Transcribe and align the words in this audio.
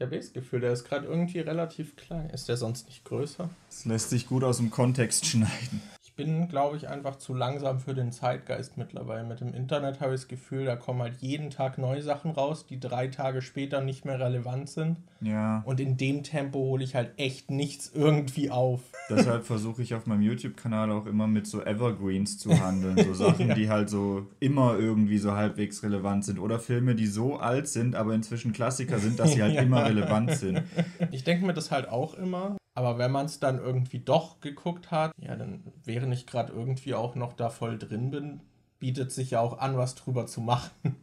Ich 0.00 0.06
habe 0.06 0.16
das 0.16 0.32
Gefühl, 0.32 0.60
der 0.60 0.72
ist 0.72 0.84
gerade 0.84 1.06
irgendwie 1.06 1.40
relativ 1.40 1.94
klein. 1.94 2.30
Ist 2.30 2.48
der 2.48 2.56
sonst 2.56 2.86
nicht 2.86 3.04
größer? 3.04 3.50
Das 3.68 3.84
lässt 3.84 4.08
sich 4.08 4.26
gut 4.26 4.44
aus 4.44 4.56
dem 4.56 4.70
Kontext 4.70 5.26
schneiden. 5.26 5.82
Ich 6.20 6.26
bin, 6.26 6.48
glaube 6.48 6.76
ich, 6.76 6.86
einfach 6.86 7.16
zu 7.16 7.32
langsam 7.32 7.78
für 7.78 7.94
den 7.94 8.12
Zeitgeist 8.12 8.76
mittlerweile. 8.76 9.26
Mit 9.26 9.40
dem 9.40 9.54
Internet 9.54 10.00
habe 10.00 10.12
ich 10.12 10.20
das 10.20 10.28
Gefühl, 10.28 10.66
da 10.66 10.76
kommen 10.76 11.00
halt 11.00 11.16
jeden 11.20 11.48
Tag 11.48 11.78
neue 11.78 12.02
Sachen 12.02 12.32
raus, 12.32 12.66
die 12.66 12.78
drei 12.78 13.06
Tage 13.06 13.40
später 13.40 13.80
nicht 13.80 14.04
mehr 14.04 14.20
relevant 14.20 14.68
sind. 14.68 14.98
Ja. 15.22 15.62
Und 15.64 15.80
in 15.80 15.96
dem 15.96 16.22
Tempo 16.22 16.58
hole 16.58 16.84
ich 16.84 16.94
halt 16.94 17.12
echt 17.16 17.50
nichts 17.50 17.90
irgendwie 17.94 18.50
auf. 18.50 18.82
Deshalb 19.08 19.46
versuche 19.46 19.80
ich 19.80 19.94
auf 19.94 20.04
meinem 20.04 20.20
YouTube-Kanal 20.20 20.90
auch 20.92 21.06
immer 21.06 21.26
mit 21.26 21.46
so 21.46 21.62
Evergreens 21.62 22.38
zu 22.38 22.50
handeln. 22.60 22.98
So 22.98 23.14
Sachen, 23.24 23.48
ja. 23.48 23.54
die 23.54 23.70
halt 23.70 23.88
so 23.88 24.26
immer 24.40 24.78
irgendwie 24.78 25.16
so 25.16 25.32
halbwegs 25.32 25.82
relevant 25.82 26.26
sind. 26.26 26.38
Oder 26.38 26.58
Filme, 26.58 26.94
die 26.94 27.06
so 27.06 27.38
alt 27.38 27.66
sind, 27.66 27.96
aber 27.96 28.12
inzwischen 28.12 28.52
Klassiker 28.52 28.98
sind, 28.98 29.18
dass 29.18 29.32
sie 29.32 29.42
halt 29.42 29.54
ja. 29.56 29.62
immer 29.62 29.86
relevant 29.86 30.32
sind. 30.32 30.64
Ich 31.12 31.24
denke 31.24 31.46
mir 31.46 31.54
das 31.54 31.70
halt 31.70 31.88
auch 31.88 32.12
immer. 32.12 32.59
Aber 32.80 32.96
wenn 32.96 33.10
man 33.10 33.26
es 33.26 33.38
dann 33.38 33.58
irgendwie 33.58 33.98
doch 33.98 34.40
geguckt 34.40 34.90
hat, 34.90 35.12
ja, 35.18 35.36
dann 35.36 35.62
während 35.84 36.14
ich 36.14 36.26
gerade 36.26 36.50
irgendwie 36.50 36.94
auch 36.94 37.14
noch 37.14 37.34
da 37.34 37.50
voll 37.50 37.76
drin 37.76 38.10
bin, 38.10 38.40
bietet 38.78 39.12
sich 39.12 39.32
ja 39.32 39.40
auch 39.40 39.58
an, 39.58 39.76
was 39.76 39.96
drüber 39.96 40.24
zu 40.24 40.40
machen. 40.40 40.96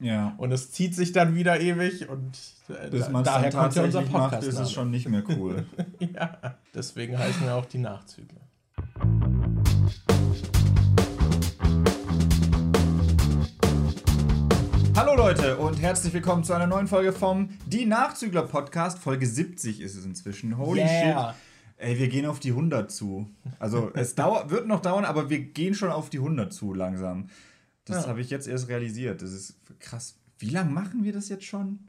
Ja. 0.00 0.34
Und 0.36 0.52
es 0.52 0.70
zieht 0.70 0.94
sich 0.94 1.12
dann 1.12 1.34
wieder 1.34 1.58
ewig 1.58 2.10
und 2.10 2.38
äh, 2.68 2.90
Bis 2.90 3.08
da, 3.10 3.22
daher 3.22 3.50
kommt 3.50 3.74
ja 3.74 3.84
unser 3.84 4.02
Podcast. 4.02 4.32
Macht, 4.32 4.42
ist 4.42 4.58
es 4.58 4.70
schon 4.70 4.90
nicht 4.90 5.08
mehr 5.08 5.22
cool. 5.30 5.64
ja, 5.98 6.58
deswegen 6.74 7.18
heißen 7.18 7.46
wir 7.46 7.54
auch 7.54 7.64
die 7.64 7.78
Nachzügler. 7.78 8.42
Hallo 14.96 15.16
Leute 15.16 15.58
und 15.58 15.82
herzlich 15.82 16.14
willkommen 16.14 16.44
zu 16.44 16.52
einer 16.52 16.68
neuen 16.68 16.86
Folge 16.86 17.12
vom 17.12 17.48
Die 17.66 17.84
Nachzügler 17.84 18.42
Podcast. 18.42 19.00
Folge 19.00 19.26
70 19.26 19.80
ist 19.80 19.96
es 19.96 20.04
inzwischen. 20.04 20.56
Holy 20.56 20.82
yeah. 20.82 21.32
shit. 21.32 21.36
Ey, 21.78 21.98
wir 21.98 22.08
gehen 22.08 22.26
auf 22.26 22.38
die 22.38 22.50
100 22.50 22.92
zu. 22.92 23.28
Also 23.58 23.90
es 23.94 24.14
dauert, 24.14 24.50
wird 24.50 24.68
noch 24.68 24.80
dauern, 24.80 25.04
aber 25.04 25.30
wir 25.30 25.40
gehen 25.40 25.74
schon 25.74 25.90
auf 25.90 26.10
die 26.10 26.18
100 26.18 26.52
zu 26.52 26.74
langsam. 26.74 27.28
Das 27.86 28.04
ja. 28.04 28.10
habe 28.10 28.20
ich 28.20 28.30
jetzt 28.30 28.46
erst 28.46 28.68
realisiert. 28.68 29.20
Das 29.20 29.32
ist 29.32 29.56
krass. 29.80 30.14
Wie 30.38 30.50
lange 30.50 30.70
machen 30.70 31.02
wir 31.02 31.12
das 31.12 31.28
jetzt 31.28 31.44
schon? 31.44 31.80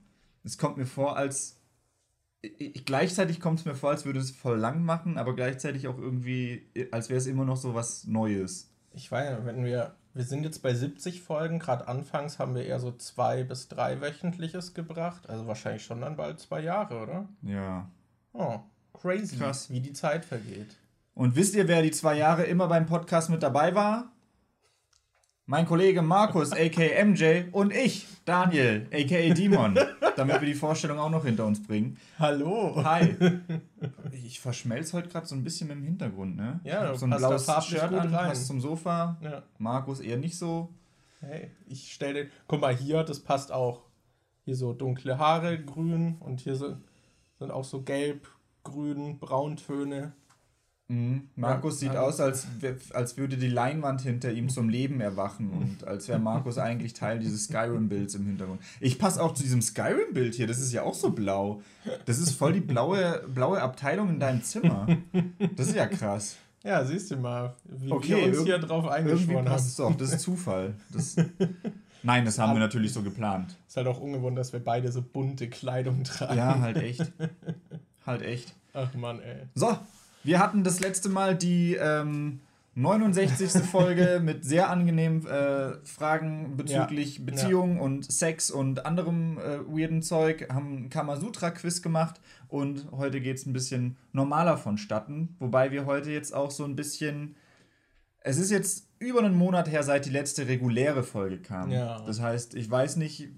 Es 0.43 0.57
kommt 0.57 0.77
mir 0.77 0.87
vor, 0.87 1.15
als 1.15 1.59
ich, 2.41 2.85
gleichzeitig 2.85 3.39
kommt 3.39 3.59
es 3.59 3.65
mir 3.65 3.75
vor, 3.75 3.91
als 3.91 4.05
würde 4.05 4.19
es 4.19 4.31
voll 4.31 4.57
lang 4.57 4.83
machen, 4.83 5.19
aber 5.19 5.35
gleichzeitig 5.35 5.87
auch 5.87 5.99
irgendwie, 5.99 6.67
als 6.91 7.09
wäre 7.09 7.19
es 7.19 7.27
immer 7.27 7.45
noch 7.45 7.57
so 7.57 7.75
was 7.75 8.05
Neues. 8.05 8.71
Ich 8.93 9.11
weiß, 9.11 9.45
wenn 9.45 9.63
wir 9.63 9.95
wir 10.15 10.23
sind 10.23 10.43
jetzt 10.43 10.63
bei 10.63 10.73
70 10.73 11.21
Folgen. 11.21 11.59
Gerade 11.59 11.87
anfangs 11.89 12.39
haben 12.39 12.55
wir 12.55 12.65
eher 12.65 12.79
so 12.79 12.91
zwei 12.93 13.43
bis 13.43 13.67
drei 13.67 13.99
wöchentliches 13.99 14.73
gebracht. 14.73 15.29
Also 15.29 15.45
wahrscheinlich 15.45 15.83
schon 15.83 15.99
dann 16.01 16.15
bald 16.15 16.39
zwei 16.39 16.61
Jahre, 16.61 17.01
oder? 17.01 17.29
Ja. 17.41 17.89
Oh, 18.31 18.59
crazy, 18.93 19.37
Krass. 19.37 19.69
wie 19.69 19.81
die 19.81 19.91
Zeit 19.93 20.23
vergeht. 20.23 20.77
Und 21.13 21.35
wisst 21.35 21.53
ihr, 21.53 21.67
wer 21.67 21.81
die 21.81 21.91
zwei 21.91 22.17
Jahre 22.17 22.43
immer 22.45 22.67
beim 22.67 22.85
Podcast 22.85 23.29
mit 23.29 23.43
dabei 23.43 23.75
war? 23.75 24.11
Mein 25.47 25.65
Kollege 25.67 26.01
Markus, 26.01 26.51
aka 26.51 27.05
MJ, 27.05 27.43
und 27.51 27.71
ich, 27.71 28.07
Daniel, 28.25 28.87
aka 28.91 29.33
Dimon, 29.33 29.77
damit 30.15 30.41
wir 30.41 30.47
die 30.47 30.55
Vorstellung 30.55 30.97
auch 30.97 31.09
noch 31.09 31.23
hinter 31.23 31.45
uns 31.45 31.61
bringen. 31.61 31.97
Hallo. 32.17 32.83
Hi. 32.83 33.15
Ich 34.11 34.39
verschmelze 34.39 34.97
heute 34.97 35.09
gerade 35.09 35.27
so 35.27 35.35
ein 35.35 35.43
bisschen 35.43 35.67
mit 35.67 35.77
dem 35.77 35.83
Hintergrund, 35.83 36.35
ne? 36.35 36.59
Ja, 36.63 36.95
so 36.95 37.05
ein 37.05 37.11
blaues 37.11 37.45
Shirt 37.65 37.93
an, 37.93 38.11
passt 38.11 38.47
zum 38.47 38.59
Sofa. 38.59 39.17
Ja. 39.21 39.43
Markus 39.59 39.99
eher 39.99 40.17
nicht 40.17 40.37
so. 40.37 40.73
Hey, 41.21 41.51
ich 41.67 41.93
stelle, 41.93 42.29
guck 42.47 42.61
mal 42.61 42.75
hier, 42.75 43.03
das 43.03 43.19
passt 43.19 43.51
auch. 43.51 43.83
Hier 44.45 44.55
so 44.55 44.73
dunkle 44.73 45.17
Haare, 45.17 45.63
grün 45.63 46.17
und 46.19 46.41
hier 46.41 46.55
sind, 46.55 46.77
sind 47.39 47.51
auch 47.51 47.63
so 47.63 47.81
gelb, 47.81 48.27
grün, 48.63 49.19
brauntöne. 49.19 50.13
Mhm. 50.87 51.29
Markus 51.35 51.79
sieht 51.79 51.95
aus, 51.95 52.19
als, 52.19 52.45
als 52.93 53.17
würde 53.17 53.37
die 53.37 53.47
Leinwand 53.47 54.01
hinter 54.01 54.31
ihm 54.31 54.49
zum 54.49 54.69
Leben 54.69 55.01
erwachen 55.01 55.49
und 55.49 55.87
als 55.87 56.07
wäre 56.07 56.19
Markus 56.19 56.59
eigentlich 56.59 56.93
Teil 56.93 57.17
dieses 57.17 57.45
Skyrim-Bilds 57.45 58.13
im 58.15 58.27
Hintergrund. 58.27 58.61
Ich 58.79 58.99
passe 58.99 59.21
auch 59.23 59.33
zu 59.33 59.41
diesem 59.41 59.63
Skyrim-Bild 59.63 60.35
hier, 60.35 60.45
das 60.45 60.59
ist 60.59 60.71
ja 60.73 60.83
auch 60.83 60.93
so 60.93 61.09
blau. 61.09 61.63
Das 62.05 62.19
ist 62.19 62.31
voll 62.31 62.53
die 62.53 62.59
blaue, 62.59 63.23
blaue 63.33 63.61
Abteilung 63.61 64.09
in 64.09 64.19
deinem 64.19 64.43
Zimmer. 64.43 64.87
Das 65.55 65.67
ist 65.67 65.75
ja 65.75 65.87
krass. 65.87 66.35
Ja, 66.63 66.83
siehst 66.83 67.11
du 67.11 67.17
mal, 67.17 67.55
wie 67.63 67.91
okay, 67.91 68.17
wir 68.17 68.39
uns 68.39 68.43
hier 68.45 68.57
drauf 68.57 68.87
eingeschworen 68.87 69.49
haben. 69.49 69.63
Doch, 69.77 69.95
das 69.95 70.13
ist 70.13 70.21
Zufall. 70.21 70.75
Das, 70.91 71.15
nein, 72.01 72.25
das 72.25 72.39
haben 72.39 72.53
wir 72.53 72.59
natürlich 72.59 72.91
so 72.93 73.03
geplant. 73.03 73.55
Ist 73.67 73.77
halt 73.77 73.87
auch 73.87 73.99
ungewohnt, 73.99 74.37
dass 74.37 74.51
wir 74.53 74.59
beide 74.59 74.91
so 74.91 75.01
bunte 75.01 75.47
Kleidung 75.47 76.03
tragen. 76.03 76.37
Ja, 76.37 76.59
halt 76.59 76.77
echt. 76.77 77.11
Halt 78.05 78.21
echt. 78.23 78.53
Ach 78.73 78.93
Mann, 78.95 79.19
ey. 79.21 79.43
So, 79.53 79.77
wir 80.25 80.39
hatten 80.39 80.63
das 80.63 80.79
letzte 80.79 81.09
Mal 81.09 81.35
die 81.35 81.75
ähm, 81.75 82.41
69. 82.75 83.63
Folge 83.71 84.19
mit 84.21 84.43
sehr 84.43 84.69
angenehmen 84.69 85.25
äh, 85.25 85.75
Fragen 85.85 86.57
bezüglich 86.57 87.19
ja. 87.19 87.23
Beziehung 87.25 87.77
ja. 87.77 87.81
und 87.81 88.11
Sex 88.11 88.51
und 88.51 88.85
anderem 88.85 89.37
äh, 89.37 89.59
weirden 89.65 90.01
Zeug, 90.01 90.49
haben 90.51 90.85
ein 90.85 90.89
Kamasutra-Quiz 90.89 91.81
gemacht 91.81 92.19
und 92.49 92.91
heute 92.91 93.21
geht 93.21 93.37
es 93.37 93.45
ein 93.45 93.53
bisschen 93.53 93.97
normaler 94.11 94.57
vonstatten. 94.57 95.35
Wobei 95.39 95.71
wir 95.71 95.85
heute 95.85 96.11
jetzt 96.11 96.33
auch 96.33 96.51
so 96.51 96.65
ein 96.65 96.75
bisschen. 96.75 97.35
Es 98.19 98.37
ist 98.37 98.49
jetzt 98.49 98.87
über 98.97 99.19
einen 99.19 99.35
Monat 99.35 99.71
her, 99.71 99.83
seit 99.83 100.05
die 100.05 100.09
letzte 100.09 100.47
reguläre 100.47 101.03
Folge 101.03 101.37
kam. 101.37 101.69
Ja. 101.69 102.01
Das 102.01 102.19
heißt, 102.19 102.55
ich 102.55 102.69
weiß 102.69 102.95
nicht, 102.95 103.29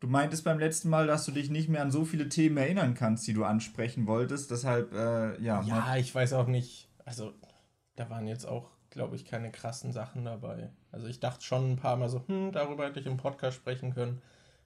Du 0.00 0.08
meintest 0.08 0.44
beim 0.44 0.58
letzten 0.58 0.90
Mal, 0.90 1.06
dass 1.06 1.24
du 1.24 1.32
dich 1.32 1.50
nicht 1.50 1.68
mehr 1.68 1.80
an 1.82 1.90
so 1.90 2.04
viele 2.04 2.28
Themen 2.28 2.56
erinnern 2.58 2.94
kannst, 2.94 3.26
die 3.26 3.32
du 3.32 3.44
ansprechen 3.44 4.06
wolltest. 4.06 4.50
Deshalb, 4.50 4.92
äh, 4.92 5.40
ja. 5.42 5.62
Ja, 5.62 5.96
ich 5.96 6.14
weiß 6.14 6.34
auch 6.34 6.46
nicht. 6.46 6.88
Also, 7.04 7.32
da 7.94 8.10
waren 8.10 8.26
jetzt 8.26 8.46
auch, 8.46 8.70
glaube 8.90 9.16
ich, 9.16 9.24
keine 9.24 9.50
krassen 9.50 9.92
Sachen 9.92 10.24
dabei. 10.24 10.70
Also, 10.92 11.06
ich 11.06 11.20
dachte 11.20 11.44
schon 11.44 11.72
ein 11.72 11.76
paar 11.76 11.96
Mal 11.96 12.10
so, 12.10 12.22
hm, 12.26 12.52
darüber 12.52 12.84
hätte 12.84 13.00
ich 13.00 13.06
im 13.06 13.16
Podcast 13.16 13.56
sprechen 13.56 13.94
können. 13.94 14.20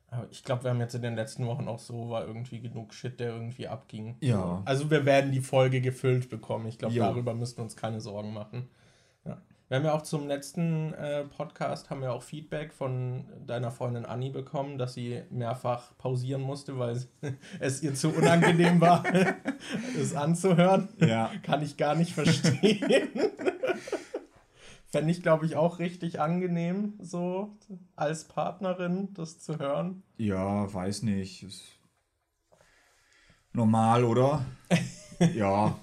Aber 0.09 0.27
ich 0.33 0.43
glaube, 0.43 0.65
wir 0.65 0.71
haben 0.71 0.81
jetzt 0.81 0.97
in 0.97 1.03
den 1.03 1.15
letzten 1.15 1.47
Wochen 1.47 1.69
auch 1.69 1.79
so, 1.79 2.11
war 2.11 2.27
irgendwie 2.27 2.61
genug 2.61 2.93
Shit, 2.93 3.21
der 3.21 3.33
irgendwie 3.33 3.69
abging. 3.69 4.17
Ja. 4.21 4.63
Also, 4.65 4.91
wir 4.91 5.05
werden 5.07 5.31
die 5.31 5.41
Folge 5.41 5.81
gefüllt 5.81 6.29
bekommen. 6.29 6.67
Ich 6.67 6.79
glaube, 6.79 6.97
darüber 6.97 7.35
müssen 7.35 7.59
wir 7.59 7.65
uns 7.65 7.77
keine 7.77 8.01
Sorgen 8.01 8.33
machen. 8.33 8.69
Wir 9.71 9.77
haben 9.77 9.85
ja 9.85 9.95
auch 9.95 10.03
zum 10.03 10.27
letzten 10.27 10.95
äh, 10.95 11.23
Podcast 11.23 11.91
haben 11.91 12.01
wir 12.01 12.13
auch 12.13 12.25
Feedback 12.25 12.73
von 12.73 13.25
deiner 13.47 13.71
Freundin 13.71 14.05
Anni 14.05 14.29
bekommen, 14.29 14.79
dass 14.79 14.95
sie 14.95 15.23
mehrfach 15.31 15.97
pausieren 15.97 16.43
musste, 16.43 16.77
weil 16.77 17.01
es 17.61 17.81
ihr 17.81 17.95
zu 17.95 18.09
unangenehm 18.09 18.81
war, 18.81 19.05
es 19.97 20.17
anzuhören. 20.17 20.89
Ja. 20.99 21.31
Kann 21.45 21.63
ich 21.63 21.77
gar 21.77 21.95
nicht 21.95 22.15
verstehen. 22.15 23.11
Fände 24.89 25.13
ich, 25.13 25.23
glaube 25.23 25.47
ich, 25.47 25.55
auch 25.55 25.79
richtig 25.79 26.19
angenehm, 26.19 26.95
so 26.99 27.57
als 27.95 28.25
Partnerin 28.25 29.15
das 29.15 29.39
zu 29.39 29.61
hören. 29.61 30.03
Ja, 30.17 30.75
weiß 30.75 31.05
nicht. 31.05 31.45
Ist 31.45 31.79
normal, 33.53 34.03
oder? 34.03 34.45
ja. 35.33 35.79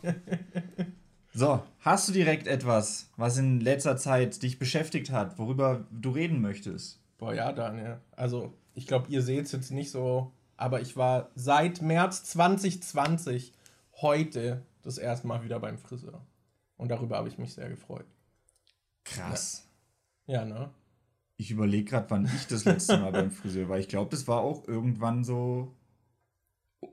So, 1.37 1.61
hast 1.81 2.09
du 2.09 2.13
direkt 2.13 2.47
etwas, 2.47 3.11
was 3.15 3.37
in 3.37 3.61
letzter 3.61 3.95
Zeit 3.95 4.41
dich 4.41 4.57
beschäftigt 4.57 5.11
hat, 5.11 5.37
worüber 5.37 5.85
du 5.91 6.09
reden 6.09 6.41
möchtest? 6.41 6.99
Boah, 7.19 7.31
ja, 7.31 7.51
Daniel. 7.51 7.99
Also, 8.15 8.55
ich 8.73 8.87
glaube, 8.87 9.05
ihr 9.11 9.21
seht 9.21 9.45
es 9.45 9.51
jetzt 9.51 9.69
nicht 9.69 9.91
so, 9.91 10.31
aber 10.55 10.81
ich 10.81 10.97
war 10.97 11.29
seit 11.35 11.83
März 11.83 12.23
2020 12.23 13.53
heute 14.01 14.63
das 14.81 14.97
erste 14.97 15.27
Mal 15.27 15.43
wieder 15.43 15.59
beim 15.59 15.77
Friseur. 15.77 16.25
Und 16.75 16.89
darüber 16.89 17.17
habe 17.17 17.29
ich 17.29 17.37
mich 17.37 17.53
sehr 17.53 17.69
gefreut. 17.69 18.07
Krass. 19.03 19.67
Ja, 20.25 20.39
ja 20.39 20.45
ne? 20.45 20.71
Ich 21.35 21.51
überlege 21.51 21.91
gerade, 21.91 22.09
wann 22.09 22.25
ich 22.25 22.47
das 22.47 22.65
letzte 22.65 22.97
Mal 22.97 23.11
beim 23.11 23.29
Friseur 23.29 23.69
war. 23.69 23.77
Ich 23.77 23.89
glaube, 23.89 24.09
das 24.09 24.27
war 24.27 24.41
auch 24.41 24.67
irgendwann 24.67 25.23
so 25.23 25.71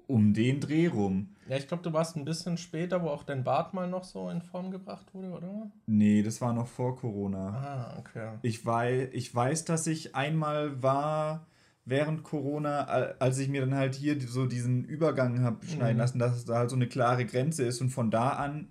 um 0.07 0.33
den 0.33 0.61
Dreh 0.61 0.87
rum. 0.87 1.35
Ja, 1.49 1.57
ich 1.57 1.69
glaube, 1.69 1.83
du 1.83 1.93
warst 1.93 2.17
ein 2.17 2.25
bisschen 2.25 2.57
später, 2.57 3.03
wo 3.03 3.09
auch 3.09 3.23
dein 3.23 3.45
Bart 3.45 3.75
mal 3.75 3.89
noch 3.89 4.05
so 4.05 4.31
in 4.31 4.41
Form 4.41 4.71
gebracht 4.71 5.13
wurde, 5.13 5.29
oder? 5.31 5.71
Nee, 5.87 6.23
das 6.23 6.41
war 6.41 6.53
noch 6.53 6.67
vor 6.67 6.97
Corona. 6.97 7.49
Ah, 7.49 7.99
okay. 7.99 8.39
Ich 8.43 8.65
weiß, 8.65 9.11
ich 9.13 9.35
weiß, 9.35 9.65
dass 9.67 9.87
ich 9.87 10.15
einmal 10.15 10.83
war 10.83 11.47
während 11.85 12.25
Corona, 12.25 12.85
als 12.85 13.39
ich 13.39 13.49
mir 13.49 13.61
dann 13.61 13.75
halt 13.75 13.95
hier 13.95 14.19
so 14.21 14.47
diesen 14.47 14.85
Übergang 14.85 15.43
habe 15.43 15.67
schneiden 15.67 15.97
mhm. 15.97 16.01
lassen, 16.01 16.19
dass 16.19 16.45
da 16.47 16.59
halt 16.59 16.71
so 16.71 16.77
eine 16.77 16.89
klare 16.89 17.27
Grenze 17.27 17.65
ist 17.65 17.81
und 17.83 17.91
von 17.91 18.11
da 18.11 18.31
an, 18.31 18.69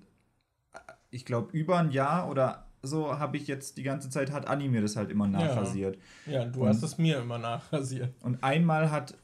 ich 1.11 1.25
glaube, 1.25 1.55
über 1.55 1.77
ein 1.77 1.91
Jahr 1.91 2.29
oder 2.29 2.65
so 2.81 3.17
habe 3.17 3.38
ich 3.38 3.47
jetzt 3.47 3.77
die 3.77 3.83
ganze 3.83 4.09
Zeit, 4.09 4.31
hat 4.31 4.47
Anni 4.47 4.67
mir 4.67 4.81
das 4.81 4.95
halt 4.95 5.09
immer 5.09 5.27
nachrasiert. 5.27 5.97
Ja, 6.25 6.33
ja 6.33 6.45
du 6.45 6.61
und, 6.61 6.67
hast 6.67 6.83
es 6.83 6.97
mir 6.97 7.19
immer 7.19 7.38
nachrasiert. 7.38 8.13
Und 8.21 8.43
einmal 8.43 8.91
hat 8.91 9.15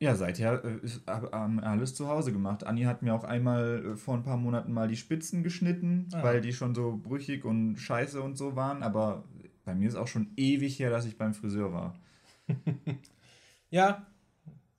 ja, 0.00 0.14
seither 0.14 0.64
äh, 0.64 0.78
ähm, 1.32 1.60
alles 1.60 1.94
zu 1.94 2.08
Hause 2.08 2.32
gemacht. 2.32 2.64
Anni 2.64 2.82
hat 2.82 3.02
mir 3.02 3.14
auch 3.14 3.24
einmal 3.24 3.84
äh, 3.84 3.96
vor 3.96 4.14
ein 4.14 4.22
paar 4.22 4.36
Monaten 4.36 4.72
mal 4.72 4.86
die 4.86 4.96
Spitzen 4.96 5.42
geschnitten, 5.42 6.08
ah. 6.12 6.22
weil 6.22 6.40
die 6.40 6.52
schon 6.52 6.74
so 6.74 6.96
brüchig 6.96 7.44
und 7.44 7.76
scheiße 7.76 8.22
und 8.22 8.36
so 8.36 8.54
waren. 8.54 8.82
Aber 8.82 9.24
bei 9.64 9.74
mir 9.74 9.88
ist 9.88 9.96
auch 9.96 10.06
schon 10.06 10.30
ewig 10.36 10.78
her, 10.78 10.90
dass 10.90 11.04
ich 11.04 11.18
beim 11.18 11.34
Friseur 11.34 11.72
war. 11.72 11.96
ja, 13.70 14.06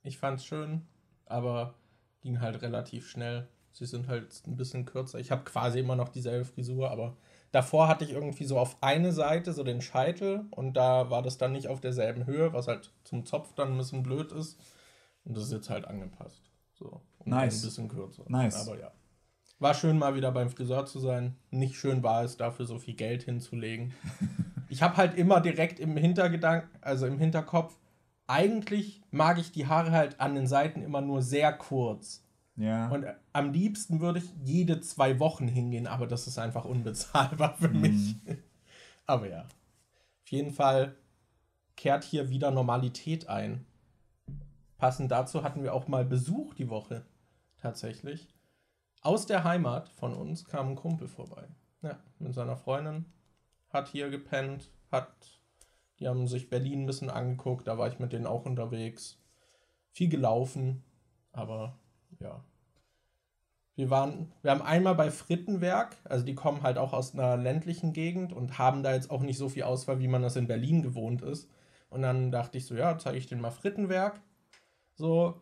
ich 0.02 0.18
fand's 0.18 0.46
schön, 0.46 0.82
aber 1.26 1.74
ging 2.22 2.40
halt 2.40 2.62
relativ 2.62 3.06
schnell. 3.08 3.46
Sie 3.72 3.86
sind 3.86 4.08
halt 4.08 4.42
ein 4.46 4.56
bisschen 4.56 4.86
kürzer. 4.86 5.20
Ich 5.20 5.30
habe 5.30 5.44
quasi 5.44 5.80
immer 5.80 5.96
noch 5.96 6.08
dieselbe 6.08 6.44
Frisur, 6.44 6.90
aber 6.90 7.16
davor 7.52 7.88
hatte 7.88 8.04
ich 8.04 8.12
irgendwie 8.12 8.44
so 8.44 8.58
auf 8.58 8.82
eine 8.82 9.12
Seite 9.12 9.52
so 9.52 9.62
den 9.62 9.82
Scheitel 9.82 10.46
und 10.50 10.74
da 10.74 11.10
war 11.10 11.22
das 11.22 11.38
dann 11.38 11.52
nicht 11.52 11.68
auf 11.68 11.80
derselben 11.80 12.26
Höhe, 12.26 12.52
was 12.52 12.68
halt 12.68 12.90
zum 13.04 13.26
Zopf 13.26 13.54
dann 13.54 13.72
ein 13.72 13.78
bisschen 13.78 14.02
blöd 14.02 14.32
ist. 14.32 14.58
Und 15.30 15.36
das 15.36 15.44
ist 15.44 15.52
jetzt 15.52 15.70
halt 15.70 15.86
angepasst. 15.86 16.42
So. 16.76 17.00
Und 17.18 17.28
nice. 17.28 17.62
ein 17.62 17.66
bisschen 17.68 17.88
kürzer. 17.88 18.24
Nice. 18.26 18.66
Aber 18.66 18.80
ja. 18.80 18.90
War 19.60 19.74
schön 19.74 19.96
mal 19.96 20.16
wieder 20.16 20.32
beim 20.32 20.50
Friseur 20.50 20.86
zu 20.86 20.98
sein. 20.98 21.36
Nicht 21.52 21.76
schön 21.76 22.02
war 22.02 22.24
es, 22.24 22.36
dafür 22.36 22.66
so 22.66 22.80
viel 22.80 22.94
Geld 22.94 23.22
hinzulegen. 23.22 23.94
ich 24.68 24.82
habe 24.82 24.96
halt 24.96 25.14
immer 25.14 25.40
direkt 25.40 25.78
im 25.78 25.96
Hintergedanken, 25.96 26.68
also 26.80 27.06
im 27.06 27.20
Hinterkopf, 27.20 27.78
eigentlich 28.26 29.02
mag 29.12 29.38
ich 29.38 29.52
die 29.52 29.68
Haare 29.68 29.92
halt 29.92 30.18
an 30.18 30.34
den 30.34 30.48
Seiten 30.48 30.82
immer 30.82 31.00
nur 31.00 31.22
sehr 31.22 31.52
kurz. 31.52 32.24
Ja. 32.56 32.88
Und 32.88 33.06
am 33.32 33.52
liebsten 33.52 34.00
würde 34.00 34.18
ich 34.18 34.34
jede 34.42 34.80
zwei 34.80 35.20
Wochen 35.20 35.46
hingehen, 35.46 35.86
aber 35.86 36.08
das 36.08 36.26
ist 36.26 36.40
einfach 36.40 36.64
unbezahlbar 36.64 37.54
für 37.56 37.68
mhm. 37.68 37.80
mich. 37.82 38.16
aber 39.06 39.28
ja. 39.28 39.42
Auf 39.42 40.30
jeden 40.30 40.50
Fall 40.50 40.96
kehrt 41.76 42.02
hier 42.02 42.30
wieder 42.30 42.50
Normalität 42.50 43.28
ein. 43.28 43.64
Passend 44.80 45.10
dazu 45.10 45.44
hatten 45.44 45.62
wir 45.62 45.74
auch 45.74 45.88
mal 45.88 46.06
Besuch 46.06 46.54
die 46.54 46.70
Woche. 46.70 47.04
Tatsächlich. 47.58 48.26
Aus 49.02 49.26
der 49.26 49.44
Heimat 49.44 49.90
von 49.90 50.14
uns 50.14 50.46
kam 50.46 50.70
ein 50.70 50.76
Kumpel 50.76 51.06
vorbei. 51.06 51.48
Ja, 51.82 51.98
mit 52.18 52.32
seiner 52.32 52.56
Freundin. 52.56 53.04
Hat 53.68 53.88
hier 53.88 54.08
gepennt, 54.08 54.70
hat. 54.90 55.12
Die 55.98 56.08
haben 56.08 56.26
sich 56.26 56.48
Berlin 56.48 56.84
ein 56.84 56.86
bisschen 56.86 57.10
angeguckt, 57.10 57.68
da 57.68 57.76
war 57.76 57.88
ich 57.88 57.98
mit 57.98 58.14
denen 58.14 58.24
auch 58.24 58.46
unterwegs. 58.46 59.18
Viel 59.90 60.08
gelaufen, 60.08 60.82
aber 61.32 61.78
ja. 62.18 62.42
Wir 63.74 63.90
waren, 63.90 64.32
wir 64.40 64.50
haben 64.50 64.62
einmal 64.62 64.94
bei 64.94 65.10
Frittenwerk, 65.10 65.98
also 66.04 66.24
die 66.24 66.34
kommen 66.34 66.62
halt 66.62 66.78
auch 66.78 66.94
aus 66.94 67.12
einer 67.12 67.36
ländlichen 67.36 67.92
Gegend 67.92 68.32
und 68.32 68.56
haben 68.56 68.82
da 68.82 68.94
jetzt 68.94 69.10
auch 69.10 69.20
nicht 69.20 69.36
so 69.36 69.50
viel 69.50 69.64
Auswahl, 69.64 70.00
wie 70.00 70.08
man 70.08 70.22
das 70.22 70.36
in 70.36 70.46
Berlin 70.46 70.82
gewohnt 70.82 71.20
ist. 71.20 71.50
Und 71.90 72.00
dann 72.00 72.30
dachte 72.30 72.56
ich 72.56 72.64
so, 72.64 72.74
ja, 72.74 72.96
zeige 72.96 73.18
ich 73.18 73.26
denen 73.26 73.42
mal 73.42 73.50
Frittenwerk. 73.50 74.22
So, 75.00 75.40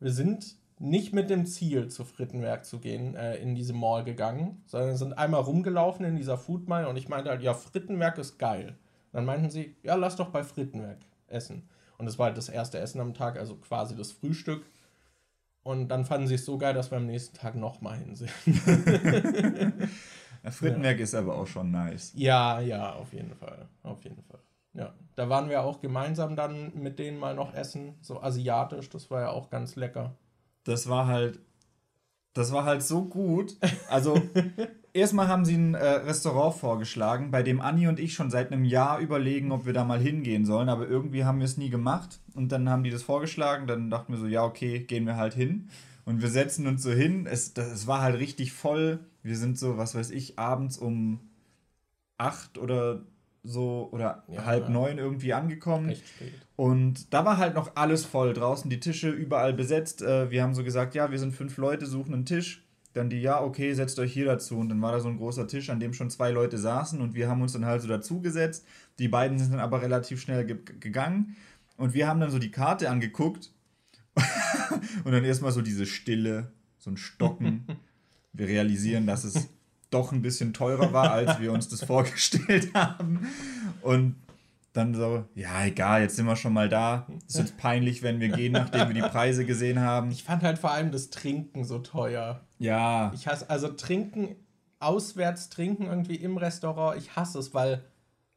wir 0.00 0.10
sind 0.10 0.56
nicht 0.80 1.14
mit 1.14 1.30
dem 1.30 1.46
Ziel, 1.46 1.86
zu 1.88 2.04
Frittenwerk 2.04 2.64
zu 2.64 2.80
gehen, 2.80 3.14
äh, 3.14 3.36
in 3.36 3.54
diese 3.54 3.72
Mall 3.72 4.02
gegangen, 4.02 4.64
sondern 4.66 4.96
sind 4.96 5.12
einmal 5.12 5.42
rumgelaufen 5.42 6.04
in 6.04 6.16
dieser 6.16 6.36
Food 6.36 6.66
Mall 6.66 6.86
und 6.86 6.96
ich 6.96 7.08
meinte 7.08 7.30
halt, 7.30 7.40
ja, 7.40 7.54
Frittenwerk 7.54 8.18
ist 8.18 8.36
geil. 8.36 8.76
dann 9.12 9.24
meinten 9.24 9.48
sie, 9.48 9.76
ja, 9.84 9.94
lass 9.94 10.16
doch 10.16 10.30
bei 10.30 10.42
Frittenwerk 10.42 10.98
essen. 11.28 11.68
Und 11.98 12.06
das 12.06 12.18
war 12.18 12.26
halt 12.26 12.36
das 12.36 12.48
erste 12.48 12.78
Essen 12.78 13.00
am 13.00 13.14
Tag, 13.14 13.38
also 13.38 13.54
quasi 13.56 13.94
das 13.96 14.10
Frühstück. 14.10 14.66
Und 15.62 15.88
dann 15.88 16.04
fanden 16.04 16.26
sie 16.26 16.34
es 16.34 16.44
so 16.44 16.58
geil, 16.58 16.74
dass 16.74 16.90
wir 16.90 16.98
am 16.98 17.06
nächsten 17.06 17.36
Tag 17.36 17.54
nochmal 17.54 17.98
hin 17.98 18.16
sind. 18.16 18.30
Frittenwerk 20.44 20.98
ja. 20.98 21.04
ist 21.04 21.14
aber 21.14 21.36
auch 21.36 21.46
schon 21.46 21.70
nice. 21.70 22.12
Ja, 22.16 22.60
ja, 22.60 22.92
auf 22.94 23.12
jeden 23.12 23.34
Fall. 23.36 23.68
Auf 23.84 24.02
jeden 24.04 24.22
Fall. 24.24 24.40
Ja, 24.76 24.94
da 25.14 25.28
waren 25.28 25.48
wir 25.48 25.62
auch 25.62 25.80
gemeinsam 25.80 26.36
dann 26.36 26.72
mit 26.74 26.98
denen 26.98 27.18
mal 27.18 27.34
noch 27.34 27.54
essen, 27.54 27.94
so 28.02 28.22
asiatisch, 28.22 28.90
das 28.90 29.10
war 29.10 29.22
ja 29.22 29.30
auch 29.30 29.50
ganz 29.50 29.76
lecker 29.76 30.14
das 30.66 30.88
war 30.88 31.06
halt, 31.06 31.38
das 32.34 32.52
war 32.52 32.64
halt 32.64 32.82
so 32.82 33.04
gut. 33.04 33.56
Also, 33.88 34.20
erstmal 34.92 35.28
haben 35.28 35.44
sie 35.44 35.56
ein 35.56 35.74
äh, 35.74 35.84
Restaurant 35.84 36.54
vorgeschlagen, 36.54 37.30
bei 37.30 37.42
dem 37.42 37.60
Anni 37.60 37.86
und 37.86 38.00
ich 38.00 38.14
schon 38.14 38.30
seit 38.30 38.52
einem 38.52 38.64
Jahr 38.64 38.98
überlegen, 38.98 39.52
ob 39.52 39.64
wir 39.64 39.72
da 39.72 39.84
mal 39.84 40.00
hingehen 40.00 40.44
sollen, 40.44 40.68
aber 40.68 40.88
irgendwie 40.88 41.24
haben 41.24 41.38
wir 41.38 41.46
es 41.46 41.56
nie 41.56 41.70
gemacht. 41.70 42.20
Und 42.34 42.52
dann 42.52 42.68
haben 42.68 42.82
die 42.82 42.90
das 42.90 43.02
vorgeschlagen, 43.02 43.66
dann 43.66 43.90
dachten 43.90 44.12
wir 44.12 44.18
so, 44.18 44.26
ja, 44.26 44.44
okay, 44.44 44.80
gehen 44.80 45.06
wir 45.06 45.16
halt 45.16 45.34
hin. 45.34 45.70
Und 46.04 46.20
wir 46.20 46.28
setzen 46.28 46.66
uns 46.66 46.82
so 46.82 46.92
hin. 46.92 47.26
Es, 47.26 47.54
das, 47.54 47.68
es 47.68 47.86
war 47.86 48.00
halt 48.00 48.18
richtig 48.18 48.52
voll. 48.52 49.00
Wir 49.22 49.36
sind 49.36 49.58
so, 49.58 49.76
was 49.76 49.94
weiß 49.94 50.10
ich, 50.10 50.38
abends 50.38 50.78
um 50.78 51.20
acht 52.16 52.58
oder 52.58 53.02
so 53.46 53.88
oder 53.92 54.24
ja, 54.28 54.44
halb 54.44 54.68
neun 54.68 54.98
irgendwie 54.98 55.32
angekommen. 55.32 55.94
Und 56.56 57.12
da 57.12 57.24
war 57.24 57.38
halt 57.38 57.54
noch 57.54 57.76
alles 57.76 58.04
voll. 58.04 58.32
Draußen 58.32 58.68
die 58.68 58.80
Tische 58.80 59.10
überall 59.10 59.52
besetzt. 59.52 60.02
Äh, 60.02 60.30
wir 60.30 60.42
haben 60.42 60.54
so 60.54 60.64
gesagt, 60.64 60.94
ja, 60.94 61.10
wir 61.10 61.18
sind 61.18 61.34
fünf 61.34 61.56
Leute, 61.56 61.86
suchen 61.86 62.14
einen 62.14 62.26
Tisch. 62.26 62.64
Dann 62.92 63.10
die, 63.10 63.20
ja, 63.20 63.42
okay, 63.42 63.74
setzt 63.74 63.98
euch 63.98 64.12
hier 64.12 64.24
dazu. 64.24 64.58
Und 64.58 64.70
dann 64.70 64.80
war 64.80 64.92
da 64.92 65.00
so 65.00 65.08
ein 65.08 65.18
großer 65.18 65.46
Tisch, 65.46 65.70
an 65.70 65.80
dem 65.80 65.92
schon 65.92 66.10
zwei 66.10 66.30
Leute 66.30 66.56
saßen 66.58 67.00
und 67.00 67.14
wir 67.14 67.28
haben 67.28 67.42
uns 67.42 67.52
dann 67.52 67.66
halt 67.66 67.82
so 67.82 67.88
dazugesetzt. 67.88 68.66
Die 68.98 69.08
beiden 69.08 69.38
sind 69.38 69.52
dann 69.52 69.60
aber 69.60 69.82
relativ 69.82 70.20
schnell 70.20 70.46
ge 70.46 70.58
gegangen. 70.80 71.36
Und 71.76 71.92
wir 71.92 72.08
haben 72.08 72.20
dann 72.20 72.30
so 72.30 72.38
die 72.38 72.50
Karte 72.50 72.88
angeguckt 72.88 73.52
und 75.04 75.12
dann 75.12 75.24
erstmal 75.24 75.52
so 75.52 75.60
diese 75.60 75.84
Stille, 75.84 76.52
so 76.78 76.90
ein 76.90 76.96
Stocken. 76.96 77.66
Wir 78.32 78.48
realisieren, 78.48 79.06
dass 79.06 79.24
es 79.24 79.48
doch 79.90 80.12
ein 80.12 80.22
bisschen 80.22 80.52
teurer 80.52 80.92
war, 80.92 81.12
als 81.12 81.40
wir 81.40 81.52
uns 81.52 81.68
das 81.68 81.84
vorgestellt 81.84 82.72
haben. 82.74 83.15
Und 83.86 84.16
dann 84.72 84.94
so, 84.94 85.24
ja, 85.34 85.64
egal, 85.64 86.02
jetzt 86.02 86.16
sind 86.16 86.26
wir 86.26 86.36
schon 86.36 86.52
mal 86.52 86.68
da. 86.68 87.06
Ist 87.26 87.38
jetzt 87.38 87.56
peinlich, 87.56 88.02
wenn 88.02 88.20
wir 88.20 88.28
gehen, 88.28 88.52
nachdem 88.52 88.88
wir 88.88 88.94
die 88.94 89.08
Preise 89.10 89.46
gesehen 89.46 89.80
haben. 89.80 90.10
Ich 90.10 90.24
fand 90.24 90.42
halt 90.42 90.58
vor 90.58 90.70
allem 90.72 90.90
das 90.90 91.10
Trinken 91.10 91.64
so 91.64 91.78
teuer. 91.78 92.40
Ja. 92.58 93.12
Ich 93.14 93.26
hasse, 93.26 93.48
also 93.48 93.68
trinken, 93.68 94.36
auswärts 94.80 95.48
trinken 95.48 95.86
irgendwie 95.86 96.16
im 96.16 96.36
Restaurant, 96.36 96.98
ich 96.98 97.16
hasse 97.16 97.38
es, 97.38 97.54
weil 97.54 97.84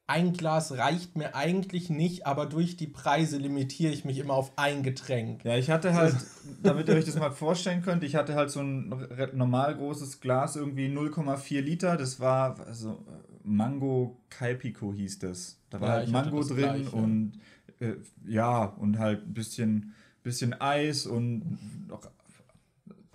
ein 0.07 0.33
Glas 0.33 0.75
reicht 0.77 1.17
mir 1.17 1.35
eigentlich 1.35 1.89
nicht, 1.89 2.25
aber 2.25 2.47
durch 2.47 2.77
die 2.77 2.87
Preise 2.87 3.37
limitiere 3.37 3.93
ich 3.93 4.05
mich 4.05 4.17
immer 4.17 4.33
auf 4.33 4.53
ein 4.55 4.81
Getränk. 4.81 5.45
Ja, 5.45 5.55
ich 5.55 5.69
hatte 5.69 5.93
halt, 5.93 6.15
damit 6.63 6.87
ihr 6.87 6.95
euch 6.95 7.05
das 7.05 7.15
mal 7.15 7.31
vorstellen 7.31 7.83
könnt, 7.83 8.03
ich 8.03 8.15
hatte 8.15 8.33
halt 8.33 8.49
so 8.49 8.61
ein 8.61 9.07
normal 9.33 9.75
großes 9.75 10.19
Glas, 10.19 10.55
irgendwie 10.55 10.87
0,4 10.87 11.61
Liter. 11.61 11.97
Das 11.97 12.19
war 12.19 12.55
also 12.65 13.05
Mango 13.43 14.19
Calpico 14.29 14.93
hieß 14.93 15.19
das. 15.19 15.59
Da 15.69 15.81
war 15.81 15.87
ja, 15.89 15.93
halt 15.95 16.11
Mango 16.11 16.43
drin 16.43 16.57
gleich, 16.57 16.93
und 16.93 17.33
äh, 17.79 17.93
ja, 18.25 18.65
und 18.65 18.99
halt 18.99 19.27
ein 19.27 19.33
bisschen, 19.33 19.93
bisschen 20.23 20.59
Eis 20.59 21.05
und 21.05 21.57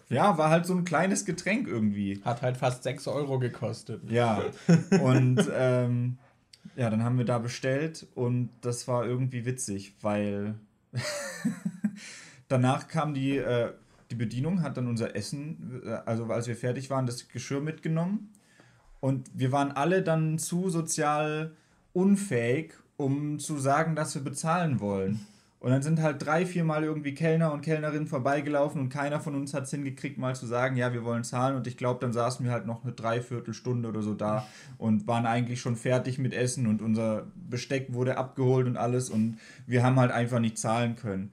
ja, 0.09 0.37
war 0.39 0.51
halt 0.51 0.67
so 0.67 0.75
ein 0.75 0.85
kleines 0.85 1.25
Getränk 1.25 1.67
irgendwie. 1.67 2.21
Hat 2.25 2.43
halt 2.43 2.57
fast 2.57 2.83
6 2.83 3.07
Euro 3.09 3.39
gekostet. 3.39 4.09
Ja. 4.11 4.45
Und 5.03 5.51
ähm, 5.53 6.19
ja, 6.77 6.91
dann 6.91 7.03
haben 7.03 7.19
wir 7.19 7.25
da 7.25 7.39
bestellt 7.39 8.07
und 8.15 8.51
das 8.61 8.89
war 8.89 9.07
irgendwie 9.07 9.45
witzig, 9.45 9.95
weil 10.01 10.55
danach 12.49 12.89
kam 12.89 13.15
die, 13.15 13.37
äh, 13.37 13.73
die 14.11 14.15
Bedienung, 14.15 14.63
hat 14.63 14.77
dann 14.77 14.89
unser 14.89 15.15
Essen, 15.15 15.83
äh, 15.85 15.91
also 16.07 16.25
als 16.27 16.49
wir 16.49 16.57
fertig 16.57 16.91
waren, 16.91 17.07
das 17.07 17.29
Geschirr 17.29 17.61
mitgenommen. 17.61 18.33
Und 19.05 19.29
wir 19.35 19.53
waren 19.53 19.71
alle 19.71 20.01
dann 20.01 20.39
zu 20.39 20.71
sozial 20.71 21.51
unfähig, 21.93 22.73
um 22.97 23.39
zu 23.39 23.59
sagen, 23.59 23.97
dass 23.97 24.15
wir 24.15 24.25
bezahlen 24.25 24.81
wollen. 24.81 25.21
Und 25.61 25.73
dann 25.73 25.83
sind 25.83 26.01
halt 26.01 26.25
drei, 26.25 26.47
vier 26.47 26.65
Mal 26.65 26.85
irgendwie 26.85 27.13
Kellner 27.13 27.53
und 27.53 27.61
Kellnerinnen 27.61 28.07
vorbeigelaufen 28.07 28.81
und 28.81 28.89
keiner 28.89 29.21
von 29.21 29.35
uns 29.35 29.53
hat 29.53 29.65
es 29.65 29.73
hingekriegt, 29.73 30.17
mal 30.17 30.35
zu 30.35 30.47
sagen, 30.47 30.79
ja, 30.79 30.95
wir 30.95 31.05
wollen 31.05 31.23
zahlen. 31.23 31.55
Und 31.55 31.67
ich 31.67 31.77
glaube, 31.77 32.01
dann 32.01 32.15
saßen 32.15 32.47
wir 32.47 32.53
halt 32.53 32.65
noch 32.65 32.83
eine 32.83 32.95
Dreiviertelstunde 32.95 33.91
oder 33.91 34.01
so 34.01 34.15
da 34.15 34.47
und 34.79 35.07
waren 35.07 35.27
eigentlich 35.27 35.61
schon 35.61 35.77
fertig 35.77 36.17
mit 36.17 36.33
Essen 36.33 36.67
und 36.67 36.81
unser 36.81 37.27
Besteck 37.51 37.93
wurde 37.93 38.17
abgeholt 38.17 38.67
und 38.67 38.79
alles 38.79 39.11
und 39.11 39.37
wir 39.67 39.83
haben 39.83 40.01
halt 40.01 40.13
einfach 40.13 40.39
nicht 40.39 40.57
zahlen 40.57 40.97
können. 40.97 41.31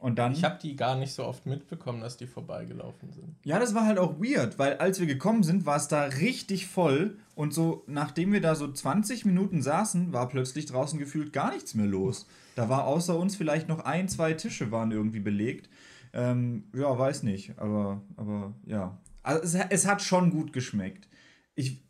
Und 0.00 0.18
dann. 0.18 0.32
Ich 0.32 0.44
habe 0.44 0.58
die 0.60 0.76
gar 0.76 0.96
nicht 0.96 1.12
so 1.12 1.26
oft 1.26 1.44
mitbekommen, 1.44 2.00
dass 2.00 2.16
die 2.16 2.26
vorbeigelaufen 2.26 3.12
sind. 3.12 3.36
Ja, 3.44 3.58
das 3.58 3.74
war 3.74 3.84
halt 3.84 3.98
auch 3.98 4.18
weird, 4.18 4.58
weil 4.58 4.78
als 4.78 4.98
wir 4.98 5.06
gekommen 5.06 5.42
sind, 5.42 5.66
war 5.66 5.76
es 5.76 5.88
da 5.88 6.04
richtig 6.04 6.66
voll. 6.66 7.18
Und 7.34 7.52
so, 7.52 7.84
nachdem 7.86 8.32
wir 8.32 8.40
da 8.40 8.54
so 8.54 8.72
20 8.72 9.26
Minuten 9.26 9.60
saßen, 9.60 10.14
war 10.14 10.28
plötzlich 10.30 10.64
draußen 10.64 10.98
gefühlt 10.98 11.34
gar 11.34 11.52
nichts 11.52 11.74
mehr 11.74 11.86
los. 11.86 12.26
Da 12.56 12.70
war 12.70 12.86
außer 12.86 13.16
uns 13.18 13.36
vielleicht 13.36 13.68
noch 13.68 13.80
ein, 13.80 14.08
zwei 14.08 14.32
Tische 14.32 14.72
waren 14.72 14.90
irgendwie 14.90 15.20
belegt. 15.20 15.68
Ähm, 16.14 16.64
ja, 16.74 16.98
weiß 16.98 17.22
nicht, 17.22 17.58
aber, 17.58 18.00
aber 18.16 18.54
ja. 18.64 18.98
Also 19.22 19.58
es, 19.58 19.66
es 19.68 19.86
hat 19.86 20.00
schon 20.00 20.30
gut 20.30 20.54
geschmeckt. 20.54 21.08
Ich, 21.54 21.84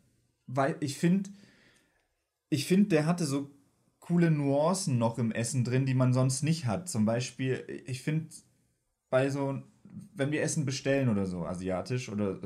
ich 0.81 0.97
finde, 0.97 1.29
ich 2.49 2.65
finde, 2.65 2.89
der 2.89 3.05
hatte 3.05 3.25
so 3.25 3.49
coole 4.11 4.29
Nuancen 4.29 4.97
noch 4.97 5.17
im 5.17 5.31
Essen 5.31 5.63
drin, 5.63 5.85
die 5.85 5.93
man 5.93 6.13
sonst 6.13 6.43
nicht 6.43 6.65
hat. 6.65 6.89
Zum 6.89 7.05
Beispiel, 7.05 7.63
ich 7.85 8.01
finde, 8.01 8.27
bei 9.09 9.29
so, 9.29 9.61
wenn 10.13 10.31
wir 10.31 10.41
Essen 10.41 10.65
bestellen 10.65 11.09
oder 11.09 11.25
so, 11.25 11.45
asiatisch 11.45 12.09
oder, 12.09 12.37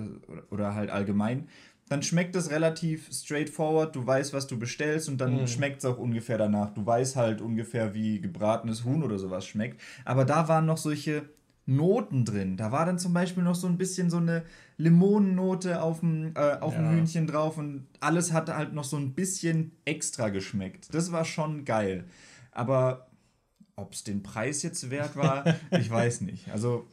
oder 0.52 0.76
halt 0.76 0.92
allgemein, 0.92 1.48
dann 1.90 2.02
schmeckt 2.02 2.36
es 2.36 2.50
relativ 2.50 3.12
straightforward. 3.12 3.96
Du 3.96 4.06
weißt, 4.06 4.34
was 4.34 4.48
du 4.48 4.58
bestellst 4.58 5.08
und 5.08 5.20
dann 5.20 5.44
mm. 5.44 5.48
schmeckt 5.48 5.80
es 5.80 5.86
auch 5.86 6.00
ungefähr 6.00 6.38
danach. 6.38 6.72
Du 6.74 6.86
weißt 6.86 7.16
halt 7.16 7.42
ungefähr, 7.42 7.94
wie 7.94 8.20
gebratenes 8.22 8.84
Huhn 8.84 9.04
oder 9.04 9.20
sowas 9.20 9.46
schmeckt. 9.46 9.80
Aber 10.04 10.26
da 10.26 10.48
waren 10.48 10.66
noch 10.66 10.78
solche 10.78 11.30
Noten 11.66 12.26
drin. 12.26 12.58
Da 12.58 12.72
war 12.72 12.86
dann 12.86 13.00
zum 13.00 13.14
Beispiel 13.14 13.44
noch 13.44 13.56
so 13.56 13.68
ein 13.68 13.78
bisschen 13.78 14.10
so 14.10 14.18
eine 14.18 14.44
Limonennote 14.78 15.82
auf 15.82 16.02
dem, 16.02 16.34
äh, 16.36 16.58
auf 16.60 16.74
ja. 16.74 16.80
dem 16.80 16.92
Hühnchen 16.92 17.28
drauf 17.28 17.58
und 17.58 17.88
alles 18.00 18.34
hatte 18.34 18.56
halt 18.56 18.74
noch 18.74 18.84
so 18.84 18.98
ein 18.98 19.14
bisschen 19.14 19.72
extra 19.86 20.30
geschmeckt. 20.30 20.94
Das 20.94 21.12
war 21.12 21.26
schon 21.26 21.66
geil. 21.66 22.06
Aber 22.52 23.08
ob 23.76 23.94
es 23.94 24.04
den 24.04 24.22
Preis 24.22 24.62
jetzt 24.64 24.90
wert 24.90 25.16
war, 25.16 25.44
ich 25.72 25.90
weiß 25.90 26.22
nicht. 26.22 26.50
Also 26.52 26.88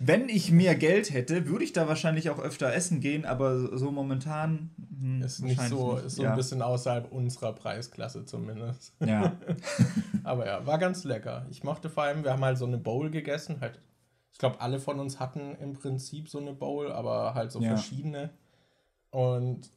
wenn 0.00 0.28
ich 0.28 0.52
mehr 0.52 0.76
Geld 0.76 1.12
hätte, 1.12 1.48
würde 1.48 1.64
ich 1.64 1.72
da 1.72 1.88
wahrscheinlich 1.88 2.30
auch 2.30 2.38
öfter 2.38 2.72
essen 2.72 3.00
gehen, 3.00 3.24
aber 3.24 3.76
so 3.76 3.90
momentan 3.90 4.70
hm, 5.00 5.22
ist 5.22 5.40
nicht 5.40 5.60
so, 5.62 5.96
ist 5.96 6.16
so 6.16 6.22
ja. 6.22 6.30
ein 6.30 6.36
bisschen 6.36 6.62
außerhalb 6.62 7.10
unserer 7.10 7.52
Preisklasse 7.52 8.24
zumindest. 8.24 8.92
Ja. 9.04 9.36
aber 10.22 10.46
ja, 10.46 10.64
war 10.66 10.78
ganz 10.78 11.02
lecker. 11.04 11.46
Ich 11.50 11.64
mochte 11.64 11.90
vor 11.90 12.04
allem, 12.04 12.22
wir 12.22 12.32
haben 12.32 12.44
halt 12.44 12.58
so 12.58 12.66
eine 12.66 12.78
Bowl 12.78 13.10
gegessen, 13.10 13.56
halt. 13.60 13.80
Ich 14.32 14.38
glaube, 14.38 14.60
alle 14.60 14.78
von 14.78 15.00
uns 15.00 15.18
hatten 15.18 15.56
im 15.56 15.74
Prinzip 15.74 16.28
so 16.28 16.38
eine 16.38 16.52
Bowl, 16.52 16.92
aber 16.92 17.34
halt 17.34 17.50
so 17.50 17.60
ja. 17.60 17.70
verschiedene. 17.70 18.30
Und 19.10 19.70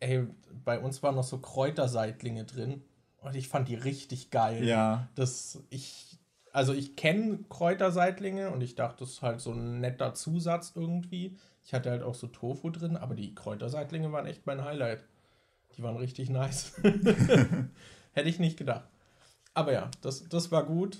ey, 0.00 0.26
bei 0.64 0.80
uns 0.80 1.02
waren 1.02 1.14
noch 1.14 1.24
so 1.24 1.38
Kräuterseitlinge 1.38 2.44
drin. 2.44 2.82
Und 3.18 3.36
ich 3.36 3.48
fand 3.48 3.68
die 3.68 3.74
richtig 3.74 4.30
geil. 4.30 4.64
Ja. 4.64 5.08
Das, 5.14 5.62
ich, 5.68 6.18
also 6.52 6.72
ich 6.72 6.96
kenne 6.96 7.40
Kräuterseitlinge 7.48 8.50
und 8.50 8.62
ich 8.62 8.74
dachte, 8.74 9.00
das 9.00 9.10
ist 9.10 9.22
halt 9.22 9.40
so 9.40 9.52
ein 9.52 9.80
netter 9.80 10.14
Zusatz 10.14 10.72
irgendwie. 10.74 11.36
Ich 11.62 11.74
hatte 11.74 11.90
halt 11.90 12.02
auch 12.02 12.14
so 12.14 12.26
Tofu 12.26 12.70
drin, 12.70 12.96
aber 12.96 13.14
die 13.14 13.34
Kräuterseitlinge 13.34 14.10
waren 14.10 14.26
echt 14.26 14.46
mein 14.46 14.64
Highlight. 14.64 15.04
Die 15.76 15.82
waren 15.82 15.96
richtig 15.96 16.30
nice. 16.30 16.76
Hätte 18.12 18.28
ich 18.28 18.38
nicht 18.38 18.56
gedacht. 18.56 18.88
Aber 19.54 19.72
ja, 19.72 19.90
das, 20.00 20.28
das 20.28 20.50
war 20.50 20.64
gut. 20.64 20.98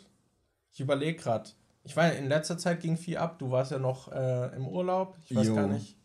Ich 0.73 0.81
überlege 0.81 1.21
gerade. 1.21 1.51
Ich 1.83 1.97
war 1.97 2.13
in 2.13 2.29
letzter 2.29 2.59
Zeit 2.59 2.81
ging 2.81 2.97
viel 2.97 3.17
ab. 3.17 3.39
Du 3.39 3.51
warst 3.51 3.73
ja 3.73 3.79
noch 3.79 4.13
äh, 4.13 4.55
im 4.57 4.67
Urlaub. 4.67 5.17
Ich 5.29 5.37
weiß 5.37 5.49
jo. 5.49 5.55
gar 5.55 5.67
nicht. 5.67 5.97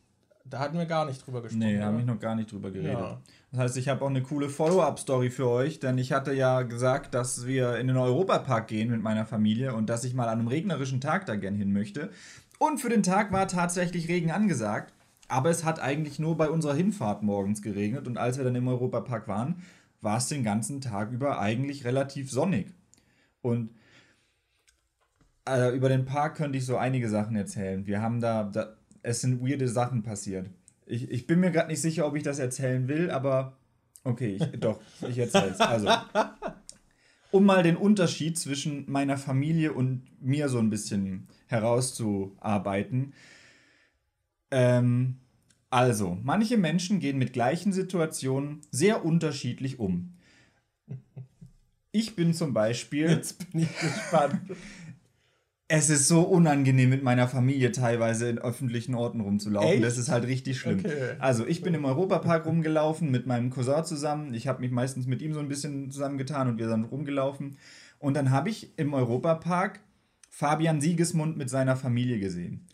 Da 0.48 0.60
hatten 0.60 0.78
wir 0.78 0.86
gar 0.86 1.06
nicht 1.06 1.26
drüber 1.26 1.42
gesprochen. 1.42 1.60
Nee, 1.60 1.80
da 1.80 1.86
habe 1.86 2.00
ich 2.00 2.06
noch 2.06 2.20
gar 2.20 2.36
nicht 2.36 2.52
drüber 2.52 2.70
geredet. 2.70 2.94
Ja. 2.94 3.20
Das 3.52 3.62
heißt, 3.62 3.78
ich 3.78 3.90
habe 3.90 4.06
auch 4.06 4.10
eine 4.10 4.22
coole 4.22 4.48
Follow-up-Story 4.48 5.32
für 5.32 5.48
euch, 5.48 5.80
denn 5.80 5.98
ich 5.98 6.12
hatte 6.12 6.34
ja 6.34 6.62
gesagt, 6.62 7.16
dass 7.16 7.48
wir 7.48 7.78
in 7.78 7.88
den 7.88 7.98
Europapark 7.98 8.68
gehen 8.68 8.92
mit 8.92 9.02
meiner 9.02 9.26
Familie 9.26 9.74
und 9.74 9.90
dass 9.90 10.04
ich 10.04 10.14
mal 10.14 10.30
an 10.30 10.40
einem 10.40 10.48
regnerischen 10.48 11.02
Tag 11.02 11.26
da 11.26 11.36
gern 11.36 11.56
hin 11.56 11.74
möchte. 11.74 12.12
Und 12.60 12.80
für 12.80 12.90
den 12.90 13.02
Tag 13.02 13.32
war 13.32 13.48
tatsächlich 13.48 14.08
Regen 14.08 14.30
angesagt, 14.30 14.94
aber 15.28 15.50
es 15.50 15.64
hat 15.64 15.80
eigentlich 15.80 16.20
nur 16.20 16.38
bei 16.38 16.50
unserer 16.50 16.76
Hinfahrt 16.76 17.24
morgens 17.24 17.64
geregnet 17.64 18.08
und 18.08 18.18
als 18.18 18.38
wir 18.38 18.44
dann 18.44 18.56
im 18.56 18.68
Europapark 18.68 19.28
waren, 19.28 19.64
war 20.02 20.18
es 20.18 20.28
den 20.28 20.44
ganzen 20.44 20.82
Tag 20.82 21.12
über 21.12 21.40
eigentlich 21.40 21.86
relativ 21.86 22.30
sonnig. 22.30 22.68
Und 23.42 23.72
äh, 25.48 25.76
über 25.76 25.90
den 25.90 26.06
Park 26.06 26.36
könnte 26.36 26.58
ich 26.58 26.66
so 26.66 26.78
einige 26.78 27.10
Sachen 27.10 27.36
erzählen. 27.36 27.86
Wir 27.86 28.02
haben 28.02 28.20
da, 28.20 28.44
da 28.44 28.76
es 29.02 29.22
sind 29.22 29.42
weirde 29.42 29.68
Sachen 29.68 30.04
passiert. 30.04 30.50
Ich, 30.86 31.10
ich 31.10 31.28
bin 31.28 31.40
mir 31.40 31.52
gerade 31.52 31.70
nicht 31.70 31.82
sicher, 31.82 32.08
ob 32.08 32.16
ich 32.16 32.24
das 32.24 32.40
erzählen 32.40 32.88
will, 32.88 33.12
aber 33.12 33.58
okay, 34.04 34.38
ich, 34.40 34.60
doch, 34.60 34.80
ich 35.08 35.18
erzähl's. 35.18 35.60
Also, 35.60 35.90
um 37.32 37.46
mal 37.46 37.64
den 37.64 37.78
Unterschied 37.78 38.38
zwischen 38.38 38.90
meiner 38.90 39.18
Familie 39.18 39.74
und 39.74 40.04
mir 40.22 40.50
so 40.50 40.60
ein 40.60 40.70
bisschen 40.70 41.28
herauszuarbeiten. 41.48 43.14
Ähm, 44.52 45.18
also, 45.70 46.18
manche 46.24 46.58
Menschen 46.58 47.00
gehen 47.00 47.18
mit 47.18 47.34
gleichen 47.34 47.74
Situationen 47.74 48.62
sehr 48.72 49.06
unterschiedlich 49.06 49.80
um. 49.80 50.14
Ich 51.92 52.16
bin 52.16 52.34
zum 52.34 52.54
Beispiel. 52.54 53.10
Jetzt 53.10 53.52
bin 53.52 53.62
ich 53.62 53.80
gespannt. 53.80 54.42
Es 55.68 55.90
ist 55.90 56.08
so 56.08 56.22
unangenehm 56.22 56.92
mit 56.92 57.02
meiner 57.02 57.28
Familie 57.28 57.72
teilweise 57.72 58.30
in 58.30 58.38
öffentlichen 58.38 58.94
Orten 58.94 59.20
rumzulaufen. 59.20 59.72
Echt? 59.72 59.84
Das 59.84 59.98
ist 59.98 60.10
halt 60.10 60.26
richtig 60.26 60.60
schlimm. 60.60 60.80
Okay. 60.80 61.16
Also 61.18 61.46
ich 61.48 61.64
bin 61.64 61.74
im 61.74 61.86
Europapark 61.86 62.46
rumgelaufen 62.46 63.10
mit 63.10 63.26
meinem 63.26 63.50
Cousin 63.50 63.84
zusammen. 63.84 64.34
Ich 64.36 64.48
habe 64.48 64.62
mich 64.62 64.72
meistens 64.72 65.08
mit 65.08 65.24
ihm 65.24 65.34
so 65.34 65.40
ein 65.40 65.48
bisschen 65.48 65.90
zusammengetan 65.90 66.50
und 66.50 66.60
wir 66.60 66.70
sind 66.70 66.86
rumgelaufen. 66.86 67.58
Und 67.98 68.16
dann 68.16 68.30
habe 68.30 68.50
ich 68.50 68.78
im 68.78 68.94
Europapark 68.94 69.80
Fabian 70.30 70.82
Siegesmund 70.82 71.36
mit 71.38 71.50
seiner 71.50 71.76
Familie 71.76 72.20
gesehen. 72.20 72.68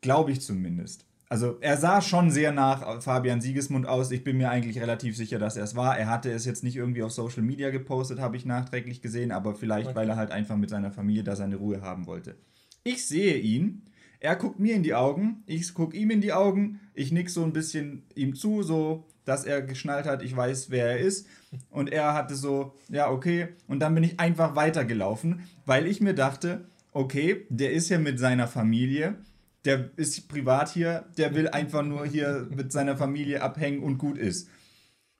Glaube 0.00 0.30
ich 0.30 0.40
zumindest. 0.40 1.06
Also 1.30 1.58
er 1.60 1.76
sah 1.76 2.02
schon 2.02 2.32
sehr 2.32 2.50
nach 2.50 3.00
Fabian 3.02 3.40
Siegesmund 3.40 3.86
aus. 3.86 4.10
Ich 4.10 4.24
bin 4.24 4.36
mir 4.36 4.50
eigentlich 4.50 4.80
relativ 4.80 5.16
sicher, 5.16 5.38
dass 5.38 5.56
er 5.56 5.62
es 5.62 5.76
war. 5.76 5.96
Er 5.96 6.08
hatte 6.08 6.28
es 6.32 6.44
jetzt 6.44 6.64
nicht 6.64 6.74
irgendwie 6.74 7.04
auf 7.04 7.12
Social 7.12 7.42
Media 7.42 7.70
gepostet, 7.70 8.18
habe 8.18 8.36
ich 8.36 8.44
nachträglich 8.44 9.00
gesehen, 9.00 9.30
aber 9.30 9.54
vielleicht, 9.54 9.90
okay. 9.90 9.96
weil 9.96 10.08
er 10.08 10.16
halt 10.16 10.32
einfach 10.32 10.56
mit 10.56 10.70
seiner 10.70 10.90
Familie 10.90 11.22
da 11.22 11.36
seine 11.36 11.54
Ruhe 11.54 11.82
haben 11.82 12.06
wollte. 12.06 12.34
Ich 12.82 13.06
sehe 13.06 13.36
ihn, 13.36 13.82
er 14.18 14.34
guckt 14.34 14.58
mir 14.58 14.74
in 14.74 14.82
die 14.82 14.94
Augen, 14.94 15.44
ich 15.46 15.72
gucke 15.72 15.96
ihm 15.96 16.10
in 16.10 16.20
die 16.20 16.32
Augen, 16.32 16.80
ich 16.94 17.12
nick 17.12 17.30
so 17.30 17.44
ein 17.44 17.52
bisschen 17.52 18.02
ihm 18.16 18.34
zu, 18.34 18.64
so 18.64 19.06
dass 19.24 19.44
er 19.44 19.62
geschnallt 19.62 20.06
hat, 20.06 20.22
ich 20.22 20.36
weiß, 20.36 20.70
wer 20.70 20.86
er 20.86 20.98
ist. 20.98 21.28
Und 21.70 21.92
er 21.92 22.14
hatte 22.14 22.34
so, 22.34 22.74
ja, 22.88 23.08
okay. 23.08 23.48
Und 23.68 23.78
dann 23.78 23.94
bin 23.94 24.02
ich 24.02 24.18
einfach 24.18 24.56
weitergelaufen, 24.56 25.42
weil 25.66 25.86
ich 25.86 26.00
mir 26.00 26.14
dachte, 26.14 26.66
okay, 26.92 27.46
der 27.48 27.72
ist 27.72 27.88
ja 27.88 28.00
mit 28.00 28.18
seiner 28.18 28.48
Familie 28.48 29.14
der 29.64 29.90
ist 29.96 30.28
privat 30.28 30.70
hier, 30.70 31.06
der 31.16 31.34
will 31.34 31.48
einfach 31.48 31.84
nur 31.84 32.06
hier 32.06 32.48
mit 32.50 32.72
seiner 32.72 32.96
Familie 32.96 33.42
abhängen 33.42 33.82
und 33.82 33.98
gut 33.98 34.18
ist. 34.18 34.48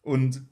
Und 0.02 0.42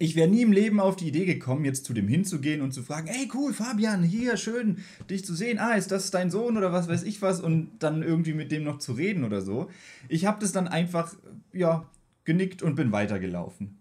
ich 0.00 0.14
wäre 0.14 0.28
nie 0.28 0.42
im 0.42 0.52
Leben 0.52 0.78
auf 0.78 0.96
die 0.96 1.08
Idee 1.08 1.24
gekommen, 1.24 1.64
jetzt 1.64 1.84
zu 1.84 1.92
dem 1.92 2.06
hinzugehen 2.06 2.60
und 2.60 2.72
zu 2.72 2.82
fragen, 2.82 3.08
hey 3.08 3.28
cool, 3.34 3.52
Fabian, 3.52 4.02
hier, 4.02 4.36
schön, 4.36 4.78
dich 5.10 5.24
zu 5.24 5.34
sehen. 5.34 5.58
Ah, 5.58 5.74
ist 5.74 5.90
das 5.90 6.10
dein 6.10 6.30
Sohn 6.30 6.56
oder 6.56 6.72
was 6.72 6.88
weiß 6.88 7.02
ich 7.02 7.20
was? 7.20 7.40
Und 7.40 7.70
dann 7.80 8.02
irgendwie 8.02 8.34
mit 8.34 8.52
dem 8.52 8.62
noch 8.62 8.78
zu 8.78 8.92
reden 8.92 9.24
oder 9.24 9.42
so. 9.42 9.70
Ich 10.08 10.24
habe 10.24 10.40
das 10.40 10.52
dann 10.52 10.68
einfach, 10.68 11.14
ja, 11.52 11.88
genickt 12.24 12.62
und 12.62 12.76
bin 12.76 12.92
weitergelaufen. 12.92 13.78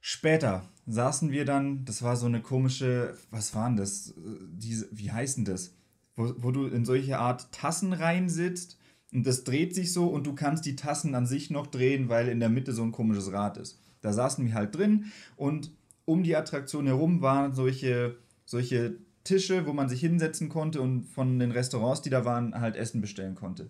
Später 0.00 0.68
saßen 0.86 1.32
wir 1.32 1.44
dann, 1.44 1.84
das 1.84 2.02
war 2.02 2.16
so 2.16 2.26
eine 2.26 2.40
komische, 2.40 3.14
was 3.30 3.54
waren 3.54 3.76
das? 3.76 4.14
Diese, 4.52 4.88
wie 4.92 5.10
heißen 5.10 5.44
das? 5.44 5.74
Wo, 6.16 6.32
wo 6.38 6.50
du 6.50 6.66
in 6.66 6.84
solche 6.84 7.18
Art 7.18 7.52
Tassen 7.52 7.92
reinsitzt 7.92 8.78
und 9.12 9.26
das 9.26 9.44
dreht 9.44 9.74
sich 9.74 9.92
so 9.92 10.08
und 10.08 10.26
du 10.26 10.34
kannst 10.34 10.66
die 10.66 10.76
Tassen 10.76 11.14
an 11.14 11.26
sich 11.26 11.50
noch 11.50 11.66
drehen, 11.66 12.08
weil 12.08 12.28
in 12.28 12.40
der 12.40 12.48
Mitte 12.48 12.72
so 12.72 12.82
ein 12.82 12.92
komisches 12.92 13.32
Rad 13.32 13.56
ist. 13.58 13.78
Da 14.00 14.12
saßen 14.12 14.44
wir 14.44 14.54
halt 14.54 14.74
drin 14.74 15.06
und 15.36 15.70
um 16.04 16.22
die 16.22 16.36
Attraktion 16.36 16.86
herum 16.86 17.20
waren 17.20 17.54
solche, 17.54 18.16
solche 18.44 18.96
Tische, 19.24 19.66
wo 19.66 19.72
man 19.72 19.88
sich 19.88 20.00
hinsetzen 20.00 20.48
konnte 20.48 20.80
und 20.80 21.04
von 21.04 21.38
den 21.38 21.50
Restaurants, 21.50 22.02
die 22.02 22.10
da 22.10 22.24
waren, 22.24 22.54
halt 22.54 22.76
Essen 22.76 23.00
bestellen 23.00 23.34
konnte. 23.34 23.68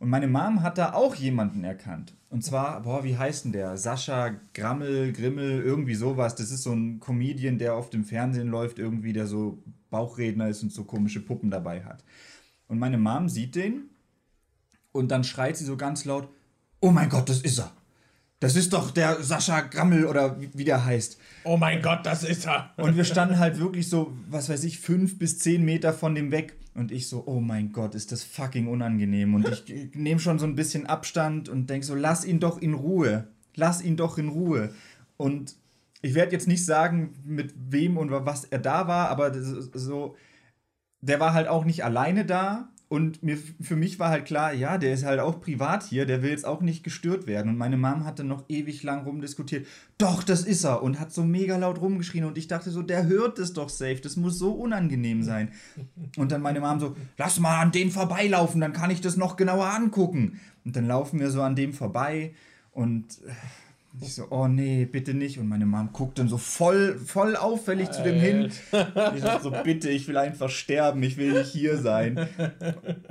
Und 0.00 0.10
meine 0.10 0.28
Mom 0.28 0.62
hat 0.62 0.78
da 0.78 0.92
auch 0.92 1.14
jemanden 1.14 1.64
erkannt. 1.64 2.14
Und 2.30 2.44
zwar, 2.44 2.82
boah, 2.82 3.02
wie 3.02 3.16
heißt 3.16 3.44
denn 3.44 3.52
der? 3.52 3.76
Sascha 3.76 4.36
Grammel, 4.54 5.12
Grimmel, 5.12 5.60
irgendwie 5.62 5.94
sowas. 5.94 6.36
Das 6.36 6.50
ist 6.50 6.62
so 6.62 6.72
ein 6.72 7.00
Comedian, 7.00 7.58
der 7.58 7.74
auf 7.74 7.90
dem 7.90 8.04
Fernsehen 8.04 8.48
läuft, 8.48 8.78
irgendwie, 8.78 9.12
der 9.12 9.26
so 9.26 9.62
Bauchredner 9.90 10.48
ist 10.48 10.62
und 10.62 10.72
so 10.72 10.84
komische 10.84 11.20
Puppen 11.20 11.50
dabei 11.50 11.84
hat. 11.84 12.04
Und 12.68 12.78
meine 12.78 12.98
Mom 12.98 13.28
sieht 13.28 13.54
den 13.54 13.90
und 14.92 15.10
dann 15.10 15.24
schreit 15.24 15.56
sie 15.56 15.64
so 15.64 15.76
ganz 15.76 16.04
laut: 16.04 16.28
Oh 16.80 16.90
mein 16.90 17.08
Gott, 17.08 17.28
das 17.28 17.40
ist 17.40 17.58
er! 17.58 17.72
Das 18.40 18.54
ist 18.54 18.72
doch 18.72 18.92
der 18.92 19.20
Sascha 19.22 19.62
Grammel 19.62 20.06
oder 20.06 20.40
wie, 20.40 20.50
wie 20.54 20.64
der 20.64 20.84
heißt. 20.84 21.18
Oh 21.42 21.56
mein 21.56 21.82
Gott, 21.82 22.06
das 22.06 22.22
ist 22.22 22.46
er! 22.46 22.70
Und 22.76 22.96
wir 22.96 23.04
standen 23.04 23.38
halt 23.38 23.58
wirklich 23.60 23.88
so, 23.88 24.16
was 24.28 24.48
weiß 24.48 24.62
ich, 24.64 24.78
fünf 24.78 25.18
bis 25.18 25.38
zehn 25.38 25.64
Meter 25.64 25.92
von 25.92 26.14
dem 26.14 26.30
weg. 26.30 26.56
Und 26.74 26.92
ich 26.92 27.08
so, 27.08 27.24
oh 27.26 27.40
mein 27.40 27.72
Gott, 27.72 27.96
ist 27.96 28.12
das 28.12 28.22
fucking 28.22 28.68
unangenehm. 28.68 29.34
Und 29.34 29.48
ich 29.48 29.94
nehme 29.94 30.20
schon 30.20 30.38
so 30.38 30.46
ein 30.46 30.54
bisschen 30.54 30.86
Abstand 30.86 31.48
und 31.48 31.68
denke 31.68 31.84
so, 31.84 31.96
lass 31.96 32.24
ihn 32.24 32.38
doch 32.38 32.58
in 32.62 32.74
Ruhe. 32.74 33.26
Lass 33.56 33.82
ihn 33.82 33.96
doch 33.96 34.18
in 34.18 34.28
Ruhe. 34.28 34.72
Und 35.16 35.56
ich 36.02 36.14
werde 36.14 36.32
jetzt 36.32 36.48
nicht 36.48 36.64
sagen, 36.64 37.14
mit 37.24 37.54
wem 37.56 37.96
und 37.96 38.10
was 38.10 38.44
er 38.44 38.58
da 38.58 38.86
war, 38.86 39.08
aber 39.08 39.32
so, 39.34 40.16
der 41.00 41.20
war 41.20 41.34
halt 41.34 41.48
auch 41.48 41.64
nicht 41.64 41.84
alleine 41.84 42.24
da. 42.24 42.70
Und 42.90 43.22
mir, 43.22 43.36
für 43.60 43.76
mich 43.76 43.98
war 43.98 44.08
halt 44.08 44.24
klar, 44.24 44.54
ja, 44.54 44.78
der 44.78 44.94
ist 44.94 45.04
halt 45.04 45.20
auch 45.20 45.42
privat 45.42 45.82
hier, 45.82 46.06
der 46.06 46.22
will 46.22 46.30
jetzt 46.30 46.46
auch 46.46 46.62
nicht 46.62 46.82
gestört 46.82 47.26
werden. 47.26 47.50
Und 47.50 47.58
meine 47.58 47.76
Mom 47.76 48.06
hatte 48.06 48.24
noch 48.24 48.44
ewig 48.48 48.82
lang 48.82 49.04
rumdiskutiert. 49.04 49.66
Doch, 49.98 50.22
das 50.22 50.42
ist 50.42 50.64
er. 50.64 50.82
Und 50.82 50.98
hat 50.98 51.12
so 51.12 51.22
mega 51.22 51.58
laut 51.58 51.82
rumgeschrien. 51.82 52.24
Und 52.24 52.38
ich 52.38 52.48
dachte 52.48 52.70
so, 52.70 52.80
der 52.80 53.06
hört 53.06 53.38
es 53.38 53.52
doch 53.52 53.68
safe. 53.68 54.00
Das 54.02 54.16
muss 54.16 54.38
so 54.38 54.52
unangenehm 54.52 55.22
sein. 55.22 55.52
Und 56.16 56.32
dann 56.32 56.40
meine 56.40 56.60
Mom 56.60 56.80
so, 56.80 56.96
lass 57.18 57.38
mal 57.38 57.60
an 57.60 57.72
dem 57.72 57.90
vorbeilaufen, 57.90 58.62
dann 58.62 58.72
kann 58.72 58.90
ich 58.90 59.02
das 59.02 59.18
noch 59.18 59.36
genauer 59.36 59.66
angucken. 59.66 60.40
Und 60.64 60.74
dann 60.74 60.86
laufen 60.86 61.20
wir 61.20 61.30
so 61.30 61.42
an 61.42 61.56
dem 61.56 61.74
vorbei. 61.74 62.32
Und 62.70 63.18
äh, 63.26 63.32
ich 64.02 64.14
so, 64.14 64.26
oh 64.30 64.48
nee, 64.48 64.84
bitte 64.84 65.14
nicht. 65.14 65.38
Und 65.38 65.48
meine 65.48 65.66
Mom 65.66 65.90
guckt 65.92 66.18
dann 66.18 66.28
so 66.28 66.38
voll, 66.38 66.98
voll 66.98 67.36
auffällig 67.36 67.88
Alter. 67.88 67.98
zu 67.98 68.04
dem 68.04 68.20
hin. 68.20 68.50
Ich 69.16 69.22
dachte 69.22 69.42
so, 69.42 69.52
bitte, 69.64 69.88
ich 69.90 70.08
will 70.08 70.16
einfach 70.16 70.50
sterben, 70.50 71.02
ich 71.02 71.16
will 71.16 71.32
nicht 71.32 71.50
hier 71.52 71.78
sein. 71.78 72.28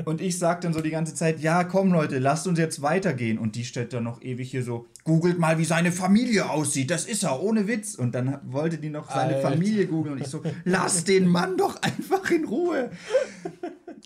Und 0.06 0.22
ich 0.22 0.38
sag 0.38 0.62
dann 0.62 0.74
so 0.74 0.82
die 0.82 0.90
ganze 0.90 1.16
Zeit, 1.16 1.40
ja, 1.40 1.64
komm 1.64 1.92
Leute, 1.92 2.20
lasst 2.20 2.48
uns 2.48 2.60
jetzt 2.60 2.82
weitergehen. 2.82 3.38
Und 3.38 3.56
die 3.56 3.66
stellt 3.66 3.94
dann 3.94 4.04
noch 4.04 4.22
ewig 4.22 4.52
hier 4.52 4.64
so, 4.64 4.88
googelt 5.04 5.40
mal, 5.40 5.58
wie 5.58 5.66
seine 5.66 5.92
Familie 5.92 6.50
aussieht, 6.50 6.92
das 6.92 7.06
ist 7.06 7.24
er, 7.24 7.42
ohne 7.42 7.68
Witz. 7.68 7.96
Und 7.96 8.14
dann 8.14 8.40
wollte 8.46 8.78
die 8.78 8.90
noch 8.90 9.10
seine 9.10 9.36
Alter. 9.36 9.50
Familie 9.52 9.88
googeln. 9.88 10.16
Und 10.16 10.22
ich 10.22 10.28
so, 10.28 10.44
lass 10.66 11.04
den 11.04 11.28
Mann 11.28 11.58
doch 11.58 11.82
einfach 11.82 12.30
in 12.32 12.46
Ruhe. 12.46 12.92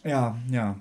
Ja, 0.04 0.38
ja. 0.50 0.80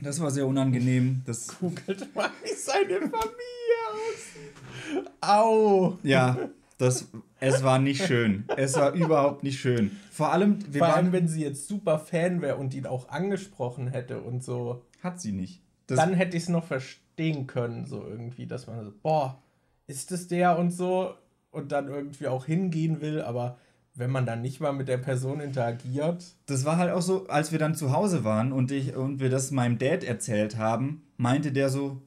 Das 0.00 0.20
war 0.20 0.30
sehr 0.30 0.46
unangenehm. 0.46 1.22
Das 1.26 1.58
googelt 1.58 2.14
mal, 2.14 2.30
wie 2.44 2.54
seine 2.54 3.00
Familie 3.00 3.78
aussieht. 3.90 5.10
Au! 5.20 5.98
Ja, 6.04 6.38
das, 6.78 7.08
es 7.40 7.64
war 7.64 7.80
nicht 7.80 8.06
schön. 8.06 8.44
Es 8.56 8.76
war 8.76 8.92
überhaupt 8.92 9.42
nicht 9.42 9.58
schön. 9.58 9.90
Vor 10.12 10.32
allem, 10.32 10.60
Vor 10.60 10.94
allem, 10.94 11.10
wenn 11.12 11.26
sie 11.26 11.42
jetzt 11.42 11.66
super 11.66 11.98
Fan 11.98 12.40
wäre 12.40 12.56
und 12.56 12.74
ihn 12.74 12.86
auch 12.86 13.08
angesprochen 13.08 13.88
hätte 13.88 14.20
und 14.20 14.44
so. 14.44 14.84
Hat 15.02 15.20
sie 15.20 15.32
nicht. 15.32 15.62
Das 15.88 15.96
dann 15.98 16.14
hätte 16.14 16.36
ich 16.36 16.44
es 16.44 16.48
noch 16.48 16.64
verstehen 16.64 17.48
können, 17.48 17.84
so 17.86 18.04
irgendwie, 18.06 18.46
dass 18.46 18.68
man 18.68 18.84
so, 18.84 18.92
boah, 19.02 19.42
ist 19.88 20.12
es 20.12 20.28
der 20.28 20.58
und 20.58 20.70
so 20.70 21.14
und 21.50 21.72
dann 21.72 21.88
irgendwie 21.88 22.28
auch 22.28 22.44
hingehen 22.44 23.00
will, 23.00 23.20
aber 23.22 23.58
wenn 23.98 24.10
man 24.10 24.24
dann 24.24 24.42
nicht 24.42 24.60
mal 24.60 24.72
mit 24.72 24.86
der 24.86 24.96
Person 24.96 25.40
interagiert. 25.40 26.24
Das 26.46 26.64
war 26.64 26.76
halt 26.76 26.92
auch 26.92 27.02
so, 27.02 27.26
als 27.26 27.50
wir 27.50 27.58
dann 27.58 27.74
zu 27.74 27.92
Hause 27.92 28.22
waren 28.22 28.52
und 28.52 28.70
ich 28.70 28.94
und 28.94 29.18
wir 29.18 29.28
das 29.28 29.50
meinem 29.50 29.76
Dad 29.76 30.04
erzählt 30.04 30.56
haben, 30.56 31.02
meinte 31.16 31.50
der 31.50 31.68
so, 31.68 32.00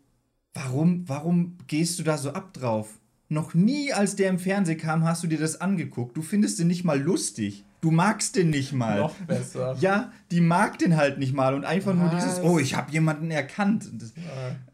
warum, 0.54 1.08
warum 1.08 1.58
gehst 1.68 2.00
du 2.00 2.04
da 2.04 2.18
so 2.18 2.32
ab 2.32 2.54
drauf? 2.54 2.88
Noch 3.28 3.54
nie, 3.54 3.92
als 3.92 4.16
der 4.16 4.30
im 4.30 4.40
Fernsehen 4.40 4.78
kam, 4.78 5.04
hast 5.04 5.22
du 5.24 5.28
dir 5.28 5.38
das 5.38 5.60
angeguckt. 5.60 6.16
Du 6.16 6.22
findest 6.22 6.60
den 6.60 6.68
nicht 6.68 6.86
mal 6.86 7.00
lustig. 7.00 7.66
Du 7.82 7.92
magst 7.92 8.36
den 8.36 8.52
nicht 8.52 8.72
mal. 8.72 9.00
Noch 9.00 9.16
besser. 9.16 9.76
Ja, 9.80 10.12
die 10.32 10.42
mag 10.42 10.80
den 10.80 10.96
halt 10.96 11.18
nicht 11.18 11.34
mal 11.34 11.56
und 11.56 11.66
einfach 11.66 11.92
Was? 11.92 12.00
nur 12.00 12.10
dieses, 12.10 12.42
oh, 12.42 12.58
ich 12.58 12.76
habe 12.76 12.92
jemanden 12.92 13.32
erkannt. 13.32 13.90
Das, 13.94 14.14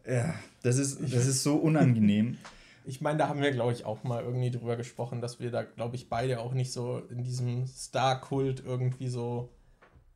ja. 0.06 0.14
ja, 0.14 0.34
das 0.62 0.78
ist, 0.78 1.02
das 1.02 1.26
ist 1.26 1.42
so 1.42 1.56
unangenehm. 1.56 2.38
Ich 2.88 3.02
meine, 3.02 3.18
da 3.18 3.28
haben 3.28 3.42
wir, 3.42 3.52
glaube 3.52 3.74
ich, 3.74 3.86
auch 3.86 4.04
mal 4.04 4.24
irgendwie 4.24 4.50
drüber 4.50 4.78
gesprochen, 4.78 5.22
dass 5.22 5.40
wir 5.40 5.52
da, 5.52 5.64
glaube 5.64 5.98
ich, 5.98 6.10
beide 6.10 6.40
auch 6.40 6.54
nicht 6.54 6.72
so 6.72 7.00
in 7.10 7.24
diesem 7.24 7.68
Star-Kult 7.68 8.64
irgendwie 8.66 9.10
so 9.10 9.50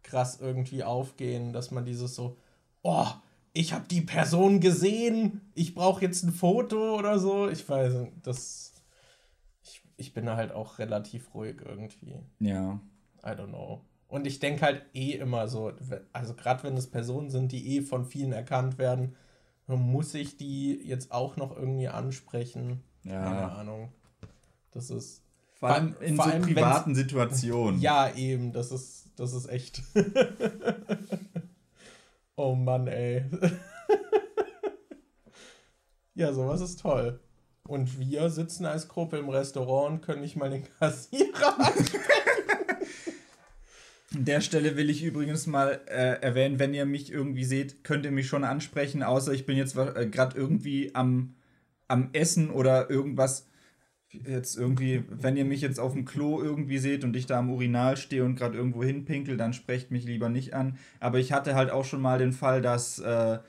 krass 0.04 0.40
irgendwie 0.40 0.84
aufgehen, 0.84 1.54
dass 1.54 1.72
man 1.72 1.86
dieses 1.86 2.16
so, 2.16 2.38
oh, 2.82 3.08
ich 3.54 3.74
habe 3.74 3.86
die 3.90 4.02
Person 4.02 4.62
gesehen, 4.62 5.42
ich 5.54 5.76
brauche 5.76 6.02
jetzt 6.02 6.24
ein 6.24 6.32
Foto 6.32 6.98
oder 6.98 7.20
so. 7.20 7.50
Ich 7.50 7.68
weiß 7.68 8.08
das. 8.24 8.74
Ich, 9.64 9.82
ich 9.98 10.14
bin 10.14 10.26
da 10.26 10.38
halt 10.38 10.54
auch 10.54 10.80
relativ 10.80 11.34
ruhig 11.34 11.58
irgendwie. 11.64 12.16
Ja. 12.40 12.80
I 13.24 13.30
don't 13.30 13.50
know. 13.50 13.82
Und 14.08 14.28
ich 14.28 14.40
denke 14.40 14.62
halt 14.62 14.86
eh 14.94 15.12
immer 15.14 15.48
so, 15.48 15.74
also 16.14 16.34
gerade 16.34 16.64
wenn 16.64 16.78
es 16.78 16.90
Personen 16.90 17.30
sind, 17.30 17.52
die 17.52 17.78
eh 17.78 17.82
von 17.82 18.06
vielen 18.06 18.32
erkannt 18.32 18.78
werden, 18.78 19.16
muss 19.68 20.14
ich 20.14 20.38
die 20.38 20.82
jetzt 20.84 21.12
auch 21.12 21.38
noch 21.38 21.56
irgendwie 21.56 21.88
ansprechen. 21.88 22.84
Ja. 23.04 23.24
Keine 23.24 23.52
Ahnung. 23.52 23.92
Das 24.72 24.90
ist. 24.90 25.24
Vor 25.56 25.70
allem 25.70 25.96
in 26.00 26.16
vor 26.16 26.26
so 26.26 26.32
allem, 26.32 26.42
privaten 26.42 26.96
Situationen. 26.96 27.78
Ja, 27.82 28.12
eben, 28.16 28.52
das 28.52 28.72
ist, 28.72 29.12
das 29.16 29.34
ist 29.34 29.48
echt. 29.48 29.82
Oh 32.38 32.56
Mann, 32.56 32.88
ey. 32.88 33.26
ja, 36.16 36.34
sowas 36.34 36.62
ist 36.62 36.80
toll. 36.80 37.20
Und 37.68 38.00
wir 38.00 38.32
sitzen 38.32 38.66
als 38.66 38.88
Gruppe 38.88 39.18
im 39.18 39.30
Restaurant 39.30 39.92
und 39.92 40.02
können 40.02 40.22
nicht 40.22 40.38
mal 40.38 40.50
den 40.50 40.64
Kassierer 40.80 41.56
An 44.14 44.26
der 44.26 44.42
Stelle 44.42 44.76
will 44.76 44.90
ich 44.90 45.04
übrigens 45.04 45.48
mal 45.48 45.80
äh, 45.88 46.22
erwähnen, 46.22 46.60
wenn 46.60 46.74
ihr 46.74 46.86
mich 46.86 47.12
irgendwie 47.12 47.46
seht, 47.46 47.84
könnt 47.84 48.06
ihr 48.06 48.12
mich 48.12 48.28
schon 48.28 48.44
ansprechen, 48.44 49.04
außer 49.04 49.32
ich 49.32 49.46
bin 49.46 49.56
jetzt 49.56 49.78
äh, 49.78 50.08
gerade 50.08 50.38
irgendwie 50.38 50.94
am, 50.94 51.36
am 51.88 52.10
Essen 52.14 52.50
oder 52.50 52.90
irgendwas 52.90 53.48
jetzt 54.12 54.58
irgendwie, 54.58 55.04
wenn 55.10 55.38
ihr 55.38 55.46
mich 55.46 55.62
jetzt 55.62 55.80
auf 55.80 55.94
dem 55.94 56.06
Klo 56.06 56.42
irgendwie 56.42 56.78
seht 56.78 57.04
und 57.04 57.16
ich 57.16 57.26
da 57.26 57.40
am 57.40 57.50
Urinal 57.50 57.96
stehe 57.96 58.26
und 58.26 58.36
gerade 58.36 58.58
irgendwo 58.58 58.84
hinpinkel, 58.84 59.38
dann 59.38 59.54
sprecht 59.54 59.92
mich 59.92 60.04
lieber 60.04 60.30
nicht 60.30 60.54
an. 60.54 60.78
Aber 61.00 61.20
ich 61.20 61.32
hatte 61.32 61.56
halt 61.56 61.72
auch 61.72 61.86
schon 61.86 62.02
mal 62.02 62.20
den 62.20 62.34
Fall, 62.34 62.62
dass 62.62 63.00
äh, 63.00 63.40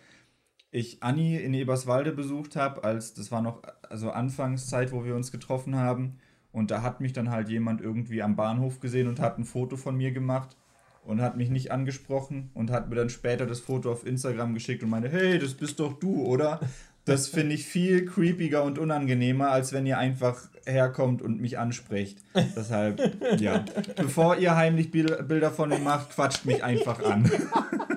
ich 0.70 1.02
Anni 1.02 1.36
in 1.36 1.54
Eberswalde 1.54 2.12
besucht 2.12 2.56
habe, 2.56 2.84
als 2.84 3.14
das 3.14 3.32
war 3.32 3.42
noch 3.42 3.62
also 3.88 4.10
Anfangszeit, 4.10 4.92
wo 4.92 5.04
wir 5.04 5.16
uns 5.16 5.32
getroffen 5.32 5.76
haben. 5.76 6.18
Und 6.52 6.70
da 6.70 6.82
hat 6.82 7.00
mich 7.00 7.12
dann 7.12 7.30
halt 7.30 7.48
jemand 7.48 7.80
irgendwie 7.80 8.22
am 8.22 8.36
Bahnhof 8.36 8.80
gesehen 8.80 9.08
und 9.08 9.20
hat 9.20 9.38
ein 9.38 9.44
Foto 9.44 9.76
von 9.76 9.96
mir 9.96 10.12
gemacht 10.12 10.56
und 11.04 11.20
hat 11.20 11.36
mich 11.36 11.50
nicht 11.50 11.72
angesprochen 11.72 12.50
und 12.54 12.70
hat 12.70 12.88
mir 12.88 12.96
dann 12.96 13.10
später 13.10 13.46
das 13.46 13.60
Foto 13.60 13.90
auf 13.90 14.06
Instagram 14.06 14.54
geschickt 14.54 14.82
und 14.82 14.90
meinte, 14.90 15.08
hey, 15.08 15.38
das 15.38 15.54
bist 15.54 15.80
doch 15.80 15.98
du, 15.98 16.24
oder? 16.24 16.60
Das 17.04 17.26
finde 17.26 17.56
ich 17.56 17.66
viel 17.66 18.06
creepiger 18.06 18.62
und 18.62 18.78
unangenehmer, 18.78 19.50
als 19.50 19.72
wenn 19.72 19.86
ihr 19.86 19.98
einfach 19.98 20.48
herkommt 20.64 21.20
und 21.20 21.40
mich 21.40 21.58
anspricht. 21.58 22.18
Deshalb, 22.56 23.00
ja. 23.40 23.64
Bevor 23.96 24.36
ihr 24.36 24.54
heimlich 24.54 24.92
Bilder 24.92 25.50
von 25.50 25.70
mir 25.70 25.80
macht, 25.80 26.10
quatscht 26.10 26.44
mich 26.44 26.62
einfach 26.62 27.02
an. 27.02 27.28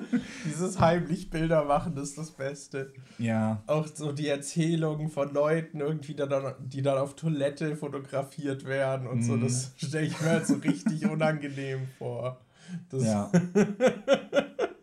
Dieses 0.56 0.80
heimlich 0.80 1.30
Bilder 1.30 1.64
machen 1.64 1.96
ist 1.96 2.16
das 2.16 2.30
Beste. 2.30 2.92
Ja. 3.18 3.62
Auch 3.66 3.86
so 3.86 4.12
die 4.12 4.28
Erzählungen 4.28 5.10
von 5.10 5.32
Leuten, 5.32 5.80
irgendwie, 5.80 6.14
dann, 6.14 6.54
die 6.60 6.82
dann 6.82 6.98
auf 6.98 7.14
Toilette 7.14 7.76
fotografiert 7.76 8.64
werden 8.64 9.06
und 9.06 9.20
mm. 9.20 9.22
so, 9.22 9.36
das 9.36 9.72
stelle 9.76 10.06
ich 10.06 10.20
mir 10.20 10.30
halt 10.30 10.46
so 10.46 10.54
richtig 10.54 11.06
unangenehm 11.10 11.86
vor. 11.98 12.40
Das 12.90 13.04
ja. 13.04 13.30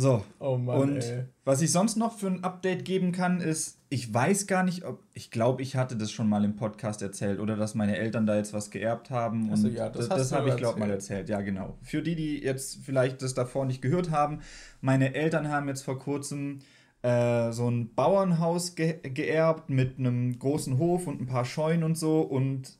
So. 0.00 0.24
Oh 0.38 0.56
Mann, 0.56 0.80
und 0.80 1.04
ey. 1.04 1.24
was 1.44 1.60
ich 1.60 1.70
sonst 1.70 1.96
noch 1.96 2.16
für 2.18 2.28
ein 2.28 2.42
Update 2.42 2.86
geben 2.86 3.12
kann, 3.12 3.40
ist, 3.40 3.78
ich 3.90 4.12
weiß 4.12 4.46
gar 4.46 4.62
nicht, 4.62 4.84
ob, 4.84 5.02
ich 5.12 5.30
glaube, 5.30 5.60
ich 5.60 5.76
hatte 5.76 5.94
das 5.94 6.10
schon 6.10 6.26
mal 6.26 6.42
im 6.42 6.56
Podcast 6.56 7.02
erzählt 7.02 7.38
oder 7.38 7.54
dass 7.54 7.74
meine 7.74 7.98
Eltern 7.98 8.24
da 8.24 8.36
jetzt 8.36 8.54
was 8.54 8.70
geerbt 8.70 9.10
haben. 9.10 9.50
Also, 9.50 9.68
ja, 9.68 9.90
das, 9.90 10.08
das, 10.08 10.18
das 10.18 10.32
habe 10.32 10.48
ich, 10.48 10.56
glaube 10.56 10.80
mal 10.80 10.90
erzählt. 10.90 11.28
Ja, 11.28 11.42
genau. 11.42 11.76
Für 11.82 12.00
die, 12.00 12.16
die 12.16 12.42
jetzt 12.42 12.78
vielleicht 12.82 13.20
das 13.20 13.34
davor 13.34 13.66
nicht 13.66 13.82
gehört 13.82 14.10
haben, 14.10 14.40
meine 14.80 15.14
Eltern 15.14 15.48
haben 15.48 15.68
jetzt 15.68 15.82
vor 15.82 15.98
kurzem 15.98 16.60
äh, 17.02 17.52
so 17.52 17.68
ein 17.70 17.94
Bauernhaus 17.94 18.76
ge 18.76 19.00
geerbt 19.02 19.68
mit 19.68 19.98
einem 19.98 20.38
großen 20.38 20.78
Hof 20.78 21.06
und 21.06 21.20
ein 21.20 21.26
paar 21.26 21.44
Scheunen 21.44 21.82
und 21.84 21.98
so 21.98 22.22
und 22.22 22.78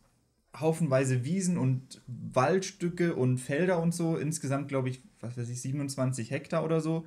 haufenweise 0.59 1.24
Wiesen 1.24 1.59
und 1.59 2.00
Waldstücke 2.06 3.14
und 3.14 3.38
Felder 3.38 3.80
und 3.83 3.92
so. 3.92 4.16
Insgesamt, 4.16 4.68
glaube 4.68 4.88
ich, 4.88 5.02
was 5.20 5.37
weiß 5.37 5.48
ich, 5.48 5.61
27 5.61 6.30
Hektar 6.30 6.64
oder 6.64 6.80
so. 6.80 7.06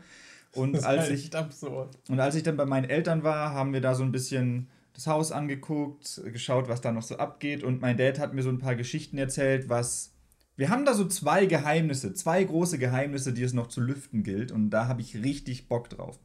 Und 0.53 0.73
das 0.73 0.83
als 0.83 1.09
ich 1.09 1.35
absurd. 1.35 1.97
Und 2.09 2.19
als 2.19 2.35
ich 2.35 2.43
dann 2.43 2.57
bei 2.57 2.65
meinen 2.65 2.89
Eltern 2.89 3.23
war, 3.23 3.53
haben 3.53 3.73
wir 3.73 3.81
da 3.81 3.95
so 3.95 4.03
ein 4.03 4.11
bisschen 4.11 4.67
das 4.93 5.07
Haus 5.07 5.31
angeguckt, 5.31 6.21
geschaut, 6.25 6.67
was 6.67 6.81
da 6.81 6.91
noch 6.91 7.01
so 7.01 7.17
abgeht. 7.17 7.63
Und 7.63 7.81
mein 7.81 7.97
Dad 7.97 8.19
hat 8.19 8.33
mir 8.33 8.43
so 8.43 8.49
ein 8.49 8.59
paar 8.59 8.75
Geschichten 8.75 9.17
erzählt, 9.17 9.69
was. 9.69 10.11
Wir 10.55 10.69
haben 10.69 10.85
da 10.85 10.93
so 10.93 11.05
zwei 11.05 11.47
Geheimnisse, 11.47 12.13
zwei 12.13 12.43
große 12.43 12.77
Geheimnisse, 12.77 13.33
die 13.33 13.41
es 13.41 13.53
noch 13.53 13.67
zu 13.67 13.81
lüften 13.81 14.21
gilt. 14.21 14.51
Und 14.51 14.69
da 14.69 14.87
habe 14.87 15.01
ich 15.01 15.23
richtig 15.23 15.67
Bock 15.67 15.89
drauf. 15.89 16.19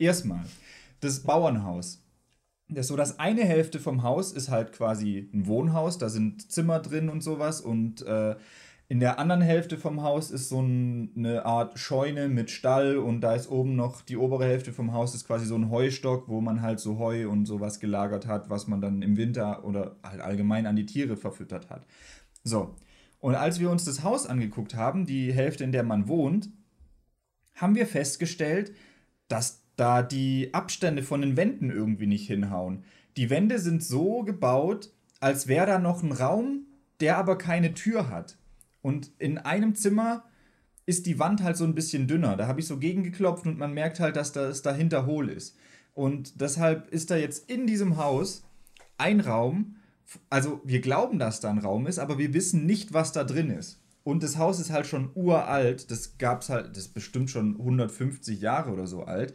Erstmal, 0.00 0.44
das 1.00 1.20
Bauernhaus. 1.20 2.02
Das 2.68 2.88
so, 2.88 2.96
das 2.96 3.20
eine 3.20 3.44
Hälfte 3.44 3.78
vom 3.78 4.02
Haus 4.02 4.32
ist 4.32 4.50
halt 4.50 4.72
quasi 4.72 5.30
ein 5.32 5.46
Wohnhaus, 5.46 5.96
da 5.96 6.08
sind 6.08 6.50
Zimmer 6.50 6.80
drin 6.80 7.08
und 7.08 7.22
sowas. 7.22 7.60
Und 7.60 8.02
äh, 8.02 8.34
in 8.90 9.00
der 9.00 9.18
anderen 9.18 9.42
Hälfte 9.42 9.76
vom 9.76 10.02
Haus 10.02 10.30
ist 10.30 10.48
so 10.48 10.62
ein, 10.62 11.12
eine 11.14 11.44
Art 11.44 11.78
Scheune 11.78 12.28
mit 12.28 12.50
Stall 12.50 12.96
und 12.96 13.20
da 13.20 13.34
ist 13.34 13.50
oben 13.50 13.76
noch 13.76 14.00
die 14.00 14.16
obere 14.16 14.46
Hälfte 14.46 14.72
vom 14.72 14.94
Haus 14.94 15.14
ist 15.14 15.26
quasi 15.26 15.44
so 15.44 15.56
ein 15.56 15.70
Heustock, 15.70 16.26
wo 16.28 16.40
man 16.40 16.62
halt 16.62 16.80
so 16.80 16.98
Heu 16.98 17.28
und 17.28 17.44
sowas 17.44 17.80
gelagert 17.80 18.26
hat, 18.26 18.48
was 18.48 18.66
man 18.66 18.80
dann 18.80 19.02
im 19.02 19.18
Winter 19.18 19.62
oder 19.64 19.96
halt 20.02 20.22
allgemein 20.22 20.66
an 20.66 20.76
die 20.76 20.86
Tiere 20.86 21.18
verfüttert 21.18 21.68
hat. 21.68 21.84
So. 22.44 22.76
Und 23.20 23.34
als 23.34 23.60
wir 23.60 23.70
uns 23.70 23.84
das 23.84 24.04
Haus 24.04 24.26
angeguckt 24.26 24.74
haben, 24.74 25.04
die 25.04 25.34
Hälfte, 25.34 25.64
in 25.64 25.72
der 25.72 25.82
man 25.82 26.08
wohnt, 26.08 26.48
haben 27.56 27.74
wir 27.74 27.86
festgestellt, 27.86 28.72
dass 29.26 29.64
da 29.76 30.00
die 30.02 30.54
Abstände 30.54 31.02
von 31.02 31.20
den 31.20 31.36
Wänden 31.36 31.70
irgendwie 31.70 32.06
nicht 32.06 32.26
hinhauen. 32.26 32.84
Die 33.18 33.28
Wände 33.28 33.58
sind 33.58 33.82
so 33.82 34.22
gebaut, 34.22 34.90
als 35.20 35.46
wäre 35.46 35.66
da 35.66 35.78
noch 35.78 36.02
ein 36.02 36.12
Raum, 36.12 36.66
der 37.00 37.18
aber 37.18 37.36
keine 37.36 37.74
Tür 37.74 38.08
hat. 38.08 38.37
Und 38.82 39.10
in 39.18 39.38
einem 39.38 39.74
Zimmer 39.74 40.24
ist 40.86 41.06
die 41.06 41.18
Wand 41.18 41.42
halt 41.42 41.56
so 41.56 41.64
ein 41.64 41.74
bisschen 41.74 42.06
dünner. 42.06 42.36
Da 42.36 42.46
habe 42.46 42.60
ich 42.60 42.66
so 42.66 42.78
gegengeklopft 42.78 43.46
und 43.46 43.58
man 43.58 43.74
merkt 43.74 44.00
halt, 44.00 44.16
dass 44.16 44.32
das 44.32 44.62
dahinter 44.62 45.06
hohl 45.06 45.28
ist. 45.28 45.56
Und 45.92 46.40
deshalb 46.40 46.88
ist 46.90 47.10
da 47.10 47.16
jetzt 47.16 47.50
in 47.50 47.66
diesem 47.66 47.96
Haus 47.96 48.44
ein 48.96 49.20
Raum. 49.20 49.76
Also 50.30 50.60
wir 50.64 50.80
glauben, 50.80 51.18
dass 51.18 51.40
da 51.40 51.50
ein 51.50 51.58
Raum 51.58 51.86
ist, 51.86 51.98
aber 51.98 52.18
wir 52.18 52.32
wissen 52.32 52.64
nicht, 52.66 52.92
was 52.92 53.12
da 53.12 53.24
drin 53.24 53.50
ist. 53.50 53.82
Und 54.04 54.22
das 54.22 54.38
Haus 54.38 54.58
ist 54.60 54.70
halt 54.70 54.86
schon 54.86 55.10
uralt. 55.14 55.90
Das 55.90 56.16
gab 56.16 56.40
es 56.40 56.48
halt, 56.48 56.70
das 56.70 56.84
ist 56.84 56.94
bestimmt 56.94 57.28
schon 57.28 57.56
150 57.56 58.40
Jahre 58.40 58.70
oder 58.70 58.86
so 58.86 59.02
alt. 59.02 59.34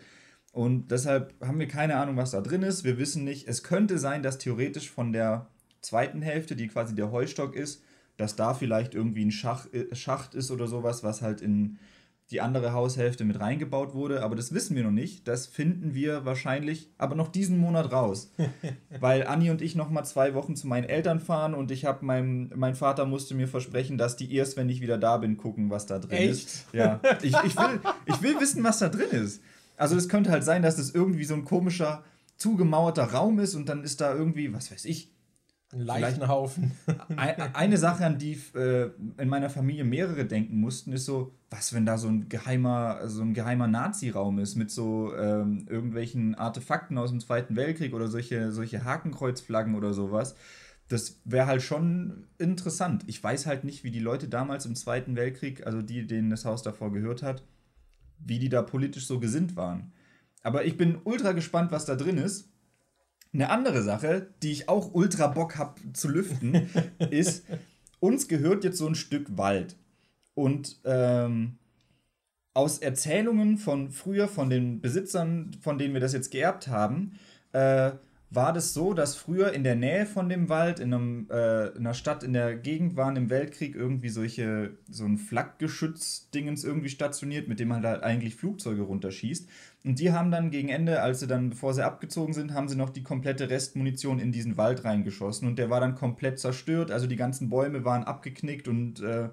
Und 0.51 0.89
deshalb 0.89 1.36
haben 1.45 1.60
wir 1.60 1.67
keine 1.67 1.97
Ahnung, 1.97 2.17
was 2.17 2.32
da 2.32 2.41
drin 2.41 2.63
ist. 2.63 2.84
Wir 2.84 2.97
wissen 2.97 3.23
nicht. 3.23 3.47
Es 3.47 3.62
könnte 3.62 3.99
sein, 3.99 4.23
dass 4.23 4.39
theoretisch 4.39 4.89
von 4.89 5.13
der 5.13 5.49
zweiten 5.82 6.21
Hälfte, 6.21 6.56
die 6.56 6.67
quasi 6.67 6.95
der 6.95 7.12
Heustock 7.12 7.56
ist, 7.56 7.84
dass 8.17 8.36
da 8.36 8.54
vielleicht 8.54 8.93
irgendwie 8.95 9.26
ein 9.26 9.32
Schach, 9.32 9.67
äh, 9.73 9.93
Schacht 9.95 10.36
ist 10.36 10.52
oder 10.52 10.67
sowas, 10.67 11.04
was 11.04 11.21
halt 11.21 11.41
in 11.41 11.78
die 12.32 12.41
andere 12.41 12.73
Haushälfte 12.73 13.26
mit 13.26 13.39
reingebaut 13.39 13.93
wurde. 13.93 14.23
Aber 14.23 14.36
das 14.36 14.54
wissen 14.54 14.76
wir 14.76 14.84
noch 14.84 14.91
nicht. 14.91 15.28
Das 15.28 15.45
finden 15.45 15.93
wir 15.93 16.26
wahrscheinlich 16.26 16.89
aber 16.97 17.15
noch 17.15 17.28
diesen 17.28 17.58
Monat 17.58 17.91
raus. 17.91 18.32
Weil 18.99 19.28
Anni 19.28 19.52
und 19.52 19.62
ich 19.62 19.76
noch 19.76 19.89
mal 19.89 20.04
zwei 20.04 20.34
Wochen 20.34 20.56
zu 20.56 20.67
meinen 20.67 20.86
Eltern 20.86 21.19
fahren 21.19 21.54
und 21.54 21.69
ich 21.69 21.86
habe 21.86 22.06
mein, 22.06 22.52
mein 22.56 22.76
Vater 22.76 23.06
musste 23.06 23.36
mir 23.36 23.47
versprechen, 23.47 23.97
dass 23.97 24.15
die 24.15 24.34
erst, 24.34 24.58
wenn 24.58 24.69
ich 24.69 24.82
wieder 24.82 24.97
da 24.97 25.17
bin, 25.17 25.38
gucken, 25.38 25.69
was 25.69 25.86
da 25.86 25.99
drin 25.99 26.17
Echt? 26.17 26.32
ist. 26.32 26.65
Ja. 26.73 26.99
Ich, 27.21 27.36
ich, 27.45 27.56
will, 27.56 27.80
ich 28.06 28.21
will 28.21 28.39
wissen, 28.39 28.63
was 28.63 28.80
da 28.80 28.89
drin 28.89 29.12
ist. 29.12 29.41
Also 29.78 29.95
es 29.95 30.10
könnte 30.10 30.32
halt 30.32 30.43
sein, 30.43 30.62
dass 30.62 30.78
es 30.78 30.88
das 30.88 30.95
irgendwie 30.95 31.23
so 31.23 31.36
ein 31.36 31.45
komischer, 31.45 32.04
zugemauerter 32.38 33.06
Raum 33.06 33.39
ist 33.39 33.56
und 33.56 33.69
dann 33.69 33.84
ist 33.84 34.02
da 34.02 34.13
irgendwie, 34.13 34.52
was 34.54 34.71
weiß 34.71 34.86
ich, 34.86 35.12
Leichenhaufen. 35.76 36.72
eine 37.54 37.78
Sache, 37.78 38.06
an 38.06 38.18
die 38.18 38.40
äh, 38.56 38.90
in 39.18 39.30
meiner 39.30 39.50
Familie 39.50 39.84
mehrere 39.84 40.26
denken 40.26 40.60
mussten, 40.60 40.94
ist 40.94 41.06
so, 41.06 41.34
was, 41.50 41.74
wenn 41.74 41.86
da 41.86 41.98
so 41.98 42.08
ein 42.08 42.30
geheimer, 42.30 43.08
so 43.08 43.22
ein 43.22 43.34
geheimer 43.34 43.68
Nazi-Raum 43.68 44.40
ist 44.40 44.56
mit 44.56 44.72
so 44.72 45.16
ähm, 45.16 45.66
irgendwelchen 45.70 46.36
Artefakten 46.36 46.98
aus 46.98 47.10
dem 47.10 47.20
Zweiten 47.20 47.56
Weltkrieg 47.56 47.94
oder 47.94 48.08
solche, 48.08 48.52
solche 48.52 48.84
Hakenkreuzflaggen 48.84 49.76
oder 49.76 49.94
sowas. 49.94 50.36
Das 50.90 51.22
wäre 51.26 51.48
halt 51.48 51.62
schon 51.62 52.28
interessant. 52.38 53.04
Ich 53.08 53.24
weiß 53.24 53.46
halt 53.46 53.64
nicht, 53.64 53.84
wie 53.84 53.92
die 53.92 54.00
Leute 54.00 54.28
damals 54.28 54.66
im 54.66 54.76
Zweiten 54.76 55.16
Weltkrieg, 55.16 55.66
also 55.66 55.82
die, 55.82 56.06
denen 56.06 56.30
das 56.30 56.46
Haus 56.46 56.62
davor 56.62 56.92
gehört 56.92 57.24
hat, 57.24 57.44
wie 58.20 58.40
die 58.40 58.50
da 58.50 58.62
politisch 58.62 59.08
so 59.08 59.20
gesinnt 59.20 59.56
waren. 59.56 59.92
Aber 60.44 60.66
ich 60.66 60.78
bin 60.78 60.98
ultra 61.04 61.32
gespannt, 61.32 61.72
was 61.72 61.86
da 61.86 61.96
drin 61.96 62.18
ist. 62.18 62.53
Eine 63.34 63.50
andere 63.50 63.82
Sache, 63.82 64.28
die 64.43 64.52
ich 64.52 64.69
auch 64.69 64.93
ultra 64.93 65.28
Bock 65.28 65.58
habe 65.58 65.82
zu 65.93 66.08
lüften, 66.08 66.69
ist, 67.10 67.46
uns 68.00 68.28
gehört 68.28 68.63
jetzt 68.63 68.78
so 68.78 68.88
ein 68.88 68.96
Stück 68.96 69.38
Wald. 69.38 69.76
Und 70.36 70.80
ähm, 70.86 71.58
aus 72.54 72.78
Erzählungen 72.78 73.58
von 73.58 73.89
früher, 73.89 74.28
von 74.28 74.50
den 74.50 74.82
Besitzern, 74.82 75.52
von 75.62 75.78
denen 75.78 75.93
wir 75.93 76.02
das 76.02 76.13
jetzt 76.13 76.32
geerbt 76.32 76.67
haben, 76.67 77.17
äh, 77.54 77.91
war 78.36 78.52
das 78.52 78.74
so, 78.74 78.93
dass 78.93 79.15
früher 79.15 79.54
in 79.54 79.63
der 79.63 79.76
Nähe 79.76 80.06
von 80.06 80.28
dem 80.28 80.50
Wald, 80.50 80.80
in, 80.80 80.93
einem, 80.93 81.28
äh, 81.30 81.67
in 81.69 81.80
einer 81.80 81.93
Stadt 81.93 82.24
in 82.24 82.34
der 82.34 82.56
Gegend 82.56 82.96
waren 82.96 83.15
im 83.15 83.30
Weltkrieg 83.30 83.76
irgendwie 83.76 84.10
solche, 84.10 84.78
so 84.89 85.06
ein 85.06 85.17
Flakgeschütz-Dingens 85.17 86.63
irgendwie 86.63 86.89
stationiert, 86.89 87.48
mit 87.48 87.60
dem 87.60 87.67
man 87.67 87.86
halt 87.86 88.02
eigentlich 88.02 88.36
Flugzeuge 88.36 88.82
runterschießt. 88.82 89.48
Und 89.84 90.00
die 90.00 90.12
haben 90.12 90.32
dann 90.32 90.50
gegen 90.50 90.69
Ende, 90.69 91.02
als 91.02 91.19
sie 91.19 91.28
dann, 91.28 91.52
bevor 91.52 91.74
sie 91.74 91.86
abgezogen 91.86 92.34
sind, 92.34 92.54
haben 92.54 92.69
sie 92.69 92.76
noch 92.76 92.89
die 92.89 93.04
komplette 93.04 93.50
Restmunition 93.50 94.19
in 94.19 94.32
diesen 94.32 94.58
Wald 94.58 94.84
reingeschossen 94.84 95.48
und 95.48 95.60
der 95.60 95.69
war 95.69 95.80
dann 95.80 95.96
komplett 95.96 96.39
zerstört. 96.39 96.89
Also 96.89 97.06
die 97.06 97.17
ganzen 97.17 97.50
Bäume 97.50 97.86
waren 97.86 98.04
abgeknickt 98.04 98.67
und 98.67 99.02
äh, 99.02 99.30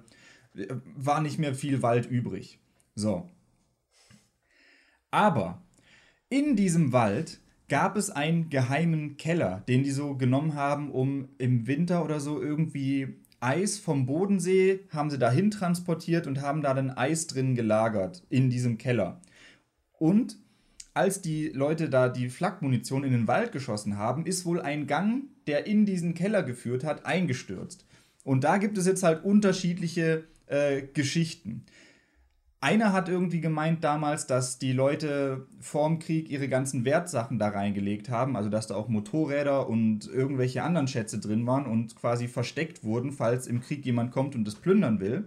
war 0.95 1.21
nicht 1.21 1.39
mehr 1.39 1.55
viel 1.55 1.81
Wald 1.81 2.05
übrig. 2.05 2.59
So. 2.93 3.29
Aber 5.09 5.61
in 6.29 6.55
diesem 6.55 6.93
Wald 6.93 7.39
gab 7.71 7.95
es 7.95 8.09
einen 8.09 8.49
geheimen 8.49 9.15
Keller, 9.15 9.63
den 9.69 9.83
die 9.83 9.91
so 9.91 10.15
genommen 10.15 10.55
haben, 10.55 10.91
um 10.91 11.29
im 11.37 11.67
Winter 11.67 12.03
oder 12.03 12.19
so 12.19 12.41
irgendwie 12.41 13.15
Eis 13.39 13.79
vom 13.79 14.05
Bodensee 14.05 14.81
haben 14.89 15.09
sie 15.09 15.17
dahin 15.17 15.51
transportiert 15.51 16.27
und 16.27 16.41
haben 16.41 16.61
da 16.61 16.73
dann 16.73 16.91
Eis 16.91 17.27
drin 17.27 17.55
gelagert 17.55 18.23
in 18.29 18.49
diesem 18.49 18.77
Keller. 18.77 19.21
Und 19.93 20.37
als 20.93 21.21
die 21.21 21.47
Leute 21.47 21.89
da 21.89 22.09
die 22.09 22.29
Flakmunition 22.29 23.05
in 23.05 23.13
den 23.13 23.27
Wald 23.29 23.53
geschossen 23.53 23.97
haben, 23.97 24.25
ist 24.25 24.45
wohl 24.45 24.59
ein 24.59 24.85
Gang, 24.85 25.23
der 25.47 25.65
in 25.65 25.85
diesen 25.85 26.13
Keller 26.13 26.43
geführt 26.43 26.83
hat, 26.83 27.05
eingestürzt. 27.05 27.85
Und 28.25 28.43
da 28.43 28.57
gibt 28.57 28.77
es 28.77 28.85
jetzt 28.85 29.03
halt 29.03 29.23
unterschiedliche 29.23 30.25
äh, 30.47 30.81
Geschichten. 30.93 31.63
Einer 32.63 32.93
hat 32.93 33.09
irgendwie 33.09 33.41
gemeint 33.41 33.83
damals, 33.83 34.27
dass 34.27 34.59
die 34.59 34.71
Leute 34.71 35.47
vorm 35.59 35.97
Krieg 35.97 36.29
ihre 36.29 36.47
ganzen 36.47 36.85
Wertsachen 36.85 37.39
da 37.39 37.49
reingelegt 37.49 38.09
haben, 38.09 38.37
also 38.37 38.49
dass 38.49 38.67
da 38.67 38.75
auch 38.75 38.87
Motorräder 38.87 39.67
und 39.67 40.05
irgendwelche 40.05 40.61
anderen 40.61 40.87
Schätze 40.87 41.17
drin 41.19 41.47
waren 41.47 41.65
und 41.65 41.95
quasi 41.95 42.27
versteckt 42.27 42.83
wurden, 42.83 43.13
falls 43.13 43.47
im 43.47 43.61
Krieg 43.61 43.83
jemand 43.83 44.11
kommt 44.11 44.35
und 44.35 44.45
das 44.45 44.53
plündern 44.53 44.99
will. 44.99 45.25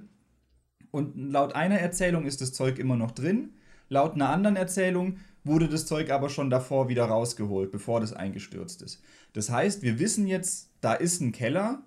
Und 0.92 1.16
laut 1.16 1.56
einer 1.56 1.80
Erzählung 1.80 2.24
ist 2.24 2.40
das 2.40 2.52
Zeug 2.52 2.78
immer 2.78 2.94
noch 2.94 3.10
drin, 3.10 3.50
laut 3.88 4.14
einer 4.14 4.28
anderen 4.28 4.54
Erzählung 4.54 5.16
wurde 5.42 5.68
das 5.68 5.86
Zeug 5.86 6.10
aber 6.10 6.28
schon 6.28 6.50
davor 6.50 6.88
wieder 6.88 7.06
rausgeholt, 7.06 7.72
bevor 7.72 8.00
das 8.00 8.12
eingestürzt 8.12 8.80
ist. 8.80 9.02
Das 9.32 9.50
heißt, 9.50 9.82
wir 9.82 9.98
wissen 9.98 10.28
jetzt, 10.28 10.70
da 10.80 10.94
ist 10.94 11.20
ein 11.20 11.32
Keller, 11.32 11.82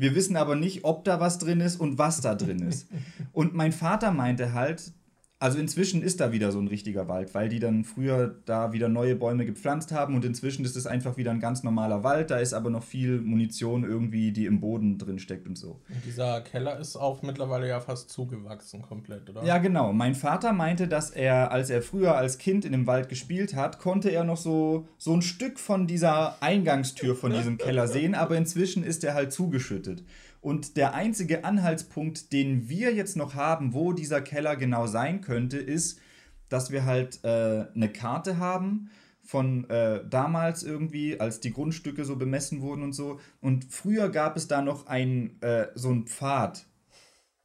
wir 0.00 0.14
wissen 0.14 0.36
aber 0.36 0.56
nicht, 0.56 0.84
ob 0.84 1.04
da 1.04 1.20
was 1.20 1.38
drin 1.38 1.60
ist 1.60 1.78
und 1.78 1.98
was 1.98 2.20
da 2.20 2.34
drin 2.34 2.60
ist. 2.60 2.88
Und 3.32 3.54
mein 3.54 3.72
Vater 3.72 4.12
meinte 4.12 4.52
halt, 4.54 4.92
also 5.40 5.58
inzwischen 5.58 6.02
ist 6.02 6.20
da 6.20 6.32
wieder 6.32 6.52
so 6.52 6.60
ein 6.60 6.68
richtiger 6.68 7.08
Wald, 7.08 7.34
weil 7.34 7.48
die 7.48 7.60
dann 7.60 7.84
früher 7.84 8.36
da 8.44 8.74
wieder 8.74 8.90
neue 8.90 9.16
Bäume 9.16 9.46
gepflanzt 9.46 9.90
haben 9.90 10.14
und 10.14 10.22
inzwischen 10.26 10.66
ist 10.66 10.76
es 10.76 10.86
einfach 10.86 11.16
wieder 11.16 11.30
ein 11.30 11.40
ganz 11.40 11.62
normaler 11.62 12.04
Wald. 12.04 12.30
Da 12.30 12.36
ist 12.38 12.52
aber 12.52 12.68
noch 12.68 12.84
viel 12.84 13.22
Munition 13.22 13.84
irgendwie, 13.84 14.32
die 14.32 14.44
im 14.44 14.60
Boden 14.60 14.98
drin 14.98 15.18
steckt 15.18 15.48
und 15.48 15.56
so. 15.56 15.80
Und 15.88 16.04
dieser 16.04 16.42
Keller 16.42 16.78
ist 16.78 16.94
auch 16.94 17.22
mittlerweile 17.22 17.66
ja 17.66 17.80
fast 17.80 18.10
zugewachsen 18.10 18.82
komplett, 18.82 19.30
oder? 19.30 19.42
Ja, 19.42 19.56
genau. 19.56 19.94
Mein 19.94 20.14
Vater 20.14 20.52
meinte, 20.52 20.86
dass 20.86 21.10
er, 21.10 21.50
als 21.50 21.70
er 21.70 21.80
früher 21.80 22.16
als 22.16 22.36
Kind 22.36 22.66
in 22.66 22.72
dem 22.72 22.86
Wald 22.86 23.08
gespielt 23.08 23.56
hat, 23.56 23.78
konnte 23.78 24.10
er 24.10 24.24
noch 24.24 24.36
so, 24.36 24.88
so 24.98 25.14
ein 25.14 25.22
Stück 25.22 25.58
von 25.58 25.86
dieser 25.86 26.42
Eingangstür 26.42 27.16
von 27.16 27.32
diesem 27.32 27.56
Keller 27.56 27.88
sehen, 27.88 28.14
aber 28.14 28.36
inzwischen 28.36 28.84
ist 28.84 29.04
er 29.04 29.14
halt 29.14 29.32
zugeschüttet. 29.32 30.04
Und 30.40 30.76
der 30.76 30.94
einzige 30.94 31.44
Anhaltspunkt, 31.44 32.32
den 32.32 32.68
wir 32.68 32.94
jetzt 32.94 33.16
noch 33.16 33.34
haben, 33.34 33.74
wo 33.74 33.92
dieser 33.92 34.22
Keller 34.22 34.56
genau 34.56 34.86
sein 34.86 35.20
könnte, 35.20 35.58
ist, 35.58 36.00
dass 36.48 36.70
wir 36.70 36.84
halt 36.84 37.20
äh, 37.24 37.66
eine 37.74 37.90
Karte 37.92 38.38
haben 38.38 38.90
von 39.22 39.68
äh, 39.70 40.02
damals 40.08 40.62
irgendwie, 40.62 41.20
als 41.20 41.40
die 41.40 41.52
Grundstücke 41.52 42.04
so 42.04 42.16
bemessen 42.16 42.62
wurden 42.62 42.82
und 42.82 42.94
so. 42.94 43.20
Und 43.40 43.66
früher 43.66 44.08
gab 44.08 44.36
es 44.36 44.48
da 44.48 44.62
noch 44.62 44.86
ein, 44.86 45.40
äh, 45.42 45.68
so 45.74 45.90
einen 45.90 46.06
Pfad, 46.06 46.66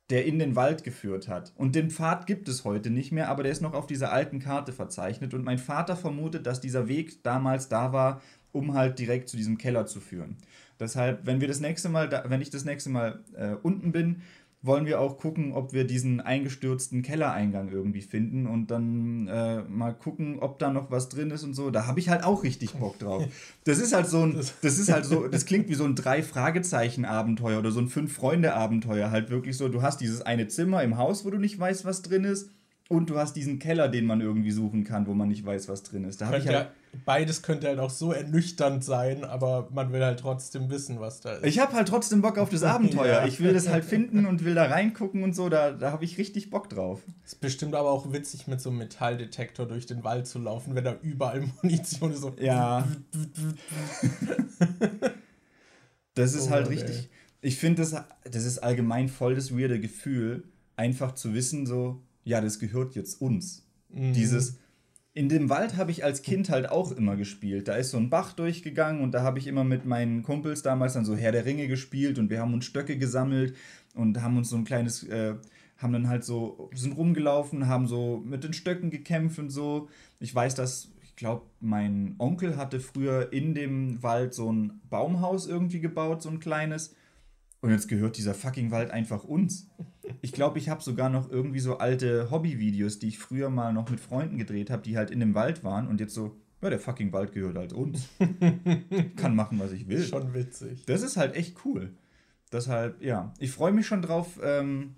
der 0.09 0.25
in 0.25 0.39
den 0.39 0.55
Wald 0.55 0.83
geführt 0.83 1.27
hat. 1.27 1.53
Und 1.55 1.75
den 1.75 1.91
Pfad 1.91 2.27
gibt 2.27 2.47
es 2.47 2.63
heute 2.63 2.89
nicht 2.89 3.11
mehr, 3.11 3.29
aber 3.29 3.43
der 3.43 3.51
ist 3.51 3.61
noch 3.61 3.73
auf 3.73 3.87
dieser 3.87 4.11
alten 4.11 4.39
Karte 4.39 4.71
verzeichnet. 4.71 5.33
Und 5.33 5.43
mein 5.43 5.57
Vater 5.57 5.95
vermutet, 5.95 6.45
dass 6.47 6.61
dieser 6.61 6.87
Weg 6.87 7.23
damals 7.23 7.69
da 7.69 7.91
war, 7.91 8.21
um 8.51 8.73
halt 8.73 8.97
direkt 8.99 9.29
zu 9.29 9.37
diesem 9.37 9.57
Keller 9.57 9.85
zu 9.85 9.99
führen. 9.99 10.37
Deshalb, 10.79 11.25
wenn 11.25 11.41
wir 11.41 11.47
das 11.47 11.59
nächste 11.59 11.89
Mal, 11.89 12.09
da, 12.09 12.23
wenn 12.27 12.41
ich 12.41 12.49
das 12.49 12.65
nächste 12.65 12.89
Mal 12.89 13.23
äh, 13.35 13.55
unten 13.61 13.91
bin, 13.91 14.21
wollen 14.65 14.85
wir 14.85 14.99
auch 14.99 15.17
gucken, 15.17 15.53
ob 15.53 15.73
wir 15.73 15.85
diesen 15.85 16.21
eingestürzten 16.21 17.03
Kellereingang 17.03 17.69
irgendwie 17.69 18.01
finden 18.01 18.47
und 18.47 18.71
dann 18.71 19.27
äh, 19.27 19.61
mal 19.61 19.93
gucken, 19.93 20.39
ob 20.39 20.57
da 20.59 20.71
noch 20.71 20.89
was 20.89 21.09
drin 21.09 21.29
ist 21.29 21.43
und 21.43 21.53
so. 21.53 21.69
Da 21.69 21.85
habe 21.85 21.99
ich 21.99 22.09
halt 22.09 22.23
auch 22.23 22.43
richtig 22.43 22.73
Bock 22.73 22.99
drauf. 22.99 23.23
Das 23.63 23.79
ist 23.79 23.93
halt 23.93 24.07
so 24.07 24.23
ein, 24.23 24.35
das 24.61 24.77
ist 24.77 24.91
halt 24.91 25.05
so, 25.05 25.27
das 25.27 25.45
klingt 25.45 25.69
wie 25.69 25.73
so 25.73 25.85
ein 25.85 25.95
drei 25.95 26.21
Fragezeichen 26.21 27.03
Abenteuer 27.03 27.59
oder 27.59 27.71
so 27.71 27.79
ein 27.79 27.87
fünf 27.87 28.13
Freunde 28.13 28.53
Abenteuer. 28.53 29.09
Halt 29.09 29.29
wirklich 29.29 29.57
so, 29.57 29.69
du 29.69 29.81
hast 29.81 30.01
dieses 30.01 30.21
eine 30.21 30.47
Zimmer 30.47 30.83
im 30.83 30.97
Haus, 30.97 31.25
wo 31.25 31.31
du 31.31 31.37
nicht 31.37 31.59
weißt, 31.59 31.83
was 31.83 32.01
drin 32.01 32.23
ist 32.23 32.49
und 32.87 33.09
du 33.09 33.17
hast 33.17 33.35
diesen 33.35 33.59
Keller, 33.59 33.89
den 33.89 34.05
man 34.05 34.21
irgendwie 34.21 34.51
suchen 34.51 34.83
kann, 34.83 35.07
wo 35.07 35.13
man 35.13 35.27
nicht 35.27 35.45
weiß, 35.45 35.67
was 35.69 35.83
drin 35.83 36.03
ist. 36.03 36.21
Da 36.21 36.35
ich 36.37 36.47
halt 36.47 36.69
beides 37.03 37.41
könnte 37.41 37.67
halt 37.67 37.79
auch 37.79 37.89
so 37.89 38.13
ernüchternd 38.13 38.83
sein, 38.83 39.23
aber 39.23 39.67
man 39.71 39.91
will 39.91 40.03
halt 40.03 40.19
trotzdem 40.19 40.69
wissen, 40.69 40.99
was 40.99 41.19
da 41.19 41.33
ist. 41.33 41.45
Ich 41.45 41.59
habe 41.59 41.73
halt 41.73 41.87
trotzdem 41.87 42.21
Bock 42.21 42.37
auf 42.37 42.49
das 42.49 42.63
Abenteuer. 42.63 43.21
ja. 43.21 43.25
Ich 43.25 43.41
will 43.41 43.53
das 43.53 43.67
halt 43.67 43.83
finden 43.83 44.25
und 44.25 44.45
will 44.45 44.55
da 44.55 44.65
reingucken 44.65 45.23
und 45.23 45.35
so. 45.35 45.49
Da, 45.49 45.71
da 45.71 45.91
habe 45.91 46.05
ich 46.05 46.17
richtig 46.17 46.51
Bock 46.51 46.69
drauf. 46.69 47.01
Ist 47.25 47.41
bestimmt 47.41 47.75
aber 47.75 47.89
auch 47.89 48.13
witzig, 48.13 48.47
mit 48.47 48.61
so 48.61 48.69
einem 48.69 48.79
Metalldetektor 48.79 49.67
durch 49.67 49.87
den 49.87 50.03
Wald 50.03 50.27
zu 50.27 50.39
laufen, 50.39 50.75
wenn 50.75 50.83
da 50.83 50.95
überall 51.01 51.41
Munition 51.61 52.11
ist. 52.11 52.21
So 52.21 52.33
ja. 52.39 52.87
das 56.13 56.33
ist 56.33 56.47
oh, 56.47 56.51
halt 56.51 56.69
richtig. 56.69 56.97
Ey. 56.97 57.09
Ich 57.41 57.57
finde, 57.57 57.81
das, 57.81 57.95
das 58.23 58.45
ist 58.45 58.59
allgemein 58.59 59.09
voll 59.09 59.35
das 59.35 59.55
weirde 59.55 59.79
Gefühl, 59.79 60.45
einfach 60.77 61.13
zu 61.13 61.33
wissen, 61.33 61.65
so 61.65 62.01
ja, 62.25 62.41
das 62.41 62.59
gehört 62.59 62.95
jetzt 62.95 63.21
uns. 63.21 63.65
Mhm. 63.89 64.13
Dieses, 64.13 64.57
in 65.13 65.29
dem 65.29 65.49
Wald 65.49 65.77
habe 65.77 65.91
ich 65.91 66.03
als 66.03 66.23
Kind 66.23 66.49
halt 66.49 66.69
auch 66.69 66.91
immer 66.91 67.15
gespielt. 67.15 67.69
Da 67.69 67.75
ist 67.75 67.91
so 67.91 67.97
ein 67.97 68.09
Bach 68.09 68.33
durchgegangen 68.33 69.01
und 69.01 69.13
da 69.13 69.23
habe 69.23 69.39
ich 69.39 69.47
immer 69.47 69.63
mit 69.63 69.85
meinen 69.85 70.23
Kumpels 70.23 70.61
damals 70.61 70.93
dann 70.93 71.05
so 71.05 71.15
Herr 71.15 71.31
der 71.31 71.45
Ringe 71.45 71.69
gespielt 71.69 72.19
und 72.19 72.29
wir 72.29 72.41
haben 72.41 72.53
uns 72.53 72.65
Stöcke 72.65 72.97
gesammelt 72.97 73.55
und 73.93 74.21
haben 74.21 74.35
uns 74.35 74.49
so 74.49 74.57
ein 74.57 74.65
kleines, 74.65 75.03
äh, 75.03 75.35
haben 75.77 75.93
dann 75.93 76.09
halt 76.09 76.25
so, 76.25 76.69
sind 76.73 76.97
rumgelaufen, 76.97 77.67
haben 77.67 77.87
so 77.87 78.21
mit 78.25 78.43
den 78.43 78.51
Stöcken 78.51 78.89
gekämpft 78.89 79.39
und 79.39 79.51
so. 79.51 79.87
Ich 80.19 80.35
weiß, 80.35 80.55
dass, 80.55 80.89
ich 81.01 81.15
glaube, 81.15 81.45
mein 81.61 82.15
Onkel 82.17 82.57
hatte 82.57 82.81
früher 82.81 83.31
in 83.31 83.53
dem 83.53 84.03
Wald 84.03 84.33
so 84.33 84.51
ein 84.51 84.81
Baumhaus 84.89 85.47
irgendwie 85.47 85.79
gebaut, 85.79 86.23
so 86.23 86.29
ein 86.29 86.41
kleines. 86.41 86.93
Und 87.61 87.71
jetzt 87.71 87.87
gehört 87.87 88.17
dieser 88.17 88.33
fucking 88.33 88.71
Wald 88.71 88.91
einfach 88.91 89.23
uns. 89.23 89.69
Ich 90.21 90.31
glaube, 90.31 90.59
ich 90.59 90.69
habe 90.69 90.81
sogar 90.81 91.09
noch 91.09 91.29
irgendwie 91.29 91.59
so 91.59 91.77
alte 91.77 92.29
Hobbyvideos, 92.31 92.99
die 92.99 93.09
ich 93.09 93.19
früher 93.19 93.49
mal 93.49 93.73
noch 93.73 93.89
mit 93.89 93.99
Freunden 93.99 94.37
gedreht 94.37 94.69
habe, 94.69 94.81
die 94.81 94.97
halt 94.97 95.11
in 95.11 95.19
dem 95.19 95.35
Wald 95.35 95.63
waren 95.63 95.87
und 95.87 95.99
jetzt 95.99 96.13
so, 96.13 96.37
ja, 96.61 96.69
der 96.69 96.79
fucking 96.79 97.13
Wald 97.13 97.31
gehört 97.31 97.57
halt 97.57 97.73
uns. 97.73 98.09
Kann 99.15 99.35
machen, 99.35 99.59
was 99.59 99.71
ich 99.71 99.87
will. 99.87 100.03
Schon 100.03 100.33
witzig. 100.33 100.85
Das 100.85 101.01
ist 101.01 101.17
halt 101.17 101.35
echt 101.35 101.57
cool. 101.65 101.93
Deshalb, 102.51 103.01
ja, 103.01 103.33
ich 103.39 103.51
freue 103.51 103.71
mich 103.71 103.87
schon 103.87 104.01
drauf. 104.01 104.39
Ähm, 104.43 104.95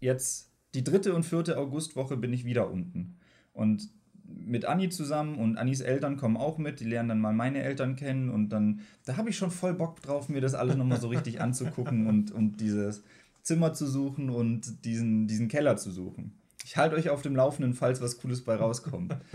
jetzt 0.00 0.52
die 0.74 0.84
dritte 0.84 1.14
und 1.14 1.24
vierte 1.24 1.58
Augustwoche 1.58 2.16
bin 2.16 2.32
ich 2.32 2.44
wieder 2.44 2.70
unten. 2.70 3.18
Und 3.52 3.90
mit 4.28 4.66
Anni 4.66 4.88
zusammen 4.88 5.36
und 5.36 5.56
Annis 5.56 5.80
Eltern 5.80 6.16
kommen 6.16 6.36
auch 6.36 6.58
mit, 6.58 6.80
die 6.80 6.84
lernen 6.84 7.08
dann 7.08 7.20
mal 7.20 7.32
meine 7.32 7.62
Eltern 7.62 7.96
kennen 7.96 8.28
und 8.28 8.50
dann, 8.50 8.80
da 9.04 9.16
habe 9.16 9.30
ich 9.30 9.36
schon 9.36 9.50
voll 9.50 9.74
Bock 9.74 10.02
drauf, 10.02 10.28
mir 10.28 10.40
das 10.40 10.54
alles 10.54 10.76
nochmal 10.76 11.00
so 11.00 11.08
richtig 11.08 11.40
anzugucken 11.40 12.06
und, 12.06 12.30
und 12.30 12.60
dieses 12.60 13.02
Zimmer 13.48 13.72
zu 13.72 13.86
suchen 13.86 14.28
und 14.28 14.84
diesen, 14.84 15.26
diesen 15.26 15.48
Keller 15.48 15.78
zu 15.78 15.90
suchen. 15.90 16.38
Ich 16.66 16.76
halte 16.76 16.96
euch 16.96 17.08
auf 17.08 17.22
dem 17.22 17.34
Laufenden, 17.34 17.72
falls 17.72 18.02
was 18.02 18.18
Cooles 18.18 18.44
bei 18.44 18.54
rauskommt. 18.56 19.16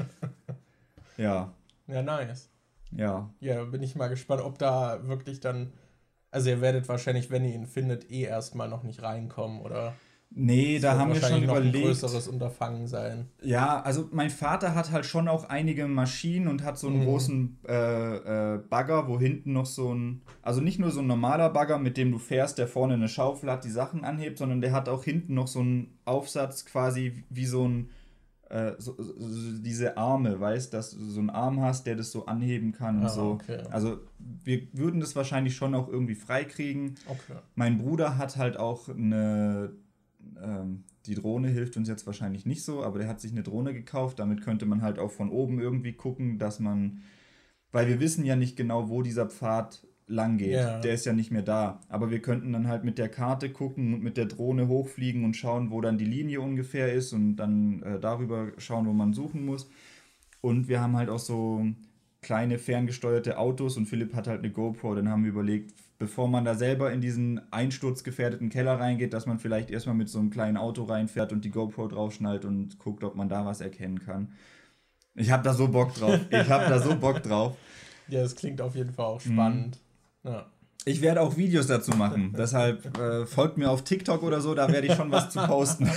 Ja. 1.17 1.53
Ja, 1.85 2.01
nice. 2.01 2.49
Ja. 2.91 3.29
Ja, 3.39 3.63
bin 3.65 3.83
ich 3.83 3.95
mal 3.95 4.07
gespannt, 4.07 4.41
ob 4.41 4.57
da 4.57 5.07
wirklich 5.07 5.39
dann 5.39 5.71
Also 6.31 6.49
ihr 6.49 6.59
werdet 6.61 6.87
wahrscheinlich, 6.89 7.29
wenn 7.29 7.45
ihr 7.45 7.53
ihn 7.53 7.67
findet, 7.67 8.09
eh 8.09 8.23
erstmal 8.23 8.67
noch 8.67 8.81
nicht 8.81 9.03
reinkommen, 9.03 9.61
oder? 9.61 9.93
Nee, 10.35 10.79
da 10.79 10.97
haben 10.97 11.13
wir 11.13 11.21
schon 11.21 11.43
überlegt. 11.43 11.75
Ein 11.75 11.81
größeres 11.83 12.27
Unterfangen 12.27 12.87
sein. 12.87 13.27
Ja, 13.43 13.81
also 13.81 14.09
mein 14.11 14.31
Vater 14.31 14.73
hat 14.73 14.91
halt 14.91 15.05
schon 15.05 15.27
auch 15.27 15.49
einige 15.49 15.87
Maschinen 15.87 16.47
und 16.47 16.63
hat 16.63 16.77
so 16.79 16.87
einen 16.87 17.01
mhm. 17.01 17.05
großen 17.05 17.57
äh, 17.67 18.55
äh, 18.55 18.57
Bagger, 18.57 19.07
wo 19.07 19.19
hinten 19.19 19.53
noch 19.53 19.67
so 19.67 19.93
ein, 19.93 20.21
also 20.41 20.59
nicht 20.59 20.79
nur 20.79 20.89
so 20.89 21.01
ein 21.01 21.07
normaler 21.07 21.49
Bagger, 21.49 21.77
mit 21.77 21.97
dem 21.97 22.11
du 22.11 22.17
fährst, 22.17 22.57
der 22.57 22.67
vorne 22.67 22.95
eine 22.95 23.09
Schaufel 23.09 23.51
hat, 23.51 23.63
die 23.63 23.69
Sachen 23.69 24.03
anhebt, 24.03 24.39
sondern 24.39 24.61
der 24.61 24.71
hat 24.71 24.89
auch 24.89 25.03
hinten 25.03 25.35
noch 25.35 25.47
so 25.47 25.59
einen 25.59 25.99
Aufsatz 26.05 26.65
quasi 26.65 27.23
wie 27.29 27.45
so 27.45 27.67
ein, 27.67 27.89
äh, 28.49 28.71
so, 28.79 28.95
so, 28.97 29.13
diese 29.59 29.97
Arme, 29.97 30.39
weißt, 30.39 30.73
dass 30.73 30.91
du 30.91 31.03
so 31.05 31.19
einen 31.19 31.29
Arm 31.29 31.61
hast, 31.61 31.85
der 31.85 31.95
das 31.95 32.11
so 32.11 32.25
anheben 32.25 32.71
kann. 32.71 33.03
Ah, 33.03 33.09
so. 33.09 33.31
Okay. 33.33 33.59
Also 33.69 33.99
wir 34.17 34.63
würden 34.73 34.99
das 34.99 35.15
wahrscheinlich 35.15 35.55
schon 35.55 35.75
auch 35.75 35.87
irgendwie 35.87 36.15
freikriegen. 36.15 36.95
Okay. 37.07 37.39
Mein 37.53 37.77
Bruder 37.77 38.17
hat 38.17 38.37
halt 38.37 38.57
auch 38.57 38.89
eine 38.89 39.73
ähm, 40.41 40.83
die 41.05 41.15
Drohne 41.15 41.49
hilft 41.49 41.77
uns 41.77 41.87
jetzt 41.87 42.05
wahrscheinlich 42.05 42.45
nicht 42.45 42.63
so, 42.63 42.83
aber 42.83 42.99
der 42.99 43.07
hat 43.07 43.19
sich 43.19 43.31
eine 43.31 43.43
Drohne 43.43 43.73
gekauft. 43.73 44.19
Damit 44.19 44.41
könnte 44.41 44.65
man 44.65 44.81
halt 44.81 44.99
auch 44.99 45.11
von 45.11 45.29
oben 45.29 45.59
irgendwie 45.59 45.93
gucken, 45.93 46.37
dass 46.39 46.59
man, 46.59 47.01
weil 47.71 47.87
wir 47.87 47.99
wissen 47.99 48.25
ja 48.25 48.35
nicht 48.35 48.55
genau, 48.55 48.89
wo 48.89 49.01
dieser 49.01 49.27
Pfad 49.27 49.85
lang 50.07 50.37
geht. 50.37 50.53
Yeah. 50.53 50.79
Der 50.81 50.93
ist 50.93 51.05
ja 51.05 51.13
nicht 51.13 51.31
mehr 51.31 51.41
da. 51.41 51.81
Aber 51.89 52.11
wir 52.11 52.21
könnten 52.21 52.53
dann 52.53 52.67
halt 52.67 52.83
mit 52.83 52.97
der 52.97 53.09
Karte 53.09 53.49
gucken 53.49 53.93
und 53.93 54.03
mit 54.03 54.17
der 54.17 54.25
Drohne 54.25 54.67
hochfliegen 54.67 55.23
und 55.23 55.35
schauen, 55.35 55.71
wo 55.71 55.81
dann 55.81 55.97
die 55.97 56.05
Linie 56.05 56.41
ungefähr 56.41 56.93
ist 56.93 57.13
und 57.13 57.35
dann 57.35 57.81
äh, 57.83 57.99
darüber 57.99 58.51
schauen, 58.57 58.85
wo 58.87 58.93
man 58.93 59.13
suchen 59.13 59.45
muss. 59.45 59.69
Und 60.41 60.67
wir 60.67 60.81
haben 60.81 60.97
halt 60.97 61.09
auch 61.09 61.19
so 61.19 61.65
kleine 62.21 62.57
ferngesteuerte 62.57 63.37
Autos 63.37 63.77
und 63.77 63.85
Philipp 63.85 64.13
hat 64.13 64.27
halt 64.27 64.39
eine 64.39 64.51
GoPro. 64.51 64.95
Dann 64.95 65.09
haben 65.09 65.23
wir 65.23 65.31
überlegt, 65.31 65.73
bevor 66.03 66.27
man 66.27 66.43
da 66.43 66.53
selber 66.53 66.91
in 66.91 66.99
diesen 66.99 67.39
einsturzgefährdeten 67.53 68.49
Keller 68.49 68.77
reingeht, 68.77 69.13
dass 69.13 69.25
man 69.25 69.39
vielleicht 69.39 69.71
erstmal 69.71 69.95
mit 69.95 70.09
so 70.09 70.19
einem 70.19 70.31
kleinen 70.31 70.57
Auto 70.57 70.83
reinfährt 70.83 71.31
und 71.31 71.45
die 71.45 71.49
GoPro 71.49 71.87
draufschnallt 71.87 72.43
und 72.43 72.77
guckt, 72.77 73.05
ob 73.05 73.15
man 73.15 73.29
da 73.29 73.45
was 73.45 73.61
erkennen 73.61 73.99
kann. 73.99 74.33
Ich 75.15 75.31
habe 75.31 75.43
da 75.43 75.53
so 75.53 75.69
Bock 75.69 75.93
drauf. 75.93 76.19
Ich 76.29 76.49
habe 76.49 76.65
da 76.67 76.79
so 76.79 76.95
Bock 76.95 77.23
drauf. 77.23 77.55
Ja, 78.09 78.21
das 78.21 78.35
klingt 78.35 78.59
auf 78.59 78.75
jeden 78.75 78.91
Fall 78.91 79.05
auch 79.05 79.21
spannend. 79.21 79.79
Mhm. 80.23 80.29
Ja. 80.29 80.45
Ich 80.83 81.01
werde 81.01 81.21
auch 81.21 81.37
Videos 81.37 81.67
dazu 81.67 81.91
machen. 81.91 82.33
Deshalb 82.37 82.97
äh, 82.97 83.25
folgt 83.25 83.57
mir 83.57 83.71
auf 83.71 83.85
TikTok 83.85 84.23
oder 84.23 84.41
so, 84.41 84.53
da 84.53 84.69
werde 84.69 84.87
ich 84.87 84.93
schon 84.93 85.09
was 85.09 85.29
zu 85.29 85.39
posten. 85.39 85.89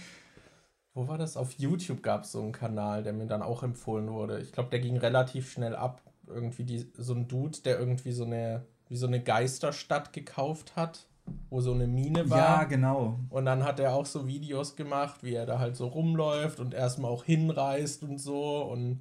Wo 0.92 1.08
war 1.08 1.16
das? 1.16 1.38
Auf 1.38 1.52
YouTube 1.52 2.02
gab 2.02 2.24
es 2.24 2.32
so 2.32 2.42
einen 2.42 2.52
Kanal, 2.52 3.02
der 3.02 3.14
mir 3.14 3.24
dann 3.24 3.40
auch 3.40 3.62
empfohlen 3.62 4.10
wurde. 4.10 4.40
Ich 4.40 4.52
glaube, 4.52 4.68
der 4.68 4.80
ging 4.80 4.98
relativ 4.98 5.50
schnell 5.50 5.74
ab. 5.74 6.02
Irgendwie 6.26 6.64
die, 6.64 6.92
so 6.98 7.14
ein 7.14 7.28
Dude, 7.28 7.62
der 7.64 7.78
irgendwie 7.78 8.12
so 8.12 8.24
eine 8.24 8.66
wie 8.88 8.96
so 8.96 9.06
eine 9.06 9.22
Geisterstadt 9.22 10.12
gekauft 10.12 10.76
hat, 10.76 11.06
wo 11.50 11.60
so 11.60 11.72
eine 11.72 11.86
Mine 11.86 12.30
war. 12.30 12.38
Ja, 12.38 12.64
genau. 12.64 13.18
Und 13.30 13.46
dann 13.46 13.64
hat 13.64 13.80
er 13.80 13.94
auch 13.94 14.06
so 14.06 14.26
Videos 14.26 14.76
gemacht, 14.76 15.22
wie 15.22 15.34
er 15.34 15.46
da 15.46 15.58
halt 15.58 15.76
so 15.76 15.88
rumläuft 15.88 16.60
und 16.60 16.74
erstmal 16.74 17.10
auch 17.10 17.24
hinreist 17.24 18.02
und 18.02 18.18
so 18.18 18.62
und 18.62 19.00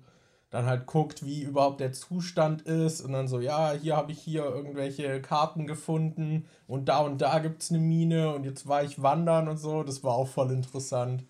dann 0.50 0.65
halt 0.65 0.86
guckt, 0.86 1.26
wie 1.26 1.41
überhaupt 1.41 1.82
der 1.82 1.91
Zustand 1.91 2.62
ist 2.62 3.02
und 3.02 3.12
dann 3.12 3.28
so, 3.28 3.39
ja, 3.39 3.74
hier 3.74 3.98
habe 3.98 4.12
ich 4.12 4.19
hier 4.19 4.45
irgendwelche 4.45 5.21
Karten 5.21 5.67
gefunden 5.67 6.45
und 6.67 6.88
da 6.88 7.00
und 7.00 7.21
da 7.21 7.39
gibt 7.39 7.62
es 7.62 7.71
eine 7.71 7.80
Mine 7.80 8.34
und 8.34 8.45
jetzt 8.45 8.67
war 8.67 8.84
ich 8.84 9.02
wandern 9.02 9.48
und 9.50 9.58
so. 9.58 9.84
Das 9.84 10.04
war 10.04 10.13
auch 10.13 10.28
voll 10.28 10.52
interessant. 10.52 11.26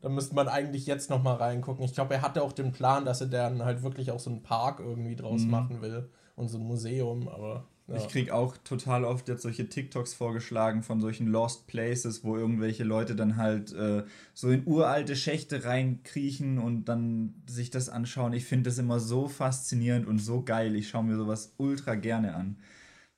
Da 0.00 0.08
müsste 0.08 0.34
man 0.34 0.48
eigentlich 0.48 0.86
jetzt 0.86 1.10
nochmal 1.10 1.36
reingucken. 1.36 1.84
Ich 1.84 1.94
glaube, 1.94 2.14
er 2.14 2.22
hatte 2.22 2.42
auch 2.42 2.52
den 2.52 2.72
Plan, 2.72 3.04
dass 3.04 3.20
er 3.20 3.28
dann 3.28 3.64
halt 3.64 3.82
wirklich 3.82 4.10
auch 4.10 4.18
so 4.18 4.30
einen 4.30 4.42
Park 4.42 4.80
irgendwie 4.80 5.16
draus 5.16 5.42
mhm. 5.42 5.50
machen 5.50 5.82
will 5.82 6.08
und 6.34 6.48
so 6.48 6.58
ein 6.58 6.64
Museum, 6.64 7.28
aber 7.28 7.64
ja. 7.88 7.96
Ich 7.96 8.08
kriege 8.08 8.32
auch 8.32 8.56
total 8.58 9.04
oft 9.04 9.28
jetzt 9.28 9.42
solche 9.42 9.68
TikToks 9.68 10.14
vorgeschlagen 10.14 10.82
von 10.82 11.00
solchen 11.00 11.26
Lost 11.26 11.66
Places, 11.66 12.22
wo 12.24 12.36
irgendwelche 12.36 12.84
Leute 12.84 13.16
dann 13.16 13.36
halt 13.36 13.72
äh, 13.72 14.04
so 14.34 14.50
in 14.50 14.66
uralte 14.66 15.16
Schächte 15.16 15.64
reinkriechen 15.64 16.58
und 16.58 16.84
dann 16.84 17.34
sich 17.46 17.70
das 17.70 17.88
anschauen. 17.88 18.32
Ich 18.32 18.44
finde 18.44 18.70
das 18.70 18.78
immer 18.78 19.00
so 19.00 19.28
faszinierend 19.28 20.06
und 20.06 20.20
so 20.20 20.42
geil. 20.42 20.76
Ich 20.76 20.88
schaue 20.88 21.04
mir 21.04 21.16
sowas 21.16 21.54
ultra 21.58 21.96
gerne 21.96 22.34
an. 22.34 22.56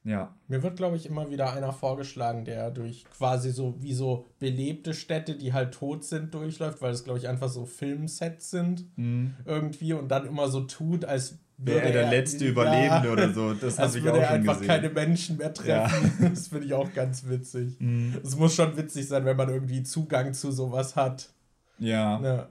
Ja. 0.04 0.34
Mir 0.48 0.62
wird, 0.62 0.76
glaube 0.76 0.96
ich, 0.96 1.06
immer 1.06 1.30
wieder 1.30 1.52
einer 1.54 1.72
vorgeschlagen, 1.72 2.44
der 2.44 2.70
durch 2.70 3.04
quasi 3.06 3.50
so 3.50 3.74
wie 3.80 3.94
so 3.94 4.26
belebte 4.38 4.92
Städte, 4.92 5.34
die 5.34 5.54
halt 5.54 5.72
tot 5.72 6.04
sind, 6.04 6.34
durchläuft, 6.34 6.82
weil 6.82 6.92
es, 6.92 7.04
glaube 7.04 7.18
ich, 7.18 7.26
einfach 7.26 7.48
so 7.48 7.64
Filmsets 7.64 8.50
sind 8.50 8.86
mhm. 8.98 9.34
irgendwie 9.46 9.94
und 9.94 10.08
dann 10.08 10.26
immer 10.26 10.48
so 10.48 10.60
tut, 10.60 11.06
als 11.06 11.38
wäre 11.56 11.92
der 11.92 12.10
letzte 12.10 12.46
Überlebende 12.46 13.08
ja, 13.08 13.12
oder 13.12 13.32
so. 13.32 13.54
Das 13.54 13.78
habe 13.80 13.98
ich 13.98 14.08
auch 14.08 14.14
schon 14.14 14.24
einfach 14.24 14.54
gesehen. 14.54 14.66
keine 14.66 14.90
Menschen 14.90 15.36
mehr 15.36 15.52
treffen. 15.54 16.12
Ja. 16.20 16.28
Das 16.30 16.48
finde 16.48 16.66
ich 16.66 16.74
auch 16.74 16.92
ganz 16.92 17.26
witzig. 17.28 17.76
Mhm. 17.80 18.20
Es 18.22 18.36
muss 18.36 18.54
schon 18.54 18.76
witzig 18.76 19.06
sein, 19.06 19.24
wenn 19.24 19.36
man 19.36 19.48
irgendwie 19.48 19.82
Zugang 19.82 20.34
zu 20.34 20.50
sowas 20.50 20.96
hat. 20.96 21.30
Ja. 21.78 22.20
Ja. 22.20 22.48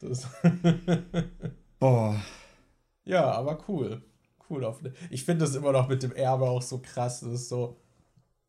Das 0.00 0.28
Boah. 1.78 2.20
Ja, 3.04 3.30
aber 3.32 3.58
cool. 3.68 4.02
Cool. 4.48 4.64
Auf, 4.64 4.80
ich 5.10 5.24
finde 5.24 5.44
das 5.44 5.54
immer 5.54 5.72
noch 5.72 5.88
mit 5.88 6.02
dem 6.02 6.12
Erbe 6.12 6.48
auch 6.48 6.62
so 6.62 6.78
krass. 6.78 7.20
Das 7.20 7.32
ist 7.32 7.48
so, 7.48 7.80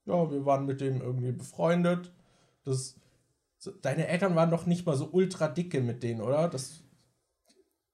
ja, 0.06 0.32
wir 0.32 0.46
waren 0.46 0.66
mit 0.66 0.82
dem 0.82 1.02
irgendwie 1.02 1.32
befreundet. 1.32 2.12
Das, 2.64 2.96
so, 3.58 3.72
deine 3.72 4.08
Eltern 4.08 4.36
waren 4.36 4.50
doch 4.50 4.66
nicht 4.66 4.86
mal 4.86 4.96
so 4.96 5.10
ultra 5.12 5.48
dicke 5.48 5.82
mit 5.82 6.04
denen, 6.04 6.22
oder? 6.22 6.48
Das 6.48 6.81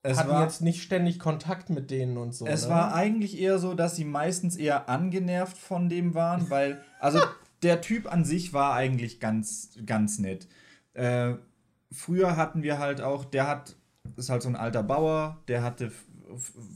es 0.02 0.18
hatten 0.18 0.30
war, 0.30 0.42
jetzt 0.42 0.62
nicht 0.62 0.82
ständig 0.82 1.18
Kontakt 1.18 1.70
mit 1.70 1.90
denen 1.90 2.16
und 2.16 2.34
so. 2.34 2.46
Es 2.46 2.64
ne? 2.64 2.70
war 2.70 2.94
eigentlich 2.94 3.38
eher 3.38 3.58
so, 3.58 3.74
dass 3.74 3.96
sie 3.96 4.04
meistens 4.04 4.56
eher 4.56 4.88
angenervt 4.88 5.56
von 5.56 5.88
dem 5.88 6.14
waren, 6.14 6.50
weil, 6.50 6.82
also 7.00 7.20
der 7.62 7.80
Typ 7.80 8.10
an 8.10 8.24
sich 8.24 8.52
war 8.52 8.74
eigentlich 8.74 9.20
ganz, 9.20 9.70
ganz 9.84 10.18
nett. 10.18 10.46
Äh, 10.94 11.34
früher 11.90 12.36
hatten 12.36 12.62
wir 12.62 12.78
halt 12.78 13.00
auch, 13.00 13.24
der 13.24 13.46
hat, 13.46 13.76
ist 14.16 14.30
halt 14.30 14.42
so 14.42 14.48
ein 14.48 14.56
alter 14.56 14.82
Bauer, 14.82 15.38
der 15.48 15.62
hatte 15.62 15.90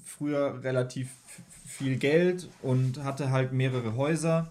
früher 0.04 0.62
relativ 0.64 1.10
viel 1.64 1.96
Geld 1.96 2.48
und 2.62 3.04
hatte 3.04 3.30
halt 3.30 3.52
mehrere 3.52 3.96
Häuser. 3.96 4.50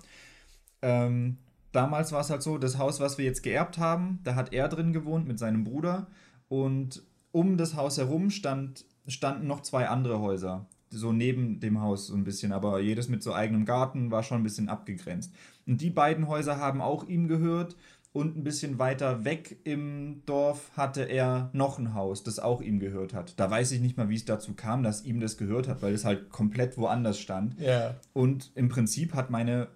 Ähm, 0.82 1.38
damals 1.72 2.12
war 2.12 2.22
es 2.22 2.30
halt 2.30 2.42
so, 2.42 2.58
das 2.58 2.78
Haus, 2.78 3.00
was 3.00 3.18
wir 3.18 3.26
jetzt 3.26 3.44
geerbt 3.44 3.78
haben, 3.78 4.20
da 4.24 4.36
hat 4.36 4.54
er 4.54 4.68
drin 4.68 4.94
gewohnt 4.94 5.28
mit 5.28 5.40
seinem 5.40 5.64
Bruder 5.64 6.08
und 6.50 7.04
um 7.32 7.58
das 7.58 7.76
Haus 7.76 7.98
herum 7.98 8.30
stand, 8.30 8.86
standen 9.08 9.48
noch 9.48 9.62
zwei 9.62 9.88
andere 9.88 10.20
Häuser. 10.20 10.68
So 10.90 11.14
neben 11.14 11.60
dem 11.60 11.82
Haus 11.82 12.08
so 12.08 12.16
ein 12.16 12.26
bisschen, 12.26 12.52
aber 12.52 12.82
jedes 12.82 13.08
mit 13.08 13.24
so 13.24 13.34
eigenem 13.34 13.66
Garten 13.66 14.12
war 14.12 14.24
schon 14.24 14.42
ein 14.42 14.44
bisschen 14.44 14.68
abgegrenzt. 14.68 15.34
Und 15.66 15.80
die 15.80 15.90
beiden 15.90 16.28
Häuser 16.28 16.58
haben 16.58 16.82
auch 16.82 17.08
ihm 17.08 17.28
gehört 17.28 17.78
und 18.14 18.36
ein 18.36 18.44
bisschen 18.44 18.78
weiter 18.78 19.24
weg 19.24 19.60
im 19.64 20.22
Dorf 20.26 20.72
hatte 20.76 21.04
er 21.04 21.50
noch 21.54 21.80
ein 21.80 21.94
Haus, 21.94 22.24
das 22.24 22.40
auch 22.40 22.62
ihm 22.62 22.80
gehört 22.80 23.14
hat. 23.14 23.40
Da 23.40 23.50
weiß 23.50 23.72
ich 23.72 23.80
nicht 23.80 23.96
mal, 23.96 24.10
wie 24.10 24.16
es 24.16 24.26
dazu 24.26 24.54
kam, 24.54 24.84
dass 24.84 25.06
ihm 25.06 25.22
das 25.22 25.38
gehört 25.38 25.70
hat, 25.70 25.82
weil 25.82 25.94
es 25.94 26.04
halt 26.04 26.30
komplett 26.30 26.78
woanders 26.78 27.20
stand. 27.20 27.58
Yeah. 27.60 27.96
Und 28.12 28.52
im 28.56 28.68
Prinzip 28.68 29.14
hat 29.14 29.30
meine 29.30 29.70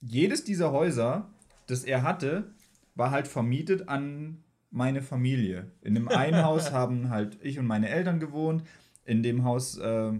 jedes 0.00 0.44
dieser 0.44 0.72
Häuser, 0.72 1.28
das 1.66 1.84
er 1.84 2.02
hatte, 2.02 2.54
war 2.94 3.10
halt 3.10 3.28
vermietet 3.28 3.88
an 3.88 4.42
meine 4.70 5.02
Familie. 5.02 5.70
In 5.82 5.94
dem 5.94 6.08
einen 6.08 6.42
Haus 6.44 6.72
haben 6.72 7.10
halt 7.10 7.38
ich 7.42 7.58
und 7.58 7.66
meine 7.66 7.88
Eltern 7.88 8.20
gewohnt. 8.20 8.62
In 9.04 9.22
dem 9.22 9.44
Haus 9.44 9.78
äh, 9.78 10.12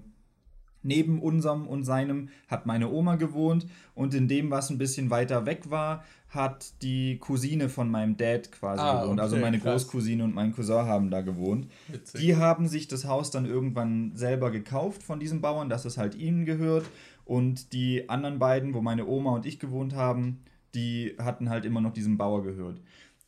neben 0.83 1.21
unserem 1.21 1.67
und 1.67 1.85
seinem 1.85 2.29
hat 2.49 2.67
meine 2.67 2.91
Oma 2.91 3.17
gewohnt. 3.17 3.67
Und 3.95 4.15
in 4.15 4.29
dem, 4.29 4.51
was 4.51 4.71
ein 4.71 4.79
bisschen 4.79 5.11
weiter 5.11 5.47
weg 5.47 5.71
war, 5.71 6.05
hat 6.29 6.81
die 6.83 7.19
Cousine 7.19 7.69
von 7.69 7.91
meinem 7.91 8.17
Dad 8.17 8.53
quasi 8.53 8.83
ah, 8.83 9.03
gewohnt. 9.03 9.21
Also 9.21 9.37
okay, 9.37 9.45
also 9.45 9.51
meine 9.51 9.59
krass. 9.59 9.83
Großcousine 9.85 10.25
und 10.25 10.35
mein 10.35 10.55
Cousin 10.55 10.87
haben 10.87 11.11
da 11.11 11.21
gewohnt. 11.21 11.69
Witzig. 11.89 12.21
Die 12.21 12.37
haben 12.37 12.69
sich 12.69 12.89
das 12.89 13.05
Haus 13.05 13.31
dann 13.31 13.47
irgendwann 13.47 14.13
selber 14.15 14.51
gekauft 14.51 15.03
von 15.03 15.19
diesem 15.21 15.41
Bauern, 15.41 15.69
dass 15.69 15.85
es 15.85 15.99
halt 15.99 16.15
ihnen 16.15 16.45
gehört. 16.45 16.87
Und 17.25 17.73
die 17.73 18.09
anderen 18.09 18.39
beiden, 18.39 18.75
wo 18.75 18.81
meine 18.81 19.07
Oma 19.07 19.33
und 19.33 19.47
ich 19.47 19.59
gewohnt 19.59 19.95
haben, 19.95 20.41
die 20.75 21.17
hatten 21.19 21.51
halt 21.51 21.65
immer 21.65 21.81
noch 21.81 21.93
diesem 21.93 22.17
Bauer 22.17 22.43
gehört. 22.43 22.81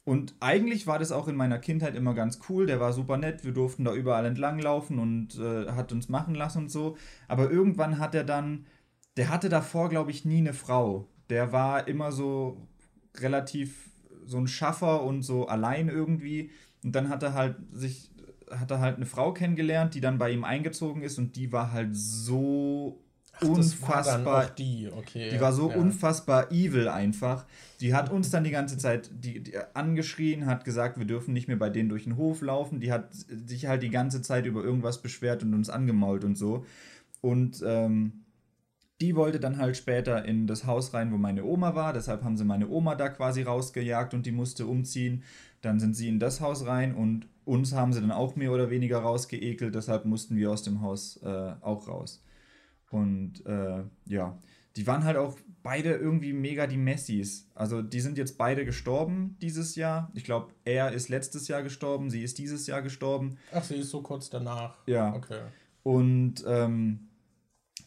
Und 0.04 0.34
eigentlich 0.40 0.86
war 0.86 0.98
das 0.98 1.12
auch 1.12 1.28
in 1.28 1.36
meiner 1.36 1.58
Kindheit 1.58 1.94
immer 1.94 2.14
ganz 2.14 2.40
cool. 2.48 2.66
Der 2.66 2.80
war 2.80 2.92
super 2.92 3.16
nett. 3.18 3.44
Wir 3.44 3.52
durften 3.52 3.84
da 3.84 3.94
überall 3.94 4.26
entlanglaufen 4.26 4.98
und 4.98 5.38
äh, 5.38 5.70
hat 5.70 5.92
uns 5.92 6.08
machen 6.08 6.34
lassen 6.34 6.64
und 6.64 6.70
so. 6.70 6.96
Aber 7.28 7.50
irgendwann 7.50 7.98
hat 7.98 8.14
er 8.14 8.24
dann, 8.24 8.66
der 9.16 9.28
hatte 9.28 9.48
davor, 9.48 9.88
glaube 9.88 10.10
ich, 10.10 10.24
nie 10.24 10.38
eine 10.38 10.54
Frau. 10.54 11.08
Der 11.30 11.52
war 11.52 11.86
immer 11.86 12.10
so 12.10 12.66
relativ 13.18 13.90
so 14.24 14.38
ein 14.38 14.48
Schaffer 14.48 15.04
und 15.04 15.22
so 15.22 15.46
allein 15.46 15.88
irgendwie. 15.88 16.50
Und 16.82 16.96
dann 16.96 17.08
hat 17.08 17.22
er 17.22 17.34
halt 17.34 17.56
sich, 17.72 18.10
hat 18.50 18.70
er 18.72 18.80
halt 18.80 18.96
eine 18.96 19.06
Frau 19.06 19.32
kennengelernt, 19.32 19.94
die 19.94 20.00
dann 20.00 20.18
bei 20.18 20.30
ihm 20.30 20.42
eingezogen 20.42 21.02
ist 21.02 21.18
und 21.18 21.36
die 21.36 21.52
war 21.52 21.72
halt 21.72 21.94
so 21.94 23.04
Unfassbar. 23.44 24.46
die, 24.50 24.88
okay. 24.90 25.30
Die 25.30 25.40
war 25.40 25.52
so 25.52 25.70
ja. 25.70 25.76
unfassbar 25.76 26.50
evil 26.50 26.88
einfach. 26.88 27.46
Die 27.80 27.94
hat 27.94 28.10
uns 28.10 28.30
dann 28.30 28.44
die 28.44 28.50
ganze 28.50 28.78
Zeit 28.78 29.10
die, 29.12 29.42
die, 29.42 29.56
angeschrien, 29.74 30.46
hat 30.46 30.64
gesagt, 30.64 30.98
wir 30.98 31.06
dürfen 31.06 31.32
nicht 31.32 31.48
mehr 31.48 31.56
bei 31.56 31.70
denen 31.70 31.88
durch 31.88 32.04
den 32.04 32.16
Hof 32.16 32.42
laufen. 32.42 32.80
Die 32.80 32.92
hat 32.92 33.08
sich 33.12 33.66
halt 33.66 33.82
die 33.82 33.90
ganze 33.90 34.22
Zeit 34.22 34.46
über 34.46 34.62
irgendwas 34.62 35.02
beschwert 35.02 35.42
und 35.42 35.54
uns 35.54 35.70
angemault 35.70 36.24
und 36.24 36.36
so. 36.36 36.64
Und 37.20 37.62
ähm, 37.66 38.24
die 39.02 39.16
wollte 39.16 39.40
dann 39.40 39.58
halt 39.58 39.76
später 39.76 40.24
in 40.24 40.46
das 40.46 40.64
Haus 40.64 40.94
rein, 40.94 41.12
wo 41.12 41.16
meine 41.16 41.44
Oma 41.44 41.74
war. 41.74 41.92
Deshalb 41.92 42.22
haben 42.22 42.36
sie 42.36 42.44
meine 42.44 42.68
Oma 42.68 42.94
da 42.94 43.08
quasi 43.08 43.42
rausgejagt 43.42 44.14
und 44.14 44.26
die 44.26 44.32
musste 44.32 44.66
umziehen. 44.66 45.24
Dann 45.60 45.80
sind 45.80 45.96
sie 45.96 46.08
in 46.08 46.20
das 46.20 46.40
Haus 46.40 46.66
rein 46.66 46.94
und 46.94 47.26
uns 47.44 47.74
haben 47.74 47.92
sie 47.92 48.00
dann 48.00 48.12
auch 48.12 48.36
mehr 48.36 48.52
oder 48.52 48.70
weniger 48.70 48.98
rausgeekelt. 48.98 49.74
Deshalb 49.74 50.04
mussten 50.04 50.36
wir 50.36 50.52
aus 50.52 50.62
dem 50.62 50.82
Haus 50.82 51.16
äh, 51.24 51.52
auch 51.60 51.88
raus. 51.88 52.22
Und 52.92 53.44
äh, 53.46 53.82
ja, 54.04 54.38
die 54.76 54.86
waren 54.86 55.04
halt 55.04 55.16
auch 55.16 55.38
beide 55.62 55.94
irgendwie 55.94 56.34
mega 56.34 56.66
die 56.66 56.76
Messis. 56.76 57.48
Also 57.54 57.80
die 57.80 58.00
sind 58.00 58.18
jetzt 58.18 58.36
beide 58.36 58.64
gestorben 58.64 59.36
dieses 59.40 59.76
Jahr. 59.76 60.10
Ich 60.14 60.24
glaube, 60.24 60.52
er 60.64 60.92
ist 60.92 61.08
letztes 61.08 61.48
Jahr 61.48 61.62
gestorben, 61.62 62.10
sie 62.10 62.22
ist 62.22 62.36
dieses 62.36 62.66
Jahr 62.66 62.82
gestorben. 62.82 63.38
Ach, 63.52 63.64
sie 63.64 63.76
ist 63.76 63.90
so 63.90 64.02
kurz 64.02 64.28
danach. 64.28 64.76
Ja. 64.86 65.14
Okay. 65.14 65.40
Und 65.82 66.44
ähm, 66.46 67.08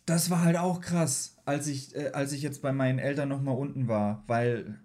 das 0.08 0.32
war 0.32 0.44
halt 0.44 0.58
auch 0.58 0.82
krass, 0.82 1.38
als 1.46 1.68
ich, 1.68 1.96
äh, 1.96 2.10
als 2.10 2.32
ich 2.34 2.42
jetzt 2.42 2.64
bei 2.64 2.72
meinen 2.72 3.00
Eltern 3.00 3.30
nochmal 3.30 3.56
unten 3.56 3.88
war, 3.88 4.24
weil 4.26 4.80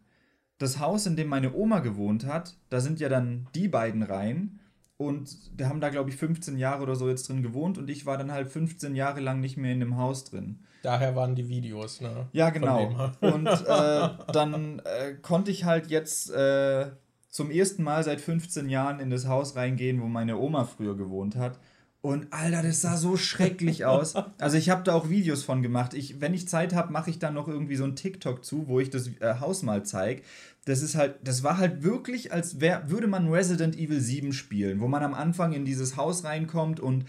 das 0.58 0.78
Haus, 0.78 1.06
in 1.06 1.16
dem 1.16 1.28
meine 1.28 1.54
Oma 1.54 1.80
gewohnt 1.80 2.26
hat, 2.26 2.58
da 2.68 2.80
sind 2.80 3.00
ja 3.00 3.08
dann 3.08 3.48
die 3.54 3.68
beiden 3.68 4.02
rein 4.02 4.59
und 5.00 5.58
die 5.58 5.64
haben 5.64 5.80
da, 5.80 5.88
glaube 5.88 6.10
ich, 6.10 6.16
15 6.16 6.58
Jahre 6.58 6.82
oder 6.82 6.94
so 6.94 7.08
jetzt 7.08 7.26
drin 7.30 7.42
gewohnt 7.42 7.78
und 7.78 7.88
ich 7.88 8.04
war 8.04 8.18
dann 8.18 8.30
halt 8.30 8.50
15 8.50 8.94
Jahre 8.94 9.20
lang 9.20 9.40
nicht 9.40 9.56
mehr 9.56 9.72
in 9.72 9.80
dem 9.80 9.96
Haus 9.96 10.24
drin. 10.24 10.58
Daher 10.82 11.16
waren 11.16 11.34
die 11.34 11.48
Videos, 11.48 12.02
ne? 12.02 12.28
Ja, 12.32 12.50
genau. 12.50 13.10
Und 13.22 13.46
äh, 13.46 14.08
dann 14.32 14.80
äh, 14.80 15.14
konnte 15.22 15.50
ich 15.50 15.64
halt 15.64 15.86
jetzt 15.86 16.30
äh, 16.30 16.90
zum 17.30 17.50
ersten 17.50 17.82
Mal 17.82 18.04
seit 18.04 18.20
15 18.20 18.68
Jahren 18.68 19.00
in 19.00 19.08
das 19.08 19.26
Haus 19.26 19.56
reingehen, 19.56 20.02
wo 20.02 20.06
meine 20.06 20.36
Oma 20.36 20.64
früher 20.64 20.94
gewohnt 20.94 21.34
hat. 21.34 21.58
Und 22.02 22.32
Alter, 22.32 22.62
das 22.62 22.80
sah 22.80 22.96
so 22.96 23.16
schrecklich 23.16 23.84
aus. 23.86 24.14
Also 24.38 24.56
ich 24.56 24.70
habe 24.70 24.82
da 24.82 24.94
auch 24.94 25.10
Videos 25.10 25.42
von 25.42 25.62
gemacht. 25.62 25.94
Ich, 25.94 26.20
wenn 26.20 26.34
ich 26.34 26.48
Zeit 26.48 26.74
habe, 26.74 26.92
mache 26.92 27.10
ich 27.10 27.18
dann 27.18 27.34
noch 27.34 27.48
irgendwie 27.48 27.76
so 27.76 27.84
ein 27.84 27.96
TikTok 27.96 28.44
zu, 28.44 28.68
wo 28.68 28.80
ich 28.80 28.90
das 28.90 29.08
äh, 29.20 29.34
Haus 29.40 29.62
mal 29.62 29.84
zeige. 29.84 30.22
Das 30.64 30.82
ist 30.82 30.94
halt, 30.94 31.16
das 31.24 31.42
war 31.42 31.58
halt 31.58 31.82
wirklich, 31.82 32.32
als 32.32 32.60
wär, 32.60 32.90
würde 32.90 33.06
man 33.06 33.28
Resident 33.28 33.76
Evil 33.76 34.00
7 34.00 34.32
spielen, 34.32 34.80
wo 34.80 34.88
man 34.88 35.02
am 35.02 35.14
Anfang 35.14 35.52
in 35.52 35.64
dieses 35.64 35.96
Haus 35.96 36.24
reinkommt 36.24 36.80
und 36.80 37.04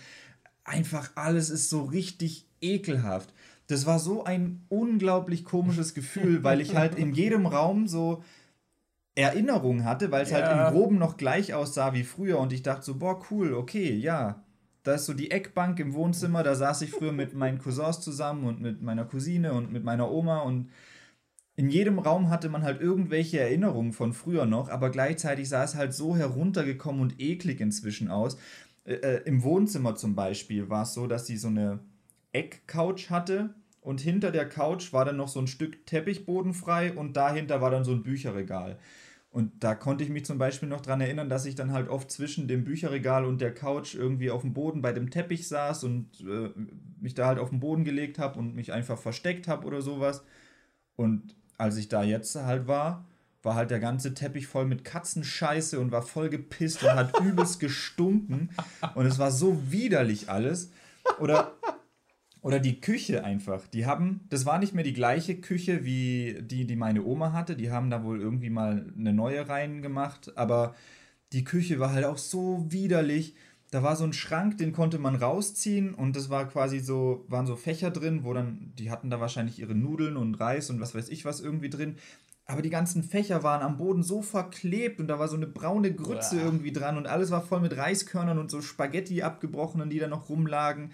einfach 0.63 1.11
alles 1.15 1.49
ist 1.49 1.69
so 1.69 1.83
richtig 1.83 2.45
ekelhaft. 2.61 3.33
Das 3.67 3.85
war 3.85 3.99
so 3.99 4.23
ein 4.23 4.65
unglaublich 4.67 5.45
komisches 5.45 5.93
Gefühl, 5.93 6.43
weil 6.43 6.59
ich 6.59 6.75
halt 6.75 6.95
in 6.95 7.13
jedem 7.13 7.45
Raum 7.45 7.87
so 7.87 8.23
Erinnerungen 9.15 9.85
hatte, 9.85 10.11
weil 10.11 10.23
es 10.23 10.33
halt 10.33 10.45
ja. 10.45 10.55
halt 10.55 10.67
im 10.67 10.73
Groben 10.73 10.97
noch 10.97 11.17
gleich 11.17 11.53
aussah 11.53 11.93
wie 11.93 12.03
früher 12.03 12.39
und 12.39 12.53
ich 12.53 12.63
dachte 12.63 12.85
so, 12.85 12.95
boah, 12.95 13.21
cool, 13.29 13.53
okay, 13.53 13.93
ja, 13.93 14.43
da 14.83 14.95
ist 14.95 15.05
so 15.05 15.13
die 15.13 15.31
Eckbank 15.31 15.79
im 15.79 15.93
Wohnzimmer, 15.93 16.43
da 16.43 16.55
saß 16.55 16.81
ich 16.81 16.91
früher 16.91 17.11
mit 17.11 17.33
meinen 17.33 17.59
Cousins 17.59 18.01
zusammen 18.01 18.45
und 18.45 18.61
mit 18.61 18.81
meiner 18.81 19.05
Cousine 19.05 19.53
und 19.53 19.71
mit 19.71 19.83
meiner 19.83 20.11
Oma 20.11 20.39
und 20.39 20.69
in 21.55 21.69
jedem 21.69 21.99
Raum 21.99 22.29
hatte 22.29 22.49
man 22.49 22.63
halt 22.63 22.81
irgendwelche 22.81 23.39
Erinnerungen 23.39 23.93
von 23.93 24.13
früher 24.13 24.45
noch, 24.45 24.69
aber 24.69 24.89
gleichzeitig 24.89 25.49
sah 25.49 25.63
es 25.63 25.75
halt 25.75 25.93
so 25.93 26.15
heruntergekommen 26.15 27.01
und 27.01 27.19
eklig 27.19 27.59
inzwischen 27.59 28.09
aus. 28.09 28.37
Äh, 28.85 28.93
äh, 28.93 29.21
Im 29.25 29.43
Wohnzimmer 29.43 29.95
zum 29.95 30.15
Beispiel 30.15 30.69
war 30.69 30.83
es 30.83 30.93
so, 30.93 31.07
dass 31.07 31.27
sie 31.27 31.37
so 31.37 31.49
eine 31.49 31.79
Eckcouch 32.31 33.09
hatte 33.09 33.53
und 33.81 33.99
hinter 33.99 34.31
der 34.31 34.47
Couch 34.47 34.93
war 34.93 35.05
dann 35.05 35.17
noch 35.17 35.27
so 35.27 35.39
ein 35.39 35.47
Stück 35.47 35.85
Teppichboden 35.85 36.53
frei 36.53 36.93
und 36.93 37.17
dahinter 37.17 37.61
war 37.61 37.71
dann 37.71 37.83
so 37.83 37.91
ein 37.91 38.03
Bücherregal. 38.03 38.79
Und 39.31 39.63
da 39.63 39.75
konnte 39.75 40.03
ich 40.03 40.09
mich 40.09 40.25
zum 40.25 40.37
Beispiel 40.37 40.67
noch 40.67 40.81
daran 40.81 40.99
erinnern, 40.99 41.29
dass 41.29 41.45
ich 41.45 41.55
dann 41.55 41.71
halt 41.71 41.87
oft 41.87 42.11
zwischen 42.11 42.49
dem 42.49 42.65
Bücherregal 42.65 43.23
und 43.23 43.39
der 43.39 43.53
Couch 43.53 43.95
irgendwie 43.95 44.29
auf 44.29 44.41
dem 44.41 44.53
Boden 44.53 44.81
bei 44.81 44.91
dem 44.91 45.09
Teppich 45.09 45.47
saß 45.47 45.85
und 45.85 46.19
äh, 46.19 46.49
mich 46.99 47.13
da 47.13 47.27
halt 47.27 47.39
auf 47.39 47.49
den 47.49 47.61
Boden 47.61 47.85
gelegt 47.85 48.19
habe 48.19 48.37
und 48.37 48.55
mich 48.55 48.73
einfach 48.73 48.97
versteckt 48.97 49.47
habe 49.47 49.65
oder 49.65 49.81
sowas. 49.81 50.25
Und 50.97 51.33
als 51.57 51.77
ich 51.77 51.87
da 51.87 52.03
jetzt 52.03 52.35
halt 52.35 52.67
war, 52.67 53.05
war 53.41 53.55
halt 53.55 53.71
der 53.71 53.79
ganze 53.79 54.13
Teppich 54.13 54.47
voll 54.47 54.65
mit 54.65 54.83
Katzenscheiße 54.83 55.79
und 55.79 55.93
war 55.93 56.01
voll 56.01 56.29
gepisst 56.29 56.83
und 56.83 56.93
hat 56.93 57.17
übelst 57.23 57.61
gestunken. 57.61 58.49
Und 58.95 59.05
es 59.05 59.17
war 59.17 59.31
so 59.31 59.71
widerlich 59.71 60.29
alles. 60.29 60.71
Oder 61.19 61.53
oder 62.41 62.59
die 62.59 62.81
Küche 62.81 63.23
einfach. 63.23 63.67
Die 63.67 63.85
haben, 63.85 64.21
das 64.29 64.45
war 64.45 64.57
nicht 64.57 64.73
mehr 64.73 64.83
die 64.83 64.93
gleiche 64.93 65.35
Küche 65.35 65.85
wie 65.85 66.39
die, 66.41 66.65
die 66.65 66.75
meine 66.75 67.03
Oma 67.03 67.33
hatte. 67.33 67.55
Die 67.55 67.71
haben 67.71 67.89
da 67.91 68.03
wohl 68.03 68.19
irgendwie 68.19 68.49
mal 68.49 68.91
eine 68.97 69.13
neue 69.13 69.47
reingemacht. 69.47 70.35
Aber 70.37 70.75
die 71.33 71.43
Küche 71.43 71.79
war 71.79 71.93
halt 71.93 72.05
auch 72.05 72.17
so 72.17 72.65
widerlich. 72.69 73.35
Da 73.69 73.83
war 73.83 73.95
so 73.95 74.03
ein 74.03 74.13
Schrank, 74.13 74.57
den 74.57 74.73
konnte 74.73 74.97
man 74.97 75.15
rausziehen 75.15 75.93
und 75.93 76.17
das 76.17 76.29
war 76.29 76.49
quasi 76.49 76.79
so, 76.79 77.23
waren 77.29 77.45
so 77.45 77.55
Fächer 77.55 77.89
drin, 77.89 78.25
wo 78.25 78.33
dann, 78.33 78.73
die 78.77 78.91
hatten 78.91 79.09
da 79.09 79.21
wahrscheinlich 79.21 79.59
ihre 79.59 79.75
Nudeln 79.75 80.17
und 80.17 80.35
Reis 80.35 80.69
und 80.69 80.81
was 80.81 80.93
weiß 80.93 81.07
ich 81.07 81.23
was 81.23 81.39
irgendwie 81.39 81.69
drin. 81.69 81.95
Aber 82.45 82.61
die 82.61 82.69
ganzen 82.69 83.01
Fächer 83.01 83.43
waren 83.43 83.61
am 83.61 83.77
Boden 83.77 84.03
so 84.03 84.21
verklebt 84.21 84.99
und 84.99 85.07
da 85.07 85.19
war 85.19 85.29
so 85.29 85.37
eine 85.37 85.47
braune 85.47 85.93
Grütze 85.93 86.37
irgendwie 86.37 86.73
dran 86.73 86.97
und 86.97 87.07
alles 87.07 87.31
war 87.31 87.41
voll 87.41 87.61
mit 87.61 87.77
Reiskörnern 87.77 88.39
und 88.39 88.51
so 88.51 88.61
Spaghetti 88.61 89.21
abgebrochenen, 89.21 89.89
die 89.89 89.99
da 89.99 90.09
noch 90.09 90.27
rumlagen. 90.27 90.91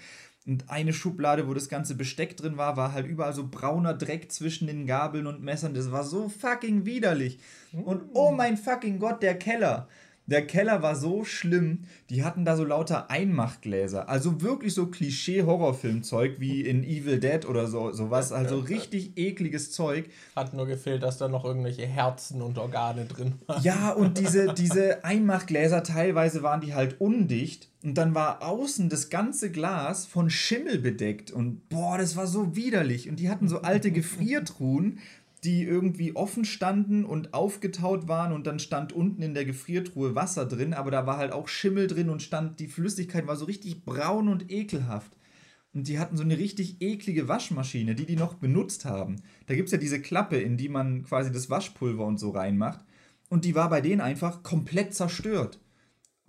Und 0.48 0.70
eine 0.70 0.94
Schublade, 0.94 1.50
wo 1.50 1.54
das 1.54 1.68
ganze 1.68 1.94
Besteck 1.94 2.38
drin 2.38 2.56
war, 2.56 2.78
war 2.78 2.94
halt 2.94 3.06
überall 3.06 3.34
so 3.34 3.48
brauner 3.48 3.94
Dreck 3.94 4.32
zwischen 4.32 4.68
den 4.68 4.88
Gabeln 4.88 5.28
und 5.28 5.44
Messern. 5.44 5.74
Das 5.74 5.92
war 5.92 6.06
so 6.06 6.30
fucking 6.30 6.86
widerlich. 6.86 7.40
Und 7.74 8.04
oh 8.14 8.32
mein 8.32 8.56
fucking 8.56 8.98
Gott, 8.98 9.22
der 9.22 9.38
Keller. 9.38 9.90
Der 10.28 10.46
Keller 10.46 10.82
war 10.82 10.96
so 10.98 11.24
schlimm, 11.24 11.86
die 12.10 12.24
hatten 12.24 12.44
da 12.44 12.58
so 12.58 12.66
lauter 12.66 13.10
Einmachgläser. 13.10 14.10
Also 14.10 14.42
wirklich 14.42 14.74
so 14.74 14.88
Klischee-Horrorfilmzeug 14.88 16.40
wie 16.42 16.62
in 16.62 16.84
Evil 16.84 17.20
Dead 17.20 17.46
oder 17.48 17.68
so, 17.68 17.94
sowas. 17.94 18.34
Also 18.34 18.60
richtig 18.60 19.18
ekliges 19.18 19.72
Zeug. 19.72 20.10
Hat 20.36 20.54
nur 20.54 20.68
gefehlt, 20.68 21.02
dass 21.02 21.18
da 21.18 21.30
noch 21.30 21.46
irgendwelche 21.46 21.86
Herzen 21.86 22.42
und 22.42 22.58
Organe 22.58 23.06
drin 23.06 23.36
waren. 23.48 23.64
Ja, 23.64 23.94
und 23.94 24.18
diese, 24.18 24.54
diese 24.54 25.06
Einmachgläser, 25.06 25.84
teilweise 25.84 26.44
waren 26.44 26.60
die 26.60 26.74
halt 26.74 27.00
undicht. 27.00 27.70
Und 27.84 27.94
dann 27.94 28.14
war 28.14 28.44
außen 28.44 28.90
das 28.90 29.10
ganze 29.10 29.50
Glas 29.50 30.06
von 30.06 30.30
Schimmel 30.30 30.80
bedeckt. 30.80 31.32
Und 31.32 31.70
boah, 31.70 31.98
das 31.98 32.18
war 32.18 32.28
so 32.28 32.54
widerlich. 32.54 33.10
Und 33.10 33.22
die 33.22 33.30
hatten 33.30 33.48
so 33.48 33.62
alte 33.62 33.92
Gefriertruhen 33.94 35.00
die 35.48 35.64
irgendwie 35.64 36.14
offen 36.14 36.44
standen 36.44 37.06
und 37.06 37.34
aufgetaut 37.34 38.10
waren 38.10 38.34
und 38.34 38.46
dann 38.46 38.60
stand 38.60 38.92
unten 38.92 39.22
in 39.22 39.34
der 39.34 39.46
Gefriertruhe 39.46 40.14
Wasser 40.14 40.46
drin, 40.46 40.74
aber 40.74 40.92
da 40.92 41.08
war 41.08 41.16
halt 41.16 41.32
auch 41.32 41.48
Schimmel 41.48 41.88
drin 41.88 42.10
und 42.10 42.22
stand, 42.22 42.60
die 42.60 42.68
Flüssigkeit 42.68 43.28
war 43.28 43.38
so 43.38 43.46
richtig 43.46 43.86
braun 43.86 44.28
und 44.28 44.52
ekelhaft. 44.52 45.14
Und 45.74 45.88
die 45.88 46.00
hatten 46.00 46.18
so 46.18 46.24
eine 46.24 46.38
richtig 46.38 46.82
eklige 46.82 47.30
Waschmaschine, 47.30 47.96
die 47.96 48.06
die 48.06 48.18
noch 48.18 48.34
benutzt 48.34 48.84
haben. 48.84 49.22
Da 49.46 49.56
gibt 49.56 49.68
es 49.68 49.72
ja 49.72 49.78
diese 49.78 50.02
Klappe, 50.02 50.36
in 50.36 50.58
die 50.58 50.68
man 50.68 51.04
quasi 51.04 51.32
das 51.32 51.50
Waschpulver 51.50 52.06
und 52.06 52.20
so 52.20 52.32
reinmacht. 52.32 52.84
Und 53.30 53.46
die 53.46 53.56
war 53.56 53.70
bei 53.70 53.80
denen 53.80 54.02
einfach 54.02 54.44
komplett 54.44 54.96
zerstört. 54.96 55.62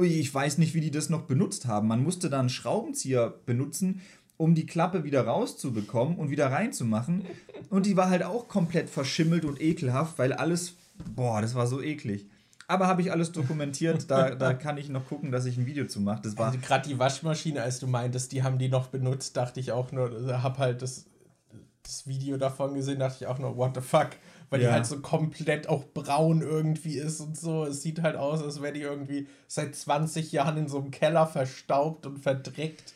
Ich 0.00 0.32
weiß 0.32 0.58
nicht, 0.58 0.74
wie 0.74 0.80
die 0.80 0.92
das 0.92 1.08
noch 1.08 1.22
benutzt 1.22 1.66
haben. 1.66 1.88
Man 1.88 2.04
musste 2.04 2.30
da 2.30 2.38
einen 2.38 2.50
Schraubenzieher 2.50 3.30
benutzen, 3.46 4.00
um 4.38 4.54
die 4.54 4.64
Klappe 4.64 5.04
wieder 5.04 5.26
rauszubekommen 5.26 6.16
und 6.16 6.30
wieder 6.30 6.50
reinzumachen. 6.50 7.26
Und 7.68 7.84
die 7.84 7.96
war 7.96 8.08
halt 8.08 8.22
auch 8.22 8.48
komplett 8.48 8.88
verschimmelt 8.88 9.44
und 9.44 9.60
ekelhaft, 9.60 10.18
weil 10.18 10.32
alles, 10.32 10.76
boah, 11.14 11.42
das 11.42 11.54
war 11.54 11.66
so 11.66 11.82
eklig. 11.82 12.26
Aber 12.68 12.86
habe 12.86 13.02
ich 13.02 13.10
alles 13.10 13.32
dokumentiert, 13.32 14.10
da, 14.10 14.34
da 14.34 14.52
kann 14.52 14.76
ich 14.76 14.90
noch 14.90 15.06
gucken, 15.06 15.32
dass 15.32 15.44
ich 15.46 15.56
ein 15.56 15.66
Video 15.66 15.86
zu 15.86 16.00
mache. 16.00 16.20
Das 16.22 16.36
war 16.36 16.48
also 16.48 16.58
gerade 16.58 16.88
die 16.88 16.98
Waschmaschine, 16.98 17.62
als 17.62 17.80
du 17.80 17.86
meintest, 17.86 18.30
die 18.32 18.42
haben 18.42 18.58
die 18.58 18.68
noch 18.68 18.88
benutzt, 18.88 19.36
dachte 19.36 19.58
ich 19.58 19.72
auch 19.72 19.90
nur, 19.90 20.42
habe 20.42 20.58
halt 20.58 20.82
das, 20.82 21.06
das 21.82 22.06
Video 22.06 22.36
davon 22.36 22.74
gesehen, 22.74 23.00
dachte 23.00 23.24
ich 23.24 23.26
auch 23.26 23.38
nur, 23.38 23.56
what 23.56 23.74
the 23.74 23.80
fuck? 23.80 24.10
Weil 24.50 24.60
ja. 24.60 24.68
die 24.68 24.74
halt 24.74 24.86
so 24.86 25.00
komplett 25.00 25.68
auch 25.68 25.84
braun 25.94 26.42
irgendwie 26.42 26.98
ist 26.98 27.20
und 27.20 27.36
so. 27.36 27.64
Es 27.64 27.82
sieht 27.82 28.02
halt 28.02 28.16
aus, 28.16 28.42
als 28.42 28.62
wäre 28.62 28.74
die 28.74 28.82
irgendwie 28.82 29.26
seit 29.46 29.74
20 29.74 30.30
Jahren 30.30 30.58
in 30.58 30.68
so 30.68 30.78
einem 30.78 30.90
Keller 30.90 31.26
verstaubt 31.26 32.06
und 32.06 32.18
verdreckt. 32.18 32.92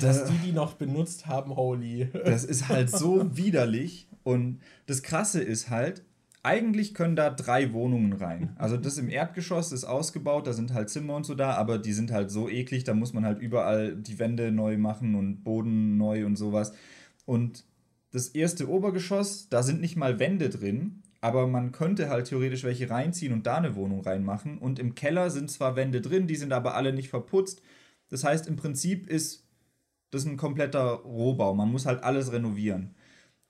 Dass 0.00 0.24
die 0.24 0.38
die 0.38 0.52
noch 0.52 0.74
benutzt 0.74 1.26
haben, 1.26 1.54
holy. 1.54 2.08
Das 2.24 2.44
ist 2.44 2.68
halt 2.68 2.90
so 2.90 3.36
widerlich. 3.36 4.08
Und 4.24 4.60
das 4.86 5.02
Krasse 5.02 5.40
ist 5.40 5.70
halt, 5.70 6.02
eigentlich 6.42 6.94
können 6.94 7.16
da 7.16 7.30
drei 7.30 7.72
Wohnungen 7.72 8.12
rein. 8.12 8.54
Also 8.56 8.76
das 8.76 8.98
im 8.98 9.08
Erdgeschoss 9.08 9.72
ist 9.72 9.84
ausgebaut, 9.84 10.46
da 10.46 10.52
sind 10.52 10.74
halt 10.74 10.90
Zimmer 10.90 11.16
und 11.16 11.26
so 11.26 11.34
da, 11.34 11.54
aber 11.54 11.78
die 11.78 11.92
sind 11.92 12.12
halt 12.12 12.30
so 12.30 12.48
eklig, 12.48 12.84
da 12.84 12.94
muss 12.94 13.12
man 13.12 13.24
halt 13.24 13.40
überall 13.40 13.96
die 13.96 14.18
Wände 14.18 14.52
neu 14.52 14.78
machen 14.78 15.16
und 15.16 15.42
Boden 15.42 15.96
neu 15.96 16.24
und 16.24 16.36
sowas. 16.36 16.72
Und 17.24 17.64
das 18.12 18.28
erste 18.28 18.70
Obergeschoss, 18.70 19.48
da 19.48 19.62
sind 19.62 19.80
nicht 19.80 19.96
mal 19.96 20.18
Wände 20.20 20.48
drin, 20.48 21.02
aber 21.20 21.48
man 21.48 21.72
könnte 21.72 22.08
halt 22.08 22.26
theoretisch 22.26 22.62
welche 22.62 22.88
reinziehen 22.90 23.32
und 23.32 23.46
da 23.46 23.56
eine 23.56 23.74
Wohnung 23.74 24.02
reinmachen. 24.02 24.58
Und 24.58 24.78
im 24.78 24.94
Keller 24.94 25.30
sind 25.30 25.50
zwar 25.50 25.74
Wände 25.74 26.00
drin, 26.00 26.28
die 26.28 26.36
sind 26.36 26.52
aber 26.52 26.76
alle 26.76 26.92
nicht 26.92 27.08
verputzt. 27.08 27.60
Das 28.08 28.22
heißt, 28.22 28.46
im 28.46 28.54
Prinzip 28.54 29.08
ist 29.08 29.45
das 30.16 30.24
ist 30.24 30.30
ein 30.30 30.38
kompletter 30.38 30.94
Rohbau. 30.94 31.54
Man 31.54 31.70
muss 31.70 31.84
halt 31.84 32.02
alles 32.02 32.32
renovieren. 32.32 32.94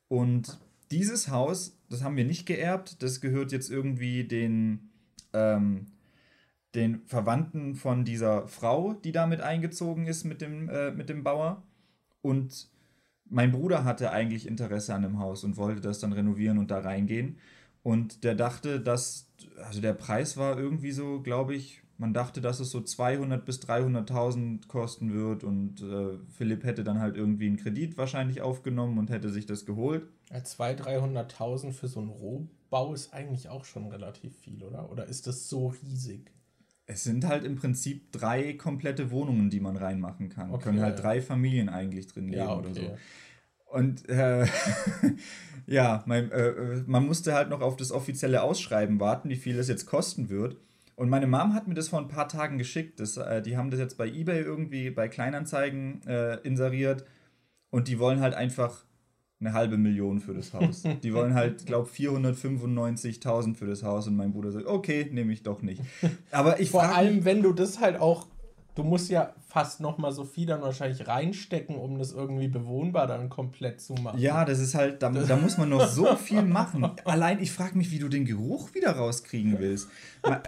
Und 0.09 0.59
dieses 0.91 1.31
Haus, 1.31 1.79
das 1.89 2.03
haben 2.03 2.17
wir 2.17 2.25
nicht 2.25 2.45
geerbt. 2.45 3.03
Das 3.05 3.21
gehört 3.21 3.53
jetzt 3.53 3.71
irgendwie 3.71 4.25
den, 4.25 4.91
ähm, 5.33 5.87
den 6.75 7.07
Verwandten 7.07 7.77
von 7.77 8.05
dieser 8.05 8.49
Frau, 8.49 8.95
die 8.95 9.13
damit 9.13 9.41
eingezogen 9.41 10.07
ist 10.07 10.25
mit 10.25 10.41
dem, 10.41 10.69
äh, 10.69 10.91
mit 10.91 11.09
dem 11.09 11.23
Bauer. 11.23 11.63
Und 12.21 12.69
mein 13.27 13.53
Bruder 13.53 13.85
hatte 13.85 14.11
eigentlich 14.11 14.49
Interesse 14.49 14.93
an 14.93 15.03
dem 15.03 15.21
Haus 15.21 15.45
und 15.45 15.57
wollte 15.57 15.81
das 15.81 16.01
dann 16.01 16.13
renovieren 16.13 16.59
und 16.59 16.73
da 16.73 16.81
reingehen. 16.81 17.39
Und 17.85 18.25
der 18.25 18.35
dachte, 18.35 18.81
dass, 18.81 19.31
also 19.65 19.81
der 19.81 19.95
Preis 19.95 20.37
war 20.37 20.59
irgendwie 20.59 20.91
so, 20.91 21.21
glaube 21.23 21.55
ich, 21.55 21.83
man 21.99 22.13
dachte, 22.13 22.41
dass 22.41 22.61
es 22.61 22.71
so 22.71 22.81
200 22.81 23.45
bis 23.45 23.61
300.000 23.61 24.69
kosten 24.69 25.15
wird 25.15 25.45
und 25.45 25.83
äh, 25.83 26.19
Philipp 26.37 26.65
hätte 26.65 26.85
dann 26.85 27.01
halt 27.01 27.17
irgendwie 27.17 27.47
einen 27.47 27.57
Kredit 27.57 27.97
wahrscheinlich 27.97 28.43
aufgenommen 28.43 28.99
und 28.99 29.11
hätte 29.11 29.31
sich 29.31 29.47
das 29.47 29.65
geholt. 29.65 30.07
Ja, 30.31 30.39
200.000, 30.39 31.31
300.000 31.33 31.73
für 31.73 31.89
so 31.89 32.01
einen 32.01 32.11
Rohbau 32.11 32.93
ist 32.93 33.15
eigentlich 33.15 33.49
auch 33.49 33.65
schon 33.65 33.87
relativ 33.87 34.37
viel, 34.39 34.63
oder? 34.63 34.91
Oder 34.91 35.07
ist 35.07 35.27
das 35.27 35.49
so 35.49 35.69
riesig? 35.69 36.31
Es 36.87 37.03
sind 37.03 37.27
halt 37.27 37.45
im 37.45 37.57
Prinzip 37.57 38.13
drei 38.13 38.53
komplette 38.53 39.11
Wohnungen, 39.11 39.51
die 39.51 39.61
man 39.61 39.77
reinmachen 39.77 40.29
kann. 40.29 40.53
Okay, 40.53 40.65
Können 40.65 40.81
halt 40.81 40.99
ja. 40.99 41.03
drei 41.03 41.23
Familien 41.23 41.69
eigentlich 41.69 42.07
drin 42.07 42.29
leben 42.29 42.39
ja, 42.39 42.55
okay. 42.55 42.71
oder 42.71 42.75
so. 42.75 42.97
Und 43.67 44.09
äh, 44.09 44.47
ja, 45.67 46.05
mein, 46.07 46.31
äh, 46.31 46.49
äh, 46.49 46.85
man 46.87 47.05
musste 47.05 47.35
halt 47.35 47.49
noch 47.49 47.61
auf 47.61 47.77
das 47.77 47.91
offizielle 47.91 48.43
Ausschreiben 48.43 49.01
warten, 49.01 49.29
wie 49.29 49.37
viel 49.37 49.59
es 49.59 49.69
jetzt 49.69 49.87
kosten 49.87 50.29
wird. 50.31 50.57
Und 50.97 51.11
meine 51.11 51.27
Mom 51.27 51.55
hat 51.55 51.69
mir 51.69 51.75
das 51.75 51.89
vor 51.89 52.01
ein 52.01 52.09
paar 52.09 52.29
Tagen 52.29 52.59
geschickt. 52.59 53.01
Das, 53.01 53.17
äh, 53.19 53.43
die 53.43 53.57
haben 53.57 53.71
das 53.71 53.79
jetzt 53.79 53.99
bei 53.99 54.09
eBay 54.09 54.41
irgendwie 54.41 54.91
bei 54.91 55.09
Kleinanzeigen 55.09 56.03
äh, 56.07 56.37
inseriert. 56.37 57.05
Und 57.71 57.89
die 57.89 57.99
wollen 57.99 58.21
halt 58.21 58.35
einfach 58.35 58.85
eine 59.39 59.53
halbe 59.53 59.77
Million 59.77 60.21
für 60.21 60.33
das 60.33 60.55
Haus. 60.55 60.83
Die 61.03 61.13
wollen 61.13 61.35
halt, 61.35 61.67
glaube 61.67 61.91
495.000 61.91 63.55
für 63.55 63.67
das 63.67 63.83
Haus. 63.83 64.07
Und 64.07 64.17
mein 64.17 64.33
Bruder 64.33 64.51
sagt, 64.51 64.65
okay, 64.65 65.09
nehme 65.13 65.33
ich 65.33 65.43
doch 65.43 65.61
nicht. 65.61 65.83
Aber 66.31 66.59
ich 66.59 66.71
Vor 66.71 66.85
allem, 66.85 67.27
wenn 67.27 67.43
du 67.43 67.53
das 67.53 67.79
halt 67.79 68.01
auch 68.01 68.27
du 68.77 68.85
musst 68.85 69.11
ja 69.11 69.35
fast 69.49 69.81
noch 69.81 69.99
mal 69.99 70.13
so 70.13 70.25
viel 70.25 70.47
dann 70.47 70.63
wahrscheinlich 70.63 71.09
reinstecken, 71.09 71.77
um 71.77 71.99
das 71.99 72.13
irgendwie 72.13 72.47
bewohnbar 72.47 73.07
dann 73.07 73.29
komplett 73.29 73.81
zu 73.81 73.95
machen. 73.95 74.21
Ja, 74.21 74.45
das 74.45 74.61
ist 74.61 74.75
halt, 74.75 75.03
da, 75.03 75.11
da 75.11 75.37
muss 75.37 75.59
man 75.59 75.71
noch 75.71 75.89
so 75.89 76.15
viel 76.17 76.43
machen. 76.43 76.89
Allein, 77.05 77.41
ich 77.43 77.51
frage 77.51 77.77
mich, 77.77 77.91
wie 77.91 77.99
du 77.99 78.09
den 78.09 78.25
Geruch 78.25 78.75
wieder 78.75 78.93
rauskriegen 78.93 79.59
willst. 79.59 79.89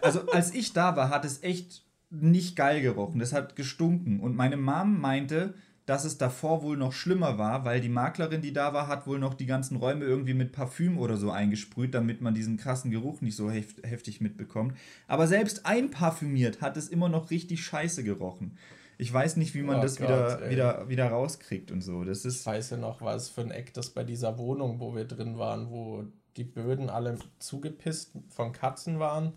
Also, 0.02 0.30
als 0.30 0.54
ich 0.54 0.72
da 0.72 0.94
war, 0.94 1.10
hat 1.10 1.24
es 1.24 1.42
echt 1.42 1.84
nicht 2.10 2.54
geil 2.54 2.80
gerochen. 2.82 3.18
Das 3.18 3.32
hat 3.32 3.56
gestunken. 3.56 4.20
Und 4.20 4.36
meine 4.36 4.56
Mom 4.56 5.00
meinte, 5.00 5.54
dass 5.88 6.04
es 6.04 6.18
davor 6.18 6.62
wohl 6.62 6.76
noch 6.76 6.92
schlimmer 6.92 7.38
war, 7.38 7.64
weil 7.64 7.80
die 7.80 7.88
Maklerin, 7.88 8.42
die 8.42 8.52
da 8.52 8.74
war, 8.74 8.88
hat 8.88 9.06
wohl 9.06 9.18
noch 9.18 9.32
die 9.32 9.46
ganzen 9.46 9.76
Räume 9.76 10.04
irgendwie 10.04 10.34
mit 10.34 10.52
Parfüm 10.52 10.98
oder 10.98 11.16
so 11.16 11.30
eingesprüht, 11.30 11.94
damit 11.94 12.20
man 12.20 12.34
diesen 12.34 12.58
krassen 12.58 12.90
Geruch 12.90 13.22
nicht 13.22 13.36
so 13.36 13.50
heft 13.50 13.82
heftig 13.86 14.20
mitbekommt. 14.20 14.76
Aber 15.06 15.26
selbst 15.26 15.64
einparfümiert 15.64 16.60
hat 16.60 16.76
es 16.76 16.90
immer 16.90 17.08
noch 17.08 17.30
richtig 17.30 17.64
scheiße 17.64 18.04
gerochen. 18.04 18.58
Ich 18.98 19.10
weiß 19.10 19.36
nicht, 19.36 19.54
wie 19.54 19.62
man 19.62 19.78
oh 19.78 19.82
das 19.82 19.96
Gott, 19.96 20.08
wieder, 20.08 20.50
wieder, 20.50 20.88
wieder 20.90 21.08
rauskriegt 21.08 21.70
und 21.70 21.80
so. 21.80 22.04
Das 22.04 22.26
ist 22.26 22.40
ich 22.40 22.46
weiß 22.46 22.68
ja 22.68 22.76
noch, 22.76 23.00
was 23.00 23.30
für 23.30 23.40
ein 23.40 23.50
Eck 23.50 23.72
das 23.72 23.88
bei 23.88 24.04
dieser 24.04 24.36
Wohnung, 24.36 24.80
wo 24.80 24.94
wir 24.94 25.06
drin 25.06 25.38
waren, 25.38 25.70
wo 25.70 26.04
die 26.36 26.44
Böden 26.44 26.90
alle 26.90 27.16
zugepisst 27.38 28.12
von 28.28 28.52
Katzen 28.52 28.98
waren. 28.98 29.32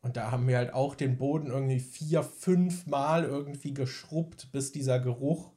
Und 0.00 0.16
da 0.16 0.30
haben 0.30 0.48
wir 0.48 0.56
halt 0.56 0.72
auch 0.72 0.94
den 0.94 1.18
Boden 1.18 1.48
irgendwie 1.48 1.80
vier, 1.80 2.22
fünf 2.22 2.86
Mal 2.86 3.24
irgendwie 3.24 3.74
geschrubbt, 3.74 4.50
bis 4.50 4.72
dieser 4.72 4.98
Geruch 4.98 5.50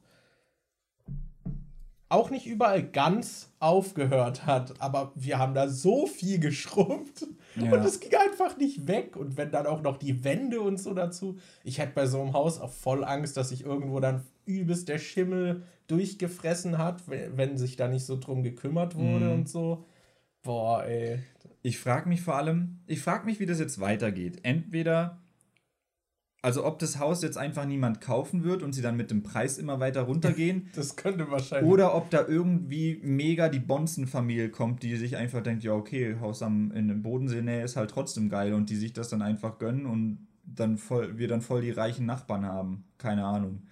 auch 2.14 2.30
nicht 2.30 2.46
überall 2.46 2.82
ganz 2.82 3.50
aufgehört 3.58 4.46
hat, 4.46 4.80
aber 4.80 5.12
wir 5.16 5.38
haben 5.38 5.52
da 5.52 5.68
so 5.68 6.06
viel 6.06 6.38
geschrumpft 6.38 7.26
ja. 7.56 7.72
und 7.72 7.84
es 7.84 8.00
ging 8.00 8.14
einfach 8.14 8.56
nicht 8.56 8.86
weg. 8.86 9.16
Und 9.16 9.36
wenn 9.36 9.50
dann 9.50 9.66
auch 9.66 9.82
noch 9.82 9.96
die 9.96 10.22
Wände 10.24 10.60
und 10.60 10.78
so 10.78 10.94
dazu, 10.94 11.38
ich 11.64 11.78
hätte 11.78 11.92
bei 11.94 12.06
so 12.06 12.20
einem 12.20 12.32
Haus 12.32 12.60
auch 12.60 12.72
voll 12.72 13.04
Angst, 13.04 13.36
dass 13.36 13.48
sich 13.48 13.64
irgendwo 13.64 14.00
dann 14.00 14.22
übelst 14.46 14.88
der 14.88 14.98
Schimmel 14.98 15.64
durchgefressen 15.88 16.78
hat, 16.78 17.02
wenn 17.08 17.58
sich 17.58 17.76
da 17.76 17.88
nicht 17.88 18.06
so 18.06 18.16
drum 18.18 18.42
gekümmert 18.42 18.94
wurde 18.94 19.26
mhm. 19.26 19.32
und 19.32 19.48
so. 19.48 19.84
Boah, 20.42 20.84
ey. 20.84 21.20
Ich 21.62 21.78
frage 21.78 22.08
mich 22.08 22.20
vor 22.20 22.36
allem, 22.36 22.80
ich 22.86 23.00
frage 23.00 23.26
mich, 23.26 23.40
wie 23.40 23.46
das 23.46 23.58
jetzt 23.58 23.80
weitergeht. 23.80 24.40
Entweder 24.42 25.18
also 26.44 26.66
ob 26.66 26.78
das 26.78 26.98
Haus 26.98 27.22
jetzt 27.22 27.38
einfach 27.38 27.64
niemand 27.64 28.02
kaufen 28.02 28.44
wird 28.44 28.62
und 28.62 28.74
sie 28.74 28.82
dann 28.82 28.98
mit 28.98 29.10
dem 29.10 29.22
Preis 29.22 29.56
immer 29.56 29.80
weiter 29.80 30.02
runtergehen. 30.02 30.68
das 30.76 30.94
könnte 30.94 31.30
wahrscheinlich. 31.30 31.72
Oder 31.72 31.94
ob 31.94 32.10
da 32.10 32.26
irgendwie 32.28 33.00
mega 33.02 33.48
die 33.48 33.60
Bonzen-Familie 33.60 34.50
kommt, 34.50 34.82
die 34.82 34.94
sich 34.96 35.16
einfach 35.16 35.42
denkt, 35.42 35.64
ja 35.64 35.72
okay, 35.72 36.16
Haus 36.20 36.42
am, 36.42 36.70
in 36.72 36.88
der 36.88 36.96
Bodenseenähe 36.96 37.64
ist 37.64 37.76
halt 37.76 37.90
trotzdem 37.90 38.28
geil 38.28 38.52
und 38.52 38.68
die 38.68 38.76
sich 38.76 38.92
das 38.92 39.08
dann 39.08 39.22
einfach 39.22 39.58
gönnen 39.58 39.86
und 39.86 40.28
dann 40.44 40.76
voll, 40.76 41.16
wir 41.16 41.28
dann 41.28 41.40
voll 41.40 41.62
die 41.62 41.70
reichen 41.70 42.04
Nachbarn 42.04 42.44
haben. 42.44 42.84
Keine 42.98 43.24
Ahnung. 43.24 43.62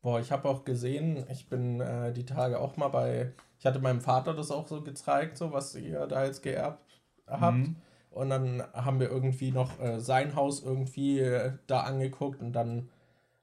Boah, 0.00 0.20
ich 0.20 0.30
habe 0.30 0.48
auch 0.48 0.64
gesehen, 0.64 1.24
ich 1.28 1.48
bin 1.48 1.80
äh, 1.80 2.12
die 2.12 2.24
Tage 2.24 2.60
auch 2.60 2.76
mal 2.76 2.88
bei, 2.88 3.32
ich 3.58 3.66
hatte 3.66 3.80
meinem 3.80 4.00
Vater 4.00 4.32
das 4.32 4.52
auch 4.52 4.68
so 4.68 4.80
gezeigt, 4.82 5.36
so 5.36 5.50
was 5.50 5.74
ihr 5.74 6.06
da 6.06 6.24
jetzt 6.24 6.44
geerbt 6.44 7.00
habt. 7.26 7.56
Mhm. 7.56 7.76
Und 8.14 8.30
dann 8.30 8.62
haben 8.72 9.00
wir 9.00 9.10
irgendwie 9.10 9.50
noch 9.50 9.80
äh, 9.80 10.00
sein 10.00 10.36
Haus 10.36 10.62
irgendwie 10.62 11.18
äh, 11.18 11.52
da 11.66 11.80
angeguckt 11.80 12.40
und 12.40 12.52
dann 12.52 12.88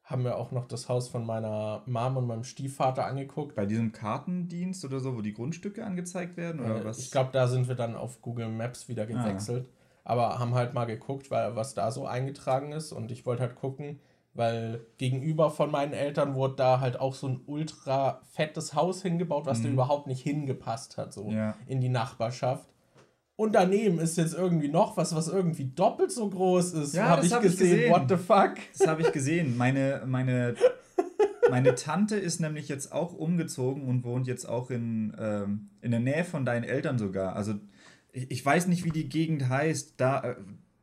haben 0.04 0.24
wir 0.24 0.38
auch 0.38 0.52
noch 0.52 0.66
das 0.66 0.90
Haus 0.90 1.08
von 1.08 1.26
meiner 1.26 1.84
Mom 1.86 2.18
und 2.18 2.28
meinem 2.28 2.44
Stiefvater 2.44 3.06
angeguckt. 3.06 3.56
Bei 3.56 3.66
diesem 3.66 3.92
Kartendienst 3.92 4.84
oder 4.84 5.00
so, 5.00 5.16
wo 5.16 5.22
die 5.22 5.34
Grundstücke 5.34 5.86
angezeigt 5.86 6.38
werden? 6.38 6.62
Oder 6.62 6.82
äh, 6.82 6.86
was? 6.86 7.00
Ich 7.00 7.12
glaube, 7.12 7.30
da 7.32 7.48
sind 7.48 7.68
wir 7.68 7.76
dann 7.76 7.96
auf 7.96 8.22
Google 8.22 8.50
Maps 8.50 8.90
wieder 8.90 9.04
ah. 9.04 9.06
gewechselt. 9.06 9.68
Ah. 9.70 10.12
Aber 10.12 10.40
haben 10.40 10.56
halt 10.56 10.74
mal 10.74 10.86
geguckt, 10.86 11.32
weil, 11.32 11.56
was 11.56 11.76
da 11.76 11.92
so 11.92 12.06
eingetragen 12.06 12.72
ist. 12.72 12.92
Und 12.92 13.12
ich 13.12 13.26
wollte 13.26 13.44
halt 13.44 13.56
gucken, 13.56 14.00
weil 14.34 14.86
gegenüber 14.98 15.50
von 15.50 15.72
meinen 15.72 15.94
Eltern 15.94 16.36
wurde 16.36 16.56
da 16.56 16.80
halt 16.80 17.00
auch 17.00 17.14
so 17.14 17.28
ein 17.28 17.42
ultra 17.46 18.22
fettes 18.32 18.74
Haus 18.74 19.02
hingebaut, 19.02 19.46
was 19.46 19.60
mhm. 19.60 19.64
da 19.64 19.70
überhaupt 19.70 20.08
nicht 20.08 20.22
hingepasst 20.22 20.98
hat, 20.98 21.14
so 21.14 21.30
ja. 21.30 21.56
in 21.68 21.82
die 21.82 21.90
Nachbarschaft. 21.90 22.71
Und 23.42 23.54
daneben 23.56 23.98
ist 23.98 24.20
jetzt 24.20 24.36
irgendwie 24.36 24.68
noch 24.68 24.98
was, 24.98 25.16
was 25.16 25.28
irgendwie 25.28 25.66
doppelt 25.66 26.12
so 26.12 26.30
groß 26.30 26.74
ist. 26.74 26.94
Ja, 26.94 27.10
habe 27.10 27.26
ich, 27.26 27.34
hab 27.34 27.42
gesehen. 27.42 27.72
gesehen. 27.72 27.92
What 27.92 28.08
the 28.08 28.16
fuck? 28.16 28.58
Das 28.78 28.88
habe 28.88 29.02
ich 29.02 29.12
gesehen. 29.12 29.58
Meine, 29.58 30.04
meine, 30.06 30.54
meine 31.50 31.74
Tante 31.74 32.18
ist 32.18 32.40
nämlich 32.40 32.68
jetzt 32.68 32.92
auch 32.92 33.14
umgezogen 33.14 33.88
und 33.88 34.04
wohnt 34.04 34.28
jetzt 34.28 34.48
auch 34.48 34.70
in, 34.70 35.16
ähm, 35.18 35.72
in 35.82 35.90
der 35.90 36.02
Nähe 36.02 36.24
von 36.24 36.46
deinen 36.46 36.64
Eltern 36.64 37.00
sogar. 37.00 37.36
Also 37.36 37.56
ich, 38.12 38.30
ich 38.30 38.46
weiß 38.46 38.68
nicht, 38.68 38.86
wie 38.86 38.92
die 38.92 39.10
Gegend 39.10 39.50
heißt. 39.50 39.96
Da, 39.98 40.20
äh, 40.20 40.36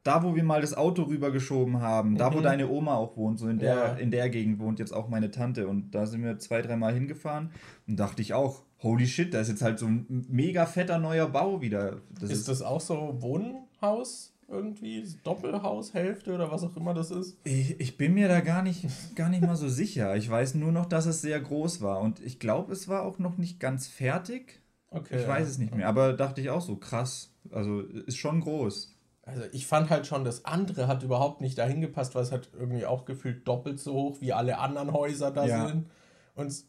da, 0.02 0.24
wo 0.24 0.34
wir 0.34 0.42
mal 0.42 0.60
das 0.60 0.76
Auto 0.76 1.04
rübergeschoben 1.04 1.80
haben, 1.80 2.14
mhm. 2.14 2.16
da, 2.16 2.34
wo 2.34 2.38
mhm. 2.38 2.42
deine 2.42 2.68
Oma 2.68 2.96
auch 2.96 3.16
wohnt, 3.16 3.38
so 3.38 3.46
in 3.46 3.60
der, 3.60 3.74
ja. 3.74 3.92
in 3.92 4.10
der 4.10 4.30
Gegend 4.30 4.58
wohnt 4.58 4.80
jetzt 4.80 4.92
auch 4.92 5.08
meine 5.08 5.30
Tante. 5.30 5.68
Und 5.68 5.94
da 5.94 6.06
sind 6.06 6.24
wir 6.24 6.40
zwei, 6.40 6.60
dreimal 6.60 6.92
hingefahren 6.92 7.52
und 7.86 8.00
dachte 8.00 8.20
ich 8.20 8.34
auch, 8.34 8.64
holy 8.82 9.06
shit, 9.06 9.32
da 9.34 9.40
ist 9.40 9.48
jetzt 9.48 9.62
halt 9.62 9.78
so 9.78 9.86
ein 9.86 10.26
mega 10.28 10.66
fetter 10.66 10.98
neuer 10.98 11.28
Bau 11.28 11.60
wieder. 11.60 12.00
Das 12.20 12.30
ist, 12.30 12.38
ist 12.40 12.48
das 12.48 12.62
auch 12.62 12.80
so 12.80 13.16
Wohnhaus? 13.20 14.32
Irgendwie 14.50 15.06
Doppelhaushälfte 15.24 16.34
oder 16.34 16.50
was 16.50 16.62
auch 16.62 16.74
immer 16.74 16.94
das 16.94 17.10
ist? 17.10 17.36
Ich, 17.44 17.78
ich 17.78 17.98
bin 17.98 18.14
mir 18.14 18.28
da 18.28 18.40
gar 18.40 18.62
nicht, 18.62 18.86
gar 19.14 19.28
nicht 19.28 19.42
mal 19.42 19.56
so 19.56 19.68
sicher. 19.68 20.16
Ich 20.16 20.30
weiß 20.30 20.54
nur 20.54 20.72
noch, 20.72 20.86
dass 20.86 21.04
es 21.04 21.20
sehr 21.20 21.38
groß 21.38 21.82
war. 21.82 22.00
Und 22.00 22.20
ich 22.20 22.38
glaube, 22.38 22.72
es 22.72 22.88
war 22.88 23.02
auch 23.02 23.18
noch 23.18 23.36
nicht 23.36 23.60
ganz 23.60 23.88
fertig. 23.88 24.62
Okay. 24.90 25.20
Ich 25.20 25.28
weiß 25.28 25.46
es 25.46 25.58
nicht 25.58 25.74
mehr. 25.74 25.86
Aber 25.86 26.14
dachte 26.14 26.40
ich 26.40 26.48
auch 26.48 26.62
so, 26.62 26.76
krass. 26.76 27.30
Also 27.50 27.80
ist 27.80 28.16
schon 28.16 28.40
groß. 28.40 28.96
Also 29.20 29.42
ich 29.52 29.66
fand 29.66 29.90
halt 29.90 30.06
schon, 30.06 30.24
das 30.24 30.46
andere 30.46 30.88
hat 30.88 31.02
überhaupt 31.02 31.42
nicht 31.42 31.58
dahin 31.58 31.82
gepasst, 31.82 32.14
weil 32.14 32.22
es 32.22 32.32
halt 32.32 32.48
irgendwie 32.58 32.86
auch 32.86 33.04
gefühlt 33.04 33.46
doppelt 33.46 33.78
so 33.78 33.92
hoch 33.92 34.16
wie 34.22 34.32
alle 34.32 34.56
anderen 34.56 34.94
Häuser 34.94 35.30
da 35.30 35.44
ja. 35.44 35.68
sind. 35.68 35.90
Und, 36.34 36.64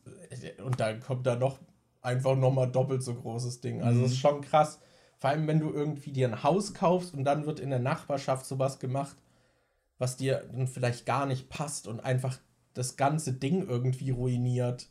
und 0.65 0.81
dann 0.81 0.99
kommt 0.99 1.25
da 1.25 1.37
noch 1.37 1.59
einfach 2.09 2.35
nochmal 2.35 2.71
doppelt 2.71 3.03
so 3.03 3.13
großes 3.13 3.61
Ding. 3.61 3.81
Also 3.81 3.99
mhm. 3.99 4.03
das 4.03 4.11
ist 4.11 4.19
schon 4.19 4.41
krass. 4.41 4.79
Vor 5.17 5.29
allem, 5.29 5.47
wenn 5.47 5.59
du 5.59 5.71
irgendwie 5.71 6.11
dir 6.11 6.27
ein 6.27 6.43
Haus 6.43 6.73
kaufst 6.73 7.13
und 7.13 7.23
dann 7.23 7.45
wird 7.45 7.59
in 7.59 7.69
der 7.69 7.79
Nachbarschaft 7.79 8.45
sowas 8.45 8.79
gemacht, 8.79 9.17
was 9.97 10.17
dir 10.17 10.45
dann 10.51 10.67
vielleicht 10.67 11.05
gar 11.05 11.25
nicht 11.25 11.49
passt 11.49 11.87
und 11.87 11.99
einfach 11.99 12.39
das 12.73 12.95
ganze 12.95 13.33
Ding 13.33 13.67
irgendwie 13.67 14.11
ruiniert. 14.11 14.87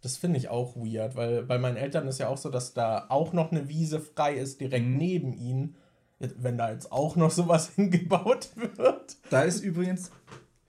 Das 0.00 0.16
finde 0.16 0.38
ich 0.38 0.48
auch 0.48 0.76
weird, 0.76 1.16
weil 1.16 1.42
bei 1.42 1.58
meinen 1.58 1.76
Eltern 1.76 2.08
ist 2.08 2.18
ja 2.18 2.28
auch 2.28 2.36
so, 2.36 2.48
dass 2.50 2.74
da 2.74 3.06
auch 3.08 3.32
noch 3.32 3.50
eine 3.50 3.68
Wiese 3.68 4.00
frei 4.00 4.34
ist, 4.34 4.60
direkt 4.60 4.86
mhm. 4.86 4.96
neben 4.96 5.32
ihnen. 5.32 5.76
Wenn 6.18 6.56
da 6.56 6.70
jetzt 6.70 6.92
auch 6.92 7.16
noch 7.16 7.32
sowas 7.32 7.70
hingebaut 7.74 8.50
wird. 8.54 9.16
Da 9.30 9.42
ist 9.42 9.60
übrigens, 9.60 10.12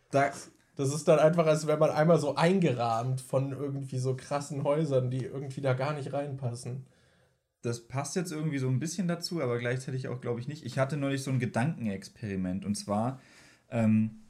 da, 0.09 0.31
das 0.75 0.93
ist 0.93 1.07
dann 1.07 1.19
einfach, 1.19 1.45
als 1.45 1.67
wäre 1.67 1.77
man 1.77 1.91
einmal 1.91 2.19
so 2.19 2.35
eingerahmt 2.35 3.21
von 3.21 3.51
irgendwie 3.51 3.99
so 3.99 4.15
krassen 4.15 4.63
Häusern, 4.63 5.11
die 5.11 5.23
irgendwie 5.23 5.61
da 5.61 5.73
gar 5.73 5.93
nicht 5.93 6.13
reinpassen. 6.13 6.85
Das 7.61 7.87
passt 7.87 8.15
jetzt 8.15 8.31
irgendwie 8.31 8.57
so 8.57 8.67
ein 8.67 8.79
bisschen 8.79 9.07
dazu, 9.07 9.41
aber 9.41 9.59
gleichzeitig 9.59 10.07
auch, 10.07 10.19
glaube 10.19 10.39
ich, 10.39 10.47
nicht. 10.47 10.65
Ich 10.65 10.79
hatte 10.79 10.97
neulich 10.97 11.23
so 11.23 11.31
ein 11.31 11.39
Gedankenexperiment 11.39 12.65
und 12.65 12.75
zwar, 12.75 13.21
ähm, 13.69 14.23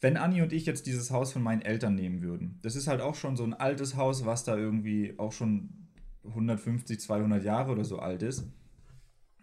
wenn 0.00 0.16
Anni 0.16 0.40
und 0.40 0.52
ich 0.52 0.64
jetzt 0.64 0.86
dieses 0.86 1.10
Haus 1.10 1.32
von 1.32 1.42
meinen 1.42 1.62
Eltern 1.62 1.94
nehmen 1.94 2.22
würden, 2.22 2.58
das 2.62 2.74
ist 2.74 2.88
halt 2.88 3.02
auch 3.02 3.14
schon 3.14 3.36
so 3.36 3.44
ein 3.44 3.52
altes 3.52 3.96
Haus, 3.96 4.24
was 4.24 4.44
da 4.44 4.56
irgendwie 4.56 5.14
auch 5.18 5.32
schon 5.32 5.88
150, 6.24 6.98
200 6.98 7.44
Jahre 7.44 7.72
oder 7.72 7.84
so 7.84 7.98
alt 7.98 8.22
ist. 8.22 8.44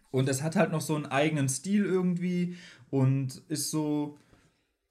Und 0.10 0.28
es 0.28 0.42
hat 0.42 0.56
halt 0.56 0.72
noch 0.72 0.82
so 0.82 0.96
einen 0.96 1.06
eigenen 1.06 1.48
Stil 1.48 1.86
irgendwie 1.86 2.56
und 2.90 3.44
ist 3.50 3.70
so, 3.70 4.18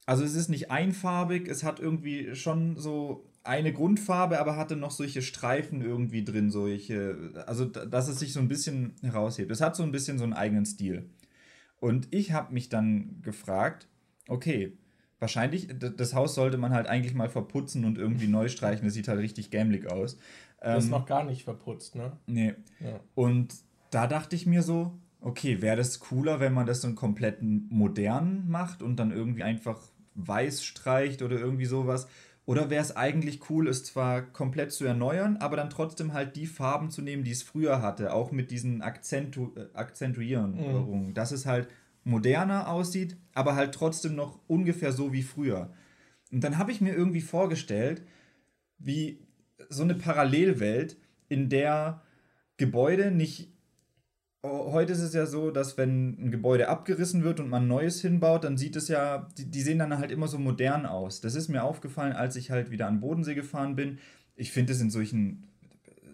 also 0.07 0.25
es 0.25 0.35
ist 0.35 0.49
nicht 0.49 0.71
einfarbig, 0.71 1.49
es 1.49 1.65
hat 1.65 1.81
irgendwie 1.81 2.35
schon 2.35 2.77
so 2.79 3.27
eine 3.43 3.73
Grundfarbe, 3.73 4.41
aber 4.41 4.57
hatte 4.57 4.77
noch 4.77 4.91
solche 4.91 5.23
Streifen 5.23 5.83
irgendwie 5.83 6.25
drin, 6.25 6.51
solche, 6.51 7.33
also 7.47 7.65
dass 7.65 8.09
es 8.09 8.19
sich 8.19 8.33
so 8.33 8.41
ein 8.41 8.49
bisschen 8.49 8.95
heraushebt. 9.03 9.51
Es 9.51 9.61
hat 9.61 9.77
so 9.77 9.83
ein 9.83 9.93
bisschen 9.93 10.19
so 10.19 10.25
einen 10.25 10.33
eigenen 10.33 10.65
Stil. 10.65 11.11
Und 11.79 12.09
ich 12.11 12.33
habe 12.33 12.55
mich 12.55 12.69
dann 12.69 13.21
gefragt, 13.23 13.89
okay, 14.29 14.77
wahrscheinlich, 15.19 15.69
das 15.79 16.15
Haus 16.15 16.35
sollte 16.35 16.57
man 16.57 16.73
halt 16.73 16.87
eigentlich 16.87 17.15
mal 17.15 17.29
verputzen 17.29 17.85
und 17.85 17.99
irgendwie 17.99 18.29
neu 18.29 18.49
streichen. 18.49 18.85
Das 18.85 18.95
sieht 18.95 19.09
halt 19.09 19.21
richtig 19.21 19.51
gämlich 19.51 19.91
aus. 19.91 20.19
Das 20.61 20.79
ist 20.79 20.85
ähm, 20.87 20.91
noch 20.91 21.07
gar 21.07 21.25
nicht 21.25 21.45
verputzt, 21.45 21.95
ne? 21.95 22.13
Nee. 22.27 22.55
Ja. 22.81 23.01
Und 23.15 23.55
da 23.91 24.07
dachte 24.07 24.35
ich 24.35 24.47
mir 24.47 24.63
so, 24.63 24.99
okay, 25.21 25.63
wäre 25.63 25.77
das 25.77 26.01
cooler, 26.01 26.41
wenn 26.41 26.53
man 26.53 26.67
das 26.67 26.81
so 26.81 26.89
einen 26.89 26.97
kompletten 26.97 27.67
modern 27.71 28.49
macht 28.49 28.83
und 28.83 28.97
dann 28.97 29.11
irgendwie 29.11 29.43
einfach 29.43 29.81
weiß 30.17 30.65
streicht 30.65 31.23
oder 31.23 31.39
irgendwie 31.39 31.67
sowas. 31.67 32.09
Oder 32.45 32.71
wäre 32.71 32.83
es 32.83 32.97
eigentlich 32.97 33.51
cool, 33.51 33.67
es 33.69 33.83
zwar 33.83 34.23
komplett 34.23 34.71
zu 34.71 34.85
erneuern, 34.85 35.37
aber 35.39 35.57
dann 35.57 35.69
trotzdem 35.69 36.13
halt 36.13 36.37
die 36.37 36.47
Farben 36.47 36.91
zu 36.91 37.03
nehmen, 37.03 37.25
die 37.25 37.33
es 37.33 37.43
früher 37.43 37.83
hatte, 37.83 38.13
auch 38.13 38.31
mit 38.31 38.53
diesen 38.53 38.83
Akzentu 38.83 39.51
äh, 39.57 39.67
Akzentuierungen, 39.75 41.09
mhm. 41.09 41.15
dass 41.15 41.33
es 41.33 41.45
halt 41.45 41.69
moderner 42.05 42.69
aussieht, 42.69 43.17
aber 43.35 43.57
halt 43.57 43.75
trotzdem 43.75 44.15
noch 44.15 44.39
ungefähr 44.47 44.93
so 44.93 45.13
wie 45.13 45.25
früher. 45.25 45.73
Und 46.31 46.45
dann 46.45 46.57
habe 46.57 46.71
ich 46.71 46.81
mir 46.81 46.95
irgendwie 46.95 47.21
vorgestellt, 47.21 48.03
wie 48.79 49.19
so 49.69 49.83
eine 49.83 49.97
Parallelwelt, 49.97 50.97
in 51.29 51.49
der 51.49 52.03
Gebäude 52.57 53.11
nicht 53.11 53.56
heute 54.47 54.93
ist 54.93 55.01
es 55.01 55.15
ja 55.15 55.27
so, 55.27 55.51
dass 55.51 55.77
wenn 55.77 56.27
ein 56.27 56.31
Gebäude 56.31 56.69
abgerissen 56.69 57.23
wird 57.23 57.41
und 57.41 57.49
man 57.49 57.65
ein 57.65 57.69
neues 57.69 58.01
hinbaut, 58.01 58.45
dann 58.45 58.57
sieht 58.57 58.77
es 58.77 58.89
ja, 58.89 59.29
die, 59.39 59.47
die 59.47 59.63
sehen 59.63 59.79
dann 59.79 59.99
halt 59.99 60.11
immer 60.11 60.29
so 60.29 60.39
modern 60.39 60.87
aus. 60.87 61.21
Das 61.21 61.35
ist 61.35 61.49
mir 61.49 61.63
aufgefallen, 61.63 62.13
als 62.13 62.37
ich 62.37 62.51
halt 62.51 62.71
wieder 62.71 62.87
an 62.87 63.01
Bodensee 63.01 63.35
gefahren 63.35 63.77
bin. 63.77 63.99
Ich 64.35 64.53
finde 64.53 64.73
es 64.73 64.81
in 64.81 64.91
solchen, 64.91 65.49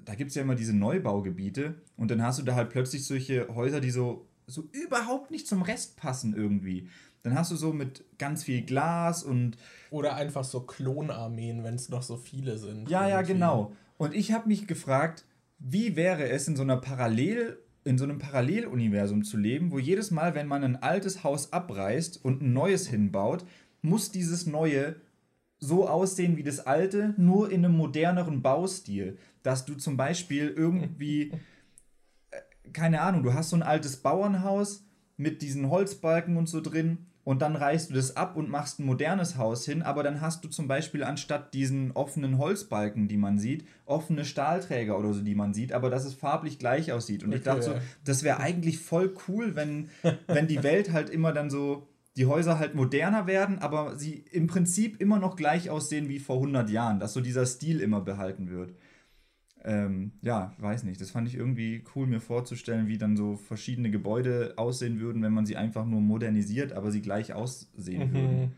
da 0.05 0.15
gibt 0.15 0.31
es 0.31 0.35
ja 0.35 0.43
immer 0.43 0.55
diese 0.55 0.77
Neubaugebiete 0.77 1.75
und 1.97 2.11
dann 2.11 2.23
hast 2.23 2.39
du 2.39 2.43
da 2.43 2.55
halt 2.55 2.71
plötzlich 2.71 3.07
solche 3.07 3.49
Häuser, 3.55 3.81
die 3.81 3.91
so, 3.91 4.27
so 4.47 4.69
überhaupt 4.73 5.31
nicht 5.31 5.47
zum 5.47 5.63
Rest 5.63 5.97
passen 5.97 6.35
irgendwie. 6.35 6.89
Dann 7.23 7.35
hast 7.35 7.53
du 7.53 7.57
so 7.57 7.73
mit 7.73 8.05
ganz 8.19 8.43
viel 8.45 8.63
Glas 8.63 9.23
und. 9.23 9.57
Oder 9.91 10.17
einfach 10.17 10.45
so 10.45 10.61
Klonarmeen, 10.61 11.63
wenn 11.63 11.77
es 11.77 11.89
noch 11.89 12.03
so 12.03 12.17
viele 12.17 12.59
sind. 12.59 12.89
Ja, 12.91 13.07
irgendwie. 13.07 13.11
ja, 13.11 13.23
genau. 13.23 13.73
Und 13.97 14.15
ich 14.15 14.33
habe 14.33 14.49
mich 14.49 14.67
gefragt, 14.67 15.25
wie 15.61 15.95
wäre 15.95 16.29
es 16.29 16.49
in 16.49 16.57
so 16.57 16.63
einer 16.63 16.79
Parallel- 16.79 17.59
in 17.85 17.99
so 17.99 18.05
einem 18.05 18.19
Paralleluniversum 18.19 19.25
zu 19.25 19.37
leben, 19.37 19.73
wo 19.73 19.79
jedes 19.79 20.11
Mal, 20.11 20.35
wenn 20.35 20.47
man 20.47 20.65
ein 20.65 20.77
altes 20.77 21.25
Haus 21.25 21.53
abreißt 21.53 22.25
und 22.25 22.43
ein 22.43 22.53
neues 22.53 22.89
hinbaut, 22.89 23.45
muss 23.83 24.13
dieses 24.13 24.47
neue 24.47 24.97
so 25.59 25.89
aussehen 25.89 26.37
wie 26.37 26.43
das 26.43 26.61
alte, 26.61 27.15
nur 27.17 27.51
in 27.51 27.65
einem 27.65 27.77
moderneren 27.77 28.43
Baustil. 28.43 29.17
Dass 29.43 29.65
du 29.65 29.75
zum 29.75 29.97
Beispiel 29.97 30.49
irgendwie, 30.49 31.33
äh, 32.31 32.41
keine 32.73 33.01
Ahnung, 33.01 33.23
du 33.23 33.35
hast 33.35 33.51
so 33.51 33.57
ein 33.57 33.63
altes 33.63 33.97
Bauernhaus 33.99 34.85
mit 35.17 35.43
diesen 35.43 35.71
Holzbalken 35.71 36.37
und 36.37 36.49
so 36.49 36.61
drin 36.61 37.07
und 37.25 37.41
dann 37.43 37.55
reißt 37.55 37.91
du 37.91 37.95
das 37.95 38.17
ab 38.17 38.37
und 38.37 38.49
machst 38.49 38.81
ein 38.81 38.85
modernes 38.85 39.37
Haus 39.37 39.65
hin, 39.65 39.83
aber 39.83 40.03
dann 40.03 40.21
hast 40.21 40.45
du 40.45 40.49
zum 40.49 40.67
Beispiel 40.67 41.05
anstatt 41.05 41.55
diesen 41.55 41.93
offenen 41.93 42.39
Holzbalken, 42.39 43.07
die 43.07 43.17
man 43.17 43.39
sieht, 43.39 43.65
offene 43.87 44.25
Stahlträger 44.25 44.99
oder 44.99 45.13
so, 45.13 45.23
die 45.23 45.35
man 45.35 45.55
sieht, 45.55 45.73
aber 45.73 45.89
dass 45.89 46.05
es 46.05 46.15
farblich 46.15 46.59
gleich 46.59 46.93
aussieht. 46.93 47.23
Und 47.23 47.31
okay. 47.31 47.39
ich 47.39 47.45
dachte 47.45 47.63
so, 47.63 47.75
das 48.05 48.25
wäre 48.25 48.41
eigentlich 48.41 48.81
voll 48.81 49.15
cool, 49.29 49.55
wenn, 49.55 49.89
wenn 50.27 50.49
die 50.49 50.63
Welt 50.63 50.93
halt 50.93 51.11
immer 51.11 51.33
dann 51.33 51.49
so, 51.49 51.87
die 52.17 52.27
Häuser 52.27 52.59
halt 52.59 52.75
moderner 52.75 53.27
werden, 53.27 53.61
aber 53.61 53.97
sie 53.97 54.25
im 54.33 54.47
Prinzip 54.47 55.01
immer 55.01 55.19
noch 55.19 55.37
gleich 55.37 55.71
aussehen 55.71 56.09
wie 56.09 56.19
vor 56.19 56.37
100 56.37 56.69
Jahren, 56.71 56.99
dass 56.99 57.15
so 57.15 57.21
dieser 57.21 57.47
Stil 57.47 57.81
immer 57.81 58.01
behalten 58.01 58.51
wird 58.51 58.75
ähm, 59.65 60.13
ja, 60.23 60.53
weiß 60.59 60.85
nicht. 60.85 61.01
Das 61.01 61.11
fand 61.11 61.29
ich 61.29 61.35
irgendwie 61.37 61.85
cool, 61.95 62.07
mir 62.07 62.21
vorzustellen, 62.21 62.89
wie 62.89 62.99
dann 62.99 63.17
so 63.17 63.37
verschiedene 63.37 63.91
Gebäude 63.91 64.55
aussehen 64.57 65.01
würden, 65.01 65.23
wenn 65.23 65.33
man 65.33 65.47
sie 65.47 65.57
einfach 65.57 65.87
nur 65.87 66.01
modernisiert, 66.01 66.73
aber 66.73 66.91
sie 66.91 67.03
gleich 67.03 67.33
aussehen 67.33 68.11
mhm. 68.11 68.15
würden. 68.15 68.53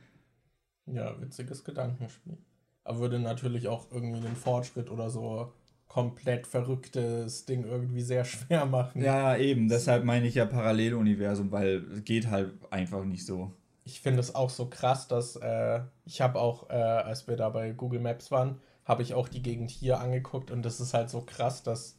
Ja, 0.86 1.20
witziges 1.20 1.64
Gedankenspiel. 1.64 2.38
Aber 2.84 3.00
würde 3.00 3.18
natürlich 3.18 3.68
auch 3.68 3.90
irgendwie 3.90 4.20
den 4.20 4.36
Fortschritt 4.36 4.90
oder 4.90 5.11
so 5.11 5.52
komplett 5.88 6.46
verrücktes 6.46 7.44
Ding 7.46 7.64
irgendwie 7.64 8.02
sehr 8.02 8.24
schwer 8.24 8.66
machen. 8.66 9.02
Ja, 9.02 9.36
eben. 9.36 9.68
Deshalb 9.68 10.05
meine 10.05 10.26
ich 10.26 10.34
ja 10.34 10.46
Paralleluniversum, 10.46 11.52
weil 11.52 11.84
es 11.92 12.05
geht 12.05 12.30
halt 12.30 12.52
einfach 12.70 13.05
nicht 13.05 13.24
so. 13.26 13.52
Ich 13.84 14.00
finde 14.00 14.20
es 14.20 14.34
auch 14.34 14.50
so 14.50 14.66
krass, 14.66 15.09
dass 15.09 15.36
äh, 15.36 15.80
ich 16.07 16.22
habe 16.22 16.40
auch, 16.40 16.70
äh, 16.70 16.72
als 16.72 17.28
wir 17.28 17.36
da 17.36 17.50
bei 17.50 17.72
Google 17.72 18.00
Maps 18.00 18.30
waren, 18.30 18.61
habe 18.85 19.03
ich 19.03 19.14
auch 19.14 19.28
die 19.28 19.43
Gegend 19.43 19.70
hier 19.70 20.01
angeguckt 20.01 20.51
und 20.51 20.62
das 20.62 20.80
ist 20.80 20.95
halt 20.95 21.11
so 21.11 21.22
krass, 21.22 21.62
dass 21.62 21.97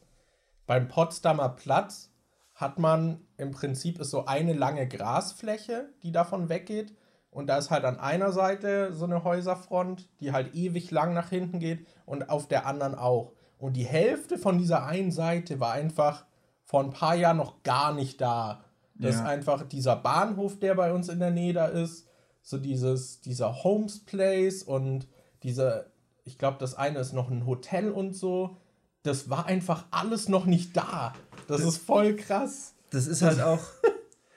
beim 0.66 0.88
Potsdamer 0.88 1.50
Platz 1.50 2.10
hat 2.54 2.78
man 2.78 3.20
im 3.36 3.50
Prinzip 3.50 3.98
ist 3.98 4.10
so 4.10 4.26
eine 4.26 4.52
lange 4.52 4.88
Grasfläche, 4.88 5.90
die 6.02 6.12
davon 6.12 6.48
weggeht 6.48 6.94
und 7.30 7.48
da 7.48 7.58
ist 7.58 7.70
halt 7.70 7.84
an 7.84 8.00
einer 8.00 8.32
Seite 8.32 8.94
so 8.94 9.04
eine 9.04 9.22
Häuserfront, 9.22 10.08
die 10.20 10.32
halt 10.32 10.54
ewig 10.54 10.90
lang 10.90 11.12
nach 11.12 11.28
hinten 11.28 11.60
geht 11.60 11.86
und 12.06 12.30
auf 12.30 12.48
der 12.48 12.66
anderen 12.66 12.94
auch. 12.94 13.32
Und 13.58 13.74
die 13.74 13.84
Hälfte 13.84 14.38
von 14.38 14.56
dieser 14.58 14.86
einen 14.86 15.12
Seite 15.12 15.60
war 15.60 15.72
einfach 15.72 16.24
vor 16.64 16.82
ein 16.82 16.90
paar 16.90 17.14
Jahren 17.14 17.36
noch 17.36 17.62
gar 17.62 17.92
nicht 17.92 18.20
da. 18.22 18.64
Das 18.94 19.16
ja. 19.16 19.20
ist 19.20 19.26
einfach 19.26 19.68
dieser 19.68 19.96
Bahnhof, 19.96 20.58
der 20.58 20.74
bei 20.74 20.92
uns 20.92 21.10
in 21.10 21.18
der 21.18 21.30
Nähe 21.30 21.52
da 21.52 21.66
ist, 21.66 22.08
so 22.40 22.56
dieses, 22.58 23.20
dieser 23.20 23.64
Homes 23.64 24.04
Place 24.04 24.62
und 24.62 25.06
diese 25.42 25.92
ich 26.26 26.38
glaube, 26.38 26.58
das 26.60 26.74
eine 26.74 26.98
ist 26.98 27.14
noch 27.14 27.30
ein 27.30 27.46
Hotel 27.46 27.90
und 27.90 28.14
so. 28.14 28.56
Das 29.02 29.30
war 29.30 29.46
einfach 29.46 29.86
alles 29.92 30.28
noch 30.28 30.44
nicht 30.44 30.76
da. 30.76 31.14
Das, 31.46 31.58
das 31.58 31.68
ist 31.68 31.76
voll 31.78 32.16
krass. 32.16 32.74
Das 32.90 33.06
ist 33.06 33.22
halt 33.22 33.40
auch. 33.40 33.62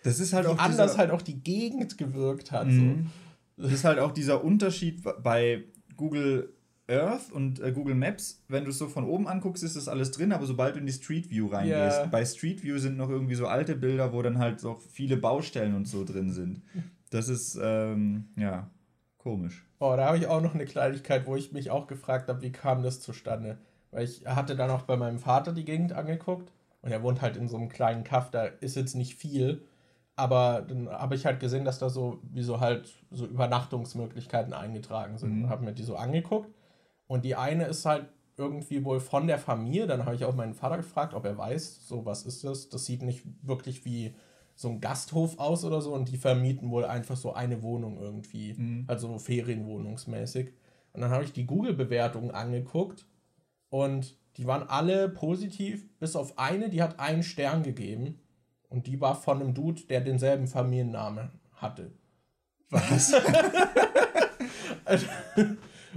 Das 0.02 0.22
ist 0.22 0.32
halt 0.32 0.46
auch. 0.46 0.58
anders 0.58 0.98
halt 0.98 1.12
auch 1.12 1.22
die 1.22 1.44
Gegend 1.44 1.98
gewirkt 1.98 2.54
hat. 2.54 2.68
Mhm. 2.68 3.10
So. 3.58 3.64
Das 3.64 3.74
ist 3.74 3.84
halt 3.84 4.00
auch 4.00 4.14
dieser 4.14 4.46
Unterschied 4.46 5.04
bei 5.22 5.66
Google 5.98 6.54
Earth 6.88 7.34
und 7.34 7.60
äh, 7.60 7.74
Google 7.74 7.96
Maps. 7.96 8.42
Wenn 8.48 8.64
du 8.64 8.70
es 8.70 8.78
so 8.78 8.88
von 8.88 9.04
oben 9.04 9.28
anguckst, 9.28 9.62
ist 9.62 9.76
das 9.76 9.90
alles 9.90 10.12
drin, 10.12 10.32
aber 10.32 10.46
sobald 10.46 10.76
du 10.76 10.80
in 10.80 10.86
die 10.86 10.94
Street 10.94 11.30
View 11.30 11.48
reingehst, 11.48 11.98
yeah. 11.98 12.06
bei 12.06 12.24
Street 12.24 12.64
View 12.64 12.78
sind 12.78 12.96
noch 12.96 13.10
irgendwie 13.10 13.36
so 13.36 13.48
alte 13.48 13.76
Bilder, 13.76 14.14
wo 14.14 14.22
dann 14.22 14.40
halt 14.40 14.62
so 14.62 14.80
viele 14.94 15.18
Baustellen 15.18 15.76
und 15.76 15.86
so 15.86 16.04
drin 16.04 16.32
sind. 16.32 16.62
Das 17.12 17.28
ist, 17.28 17.58
ähm, 17.60 18.26
ja, 18.36 18.70
komisch. 19.20 19.66
Oh, 19.80 19.94
da 19.96 20.08
habe 20.08 20.18
ich 20.18 20.28
auch 20.28 20.42
noch 20.42 20.56
eine 20.56 20.66
Kleinigkeit, 20.66 21.28
wo 21.28 21.36
ich 21.36 21.52
mich 21.52 21.70
auch 21.70 21.88
gefragt 21.88 22.28
habe, 22.28 22.42
wie 22.42 22.52
kam 22.52 22.82
das 22.82 23.00
zustande? 23.00 23.60
Weil 23.92 24.06
ich 24.06 24.26
hatte 24.26 24.56
dann 24.56 24.72
auch 24.72 24.82
bei 24.82 24.98
meinem 24.98 25.20
Vater 25.20 25.54
die 25.54 25.66
Gegend 25.66 25.94
angeguckt 25.94 26.52
und 26.82 26.92
er 26.92 27.04
wohnt 27.04 27.22
halt 27.22 27.38
in 27.38 27.48
so 27.48 27.58
einem 27.58 27.70
kleinen 27.70 28.04
Kaff, 28.04 28.32
da 28.32 28.46
ist 28.46 28.76
jetzt 28.76 28.96
nicht 28.96 29.16
viel, 29.16 29.64
aber 30.16 30.66
dann 30.68 30.90
habe 30.90 31.16
ich 31.16 31.26
halt 31.26 31.40
gesehen, 31.40 31.64
dass 31.64 31.80
da 31.80 31.90
so 31.90 32.20
wie 32.24 32.44
so 32.44 32.60
halt 32.60 32.94
so 33.10 33.26
Übernachtungsmöglichkeiten 33.26 34.54
eingetragen 34.54 35.18
sind. 35.18 35.44
Mhm. 35.44 35.50
Habe 35.50 35.64
mir 35.64 35.74
die 35.74 35.84
so 35.84 35.96
angeguckt 35.96 36.54
und 37.08 37.24
die 37.24 37.36
eine 37.36 37.66
ist 37.66 37.86
halt 37.86 38.08
irgendwie 38.36 38.84
wohl 38.84 39.00
von 39.00 39.28
der 39.28 39.38
Familie. 39.38 39.88
Dann 39.88 40.06
habe 40.06 40.16
ich 40.16 40.26
auch 40.26 40.36
meinen 40.36 40.54
Vater 40.54 40.78
gefragt, 40.78 41.14
ob 41.14 41.26
er 41.26 41.38
weiß, 41.38 41.88
so 41.88 42.06
was 42.06 42.24
ist 42.24 42.44
das? 42.44 42.70
Das 42.70 42.86
sieht 42.86 43.02
nicht 43.02 43.24
wirklich 43.42 43.86
wie 43.86 44.16
so 44.60 44.68
ein 44.68 44.82
Gasthof 44.82 45.40
aus 45.40 45.64
oder 45.64 45.80
so 45.80 45.94
und 45.94 46.12
die 46.12 46.18
vermieten 46.18 46.70
wohl 46.70 46.84
einfach 46.84 47.16
so 47.16 47.32
eine 47.32 47.64
Wohnung 47.64 47.98
irgendwie, 47.98 48.56
mhm. 48.56 48.84
also 48.88 49.18
Ferienwohnungsmäßig. 49.18 50.52
Und 50.92 51.00
dann 51.00 51.12
habe 51.12 51.24
ich 51.24 51.32
die 51.32 51.46
Google-Bewertungen 51.46 52.32
angeguckt 52.32 53.06
und 53.70 54.18
die 54.36 54.48
waren 54.48 54.68
alle 54.68 55.08
positiv, 55.08 55.88
bis 56.00 56.18
auf 56.18 56.38
eine, 56.38 56.70
die 56.70 56.82
hat 56.82 57.00
einen 57.00 57.24
Stern 57.24 57.64
gegeben 57.64 58.20
und 58.68 58.88
die 58.88 59.00
war 59.00 59.16
von 59.16 59.40
einem 59.40 59.54
Dude, 59.54 59.84
der 59.84 60.02
denselben 60.02 60.48
Familiennamen 60.48 61.30
hatte. 61.54 61.94
Was? 62.70 63.14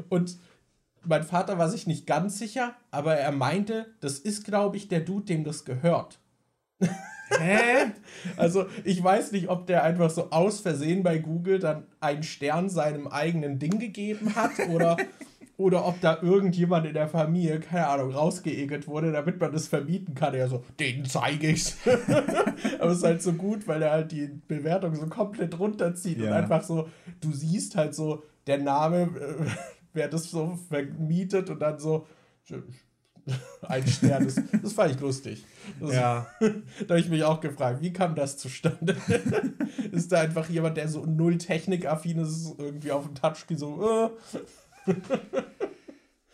und 0.09 0.39
mein 1.03 1.25
Vater 1.25 1.59
war 1.59 1.69
sich 1.69 1.89
nicht 1.89 2.07
ganz 2.07 2.39
sicher, 2.39 2.77
aber 2.93 3.17
er 3.17 3.33
meinte, 3.33 3.93
das 3.99 4.21
ist, 4.21 4.45
glaube 4.45 4.77
ich, 4.77 4.87
der 4.87 5.01
Dude, 5.01 5.25
dem 5.25 5.43
das 5.43 5.65
gehört. 5.65 6.22
Hä? 7.39 7.93
Also, 8.37 8.67
ich 8.85 9.03
weiß 9.03 9.33
nicht, 9.33 9.49
ob 9.49 9.67
der 9.67 9.83
einfach 9.83 10.09
so 10.09 10.31
aus 10.31 10.61
Versehen 10.61 11.03
bei 11.03 11.19
Google 11.19 11.59
dann 11.59 11.85
einen 11.99 12.23
Stern 12.23 12.71
seinem 12.71 13.09
eigenen 13.09 13.59
Ding 13.59 13.81
gegeben 13.81 14.37
hat 14.37 14.53
oder, 14.71 14.97
oder 15.57 15.85
ob 15.85 16.01
da 16.01 16.23
irgendjemand 16.23 16.87
in 16.87 16.95
der 16.95 17.09
Familie, 17.09 17.59
keine 17.59 17.89
Ahnung, 17.89 18.13
rausgeekelt 18.13 18.87
wurde, 18.87 19.11
damit 19.11 19.41
man 19.41 19.51
das 19.51 19.67
vermieten 19.67 20.15
kann. 20.15 20.35
Er 20.35 20.47
so, 20.47 20.63
den 20.79 21.05
zeige 21.05 21.49
ich's. 21.49 21.79
Aber 22.79 22.93
es 22.93 22.99
ist 22.99 23.05
halt 23.05 23.23
so 23.23 23.33
gut, 23.33 23.67
weil 23.67 23.83
er 23.83 23.91
halt 23.91 24.13
die 24.13 24.31
Bewertung 24.47 24.95
so 24.95 25.07
komplett 25.07 25.59
runterzieht 25.59 26.19
ja. 26.19 26.29
und 26.29 26.33
einfach 26.35 26.63
so, 26.63 26.89
du 27.21 27.33
siehst 27.33 27.75
halt 27.75 27.95
so, 27.95 28.23
der 28.47 28.59
Name, 28.59 29.03
äh, 29.03 29.47
wer 29.93 30.09
das 30.09 30.31
so 30.31 30.59
vermietet 30.69 31.51
und 31.51 31.61
dann 31.61 31.79
so, 31.81 32.07
ein 33.63 33.87
Stern. 33.87 34.25
Das, 34.25 34.41
das 34.63 34.73
fand 34.73 34.95
ich 34.95 35.01
lustig. 35.01 35.45
Das, 35.81 35.95
ja. 35.95 36.27
da 36.41 36.89
habe 36.89 37.01
ich 37.01 37.09
mich 37.09 37.25
auch 37.25 37.41
gefragt, 37.41 37.83
wie 37.83 37.93
kam 37.93 38.15
das 38.15 38.37
zustande? 38.37 38.97
ist 39.93 40.13
da 40.13 40.21
einfach 40.21 40.49
jemand, 40.49 40.77
der 40.77 40.89
so 40.89 41.05
null 41.05 41.39
technikaffin 41.39 42.19
ist, 42.19 42.55
irgendwie 42.59 42.93
auf 42.93 43.07
dem 43.07 43.15
Touchscreen 43.15 43.59
so. 43.59 44.11
Äh. 44.87 44.93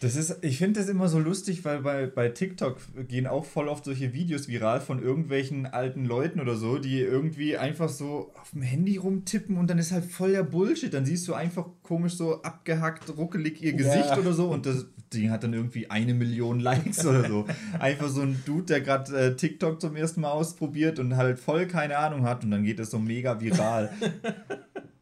Das 0.00 0.14
ist, 0.14 0.38
ich 0.42 0.58
finde 0.58 0.78
das 0.78 0.88
immer 0.88 1.08
so 1.08 1.18
lustig, 1.18 1.64
weil 1.64 1.80
bei, 1.80 2.06
bei 2.06 2.28
TikTok 2.28 2.78
gehen 3.08 3.26
auch 3.26 3.44
voll 3.44 3.66
oft 3.66 3.84
solche 3.84 4.12
Videos 4.12 4.46
viral 4.46 4.80
von 4.80 5.02
irgendwelchen 5.02 5.66
alten 5.66 6.04
Leuten 6.04 6.38
oder 6.38 6.54
so, 6.54 6.78
die 6.78 7.00
irgendwie 7.00 7.56
einfach 7.56 7.88
so 7.88 8.32
auf 8.40 8.52
dem 8.52 8.62
Handy 8.62 8.96
rumtippen 8.96 9.56
und 9.56 9.68
dann 9.68 9.78
ist 9.78 9.90
halt 9.90 10.04
voll 10.04 10.32
der 10.32 10.44
Bullshit. 10.44 10.94
Dann 10.94 11.04
siehst 11.04 11.26
du 11.26 11.34
einfach 11.34 11.66
komisch 11.82 12.14
so 12.14 12.42
abgehackt, 12.42 13.16
ruckelig 13.16 13.60
ihr 13.60 13.72
Gesicht 13.72 14.10
ja. 14.10 14.18
oder 14.18 14.32
so 14.32 14.48
und 14.50 14.66
das 14.66 14.86
Ding 15.12 15.30
hat 15.30 15.42
dann 15.42 15.52
irgendwie 15.52 15.90
eine 15.90 16.14
Million 16.14 16.60
Likes 16.68 17.04
oder 17.06 17.26
so. 17.28 17.46
Einfach 17.78 18.08
so 18.08 18.22
ein 18.22 18.42
Dude, 18.44 18.66
der 18.66 18.80
gerade 18.80 19.16
äh, 19.18 19.36
TikTok 19.36 19.80
zum 19.80 19.96
ersten 19.96 20.20
Mal 20.20 20.30
ausprobiert 20.30 20.98
und 20.98 21.16
halt 21.16 21.38
voll 21.38 21.66
keine 21.66 21.98
Ahnung 21.98 22.24
hat 22.24 22.44
und 22.44 22.50
dann 22.50 22.64
geht 22.64 22.78
das 22.78 22.90
so 22.90 22.98
mega 22.98 23.40
viral. 23.40 23.90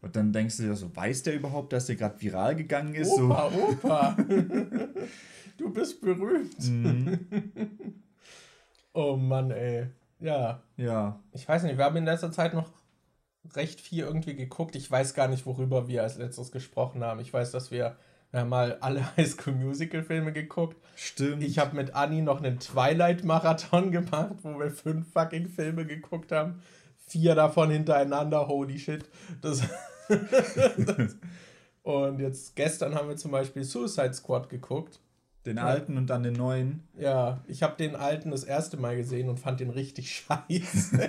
Und 0.07 0.14
dann 0.14 0.32
denkst 0.32 0.59
du 0.59 0.62
dir 0.62 0.76
so, 0.76 0.94
weiß 0.94 1.24
der 1.24 1.34
überhaupt, 1.34 1.72
dass 1.72 1.86
der 1.86 1.96
gerade 1.96 2.20
viral 2.22 2.54
gegangen 2.54 2.94
ist? 2.94 3.11
Opa, 3.11 3.50
so. 3.50 3.59
Opa, 3.59 4.16
du 5.59 5.72
bist 5.72 6.00
berühmt. 6.00 6.57
Mhm. 6.61 7.26
oh 8.92 9.16
Mann, 9.16 9.50
ey. 9.50 9.88
Ja. 10.20 10.62
Ja. 10.76 11.18
Ich 11.32 11.48
weiß 11.48 11.64
nicht, 11.64 11.76
wir 11.76 11.84
haben 11.84 11.96
in 11.96 12.04
letzter 12.04 12.30
Zeit 12.30 12.54
noch 12.54 12.70
recht 13.54 13.80
viel 13.80 14.04
irgendwie 14.04 14.36
geguckt. 14.36 14.76
Ich 14.76 14.88
weiß 14.88 15.14
gar 15.14 15.26
nicht, 15.26 15.44
worüber 15.44 15.88
wir 15.88 16.04
als 16.04 16.18
letztes 16.18 16.52
gesprochen 16.52 17.02
haben. 17.02 17.18
Ich 17.20 17.32
weiß, 17.32 17.50
dass 17.50 17.70
wir, 17.70 17.96
wir 18.37 18.43
haben 18.43 18.51
mal 18.51 18.76
alle 18.80 19.03
High 19.16 19.26
School 19.26 19.55
Musical 19.55 20.03
Filme 20.03 20.30
geguckt. 20.30 20.76
Stimmt. 20.95 21.43
Ich 21.43 21.59
habe 21.59 21.74
mit 21.74 21.95
Anni 21.95 22.20
noch 22.20 22.43
einen 22.43 22.61
Twilight 22.61 23.24
Marathon 23.24 23.91
gemacht, 23.93 24.37
wo 24.43 24.59
wir 24.59 24.70
fünf 24.70 25.11
fucking 25.12 25.49
Filme 25.49 25.87
geguckt 25.87 26.32
haben. 26.32 26.61
Vier 27.07 27.34
davon 27.34 27.70
hintereinander, 27.70 28.47
holy 28.47 28.78
shit. 28.78 29.07
Das 29.41 29.62
und 31.82 32.20
jetzt 32.20 32.55
gestern 32.57 32.95
haben 32.95 33.09
wir 33.09 33.16
zum 33.16 33.30
Beispiel 33.30 33.64
Suicide 33.64 34.12
Squad 34.12 34.51
geguckt. 34.51 35.01
Den 35.47 35.59
alten 35.59 35.97
und 35.97 36.09
dann 36.09 36.22
den 36.24 36.34
neuen. 36.34 36.82
Ja, 36.99 37.43
ich 37.47 37.62
habe 37.62 37.76
den 37.76 37.97
alten 37.97 38.32
das 38.32 38.45
erste 38.45 38.76
Mal 38.76 38.97
gesehen 38.97 39.28
und 39.28 39.39
fand 39.39 39.61
den 39.61 39.70
richtig 39.70 40.11
scheiße. 40.11 41.09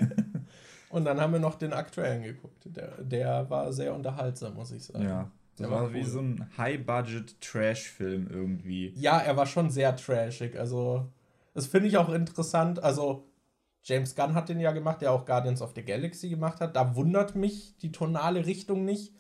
und 0.89 1.05
dann 1.05 1.19
haben 1.19 1.33
wir 1.33 1.39
noch 1.39 1.55
den 1.55 1.73
aktuellen 1.73 2.23
geguckt. 2.23 2.63
Der, 2.65 3.01
der 3.01 3.49
war 3.49 3.73
sehr 3.73 3.93
unterhaltsam, 3.95 4.53
muss 4.53 4.71
ich 4.71 4.83
sagen. 4.83 5.03
Ja, 5.03 5.31
das 5.57 5.69
war, 5.69 5.81
war 5.81 5.87
cool. 5.87 5.93
wie 5.95 6.03
so 6.03 6.19
ein 6.19 6.49
High-Budget-Trash-Film 6.57 8.27
irgendwie. 8.29 8.93
Ja, 8.95 9.19
er 9.19 9.35
war 9.37 9.45
schon 9.45 9.69
sehr 9.69 9.95
trashig. 9.95 10.57
Also, 10.57 11.07
das 11.53 11.67
finde 11.67 11.87
ich 11.87 11.97
auch 11.97 12.09
interessant. 12.09 12.81
Also, 12.83 13.27
James 13.83 14.15
Gunn 14.15 14.33
hat 14.33 14.49
den 14.49 14.59
ja 14.59 14.71
gemacht, 14.71 15.01
der 15.01 15.11
auch 15.11 15.25
Guardians 15.25 15.61
of 15.61 15.73
the 15.75 15.83
Galaxy 15.83 16.29
gemacht 16.29 16.59
hat. 16.59 16.75
Da 16.75 16.95
wundert 16.95 17.35
mich 17.35 17.77
die 17.77 17.91
tonale 17.91 18.45
Richtung 18.45 18.85
nicht. 18.85 19.13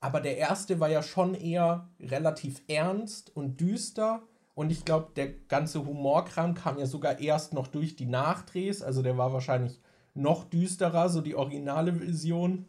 Aber 0.00 0.20
der 0.20 0.36
erste 0.36 0.80
war 0.80 0.88
ja 0.88 1.02
schon 1.02 1.34
eher 1.34 1.88
relativ 2.00 2.62
ernst 2.68 3.34
und 3.36 3.60
düster. 3.60 4.22
Und 4.54 4.70
ich 4.70 4.84
glaube, 4.84 5.12
der 5.16 5.32
ganze 5.32 5.84
Humorkram 5.84 6.54
kam 6.54 6.78
ja 6.78 6.86
sogar 6.86 7.20
erst 7.20 7.52
noch 7.52 7.68
durch 7.68 7.96
die 7.96 8.06
Nachdrehs. 8.06 8.82
Also 8.82 9.02
der 9.02 9.18
war 9.18 9.32
wahrscheinlich 9.32 9.80
noch 10.14 10.44
düsterer, 10.44 11.08
so 11.08 11.20
die 11.20 11.34
originale 11.34 12.00
Vision. 12.00 12.66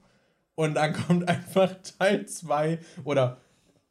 Und 0.56 0.76
dann 0.76 0.94
kommt 0.94 1.28
einfach 1.28 1.72
Teil 1.98 2.26
2 2.26 2.80
oder 3.04 3.38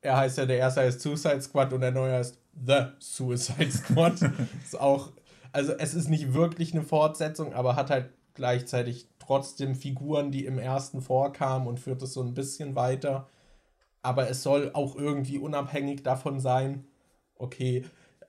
er 0.01 0.17
heißt 0.17 0.39
ja, 0.39 0.47
der 0.47 0.59
erste 0.59 0.83
heißt 0.83 1.01
Suicide 1.01 1.41
Squad 1.43 1.73
und 1.73 1.81
der 1.81 1.93
neue 1.93 2.15
heißt 2.15 2.39
The 2.67 2.87
Suicide 2.99 3.71
Squad. 3.71 4.21
ist 4.65 4.79
auch 4.79 5.13
also 5.53 5.73
es 5.75 5.95
ist 5.95 6.09
nicht 6.09 6.33
wirklich 6.35 6.73
eine 6.73 6.83
Fortsetzung, 6.83 7.53
aber 7.53 7.77
hat 7.77 7.91
halt 7.91 8.11
gleichzeitig 8.35 9.07
trotzdem 9.19 9.75
Figuren, 9.75 10.33
die 10.33 10.47
im 10.47 10.59
ersten 10.59 11.03
vorkamen 11.03 11.69
und 11.69 11.79
führt 11.79 12.03
es 12.03 12.15
so 12.15 12.23
ein 12.23 12.35
bisschen 12.35 12.75
weiter. 12.75 13.29
Aber 14.01 14.29
es 14.29 14.43
soll 14.43 14.71
auch 14.73 14.97
irgendwie 14.97 15.39
unabhängig 15.39 16.03
davon 16.03 16.41
sein. 16.41 16.87
Okay, 17.37 17.85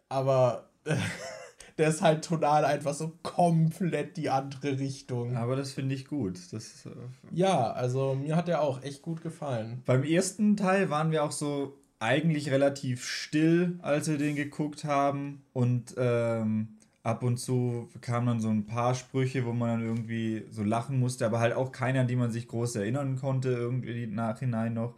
aber 0.09 0.69
der 1.77 1.89
ist 1.89 2.01
halt 2.01 2.23
tonal 2.23 2.65
einfach 2.65 2.93
so 2.93 3.13
komplett 3.23 4.17
die 4.17 4.29
andere 4.29 4.79
Richtung. 4.79 5.35
Aber 5.37 5.55
das 5.55 5.71
finde 5.71 5.95
ich 5.95 6.05
gut. 6.05 6.39
Das, 6.51 6.85
äh, 6.85 6.89
ja, 7.31 7.71
also 7.71 8.15
mir 8.15 8.35
hat 8.35 8.49
er 8.49 8.61
auch 8.61 8.83
echt 8.83 9.01
gut 9.01 9.21
gefallen. 9.21 9.81
Beim 9.85 10.03
ersten 10.03 10.55
Teil 10.55 10.89
waren 10.89 11.11
wir 11.11 11.23
auch 11.23 11.31
so 11.31 11.77
eigentlich 11.99 12.51
relativ 12.51 13.05
still, 13.05 13.79
als 13.81 14.09
wir 14.09 14.17
den 14.17 14.35
geguckt 14.35 14.83
haben. 14.83 15.43
Und 15.53 15.95
ähm, 15.97 16.77
ab 17.01 17.23
und 17.23 17.37
zu 17.37 17.89
kamen 18.01 18.27
dann 18.27 18.39
so 18.39 18.49
ein 18.49 18.65
paar 18.65 18.95
Sprüche, 18.95 19.45
wo 19.45 19.53
man 19.53 19.69
dann 19.69 19.87
irgendwie 19.87 20.45
so 20.51 20.63
lachen 20.63 20.99
musste, 20.99 21.25
aber 21.25 21.39
halt 21.39 21.53
auch 21.53 21.71
keine, 21.71 22.01
an 22.01 22.07
die 22.07 22.15
man 22.15 22.31
sich 22.31 22.47
groß 22.47 22.75
erinnern 22.75 23.17
konnte, 23.19 23.49
irgendwie 23.49 24.07
nachhinein 24.07 24.73
noch. 24.73 24.95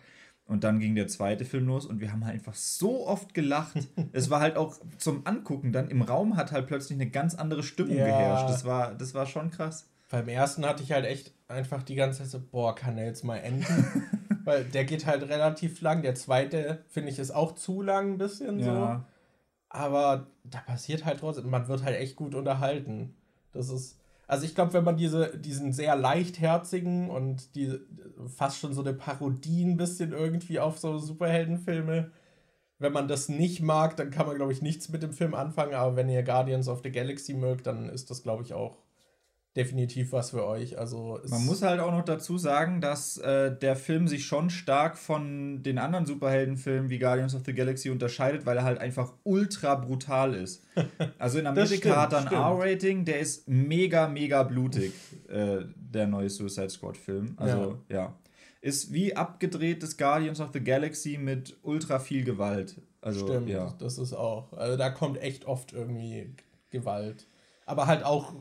Und 0.48 0.64
dann 0.64 0.80
ging 0.80 0.94
der 0.94 1.08
zweite 1.08 1.44
Film 1.44 1.66
los 1.66 1.88
und 1.88 2.00
wir 2.00 2.12
haben 2.12 2.24
halt 2.24 2.36
einfach 2.36 2.54
so 2.54 3.08
oft 3.08 3.34
gelacht. 3.34 3.88
es 4.12 4.30
war 4.30 4.42
halt 4.42 4.58
auch 4.58 4.76
zum 4.98 5.26
Angucken 5.26 5.72
dann 5.72 5.90
im 5.90 6.02
Raum 6.02 6.38
hat 6.38 6.52
halt 6.52 6.68
plötzlich 6.68 6.98
eine 6.98 7.10
ganz 7.10 7.36
andere 7.36 7.64
Stimmung 7.64 7.98
ja. 7.98 8.06
geherrscht. 8.06 8.50
Das 8.50 8.66
war, 8.66 8.94
das 8.94 9.14
war 9.14 9.26
schon 9.26 9.50
krass. 9.50 9.90
Beim 10.10 10.28
ersten 10.28 10.66
hatte 10.66 10.84
ich 10.84 10.92
halt 10.92 11.06
echt 11.06 11.34
einfach 11.48 11.82
die 11.82 11.96
ganze 11.96 12.20
Zeit 12.20 12.30
so, 12.30 12.40
boah, 12.52 12.76
kann 12.76 12.98
er 12.98 13.06
jetzt 13.06 13.24
mal 13.24 13.38
enden? 13.38 14.12
Weil 14.44 14.64
der 14.66 14.86
geht 14.86 15.08
halt 15.08 15.24
relativ 15.24 15.82
lang. 15.82 16.04
Der 16.04 16.14
zweite, 16.14 16.84
finde 16.90 17.10
ich, 17.10 17.18
ist 17.18 17.32
auch 17.32 17.56
zu 17.56 17.82
lang 17.82 18.14
ein 18.14 18.18
bisschen 18.20 18.60
ja. 18.60 18.66
so 18.66 19.06
aber 19.76 20.28
da 20.44 20.60
passiert 20.60 21.06
halt 21.06 21.20
trotzdem, 21.20 21.50
man 21.50 21.68
wird 21.68 21.84
halt 21.84 21.98
echt 21.98 22.16
gut 22.16 22.34
unterhalten. 22.34 23.16
Das 23.52 23.70
ist, 23.70 24.00
also 24.28 24.46
ich 24.46 24.56
glaube, 24.56 24.74
wenn 24.74 24.84
man 24.84 24.98
diese, 24.98 25.38
diesen 25.38 25.74
sehr 25.74 25.96
leichtherzigen 25.96 27.10
und 27.10 27.56
die 27.56 27.80
fast 28.28 28.60
schon 28.60 28.74
so 28.74 28.82
eine 28.82 28.94
Parodie 28.94 29.64
ein 29.64 29.78
bisschen 29.78 30.14
irgendwie 30.14 30.60
auf 30.60 30.80
so 30.80 30.98
Superheldenfilme, 30.98 32.12
wenn 32.80 32.94
man 32.94 33.08
das 33.08 33.30
nicht 33.30 33.62
mag, 33.62 33.96
dann 33.98 34.12
kann 34.12 34.28
man, 34.28 34.36
glaube 34.36 34.52
ich, 34.52 34.62
nichts 34.62 34.90
mit 34.90 35.04
dem 35.04 35.14
Film 35.14 35.34
anfangen. 35.34 35.76
Aber 35.76 35.96
wenn 35.96 36.10
ihr 36.10 36.24
Guardians 36.24 36.68
of 36.68 36.82
the 36.84 36.92
Galaxy 36.92 37.34
mögt, 37.34 37.68
dann 37.68 37.90
ist 37.90 38.10
das, 38.10 38.24
glaube 38.24 38.44
ich, 38.44 38.54
auch 38.54 38.85
definitiv 39.56 40.12
was 40.12 40.32
für 40.32 40.46
euch. 40.46 40.78
Also 40.78 41.20
Man 41.30 41.46
muss 41.46 41.62
halt 41.62 41.80
auch 41.80 41.92
noch 41.92 42.04
dazu 42.04 42.38
sagen, 42.38 42.82
dass 42.82 43.18
äh, 43.18 43.56
der 43.56 43.78
Film 43.78 44.08
sich 44.08 44.26
schon 44.26 44.50
stark 44.50 44.98
von 44.98 45.64
den 45.64 45.78
anderen 45.78 46.06
Superheldenfilmen 46.06 46.90
wie 46.90 47.00
Guardians 47.00 47.36
of 47.36 47.44
the 47.46 47.54
Galaxy 47.54 47.90
unterscheidet, 47.90 48.46
weil 48.46 48.58
er 48.58 48.64
halt 48.64 48.80
einfach 48.80 49.14
ultra 49.24 49.76
brutal 49.76 50.34
ist. 50.34 50.64
Also 51.18 51.40
in 51.40 51.48
Amerika 51.48 51.76
stimmt, 51.76 51.96
hat 51.96 52.14
er 52.14 52.20
ein 52.20 52.28
R-Rating, 52.28 53.06
der 53.06 53.20
ist 53.20 53.48
mega, 53.48 54.08
mega 54.08 54.44
blutig, 54.44 54.94
äh, 55.30 55.60
der 55.76 56.08
neue 56.08 56.30
Suicide 56.30 56.70
Squad-Film. 56.70 57.34
Also 57.38 57.80
ja. 57.90 57.96
ja. 57.96 58.16
Ist 58.62 58.92
wie 58.92 59.16
abgedrehtes 59.16 59.98
Guardians 59.98 60.42
of 60.42 60.50
the 60.54 60.60
Galaxy 60.60 61.18
mit 61.18 61.56
ultra 61.64 62.00
viel 62.00 62.24
Gewalt. 62.24 62.82
Also, 63.02 63.28
Stimmt, 63.28 63.50
ja. 63.50 63.74
das 63.80 63.98
ist 63.98 64.14
auch. 64.14 64.54
Also 64.54 64.78
da 64.78 64.90
kommt 64.90 65.22
echt 65.22 65.46
oft 65.46 65.74
irgendwie 65.74 66.34
Gewalt. 66.72 67.28
Aber 67.66 67.88
halt 67.88 68.04
auch 68.04 68.34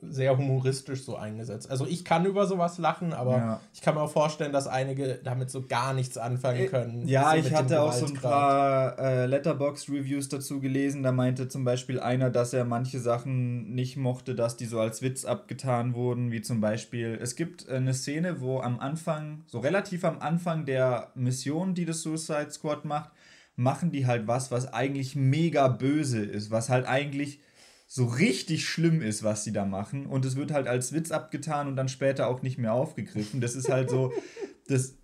sehr 0.00 0.36
humoristisch 0.36 1.04
so 1.04 1.16
eingesetzt. 1.16 1.70
Also 1.70 1.86
ich 1.86 2.04
kann 2.04 2.26
über 2.26 2.46
sowas 2.46 2.76
lachen, 2.76 3.14
aber 3.14 3.36
ja. 3.36 3.60
ich 3.72 3.80
kann 3.80 3.94
mir 3.94 4.02
auch 4.02 4.10
vorstellen, 4.10 4.52
dass 4.52 4.66
einige 4.66 5.20
damit 5.24 5.50
so 5.50 5.66
gar 5.66 5.94
nichts 5.94 6.18
anfangen 6.18 6.64
äh, 6.64 6.66
können. 6.66 7.08
Ja, 7.08 7.34
ich 7.34 7.54
hatte 7.54 7.80
auch 7.80 7.92
so 7.92 8.06
ein 8.06 8.14
paar 8.14 8.98
äh, 8.98 9.26
Letterbox-Reviews 9.26 10.28
dazu 10.28 10.60
gelesen. 10.60 11.02
Da 11.02 11.12
meinte 11.12 11.48
zum 11.48 11.64
Beispiel 11.64 11.98
einer, 11.98 12.28
dass 12.28 12.52
er 12.52 12.66
manche 12.66 13.00
Sachen 13.00 13.74
nicht 13.74 13.96
mochte, 13.96 14.34
dass 14.34 14.58
die 14.58 14.66
so 14.66 14.80
als 14.80 15.00
Witz 15.00 15.24
abgetan 15.24 15.94
wurden, 15.94 16.30
wie 16.30 16.42
zum 16.42 16.60
Beispiel, 16.60 17.18
es 17.20 17.34
gibt 17.34 17.66
eine 17.68 17.94
Szene, 17.94 18.42
wo 18.42 18.60
am 18.60 18.78
Anfang, 18.78 19.44
so 19.46 19.60
relativ 19.60 20.04
am 20.04 20.18
Anfang 20.18 20.66
der 20.66 21.10
Mission, 21.14 21.74
die 21.74 21.86
das 21.86 22.02
Suicide 22.02 22.50
Squad 22.50 22.84
macht, 22.84 23.12
machen 23.56 23.90
die 23.90 24.06
halt 24.06 24.26
was, 24.26 24.50
was 24.50 24.72
eigentlich 24.72 25.16
mega 25.16 25.68
böse 25.68 26.22
ist, 26.22 26.50
was 26.50 26.68
halt 26.68 26.86
eigentlich 26.86 27.40
so 27.86 28.04
richtig 28.04 28.68
schlimm 28.68 29.00
ist, 29.00 29.22
was 29.22 29.44
sie 29.44 29.52
da 29.52 29.64
machen. 29.64 30.06
Und 30.06 30.24
es 30.24 30.36
wird 30.36 30.50
halt 30.50 30.66
als 30.66 30.92
Witz 30.92 31.10
abgetan 31.10 31.68
und 31.68 31.76
dann 31.76 31.88
später 31.88 32.26
auch 32.28 32.42
nicht 32.42 32.58
mehr 32.58 32.72
aufgegriffen. 32.72 33.40
Das 33.40 33.54
ist 33.54 33.68
halt 33.68 33.90
so, 33.90 34.12
das, 34.68 34.96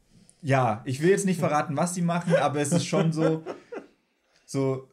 ja, 0.43 0.83
ich 0.85 1.01
will 1.01 1.11
jetzt 1.11 1.27
nicht 1.27 1.39
verraten, 1.39 1.77
was 1.77 1.95
sie 1.95 2.03
machen, 2.03 2.35
aber 2.35 2.61
es 2.61 2.73
ist 2.73 2.87
schon 2.87 3.13
so, 3.13 3.45
so, 4.45 4.89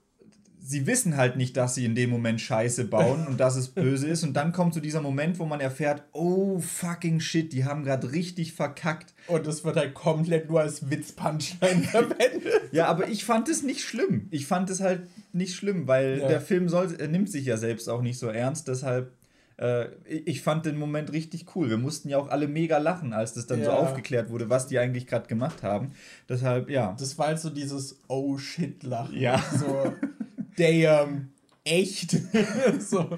sie 0.69 0.85
wissen 0.85 1.17
halt 1.17 1.35
nicht, 1.35 1.57
dass 1.57 1.73
sie 1.73 1.83
in 1.83 1.95
dem 1.95 2.11
Moment 2.11 2.39
Scheiße 2.39 2.85
bauen 2.85 3.25
und 3.25 3.39
dass 3.39 3.55
es 3.55 3.67
böse 3.69 4.07
ist. 4.07 4.23
Und 4.23 4.33
dann 4.33 4.51
kommt 4.51 4.75
so 4.75 4.79
dieser 4.79 5.01
Moment, 5.01 5.39
wo 5.39 5.45
man 5.45 5.59
erfährt, 5.59 6.03
oh 6.13 6.59
fucking 6.59 7.19
shit, 7.19 7.51
die 7.51 7.65
haben 7.65 7.83
gerade 7.83 8.11
richtig 8.11 8.53
verkackt. 8.53 9.15
Und 9.27 9.47
es 9.47 9.63
wird 9.63 9.77
halt 9.77 9.95
komplett 9.95 10.47
nur 10.47 10.61
als 10.61 10.91
Witz-Punchline 10.91 11.83
verwendet. 11.91 12.43
ja, 12.71 12.85
aber 12.85 13.07
ich 13.07 13.25
fand 13.25 13.49
es 13.49 13.63
nicht 13.63 13.81
schlimm. 13.81 14.27
Ich 14.29 14.45
fand 14.45 14.69
es 14.69 14.79
halt 14.79 15.07
nicht 15.33 15.55
schlimm, 15.55 15.87
weil 15.87 16.19
ja. 16.19 16.27
der 16.27 16.41
Film 16.41 16.69
soll, 16.69 16.95
er 16.99 17.07
nimmt 17.07 17.31
sich 17.31 17.45
ja 17.45 17.57
selbst 17.57 17.89
auch 17.89 18.03
nicht 18.03 18.19
so 18.19 18.27
ernst. 18.27 18.67
Deshalb 18.67 19.11
äh, 19.57 19.87
ich 20.05 20.43
fand 20.43 20.67
den 20.67 20.77
Moment 20.77 21.11
richtig 21.11 21.55
cool. 21.55 21.69
Wir 21.69 21.79
mussten 21.79 22.09
ja 22.09 22.19
auch 22.19 22.29
alle 22.29 22.47
mega 22.47 22.77
lachen, 22.77 23.11
als 23.11 23.33
das 23.33 23.47
dann 23.47 23.59
ja. 23.59 23.65
so 23.65 23.71
aufgeklärt 23.71 24.29
wurde, 24.29 24.51
was 24.51 24.67
die 24.67 24.77
eigentlich 24.77 25.07
gerade 25.07 25.27
gemacht 25.27 25.63
haben. 25.63 25.93
Deshalb, 26.29 26.69
ja. 26.69 26.95
Das 26.99 27.17
war 27.17 27.27
halt 27.27 27.39
so 27.39 27.49
dieses 27.49 27.99
Oh 28.07 28.37
shit 28.37 28.83
Lachen. 28.83 29.19
Ja. 29.19 29.43
So, 29.57 29.93
damn, 30.59 31.31
echt. 31.63 32.11
so. 32.79 33.17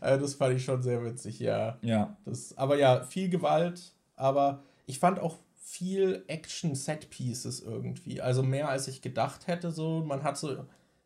Also 0.00 0.22
das 0.22 0.34
fand 0.34 0.56
ich 0.56 0.64
schon 0.64 0.82
sehr 0.82 1.04
witzig, 1.04 1.38
ja. 1.40 1.78
Ja. 1.82 2.16
Das, 2.24 2.56
aber 2.56 2.78
ja, 2.78 3.02
viel 3.02 3.28
Gewalt, 3.28 3.94
aber 4.16 4.62
ich 4.86 4.98
fand 4.98 5.20
auch 5.20 5.36
viel 5.56 6.24
Action-Set-Pieces 6.26 7.60
irgendwie. 7.60 8.20
Also 8.20 8.42
mehr 8.42 8.68
als 8.68 8.88
ich 8.88 9.02
gedacht 9.02 9.46
hätte. 9.46 9.70
So, 9.70 10.02
man 10.04 10.22
hat 10.22 10.38
so 10.38 10.56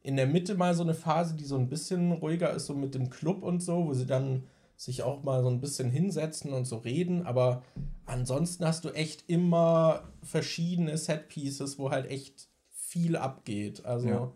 in 0.01 0.16
der 0.16 0.26
Mitte 0.26 0.55
mal 0.55 0.74
so 0.74 0.82
eine 0.82 0.95
Phase, 0.95 1.35
die 1.35 1.45
so 1.45 1.57
ein 1.57 1.68
bisschen 1.68 2.12
ruhiger 2.12 2.51
ist, 2.53 2.66
so 2.66 2.74
mit 2.74 2.95
dem 2.95 3.11
Club 3.11 3.43
und 3.43 3.61
so, 3.62 3.87
wo 3.87 3.95
sie 3.95 4.07
dann 4.07 4.45
sich 4.76 5.03
auch 5.03 5.22
mal 5.22 5.43
so 5.43 5.49
ein 5.49 5.61
bisschen 5.61 5.91
hinsetzen 5.91 6.53
und 6.53 6.64
so 6.64 6.76
reden. 6.78 7.26
Aber 7.26 7.62
ansonsten 8.07 8.64
hast 8.64 8.85
du 8.85 8.91
echt 8.91 9.28
immer 9.28 10.05
verschiedene 10.22 10.97
Set-Pieces, 10.97 11.78
wo 11.78 11.91
halt 11.91 12.11
echt 12.11 12.49
viel 12.70 13.16
abgeht. 13.16 13.85
Also. 13.85 14.09
Ja. 14.09 14.32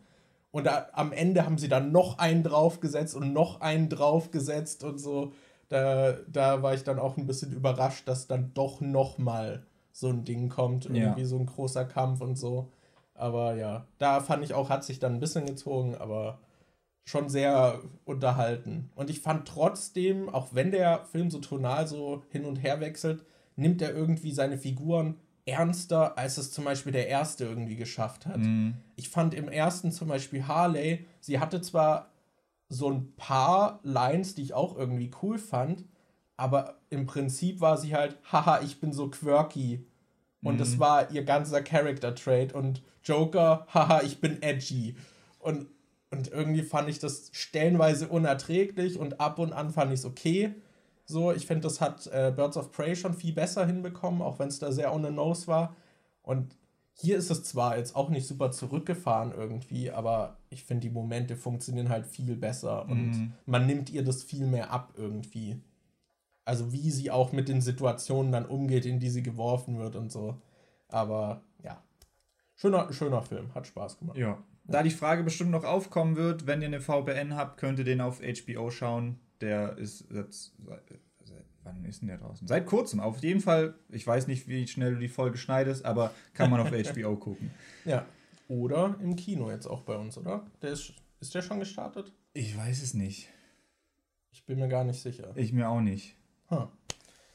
Und 0.58 0.64
da, 0.64 0.88
am 0.92 1.12
Ende 1.12 1.46
haben 1.46 1.56
sie 1.56 1.68
dann 1.68 1.92
noch 1.92 2.18
einen 2.18 2.42
draufgesetzt 2.42 3.14
und 3.14 3.32
noch 3.32 3.60
einen 3.60 3.88
draufgesetzt 3.88 4.82
und 4.82 4.98
so. 4.98 5.32
Da, 5.68 6.14
da 6.26 6.64
war 6.64 6.74
ich 6.74 6.82
dann 6.82 6.98
auch 6.98 7.16
ein 7.16 7.28
bisschen 7.28 7.52
überrascht, 7.52 8.08
dass 8.08 8.26
dann 8.26 8.50
doch 8.54 8.80
noch 8.80 9.18
mal 9.18 9.64
so 9.92 10.08
ein 10.08 10.24
Ding 10.24 10.48
kommt. 10.48 10.86
Irgendwie 10.86 11.20
ja. 11.20 11.26
so 11.26 11.38
ein 11.38 11.46
großer 11.46 11.84
Kampf 11.84 12.22
und 12.22 12.36
so. 12.36 12.72
Aber 13.14 13.54
ja, 13.54 13.86
da 13.98 14.18
fand 14.18 14.42
ich 14.42 14.52
auch, 14.52 14.68
hat 14.68 14.82
sich 14.82 14.98
dann 14.98 15.14
ein 15.14 15.20
bisschen 15.20 15.46
gezogen, 15.46 15.94
aber 15.94 16.40
schon 17.04 17.28
sehr 17.28 17.78
unterhalten. 18.04 18.90
Und 18.96 19.10
ich 19.10 19.20
fand 19.20 19.46
trotzdem, 19.46 20.28
auch 20.28 20.48
wenn 20.54 20.72
der 20.72 21.04
Film 21.04 21.30
so 21.30 21.38
tonal 21.38 21.86
so 21.86 22.24
hin 22.30 22.44
und 22.44 22.56
her 22.56 22.80
wechselt, 22.80 23.24
nimmt 23.54 23.80
er 23.80 23.94
irgendwie 23.94 24.32
seine 24.32 24.58
Figuren 24.58 25.20
ernster, 25.48 26.18
als 26.18 26.36
es 26.36 26.52
zum 26.52 26.64
Beispiel 26.64 26.92
der 26.92 27.08
erste 27.08 27.44
irgendwie 27.44 27.76
geschafft 27.76 28.26
hat. 28.26 28.38
Mhm. 28.38 28.74
Ich 28.96 29.08
fand 29.08 29.34
im 29.34 29.48
ersten 29.48 29.90
zum 29.90 30.08
Beispiel 30.08 30.46
Harley, 30.46 31.06
sie 31.20 31.40
hatte 31.40 31.60
zwar 31.60 32.10
so 32.68 32.90
ein 32.90 33.14
paar 33.16 33.80
Lines, 33.82 34.34
die 34.34 34.42
ich 34.42 34.54
auch 34.54 34.76
irgendwie 34.76 35.10
cool 35.22 35.38
fand, 35.38 35.84
aber 36.36 36.78
im 36.90 37.06
Prinzip 37.06 37.60
war 37.60 37.78
sie 37.78 37.94
halt, 37.94 38.18
haha, 38.30 38.60
ich 38.62 38.80
bin 38.80 38.92
so 38.92 39.08
quirky. 39.08 39.86
Und 40.42 40.54
mhm. 40.54 40.58
das 40.58 40.78
war 40.78 41.10
ihr 41.10 41.24
ganzer 41.24 41.62
Character-Trait. 41.62 42.52
Und 42.52 42.82
Joker, 43.02 43.66
haha, 43.72 44.02
ich 44.02 44.20
bin 44.20 44.40
edgy. 44.42 44.96
Und, 45.38 45.66
und 46.10 46.28
irgendwie 46.28 46.62
fand 46.62 46.88
ich 46.88 46.98
das 46.98 47.30
stellenweise 47.32 48.08
unerträglich 48.08 48.98
und 48.98 49.20
ab 49.20 49.38
und 49.38 49.52
an 49.52 49.70
fand 49.70 49.92
ich 49.92 50.00
es 50.00 50.06
okay. 50.06 50.54
So, 51.10 51.32
ich 51.32 51.46
finde, 51.46 51.62
das 51.62 51.80
hat 51.80 52.06
äh, 52.08 52.30
Birds 52.36 52.58
of 52.58 52.70
Prey 52.70 52.94
schon 52.94 53.14
viel 53.14 53.32
besser 53.32 53.64
hinbekommen, 53.64 54.20
auch 54.20 54.38
wenn 54.38 54.48
es 54.48 54.58
da 54.58 54.70
sehr 54.72 54.92
on 54.92 55.02
the 55.02 55.10
nose 55.10 55.46
war. 55.46 55.74
Und 56.20 56.54
hier 56.92 57.16
ist 57.16 57.30
es 57.30 57.44
zwar 57.44 57.78
jetzt 57.78 57.96
auch 57.96 58.10
nicht 58.10 58.26
super 58.26 58.50
zurückgefahren 58.50 59.32
irgendwie, 59.32 59.90
aber 59.90 60.36
ich 60.50 60.64
finde, 60.64 60.82
die 60.82 60.92
Momente 60.92 61.34
funktionieren 61.34 61.88
halt 61.88 62.04
viel 62.04 62.36
besser 62.36 62.86
und 62.86 63.10
mhm. 63.12 63.32
man 63.46 63.66
nimmt 63.66 63.88
ihr 63.88 64.04
das 64.04 64.22
viel 64.22 64.46
mehr 64.46 64.70
ab 64.70 64.92
irgendwie. 64.98 65.62
Also 66.44 66.72
wie 66.72 66.90
sie 66.90 67.10
auch 67.10 67.32
mit 67.32 67.48
den 67.48 67.62
Situationen 67.62 68.30
dann 68.30 68.44
umgeht, 68.44 68.84
in 68.84 69.00
die 69.00 69.10
sie 69.10 69.22
geworfen 69.22 69.78
wird 69.78 69.96
und 69.96 70.12
so. 70.12 70.36
Aber 70.88 71.40
ja, 71.64 71.82
schöner, 72.54 72.92
schöner 72.92 73.22
Film, 73.22 73.54
hat 73.54 73.66
Spaß 73.66 73.98
gemacht. 73.98 74.18
Ja. 74.18 74.36
Da 74.64 74.82
die 74.82 74.90
Frage 74.90 75.22
bestimmt 75.22 75.52
noch 75.52 75.64
aufkommen 75.64 76.16
wird, 76.16 76.46
wenn 76.46 76.60
ihr 76.60 76.66
eine 76.66 76.82
VPN 76.82 77.34
habt, 77.34 77.56
könnt 77.56 77.78
ihr 77.78 77.86
den 77.86 78.02
auf 78.02 78.20
HBO 78.20 78.70
schauen. 78.70 79.18
Der 79.40 79.76
ist 79.78 80.06
jetzt. 80.10 80.52
Wann 81.64 81.84
ist 81.84 82.00
denn 82.00 82.08
der 82.08 82.18
draußen? 82.18 82.48
Seit 82.48 82.66
kurzem, 82.66 83.00
auf 83.00 83.18
jeden 83.22 83.40
Fall. 83.40 83.74
Ich 83.90 84.06
weiß 84.06 84.26
nicht, 84.26 84.48
wie 84.48 84.66
schnell 84.66 84.94
du 84.94 85.00
die 85.00 85.08
Folge 85.08 85.36
schneidest, 85.36 85.84
aber 85.84 86.12
kann 86.32 86.50
man 86.50 86.60
auf 86.60 86.70
HBO 86.94 87.16
gucken. 87.16 87.50
Ja. 87.84 88.06
Oder 88.48 88.96
im 89.02 89.16
Kino 89.16 89.50
jetzt 89.50 89.66
auch 89.66 89.82
bei 89.82 89.96
uns, 89.96 90.16
oder? 90.16 90.46
Der 90.62 90.70
ist, 90.70 90.94
ist 91.20 91.34
der 91.34 91.42
schon 91.42 91.58
gestartet? 91.58 92.12
Ich 92.32 92.56
weiß 92.56 92.82
es 92.82 92.94
nicht. 92.94 93.28
Ich 94.30 94.46
bin 94.46 94.58
mir 94.58 94.68
gar 94.68 94.84
nicht 94.84 95.00
sicher. 95.00 95.32
Ich 95.34 95.52
mir 95.52 95.68
auch 95.68 95.80
nicht. 95.80 96.16
Huh. 96.50 96.68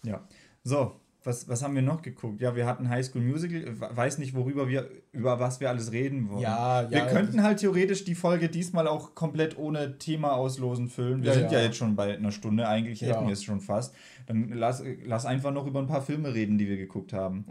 Ja. 0.04 0.28
So, 0.64 1.00
was, 1.26 1.48
was 1.48 1.64
haben 1.64 1.76
wir 1.76 1.82
noch 1.82 2.02
geguckt? 2.02 2.42
Ja, 2.42 2.56
wir 2.56 2.66
hatten 2.66 2.90
High 2.90 3.06
School 3.06 3.22
Musical. 3.22 3.64
Weiß 3.80 4.18
nicht, 4.18 4.36
worüber 4.36 4.68
wir, 4.68 4.90
über 5.12 5.40
was 5.40 5.60
wir 5.60 5.70
alles 5.70 5.92
reden 5.92 6.30
wollen. 6.30 6.42
Ja, 6.42 6.82
ja. 6.84 6.92
Wir 6.92 7.06
könnten 7.06 7.44
halt 7.44 7.60
theoretisch 7.60 8.04
die 8.04 8.16
Folge 8.16 8.50
diesmal 8.50 8.88
auch 8.88 9.16
komplett 9.16 9.58
ohne 9.58 9.98
Thema 9.98 10.34
auslosen 10.34 10.90
füllen. 10.90 11.24
Wir 11.24 11.30
ja, 11.30 11.34
sind 11.34 11.52
ja. 11.52 11.60
ja. 11.60 11.66
jetzt 11.66 11.78
schon 11.78 11.96
bei 11.96 12.16
einer 12.16 12.32
Stunde, 12.32 12.68
eigentlich 12.68 13.02
hätten 13.02 13.26
wir 13.26 13.34
es 13.34 13.44
schon 13.44 13.62
fast. 13.62 13.96
Dann 14.26 14.50
lass, 14.50 14.84
lass 15.06 15.26
einfach 15.26 15.52
noch 15.52 15.66
über 15.66 15.80
ein 15.80 15.88
paar 15.88 16.02
Filme 16.02 16.34
reden, 16.34 16.58
die 16.58 16.68
wir 16.68 16.78
geguckt 16.78 17.14
haben. 17.14 17.46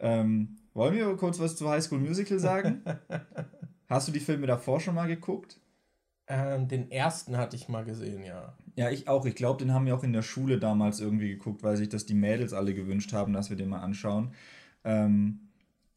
Ähm, 0.00 0.56
wollen 0.74 0.94
wir 0.94 1.16
kurz 1.16 1.38
was 1.38 1.56
zu 1.56 1.68
High 1.68 1.82
School 1.82 2.00
Musical 2.00 2.38
sagen? 2.38 2.82
Hast 3.88 4.08
du 4.08 4.12
die 4.12 4.20
Filme 4.20 4.46
davor 4.46 4.80
schon 4.80 4.94
mal 4.94 5.06
geguckt? 5.06 5.60
Ähm, 6.26 6.68
den 6.68 6.90
ersten 6.90 7.36
hatte 7.36 7.54
ich 7.54 7.68
mal 7.68 7.84
gesehen, 7.84 8.24
ja. 8.24 8.54
Ja, 8.76 8.90
ich 8.90 9.08
auch. 9.08 9.24
Ich 9.26 9.34
glaube, 9.34 9.62
den 9.62 9.72
haben 9.72 9.86
wir 9.86 9.94
auch 9.94 10.02
in 10.02 10.12
der 10.12 10.22
Schule 10.22 10.58
damals 10.58 11.00
irgendwie 11.00 11.28
geguckt, 11.28 11.62
weil 11.62 11.76
sich 11.76 11.88
das 11.88 12.06
die 12.06 12.14
Mädels 12.14 12.52
alle 12.52 12.74
gewünscht 12.74 13.12
haben, 13.12 13.32
dass 13.32 13.50
wir 13.50 13.56
den 13.56 13.68
mal 13.68 13.80
anschauen. 13.80 14.32
Ähm, 14.82 15.48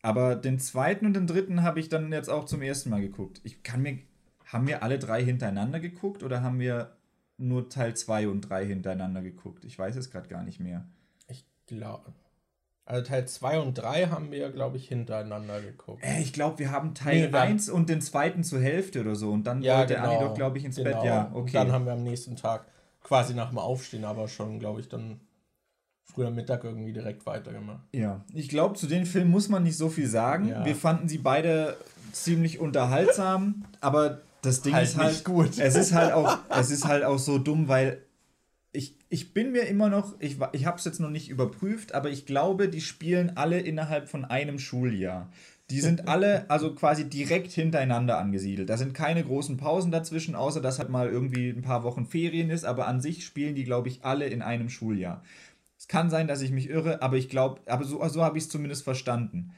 aber 0.01 0.35
den 0.35 0.59
zweiten 0.59 1.05
und 1.05 1.15
den 1.15 1.27
dritten 1.27 1.63
habe 1.63 1.79
ich 1.79 1.89
dann 1.89 2.11
jetzt 2.11 2.29
auch 2.29 2.45
zum 2.45 2.61
ersten 2.61 2.89
Mal 2.89 3.01
geguckt. 3.01 3.41
Ich 3.43 3.63
kann 3.63 3.81
mir. 3.81 3.99
Haben 4.45 4.67
wir 4.67 4.81
alle 4.81 4.97
drei 4.97 5.21
hintereinander 5.23 5.81
geguckt 5.81 6.23
oder 6.23 6.41
haben 6.41 6.59
wir 6.59 6.95
nur 7.37 7.69
Teil 7.69 7.95
2 7.95 8.29
und 8.29 8.41
3 8.41 8.65
hintereinander 8.65 9.21
geguckt? 9.21 9.65
Ich 9.65 9.77
weiß 9.77 9.95
es 9.97 10.09
gerade 10.09 10.29
gar 10.29 10.43
nicht 10.43 10.59
mehr. 10.59 10.87
Ich 11.27 11.45
glaube. 11.65 12.13
Also 12.87 13.03
Teil 13.03 13.27
2 13.27 13.59
und 13.59 13.73
3 13.73 14.07
haben 14.07 14.31
wir, 14.31 14.49
glaube 14.49 14.77
ich, 14.77 14.87
hintereinander 14.87 15.59
geguckt. 15.59 16.01
Äh, 16.05 16.21
ich 16.21 16.31
glaube, 16.31 16.59
wir 16.59 16.71
haben 16.71 16.93
Teil 16.93 17.29
nee, 17.29 17.37
1 17.37 17.69
und 17.69 17.89
den 17.89 17.99
zweiten 17.99 18.45
zur 18.45 18.61
Hälfte 18.61 19.01
oder 19.01 19.15
so. 19.15 19.29
Und 19.29 19.45
dann 19.45 19.61
ja, 19.61 19.79
wollte 19.79 19.95
genau, 19.95 20.09
Anni 20.09 20.19
doch, 20.23 20.33
glaube 20.33 20.57
ich, 20.57 20.63
ins 20.63 20.77
genau. 20.77 20.91
Bett. 20.91 21.03
Ja, 21.03 21.29
okay. 21.33 21.39
Und 21.39 21.53
dann 21.53 21.71
haben 21.73 21.85
wir 21.85 21.91
am 21.91 22.03
nächsten 22.03 22.37
Tag, 22.37 22.65
quasi 23.03 23.33
nach 23.33 23.49
dem 23.49 23.57
Aufstehen, 23.57 24.05
aber 24.05 24.29
schon, 24.29 24.57
glaube 24.59 24.79
ich, 24.79 24.87
dann 24.87 25.19
früher 26.05 26.31
Mittag 26.31 26.63
irgendwie 26.63 26.93
direkt 26.93 27.25
weitergemacht. 27.25 27.83
Ja, 27.91 28.21
ich 28.33 28.47
glaube, 28.47 28.75
zu 28.75 28.87
den 28.87 29.05
Filmen 29.05 29.31
muss 29.31 29.49
man 29.49 29.63
nicht 29.63 29.77
so 29.77 29.89
viel 29.89 30.07
sagen. 30.07 30.47
Ja. 30.47 30.63
Wir 30.63 30.75
fanden 30.75 31.09
sie 31.09 31.17
beide 31.17 31.75
ziemlich 32.13 32.59
unterhaltsam, 32.59 33.65
aber 33.81 34.21
das 34.41 34.61
Ding 34.61 34.73
halt 34.73 34.87
ist 34.87 34.97
halt 34.97 35.25
gut. 35.25 35.59
Es 35.59 35.75
ist 35.75 35.93
halt 35.93 36.13
auch, 36.13 36.37
es 36.49 36.71
ist 36.71 36.87
halt 36.87 37.03
auch 37.03 37.19
so 37.19 37.37
dumm, 37.37 37.67
weil 37.67 38.01
ich, 38.77 38.93
ich 39.09 39.33
bin 39.33 39.51
mir 39.51 39.63
immer 39.63 39.89
noch, 39.89 40.13
ich, 40.19 40.37
ich 40.51 40.67
habe 40.67 40.77
es 40.77 40.85
jetzt 40.85 40.99
noch 40.99 41.09
nicht 41.09 41.29
überprüft, 41.29 41.95
aber 41.95 42.11
ich 42.11 42.27
glaube, 42.27 42.69
die 42.69 42.81
spielen 42.81 43.35
alle 43.35 43.59
innerhalb 43.59 44.07
von 44.07 44.23
einem 44.23 44.59
Schuljahr. 44.59 45.31
Die 45.71 45.81
sind 45.81 46.07
alle 46.07 46.47
also 46.51 46.75
quasi 46.75 47.09
direkt 47.09 47.51
hintereinander 47.51 48.19
angesiedelt. 48.19 48.69
Da 48.69 48.77
sind 48.77 48.93
keine 48.93 49.23
großen 49.23 49.57
Pausen 49.57 49.91
dazwischen, 49.91 50.35
außer 50.35 50.61
dass 50.61 50.77
halt 50.77 50.89
mal 50.89 51.09
irgendwie 51.09 51.49
ein 51.49 51.63
paar 51.63 51.83
Wochen 51.83 52.05
Ferien 52.05 52.51
ist, 52.51 52.65
aber 52.65 52.87
an 52.87 53.01
sich 53.01 53.25
spielen 53.25 53.55
die, 53.55 53.63
glaube 53.63 53.87
ich, 53.87 54.05
alle 54.05 54.27
in 54.27 54.43
einem 54.43 54.69
Schuljahr. 54.69 55.23
Es 55.79 55.87
kann 55.87 56.11
sein, 56.11 56.27
dass 56.27 56.41
ich 56.41 56.51
mich 56.51 56.69
irre, 56.69 57.01
aber 57.01 57.17
ich 57.17 57.29
glaube, 57.29 57.61
aber 57.65 57.83
so, 57.83 58.07
so 58.07 58.23
habe 58.23 58.37
ich 58.37 58.43
es 58.43 58.49
zumindest 58.49 58.83
verstanden. 58.83 59.53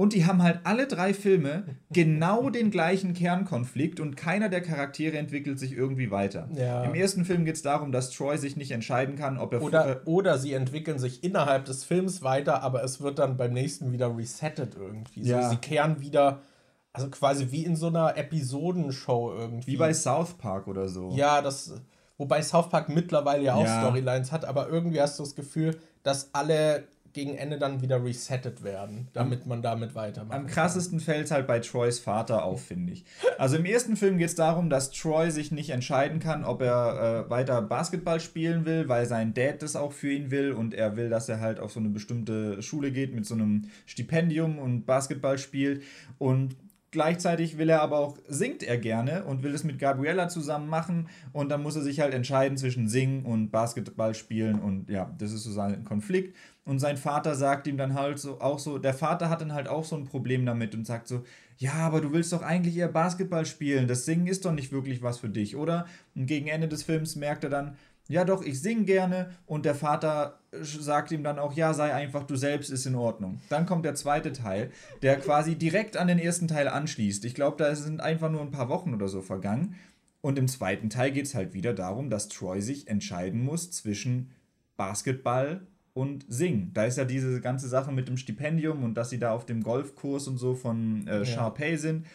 Und 0.00 0.12
die 0.12 0.26
haben 0.26 0.44
halt 0.44 0.60
alle 0.62 0.86
drei 0.86 1.12
Filme 1.12 1.64
genau 1.90 2.50
den 2.50 2.70
gleichen 2.70 3.14
Kernkonflikt 3.14 3.98
und 3.98 4.16
keiner 4.16 4.48
der 4.48 4.60
Charaktere 4.60 5.18
entwickelt 5.18 5.58
sich 5.58 5.72
irgendwie 5.72 6.12
weiter. 6.12 6.48
Ja. 6.54 6.84
Im 6.84 6.94
ersten 6.94 7.24
Film 7.24 7.44
geht 7.44 7.56
es 7.56 7.62
darum, 7.62 7.90
dass 7.90 8.10
Troy 8.10 8.38
sich 8.38 8.56
nicht 8.56 8.70
entscheiden 8.70 9.16
kann, 9.16 9.38
ob 9.38 9.54
er. 9.54 9.60
Oder, 9.60 9.88
äh, 9.88 9.96
oder 10.04 10.38
sie 10.38 10.52
entwickeln 10.52 11.00
sich 11.00 11.24
innerhalb 11.24 11.64
des 11.64 11.82
Films 11.82 12.22
weiter, 12.22 12.62
aber 12.62 12.84
es 12.84 13.00
wird 13.00 13.18
dann 13.18 13.36
beim 13.36 13.52
nächsten 13.52 13.90
wieder 13.90 14.16
resettet 14.16 14.76
irgendwie. 14.78 15.22
Ja. 15.22 15.42
So, 15.42 15.50
sie 15.50 15.56
kehren 15.56 16.00
wieder. 16.00 16.42
Also 16.92 17.10
quasi 17.10 17.50
wie 17.50 17.64
in 17.64 17.74
so 17.74 17.88
einer 17.88 18.16
Episodenshow 18.16 19.34
irgendwie. 19.36 19.72
Wie 19.72 19.76
bei 19.78 19.92
South 19.92 20.34
Park 20.34 20.68
oder 20.68 20.88
so. 20.88 21.10
Ja, 21.16 21.42
das. 21.42 21.74
Wobei 22.18 22.40
South 22.42 22.68
Park 22.68 22.88
mittlerweile 22.88 23.42
ja 23.42 23.54
auch 23.54 23.64
ja. 23.64 23.80
Storylines 23.80 24.30
hat, 24.30 24.44
aber 24.44 24.68
irgendwie 24.68 25.00
hast 25.00 25.18
du 25.18 25.24
das 25.24 25.34
Gefühl, 25.34 25.76
dass 26.04 26.32
alle 26.34 26.84
gegen 27.18 27.34
Ende 27.34 27.58
dann 27.58 27.82
wieder 27.82 28.04
resettet 28.04 28.62
werden, 28.62 29.08
damit 29.12 29.44
man 29.44 29.60
damit 29.60 29.96
weitermacht. 29.96 30.38
Am 30.38 30.46
krassesten 30.46 31.00
fällt 31.00 31.24
es 31.24 31.32
halt 31.32 31.48
bei 31.48 31.58
Troys 31.58 31.98
Vater 31.98 32.44
auf, 32.44 32.64
finde 32.64 32.92
ich. 32.92 33.04
Also 33.38 33.56
im 33.56 33.64
ersten 33.64 33.96
Film 33.96 34.18
geht 34.18 34.28
es 34.28 34.36
darum, 34.36 34.70
dass 34.70 34.92
Troy 34.92 35.32
sich 35.32 35.50
nicht 35.50 35.70
entscheiden 35.70 36.20
kann, 36.20 36.44
ob 36.44 36.62
er 36.62 37.26
äh, 37.26 37.30
weiter 37.30 37.60
Basketball 37.60 38.20
spielen 38.20 38.66
will, 38.66 38.88
weil 38.88 39.06
sein 39.06 39.34
Dad 39.34 39.62
das 39.62 39.74
auch 39.74 39.90
für 39.90 40.12
ihn 40.12 40.30
will 40.30 40.52
und 40.52 40.74
er 40.74 40.96
will, 40.96 41.10
dass 41.10 41.28
er 41.28 41.40
halt 41.40 41.58
auf 41.58 41.72
so 41.72 41.80
eine 41.80 41.88
bestimmte 41.88 42.62
Schule 42.62 42.92
geht 42.92 43.12
mit 43.12 43.26
so 43.26 43.34
einem 43.34 43.64
Stipendium 43.84 44.60
und 44.60 44.86
Basketball 44.86 45.38
spielt. 45.38 45.82
Und 46.18 46.54
Gleichzeitig 46.90 47.58
will 47.58 47.68
er 47.68 47.82
aber 47.82 47.98
auch, 47.98 48.16
singt 48.28 48.62
er 48.62 48.78
gerne 48.78 49.24
und 49.24 49.42
will 49.42 49.54
es 49.54 49.62
mit 49.62 49.78
Gabriella 49.78 50.30
zusammen 50.30 50.68
machen 50.68 51.08
und 51.34 51.50
dann 51.50 51.62
muss 51.62 51.76
er 51.76 51.82
sich 51.82 52.00
halt 52.00 52.14
entscheiden 52.14 52.56
zwischen 52.56 52.88
Singen 52.88 53.26
und 53.26 53.50
Basketball 53.50 54.14
spielen 54.14 54.58
und 54.58 54.88
ja, 54.88 55.14
das 55.18 55.32
ist 55.32 55.42
so 55.42 55.52
sein 55.52 55.84
Konflikt. 55.84 56.34
Und 56.68 56.80
sein 56.80 56.98
Vater 56.98 57.34
sagt 57.34 57.66
ihm 57.66 57.78
dann 57.78 57.94
halt 57.94 58.18
so 58.18 58.42
auch 58.42 58.58
so, 58.58 58.76
der 58.76 58.92
Vater 58.92 59.30
hat 59.30 59.40
dann 59.40 59.54
halt 59.54 59.68
auch 59.68 59.86
so 59.86 59.96
ein 59.96 60.04
Problem 60.04 60.44
damit 60.44 60.74
und 60.74 60.86
sagt 60.86 61.08
so, 61.08 61.24
ja, 61.56 61.72
aber 61.72 62.02
du 62.02 62.12
willst 62.12 62.30
doch 62.30 62.42
eigentlich 62.42 62.76
eher 62.76 62.88
Basketball 62.88 63.46
spielen, 63.46 63.88
das 63.88 64.04
Singen 64.04 64.26
ist 64.26 64.44
doch 64.44 64.52
nicht 64.52 64.70
wirklich 64.70 65.00
was 65.00 65.18
für 65.18 65.30
dich, 65.30 65.56
oder? 65.56 65.86
Und 66.14 66.26
gegen 66.26 66.46
Ende 66.46 66.68
des 66.68 66.82
Films 66.82 67.16
merkt 67.16 67.42
er 67.44 67.48
dann, 67.48 67.78
ja 68.06 68.26
doch, 68.26 68.42
ich 68.42 68.60
singe 68.60 68.84
gerne 68.84 69.30
und 69.46 69.64
der 69.64 69.74
Vater 69.74 70.40
sagt 70.52 71.10
ihm 71.10 71.24
dann 71.24 71.38
auch, 71.38 71.54
ja, 71.54 71.72
sei 71.72 71.94
einfach 71.94 72.24
du 72.24 72.36
selbst, 72.36 72.68
ist 72.68 72.84
in 72.84 72.96
Ordnung. 72.96 73.40
Dann 73.48 73.64
kommt 73.64 73.86
der 73.86 73.94
zweite 73.94 74.34
Teil, 74.34 74.70
der 75.00 75.16
quasi 75.16 75.54
direkt 75.54 75.96
an 75.96 76.08
den 76.08 76.18
ersten 76.18 76.48
Teil 76.48 76.68
anschließt. 76.68 77.24
Ich 77.24 77.34
glaube, 77.34 77.56
da 77.56 77.74
sind 77.74 78.02
einfach 78.02 78.30
nur 78.30 78.42
ein 78.42 78.50
paar 78.50 78.68
Wochen 78.68 78.92
oder 78.92 79.08
so 79.08 79.22
vergangen. 79.22 79.76
Und 80.20 80.38
im 80.38 80.48
zweiten 80.48 80.90
Teil 80.90 81.12
geht 81.12 81.24
es 81.24 81.34
halt 81.34 81.54
wieder 81.54 81.72
darum, 81.72 82.10
dass 82.10 82.28
Troy 82.28 82.60
sich 82.60 82.88
entscheiden 82.88 83.42
muss 83.42 83.70
zwischen 83.70 84.32
Basketball 84.76 85.62
und 85.98 86.24
Singen. 86.28 86.70
Da 86.74 86.84
ist 86.84 86.96
ja 86.96 87.04
diese 87.04 87.40
ganze 87.40 87.66
Sache 87.66 87.90
mit 87.90 88.06
dem 88.06 88.16
Stipendium 88.16 88.84
und 88.84 88.94
dass 88.94 89.10
sie 89.10 89.18
da 89.18 89.32
auf 89.32 89.46
dem 89.46 89.64
Golfkurs 89.64 90.28
und 90.28 90.38
so 90.38 90.54
von 90.54 91.08
äh, 91.08 91.24
Sharpay 91.24 91.72
ja. 91.72 91.76
sind. 91.76 92.06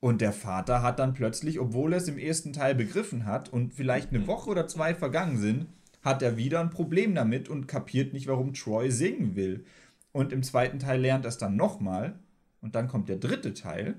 Und 0.00 0.22
der 0.22 0.32
Vater 0.32 0.80
hat 0.80 0.98
dann 0.98 1.12
plötzlich, 1.12 1.60
obwohl 1.60 1.92
er 1.92 1.98
es 1.98 2.08
im 2.08 2.16
ersten 2.16 2.54
Teil 2.54 2.74
begriffen 2.74 3.26
hat 3.26 3.52
und 3.52 3.74
vielleicht 3.74 4.14
eine 4.14 4.26
Woche 4.26 4.48
oder 4.48 4.66
zwei 4.66 4.94
vergangen 4.94 5.36
sind, 5.36 5.66
hat 6.00 6.22
er 6.22 6.38
wieder 6.38 6.60
ein 6.60 6.70
Problem 6.70 7.14
damit 7.14 7.50
und 7.50 7.68
kapiert 7.68 8.14
nicht, 8.14 8.28
warum 8.28 8.54
Troy 8.54 8.90
singen 8.90 9.36
will. 9.36 9.66
Und 10.12 10.32
im 10.32 10.42
zweiten 10.42 10.78
Teil 10.78 11.00
lernt 11.00 11.26
er 11.26 11.28
es 11.28 11.36
dann 11.36 11.54
nochmal. 11.54 12.18
Und 12.62 12.76
dann 12.76 12.88
kommt 12.88 13.10
der 13.10 13.16
dritte 13.16 13.52
Teil, 13.52 13.96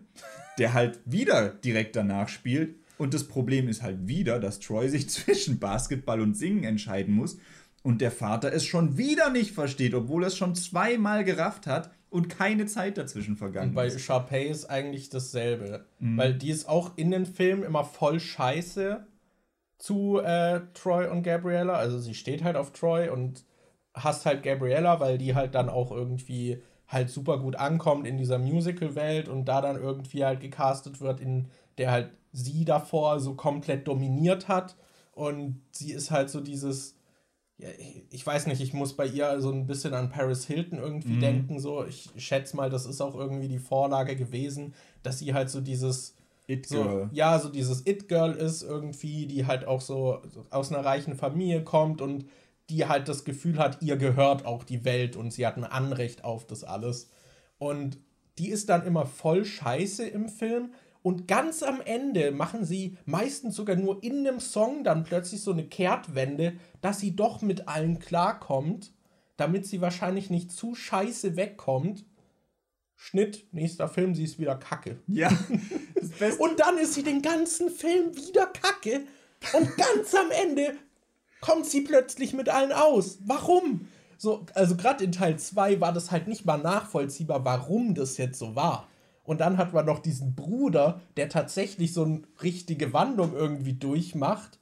der 0.58 0.74
halt 0.74 1.02
wieder 1.06 1.50
direkt 1.50 1.96
danach 1.96 2.30
spielt. 2.30 2.76
Und 2.98 3.14
das 3.14 3.28
Problem 3.28 3.68
ist 3.68 3.84
halt 3.84 4.08
wieder, 4.08 4.40
dass 4.40 4.60
Troy 4.60 4.90
sich 4.90 5.08
zwischen 5.10 5.60
Basketball 5.60 6.20
und 6.20 6.36
Singen 6.36 6.64
entscheiden 6.64 7.14
muss. 7.14 7.38
Und 7.82 8.02
der 8.02 8.12
Vater 8.12 8.52
es 8.52 8.66
schon 8.66 8.98
wieder 8.98 9.30
nicht 9.30 9.52
versteht, 9.52 9.94
obwohl 9.94 10.24
er 10.24 10.28
es 10.28 10.38
schon 10.38 10.56
zweimal 10.56 11.24
gerafft 11.24 11.66
hat 11.66 11.92
und 12.10 12.28
keine 12.30 12.66
Zeit 12.66 12.98
dazwischen 12.98 13.38
vergangen 13.38 13.70
und 13.70 13.76
bei 13.76 13.88
ist. 13.88 14.02
Sharpay 14.02 14.48
ist 14.48 14.66
eigentlich 14.66 15.10
dasselbe. 15.10 15.86
Mhm. 16.00 16.18
Weil 16.18 16.34
die 16.34 16.50
ist 16.50 16.68
auch 16.68 16.92
in 16.98 17.12
den 17.12 17.26
Filmen 17.26 17.64
immer 17.64 17.86
voll 17.86 18.20
scheiße 18.20 19.06
zu 19.78 20.20
äh, 20.20 20.62
Troy 20.74 21.08
und 21.08 21.24
Gabriella. 21.24 21.74
Also 21.74 22.00
sie 22.00 22.16
steht 22.16 22.44
halt 22.44 22.58
auf 22.58 22.72
Troy 22.72 23.10
und 23.10 23.46
hast 23.94 24.26
halt 24.26 24.44
Gabriella, 24.44 25.00
weil 25.00 25.18
die 25.18 25.36
halt 25.36 25.56
dann 25.56 25.70
auch 25.70 25.92
irgendwie 25.92 26.62
halt 26.88 27.10
super 27.10 27.40
gut 27.40 27.56
ankommt 27.56 28.08
in 28.08 28.18
dieser 28.18 28.40
Musical-Welt 28.40 29.30
und 29.30 29.46
da 29.46 29.62
dann 29.62 29.78
irgendwie 29.78 30.26
halt 30.26 30.42
gecastet 30.42 31.00
wird, 31.02 31.20
in 31.20 31.48
der 31.78 31.92
halt 31.92 32.12
sie 32.32 32.66
davor 32.66 33.20
so 33.20 33.36
komplett 33.36 33.88
dominiert 33.88 34.48
hat. 34.48 34.76
Und 35.12 35.62
sie 35.72 35.92
ist 35.92 36.12
halt 36.12 36.30
so 36.30 36.42
dieses, 36.42 36.99
ja, 37.60 37.68
ich 38.10 38.26
weiß 38.26 38.48
nicht, 38.48 38.62
ich 38.62 38.74
muss 38.74 38.96
bei 38.96 39.06
ihr 39.06 39.42
so 39.42 39.52
ein 39.52 39.68
bisschen 39.68 39.94
an 39.94 40.10
Paris 40.10 40.46
Hilton 40.46 40.80
irgendwie 40.80 41.14
mhm. 41.14 41.20
denken. 41.20 41.60
So, 41.60 41.86
ich 41.86 42.10
schätze 42.18 42.56
mal, 42.56 42.70
das 42.70 42.86
ist 42.86 43.02
auch 43.02 43.16
irgendwie 43.16 43.50
die 43.50 43.60
Vorlage 43.60 44.16
gewesen, 44.16 44.74
dass 45.04 45.20
sie 45.20 45.34
halt 45.34 45.50
so 45.50 45.60
dieses 45.60 46.16
It-Girl. 46.48 47.10
So, 47.10 47.16
ja, 47.16 47.38
so 47.38 47.50
dieses 47.50 47.86
It-Girl 47.86 48.32
ist 48.32 48.64
irgendwie, 48.64 49.28
die 49.28 49.46
halt 49.46 49.68
auch 49.68 49.82
so 49.82 50.22
aus 50.50 50.72
einer 50.72 50.86
reichen 50.86 51.16
Familie 51.16 51.64
kommt 51.64 52.02
und 52.02 52.26
die 52.70 52.88
halt 52.88 53.10
das 53.10 53.26
Gefühl 53.26 53.58
hat, 53.58 53.82
ihr 53.82 53.98
gehört 53.98 54.46
auch 54.46 54.64
die 54.64 54.86
Welt 54.86 55.16
und 55.16 55.34
sie 55.34 55.46
hat 55.46 55.58
ein 55.58 55.66
Anrecht 55.66 56.24
auf 56.24 56.48
das 56.48 56.64
alles. 56.64 57.10
Und 57.58 57.98
die 58.38 58.50
ist 58.50 58.70
dann 58.70 58.86
immer 58.86 59.06
voll 59.06 59.44
scheiße 59.44 60.08
im 60.08 60.30
Film. 60.30 60.74
Und 61.02 61.28
ganz 61.28 61.64
am 61.64 61.80
Ende 61.82 62.32
machen 62.32 62.66
sie 62.66 62.98
meistens 63.06 63.56
sogar 63.56 63.76
nur 63.76 64.04
in 64.04 64.28
einem 64.28 64.40
Song 64.40 64.84
dann 64.84 65.06
plötzlich 65.06 65.42
so 65.42 65.52
eine 65.52 65.66
Kehrtwende, 65.66 66.54
dass 66.82 67.00
sie 67.00 67.16
doch 67.16 67.42
mit 67.42 67.68
allen 67.68 68.00
klarkommt, 68.00 68.92
damit 69.38 69.66
sie 69.66 69.80
wahrscheinlich 69.80 70.30
nicht 70.30 70.52
zu 70.52 70.76
scheiße 70.76 71.38
wegkommt. 71.38 72.06
Schnitt, 72.98 73.48
nächster 73.54 73.88
Film, 73.88 74.14
sie 74.14 74.26
ist 74.26 74.40
wieder 74.40 74.58
kacke. 74.58 75.00
Ja. 75.08 75.30
und 76.40 76.60
dann 76.60 76.78
ist 76.78 76.96
sie 76.96 77.04
den 77.04 77.22
ganzen 77.22 77.70
Film 77.70 78.14
wieder 78.18 78.48
kacke. 78.48 79.06
Und 79.54 79.78
ganz 79.78 80.14
am 80.16 80.32
Ende 80.32 80.74
kommt 81.40 81.66
sie 81.66 81.82
plötzlich 81.82 82.34
mit 82.34 82.50
allen 82.50 82.74
aus. 82.74 83.20
Warum? 83.26 83.88
So, 84.18 84.46
also 84.54 84.76
gerade 84.76 85.06
in 85.06 85.14
Teil 85.14 85.40
2 85.40 85.80
war 85.80 85.94
das 85.94 86.12
halt 86.12 86.28
nicht 86.28 86.46
mal 86.46 86.58
nachvollziehbar, 86.58 87.46
warum 87.46 87.96
das 87.96 88.18
jetzt 88.18 88.38
so 88.38 88.54
war. 88.54 88.90
Und 89.30 89.42
dann 89.42 89.60
hat 89.60 89.74
man 89.74 89.86
noch 89.86 90.00
diesen 90.00 90.34
Bruder, 90.34 91.02
der 91.16 91.30
tatsächlich 91.30 91.94
so 91.94 92.04
eine 92.04 92.24
richtige 92.42 92.94
Wandlung 92.94 93.36
irgendwie 93.36 93.74
durchmacht 93.74 94.58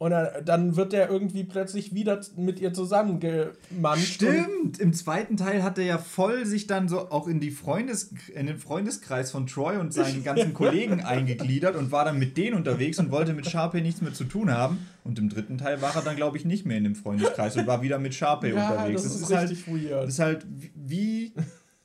und 0.00 0.12
dann 0.44 0.76
wird 0.76 0.94
er 0.94 1.10
irgendwie 1.10 1.42
plötzlich 1.42 1.92
wieder 1.92 2.20
mit 2.36 2.60
ihr 2.60 2.72
zusammengemanscht. 2.72 4.14
Stimmt, 4.14 4.78
im 4.78 4.92
zweiten 4.92 5.36
Teil 5.36 5.64
hat 5.64 5.76
er 5.76 5.84
ja 5.84 5.98
voll 5.98 6.46
sich 6.46 6.68
dann 6.68 6.88
so 6.88 7.10
auch 7.10 7.26
in, 7.26 7.40
die 7.40 7.50
Freundes 7.50 8.12
in 8.32 8.46
den 8.46 8.58
Freundeskreis 8.58 9.32
von 9.32 9.48
Troy 9.48 9.76
und 9.76 9.92
seinen 9.92 10.22
ganzen 10.22 10.54
Kollegen 10.54 11.00
eingegliedert 11.00 11.74
und 11.74 11.90
war 11.90 12.04
dann 12.04 12.16
mit 12.16 12.36
denen 12.36 12.56
unterwegs 12.56 13.00
und 13.00 13.10
wollte 13.10 13.34
mit 13.34 13.48
Sharpay 13.48 13.80
nichts 13.80 14.00
mehr 14.00 14.14
zu 14.14 14.22
tun 14.22 14.52
haben. 14.52 14.86
Und 15.02 15.18
im 15.18 15.28
dritten 15.28 15.58
Teil 15.58 15.82
war 15.82 15.96
er 15.96 16.02
dann, 16.02 16.14
glaube 16.14 16.36
ich, 16.36 16.44
nicht 16.44 16.64
mehr 16.64 16.78
in 16.78 16.84
dem 16.84 16.94
Freundeskreis 16.94 17.56
und 17.56 17.66
war 17.66 17.82
wieder 17.82 17.98
mit 17.98 18.14
Sharpay 18.14 18.54
ja, 18.54 18.70
unterwegs. 18.70 19.02
Das, 19.02 19.12
das 19.12 19.22
ist, 19.22 19.30
ist 19.30 19.36
halt, 19.36 19.66
weird. 19.66 20.04
Das 20.04 20.10
ist 20.10 20.20
halt 20.20 20.46
wie, 20.76 21.32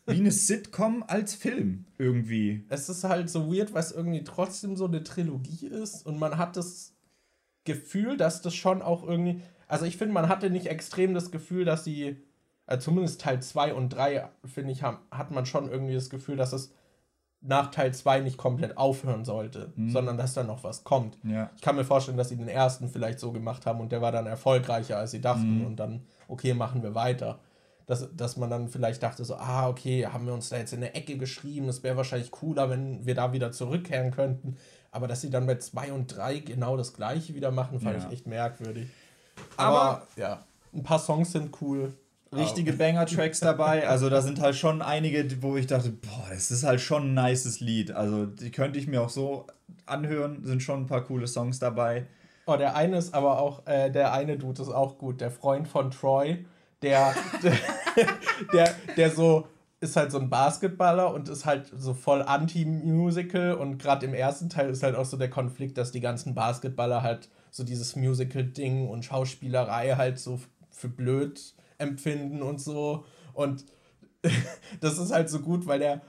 wie 0.05 0.15
eine 0.15 0.31
Sitcom 0.31 1.03
als 1.07 1.33
Film 1.33 1.85
irgendwie. 1.97 2.65
Es 2.69 2.89
ist 2.89 3.03
halt 3.03 3.29
so 3.29 3.53
weird, 3.53 3.73
weil 3.73 3.81
es 3.81 3.91
irgendwie 3.91 4.23
trotzdem 4.23 4.75
so 4.75 4.85
eine 4.85 5.03
Trilogie 5.03 5.67
ist 5.67 6.05
und 6.05 6.19
man 6.19 6.37
hat 6.37 6.57
das 6.57 6.93
Gefühl, 7.63 8.17
dass 8.17 8.41
das 8.41 8.53
schon 8.55 8.81
auch 8.81 9.03
irgendwie. 9.03 9.41
Also 9.67 9.85
ich 9.85 9.97
finde, 9.97 10.13
man 10.13 10.27
hatte 10.27 10.49
nicht 10.49 10.67
extrem 10.67 11.13
das 11.13 11.31
Gefühl, 11.31 11.65
dass 11.65 11.83
sie. 11.83 12.17
Also 12.65 12.85
zumindest 12.85 13.19
Teil 13.19 13.41
2 13.41 13.73
und 13.73 13.89
3, 13.89 14.29
finde 14.45 14.71
ich, 14.71 14.83
haben, 14.83 14.99
hat 15.11 15.31
man 15.31 15.45
schon 15.45 15.69
irgendwie 15.69 15.95
das 15.95 16.09
Gefühl, 16.09 16.37
dass 16.37 16.53
es 16.53 16.71
nach 17.41 17.71
Teil 17.71 17.93
2 17.93 18.21
nicht 18.21 18.37
komplett 18.37 18.77
aufhören 18.77 19.25
sollte, 19.25 19.73
mhm. 19.75 19.89
sondern 19.89 20.17
dass 20.17 20.33
da 20.33 20.43
noch 20.43 20.63
was 20.63 20.85
kommt. 20.85 21.17
Ja. 21.23 21.51
Ich 21.57 21.61
kann 21.61 21.75
mir 21.75 21.83
vorstellen, 21.83 22.17
dass 22.17 22.29
sie 22.29 22.37
den 22.37 22.47
ersten 22.47 22.87
vielleicht 22.87 23.19
so 23.19 23.33
gemacht 23.33 23.65
haben 23.65 23.81
und 23.81 23.91
der 23.91 24.01
war 24.01 24.13
dann 24.13 24.27
erfolgreicher, 24.27 24.97
als 24.97 25.11
sie 25.11 25.19
dachten 25.19 25.59
mhm. 25.59 25.65
und 25.65 25.75
dann, 25.75 26.03
okay, 26.29 26.53
machen 26.53 26.83
wir 26.83 26.95
weiter. 26.95 27.39
Dass, 27.85 28.07
dass 28.15 28.37
man 28.37 28.49
dann 28.49 28.69
vielleicht 28.69 29.03
dachte 29.03 29.25
so, 29.25 29.35
ah, 29.35 29.67
okay, 29.67 30.05
haben 30.05 30.25
wir 30.25 30.33
uns 30.33 30.49
da 30.49 30.57
jetzt 30.57 30.71
in 30.71 30.79
eine 30.79 30.95
Ecke 30.95 31.17
geschrieben, 31.17 31.67
es 31.67 31.83
wäre 31.83 31.97
wahrscheinlich 31.97 32.31
cooler, 32.31 32.69
wenn 32.69 33.05
wir 33.05 33.13
da 33.13 33.33
wieder 33.33 33.51
zurückkehren 33.51 34.11
könnten. 34.11 34.57
Aber 34.91 35.07
dass 35.07 35.21
sie 35.21 35.29
dann 35.29 35.47
bei 35.47 35.55
2 35.55 35.91
und 35.91 36.15
3 36.15 36.39
genau 36.39 36.77
das 36.77 36.93
gleiche 36.93 37.35
wieder 37.35 37.51
machen, 37.51 37.79
fand 37.81 37.97
ja. 37.97 38.07
ich 38.07 38.13
echt 38.13 38.27
merkwürdig. 38.27 38.87
Aber, 39.57 39.81
Aber, 39.81 40.07
ja, 40.15 40.45
ein 40.73 40.83
paar 40.83 40.99
Songs 40.99 41.31
sind 41.31 41.61
cool. 41.61 41.93
Richtige 42.31 42.73
Banger-Tracks 42.73 43.41
dabei. 43.41 43.87
Also 43.87 44.09
da 44.09 44.21
sind 44.21 44.41
halt 44.41 44.55
schon 44.55 44.81
einige, 44.81 45.41
wo 45.41 45.55
ich 45.55 45.67
dachte, 45.67 45.91
boah, 45.91 46.27
das 46.31 46.51
ist 46.51 46.63
halt 46.63 46.81
schon 46.81 47.15
ein 47.15 47.25
nices 47.25 47.59
Lied. 47.59 47.91
Also 47.91 48.25
die 48.25 48.49
könnte 48.49 48.79
ich 48.79 48.87
mir 48.87 49.01
auch 49.01 49.09
so 49.09 49.45
anhören. 49.85 50.43
Sind 50.43 50.63
schon 50.63 50.81
ein 50.81 50.87
paar 50.87 51.03
coole 51.03 51.27
Songs 51.27 51.59
dabei. 51.59 52.07
Oh, 52.45 52.55
der 52.57 52.75
eine 52.75 52.97
ist 52.97 53.13
aber 53.13 53.39
auch, 53.39 53.65
äh, 53.67 53.89
der 53.89 54.13
eine 54.13 54.37
Dude 54.37 54.61
ist 54.61 54.69
auch 54.69 54.97
gut. 54.97 55.21
Der 55.21 55.31
Freund 55.31 55.67
von 55.67 55.91
Troy, 55.91 56.45
der, 56.83 57.15
der, 58.53 58.75
der, 58.95 59.11
so 59.11 59.47
ist 59.79 59.95
halt 59.95 60.11
so 60.11 60.19
ein 60.19 60.29
Basketballer 60.29 61.13
und 61.13 61.29
ist 61.29 61.45
halt 61.45 61.71
so 61.75 61.93
voll 61.93 62.21
anti-Musical 62.21 63.53
und 63.53 63.77
gerade 63.79 64.05
im 64.05 64.13
ersten 64.13 64.49
Teil 64.49 64.69
ist 64.69 64.83
halt 64.83 64.95
auch 64.95 65.05
so 65.05 65.17
der 65.17 65.29
Konflikt, 65.29 65.77
dass 65.77 65.91
die 65.91 66.01
ganzen 66.01 66.35
Basketballer 66.35 67.01
halt 67.01 67.29
so 67.51 67.63
dieses 67.63 67.95
Musical-Ding 67.95 68.87
und 68.87 69.05
Schauspielerei 69.05 69.95
halt 69.95 70.19
so 70.19 70.39
für 70.69 70.89
blöd 70.89 71.55
empfinden 71.77 72.41
und 72.41 72.61
so 72.61 73.05
und 73.33 73.65
das 74.79 74.97
ist 74.99 75.11
halt 75.11 75.29
so 75.29 75.39
gut, 75.39 75.67
weil 75.67 75.79
der 75.79 76.01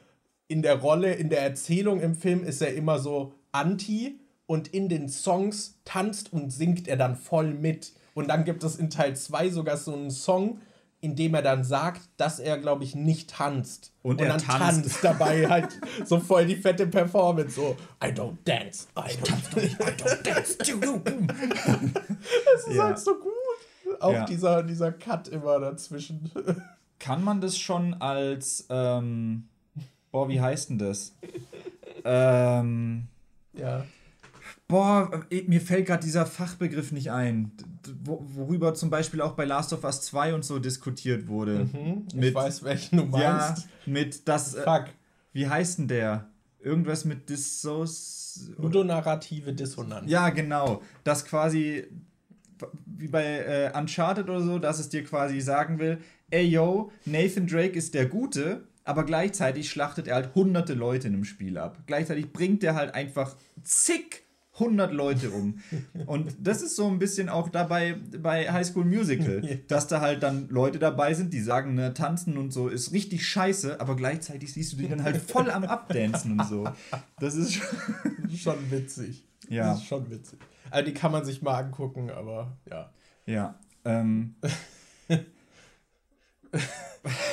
in 0.47 0.63
der 0.63 0.77
Rolle, 0.81 1.15
in 1.15 1.31
der 1.31 1.43
Erzählung 1.43 2.01
im 2.01 2.15
Film 2.15 2.45
ist 2.45 2.61
er 2.61 2.75
immer 2.75 2.99
so 2.99 3.33
anti 3.53 4.21
und 4.47 4.69
in 4.69 4.89
den 4.89 5.09
Songs 5.09 5.81
tanzt 5.85 6.33
und 6.33 6.51
singt 6.51 6.87
er 6.87 6.97
dann 6.97 7.17
voll 7.17 7.55
mit. 7.55 7.93
Und 8.15 8.29
dann 8.29 8.45
gibt 8.45 8.65
es 8.65 8.77
in 8.77 8.91
Teil 8.91 9.17
2 9.17 9.51
sogar 9.51 9.77
so 9.77 9.93
einen 9.93 10.11
Song, 10.11 10.61
indem 11.01 11.35
er 11.35 11.43
dann 11.43 11.65
sagt, 11.65 12.01
dass 12.17 12.39
er, 12.39 12.57
glaube 12.59 12.85
ich, 12.85 12.95
nicht 12.95 13.29
tanzt. 13.31 13.93
Und, 14.03 14.13
und 14.13 14.21
er 14.21 14.29
dann 14.29 14.39
tanzt. 14.39 14.83
tanzt 14.83 15.05
dabei 15.05 15.47
halt 15.49 15.69
so 16.07 16.19
voll 16.19 16.47
die 16.47 16.57
fette 16.57 16.87
Performance. 16.87 17.57
So, 17.57 17.77
I 18.03 18.07
don't 18.07 18.39
dance. 18.45 18.87
I 18.97 19.11
ich 19.11 19.19
tanze 19.19 19.59
nicht, 19.59 19.75
I 19.81 19.85
don't 19.85 20.23
dance. 20.25 20.57
Es 22.57 22.67
ist 22.67 22.75
ja. 22.75 22.85
halt 22.85 22.99
so 22.99 23.17
gut. 23.17 23.33
Auch 24.01 24.13
ja. 24.13 24.25
dieser, 24.25 24.63
dieser 24.63 24.93
Cut 24.93 25.29
immer 25.29 25.61
dazwischen. 25.61 26.31
Kann 26.99 27.23
man 27.23 27.41
das 27.41 27.59
schon 27.59 27.95
als, 27.95 28.67
ähm, 28.71 29.49
boah, 30.11 30.29
wie 30.29 30.41
heißt 30.41 30.71
denn 30.71 30.79
das? 30.79 31.15
ähm, 32.05 33.09
ja. 33.53 33.85
Boah, 34.67 35.27
äh, 35.31 35.43
mir 35.43 35.61
fällt 35.61 35.87
gerade 35.87 36.03
dieser 36.03 36.25
Fachbegriff 36.25 36.91
nicht 36.91 37.11
ein, 37.11 37.53
worüber 38.05 38.75
zum 38.75 38.89
Beispiel 38.91 39.21
auch 39.21 39.33
bei 39.33 39.45
Last 39.45 39.73
of 39.73 39.85
Us 39.85 40.01
2 40.03 40.35
und 40.35 40.45
so 40.45 40.59
diskutiert 40.59 41.29
wurde. 41.29 41.69
Mhm, 41.73 42.07
ich 42.09 42.15
mit, 42.15 42.35
weiß, 42.35 42.63
welchen 42.65 42.97
du 42.97 43.05
meinst. 43.05 43.69
Ja, 43.87 43.93
mit 43.93 44.27
das. 44.27 44.55
Äh, 44.55 44.63
Fuck. 44.63 44.87
Äh, 44.87 44.93
wie 45.33 45.49
heißt 45.49 45.81
denn 45.81 45.89
der? 45.89 46.29
Irgendwas 46.61 47.05
mit 47.05 47.29
Dissos. 47.29 48.51
Ludonarrative 48.57 49.53
Dissonanz. 49.53 50.11
Ja, 50.11 50.31
genau. 50.31 50.83
Das 51.05 51.25
quasi, 51.25 51.87
wie 52.87 53.09
bei 53.09 53.25
äh, 53.25 53.79
Uncharted 53.79 54.29
oder 54.29 54.41
so, 54.41 54.59
dass 54.59 54.79
es 54.79 54.89
dir 54.89 55.05
quasi 55.05 55.41
sagen 55.41 55.79
will: 55.79 55.99
ey 56.31 56.47
yo, 56.47 56.91
Nathan 57.05 57.47
Drake 57.47 57.79
ist 57.79 57.95
der 57.95 58.07
Gute, 58.07 58.67
aber 58.85 59.05
gleichzeitig 59.05 59.71
schlachtet 59.71 60.09
er 60.09 60.17
halt 60.17 60.35
hunderte 60.35 60.75
Leute 60.75 61.09
in 61.09 61.15
einem 61.15 61.25
Spiel 61.25 61.59
ab. 61.59 61.79
Gleichzeitig 61.87 62.33
bringt 62.33 62.65
er 62.65 62.75
halt 62.75 62.95
einfach 62.95 63.37
zig 63.63 64.24
100 64.55 64.93
Leute 64.93 65.31
um. 65.31 65.59
Und 66.07 66.35
das 66.41 66.63
ist 66.63 66.77
so 66.77 66.87
ein 66.89 66.99
bisschen 66.99 67.29
auch 67.29 67.49
dabei 67.49 67.97
bei 68.21 68.51
High 68.51 68.67
School 68.67 68.85
Musical, 68.85 69.61
dass 69.69 69.89
da 69.89 70.01
halt 70.01 70.23
dann 70.23 70.49
Leute 70.49 70.79
dabei 70.79 71.15
sind, 71.15 71.33
die 71.33 71.41
sagen, 71.41 71.75
ne, 71.75 71.93
tanzen 71.93 72.39
und 72.39 72.53
so 72.53 72.69
ist 72.69 72.93
richtig 72.93 73.27
scheiße, 73.27 73.81
aber 73.81 73.97
gleichzeitig 73.97 74.53
siehst 74.53 74.73
du 74.73 74.77
die 74.77 74.89
dann 74.89 75.03
halt 75.03 75.17
voll 75.17 75.51
am 75.51 75.65
Abdancen 75.65 76.39
und 76.39 76.47
so. 76.47 76.69
Das 77.19 77.35
ist 77.35 77.61
schon 78.37 78.71
witzig. 78.71 79.27
Ja. 79.49 79.71
Das 79.71 79.79
ist 79.79 79.87
schon 79.87 80.11
witzig. 80.11 80.39
Also 80.71 80.87
die 80.87 80.95
kann 80.95 81.13
man 81.13 81.25
sich 81.25 81.43
mal 81.43 81.59
angucken, 81.59 82.11
aber 82.11 82.57
ja. 82.71 82.91
Ja. 83.27 83.59
Ähm. 83.85 84.37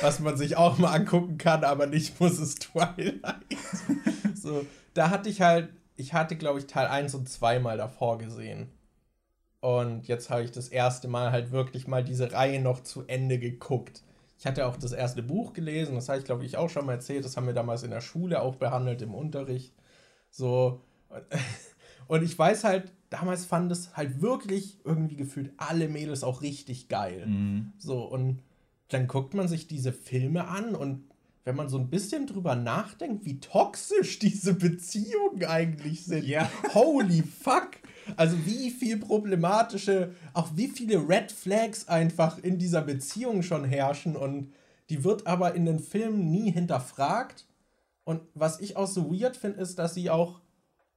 Was 0.00 0.20
man 0.20 0.36
sich 0.36 0.56
auch 0.56 0.78
mal 0.78 0.92
angucken 0.92 1.38
kann, 1.38 1.64
aber 1.64 1.86
nicht 1.86 2.20
muss, 2.20 2.38
ist 2.38 2.62
Twilight. 2.72 3.36
so, 4.34 4.66
da 4.94 5.10
hatte 5.10 5.28
ich 5.28 5.40
halt, 5.40 5.70
ich 5.96 6.14
hatte, 6.14 6.36
glaube 6.36 6.58
ich, 6.58 6.66
Teil 6.66 6.86
1 6.86 7.14
und 7.14 7.28
2 7.28 7.58
mal 7.58 7.76
davor 7.76 8.18
gesehen. 8.18 8.68
Und 9.60 10.08
jetzt 10.08 10.30
habe 10.30 10.42
ich 10.42 10.50
das 10.50 10.68
erste 10.68 11.08
Mal 11.08 11.30
halt 11.30 11.52
wirklich 11.52 11.86
mal 11.86 12.02
diese 12.02 12.32
Reihe 12.32 12.60
noch 12.60 12.82
zu 12.82 13.04
Ende 13.06 13.38
geguckt. 13.38 14.02
Ich 14.38 14.46
hatte 14.46 14.66
auch 14.66 14.76
das 14.76 14.92
erste 14.92 15.22
Buch 15.22 15.52
gelesen, 15.52 15.94
das 15.94 16.08
habe 16.08 16.18
ich, 16.18 16.24
glaube 16.24 16.44
ich, 16.44 16.56
auch 16.56 16.68
schon 16.68 16.86
mal 16.86 16.94
erzählt. 16.94 17.24
Das 17.24 17.36
haben 17.36 17.46
wir 17.46 17.54
damals 17.54 17.84
in 17.84 17.90
der 17.90 18.00
Schule 18.00 18.42
auch 18.42 18.56
behandelt, 18.56 19.00
im 19.02 19.14
Unterricht. 19.14 19.72
So. 20.30 20.80
Und 22.08 22.24
ich 22.24 22.36
weiß 22.36 22.64
halt, 22.64 22.92
damals 23.12 23.44
fand 23.44 23.70
es 23.70 23.96
halt 23.96 24.20
wirklich 24.20 24.80
irgendwie 24.84 25.16
gefühlt 25.16 25.52
alle 25.58 25.88
Mädels 25.88 26.24
auch 26.24 26.42
richtig 26.42 26.88
geil. 26.88 27.26
Mhm. 27.26 27.72
So, 27.78 28.02
und 28.02 28.42
dann 28.88 29.06
guckt 29.06 29.34
man 29.34 29.48
sich 29.48 29.68
diese 29.68 29.92
Filme 29.92 30.48
an 30.48 30.74
und 30.74 31.04
wenn 31.44 31.56
man 31.56 31.68
so 31.68 31.78
ein 31.78 31.90
bisschen 31.90 32.26
drüber 32.26 32.54
nachdenkt, 32.54 33.24
wie 33.24 33.40
toxisch 33.40 34.18
diese 34.18 34.54
Beziehungen 34.54 35.44
eigentlich 35.44 36.04
sind. 36.04 36.24
Ja. 36.24 36.50
Holy 36.74 37.22
fuck! 37.22 37.70
Also 38.16 38.36
wie 38.46 38.70
viel 38.70 38.98
problematische, 38.98 40.14
auch 40.34 40.50
wie 40.54 40.68
viele 40.68 41.08
Red 41.08 41.32
Flags 41.32 41.88
einfach 41.88 42.38
in 42.38 42.58
dieser 42.58 42.82
Beziehung 42.82 43.42
schon 43.42 43.64
herrschen 43.64 44.16
und 44.16 44.52
die 44.88 45.04
wird 45.04 45.26
aber 45.26 45.54
in 45.54 45.64
den 45.64 45.78
Filmen 45.78 46.30
nie 46.30 46.50
hinterfragt. 46.50 47.46
Und 48.04 48.22
was 48.34 48.60
ich 48.60 48.76
auch 48.76 48.88
so 48.88 49.12
weird 49.12 49.36
finde, 49.36 49.60
ist, 49.60 49.78
dass 49.78 49.94
sie 49.94 50.10
auch, 50.10 50.40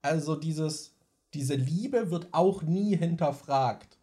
also 0.01 0.35
dieses, 0.35 0.95
diese 1.33 1.55
Liebe 1.55 2.11
wird 2.11 2.29
auch 2.31 2.63
nie 2.63 2.97
hinterfragt. 2.97 3.97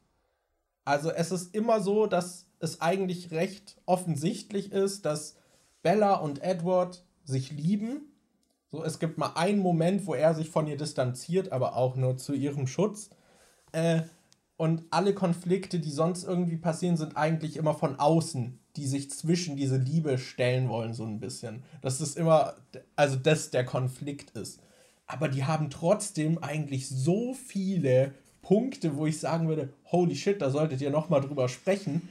Also 0.85 1.11
es 1.11 1.33
ist 1.33 1.55
immer 1.55 1.81
so, 1.81 2.07
dass 2.07 2.47
es 2.61 2.81
eigentlich 2.81 3.33
recht 3.33 3.77
offensichtlich 3.87 4.73
ist, 4.73 5.05
dass 5.05 5.37
Bella 5.83 6.15
und 6.15 6.43
Edward 6.43 7.05
sich 7.25 7.53
lieben 7.53 8.13
so, 8.73 8.83
es 8.83 8.99
gibt 8.99 9.19
mal 9.19 9.33
einen 9.35 9.59
Moment, 9.59 10.07
wo 10.07 10.15
er 10.15 10.35
sich 10.35 10.49
von 10.49 10.67
ihr 10.67 10.79
distanziert, 10.79 11.53
aber 11.53 11.77
auch 11.77 11.95
nur 11.95 12.17
zu 12.17 12.33
ihrem 12.33 12.67
Schutz. 12.67 13.11
Äh, 13.73 14.01
und 14.57 14.85
alle 14.91 15.13
Konflikte, 15.13 15.79
die 15.79 15.91
sonst 15.91 16.25
irgendwie 16.25 16.57
passieren, 16.57 16.97
sind 16.97 17.19
eigentlich 17.19 17.59
immer 17.59 17.75
von 17.75 17.99
außen, 17.99 18.59
die 18.77 18.87
sich 18.87 19.11
zwischen 19.11 19.57
diese 19.57 19.77
Liebe 19.77 20.17
stellen 20.17 20.71
wollen, 20.71 20.95
so 20.95 21.05
ein 21.05 21.21
bisschen. 21.21 21.65
Dass 21.83 22.01
es 22.01 22.17
immer, 22.17 22.55
also 22.97 23.17
das 23.17 23.51
der 23.51 23.67
Konflikt 23.67 24.31
ist. 24.31 24.61
Aber 25.07 25.29
die 25.29 25.45
haben 25.45 25.69
trotzdem 25.69 26.39
eigentlich 26.43 26.89
so 26.89 27.35
viele 27.35 28.15
Punkte, 28.41 28.97
wo 28.97 29.05
ich 29.05 29.21
sagen 29.21 29.49
würde, 29.49 29.69
holy 29.91 30.17
shit, 30.17 30.41
da 30.41 30.49
solltet 30.49 30.81
ihr 30.81 30.91
nochmal 30.91 31.21
drüber 31.21 31.51
sprechen. 31.51 32.09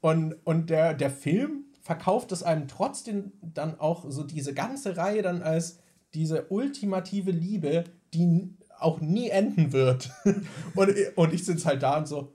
Und, 0.00 0.36
und 0.44 0.70
der, 0.70 0.94
der 0.94 1.10
Film 1.10 1.64
verkauft 1.86 2.32
es 2.32 2.42
einem 2.42 2.66
trotzdem 2.66 3.32
dann 3.40 3.78
auch 3.78 4.06
so 4.08 4.24
diese 4.24 4.52
ganze 4.52 4.96
Reihe 4.96 5.22
dann 5.22 5.42
als 5.42 5.78
diese 6.14 6.46
ultimative 6.48 7.30
Liebe, 7.30 7.84
die 8.12 8.56
auch 8.80 9.00
nie 9.00 9.28
enden 9.28 9.72
wird. 9.72 10.10
und, 10.74 10.94
und 11.14 11.32
ich 11.32 11.44
sitze 11.44 11.66
halt 11.66 11.84
da 11.84 11.98
und 11.98 12.08
so, 12.08 12.34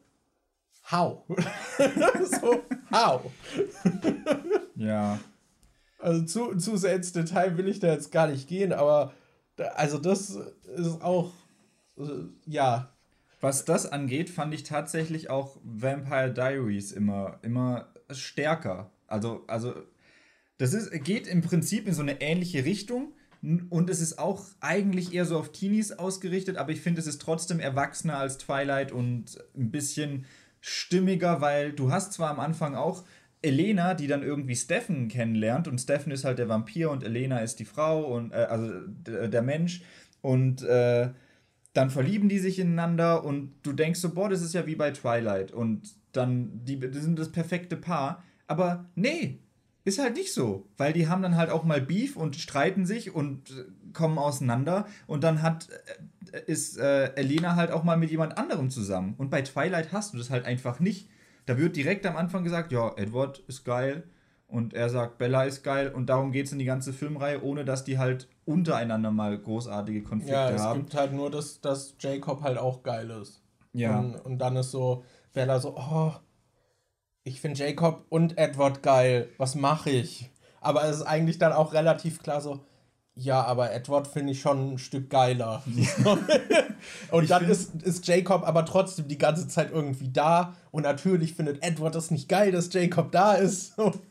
how? 0.89 1.25
so, 2.39 2.61
how? 2.93 3.29
ja. 4.75 5.19
Also 5.99 6.23
zu, 6.23 6.55
zu 6.55 6.77
sehr 6.77 6.95
ins 6.95 7.11
Detail 7.11 7.57
will 7.57 7.67
ich 7.67 7.81
da 7.81 7.87
jetzt 7.87 8.09
gar 8.09 8.27
nicht 8.27 8.47
gehen, 8.47 8.71
aber 8.71 9.11
da, 9.57 9.65
also 9.75 9.97
das 9.97 10.29
ist 10.29 11.01
auch, 11.01 11.33
äh, 11.97 12.03
ja. 12.45 12.93
Was 13.41 13.65
das 13.65 13.91
angeht, 13.91 14.29
fand 14.29 14.53
ich 14.53 14.63
tatsächlich 14.63 15.29
auch 15.29 15.57
Vampire 15.61 16.31
Diaries 16.31 16.93
immer, 16.93 17.39
immer 17.41 17.87
stärker. 18.11 18.91
Also, 19.11 19.43
also 19.47 19.73
das 20.57 20.73
ist, 20.73 20.91
geht 21.03 21.27
im 21.27 21.41
Prinzip 21.41 21.87
in 21.87 21.93
so 21.93 22.01
eine 22.01 22.21
ähnliche 22.21 22.65
Richtung, 22.65 23.13
und 23.41 23.89
es 23.89 24.01
ist 24.01 24.19
auch 24.19 24.45
eigentlich 24.59 25.13
eher 25.13 25.25
so 25.25 25.37
auf 25.39 25.51
Teenies 25.51 25.93
ausgerichtet, 25.93 26.57
aber 26.57 26.71
ich 26.71 26.81
finde, 26.81 27.01
es 27.01 27.07
ist 27.07 27.21
trotzdem 27.21 27.59
erwachsener 27.59 28.17
als 28.17 28.37
Twilight 28.37 28.91
und 28.91 29.43
ein 29.57 29.71
bisschen 29.71 30.25
stimmiger, 30.59 31.41
weil 31.41 31.73
du 31.73 31.91
hast 31.91 32.13
zwar 32.13 32.29
am 32.29 32.39
Anfang 32.39 32.75
auch 32.75 33.03
Elena, 33.41 33.95
die 33.95 34.05
dann 34.05 34.21
irgendwie 34.21 34.55
Stephen 34.55 35.07
kennenlernt 35.07 35.67
und 35.67 35.79
Stephen 35.79 36.11
ist 36.11 36.23
halt 36.23 36.37
der 36.37 36.49
Vampir 36.49 36.91
und 36.91 37.03
Elena 37.03 37.39
ist 37.39 37.59
die 37.59 37.65
Frau 37.65 38.13
und 38.15 38.31
äh, 38.31 38.35
also 38.47 38.69
der 39.07 39.41
Mensch 39.41 39.81
und 40.21 40.61
äh, 40.61 41.09
dann 41.73 41.89
verlieben 41.89 42.29
die 42.29 42.37
sich 42.37 42.59
ineinander 42.59 43.23
und 43.23 43.55
du 43.63 43.73
denkst 43.73 43.99
so, 43.99 44.13
boah, 44.13 44.29
das 44.29 44.43
ist 44.43 44.53
ja 44.53 44.67
wie 44.67 44.75
bei 44.75 44.91
Twilight 44.91 45.51
und 45.51 45.95
dann 46.11 46.63
die, 46.63 46.79
die 46.79 46.99
sind 46.99 47.17
das 47.17 47.31
perfekte 47.31 47.75
Paar, 47.75 48.23
aber 48.51 48.89
nee, 48.95 49.39
ist 49.85 49.97
halt 49.97 50.15
nicht 50.15 50.33
so, 50.33 50.67
weil 50.75 50.91
die 50.91 51.07
haben 51.07 51.21
dann 51.21 51.37
halt 51.37 51.49
auch 51.49 51.63
mal 51.63 51.81
Beef 51.81 52.17
und 52.17 52.35
streiten 52.35 52.85
sich 52.85 53.15
und 53.15 53.49
äh, 53.49 53.93
kommen 53.93 54.17
auseinander 54.17 54.85
und 55.07 55.23
dann 55.23 55.41
hat 55.41 55.69
äh, 56.33 56.41
ist 56.45 56.77
äh, 56.77 57.13
Elena 57.15 57.55
halt 57.55 57.71
auch 57.71 57.83
mal 57.83 57.95
mit 57.95 58.11
jemand 58.11 58.37
anderem 58.37 58.69
zusammen 58.69 59.15
und 59.17 59.29
bei 59.29 59.41
Twilight 59.41 59.93
hast 59.93 60.13
du 60.13 60.17
das 60.17 60.29
halt 60.29 60.45
einfach 60.45 60.81
nicht. 60.81 61.09
Da 61.45 61.57
wird 61.57 61.77
direkt 61.77 62.05
am 62.05 62.17
Anfang 62.17 62.43
gesagt, 62.43 62.73
ja, 62.73 62.91
Edward 62.97 63.39
ist 63.47 63.63
geil 63.63 64.03
und 64.47 64.73
er 64.73 64.89
sagt, 64.89 65.17
Bella 65.17 65.45
ist 65.45 65.63
geil 65.63 65.93
und 65.93 66.07
darum 66.07 66.33
geht 66.33 66.47
es 66.47 66.51
in 66.51 66.59
die 66.59 66.65
ganze 66.65 66.91
Filmreihe, 66.91 67.41
ohne 67.41 67.63
dass 67.63 67.85
die 67.85 67.97
halt 67.97 68.27
untereinander 68.43 69.11
mal 69.11 69.37
großartige 69.37 70.03
Konflikte 70.03 70.37
haben. 70.37 70.57
Ja, 70.57 70.71
es 70.71 70.77
gibt 70.77 70.93
halt 70.93 71.13
nur, 71.13 71.31
dass, 71.31 71.61
dass 71.61 71.95
Jacob 71.99 72.41
halt 72.41 72.57
auch 72.57 72.83
geil 72.83 73.09
ist. 73.09 73.41
Ja. 73.71 73.97
Und, 73.97 74.15
und 74.17 74.39
dann 74.39 74.57
ist 74.57 74.71
so 74.71 75.05
Bella 75.33 75.59
so, 75.59 75.75
oh, 75.77 76.13
ich 77.23 77.41
finde 77.41 77.59
Jacob 77.59 78.05
und 78.09 78.37
Edward 78.37 78.83
geil, 78.83 79.29
was 79.37 79.55
mache 79.55 79.89
ich? 79.89 80.29
Aber 80.59 80.83
es 80.85 80.97
ist 80.97 81.03
eigentlich 81.03 81.37
dann 81.37 81.53
auch 81.53 81.73
relativ 81.73 82.21
klar 82.21 82.41
so, 82.41 82.61
ja, 83.13 83.43
aber 83.43 83.71
Edward 83.73 84.07
finde 84.07 84.31
ich 84.31 84.41
schon 84.41 84.73
ein 84.73 84.77
Stück 84.77 85.09
geiler. 85.09 85.61
und 87.11 87.23
ich 87.23 87.29
dann 87.29 87.49
ist, 87.49 87.75
ist 87.83 88.07
Jacob 88.07 88.47
aber 88.47 88.65
trotzdem 88.65 89.07
die 89.07 89.17
ganze 89.17 89.47
Zeit 89.47 89.71
irgendwie 89.71 90.09
da. 90.09 90.55
Und 90.71 90.83
natürlich 90.83 91.33
findet 91.33 91.61
Edward 91.61 91.93
das 91.93 92.09
nicht 92.09 92.29
geil, 92.29 92.51
dass 92.51 92.71
Jacob 92.71 93.11
da 93.11 93.33
ist. 93.33 93.75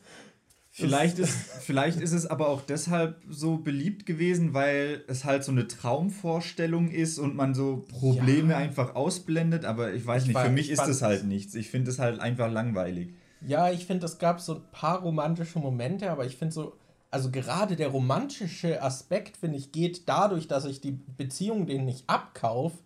Vielleicht 0.81 1.19
ist, 1.19 1.33
vielleicht 1.61 1.99
ist 1.99 2.11
es 2.11 2.25
aber 2.27 2.49
auch 2.49 2.61
deshalb 2.61 3.21
so 3.29 3.57
beliebt 3.57 4.05
gewesen, 4.05 4.53
weil 4.53 5.03
es 5.07 5.25
halt 5.25 5.43
so 5.43 5.51
eine 5.51 5.67
Traumvorstellung 5.67 6.89
ist 6.89 7.19
und 7.19 7.35
man 7.35 7.53
so 7.53 7.85
Probleme 7.87 8.53
ja. 8.53 8.57
einfach 8.57 8.95
ausblendet. 8.95 9.65
Aber 9.65 9.93
ich 9.93 10.05
weiß 10.05 10.23
ich 10.23 10.29
nicht, 10.29 10.39
für 10.39 10.49
mich 10.49 10.69
ist 10.69 10.87
es 10.87 11.01
halt 11.01 11.25
nichts. 11.25 11.55
Ich 11.55 11.69
finde 11.69 11.91
es 11.91 11.99
halt 11.99 12.19
einfach 12.19 12.51
langweilig. 12.51 13.13
Ja, 13.45 13.71
ich 13.71 13.85
finde, 13.85 14.05
es 14.05 14.19
gab 14.19 14.39
so 14.39 14.55
ein 14.55 14.61
paar 14.71 15.01
romantische 15.01 15.59
Momente, 15.59 16.11
aber 16.11 16.25
ich 16.25 16.37
finde 16.37 16.53
so, 16.53 16.73
also 17.09 17.31
gerade 17.31 17.75
der 17.75 17.89
romantische 17.89 18.81
Aspekt, 18.81 19.37
finde 19.37 19.57
ich, 19.57 19.71
geht 19.71 20.07
dadurch, 20.07 20.47
dass 20.47 20.65
ich 20.65 20.79
die 20.79 20.97
Beziehung 21.17 21.65
denen 21.65 21.85
nicht 21.85 22.03
abkaufe, 22.07 22.77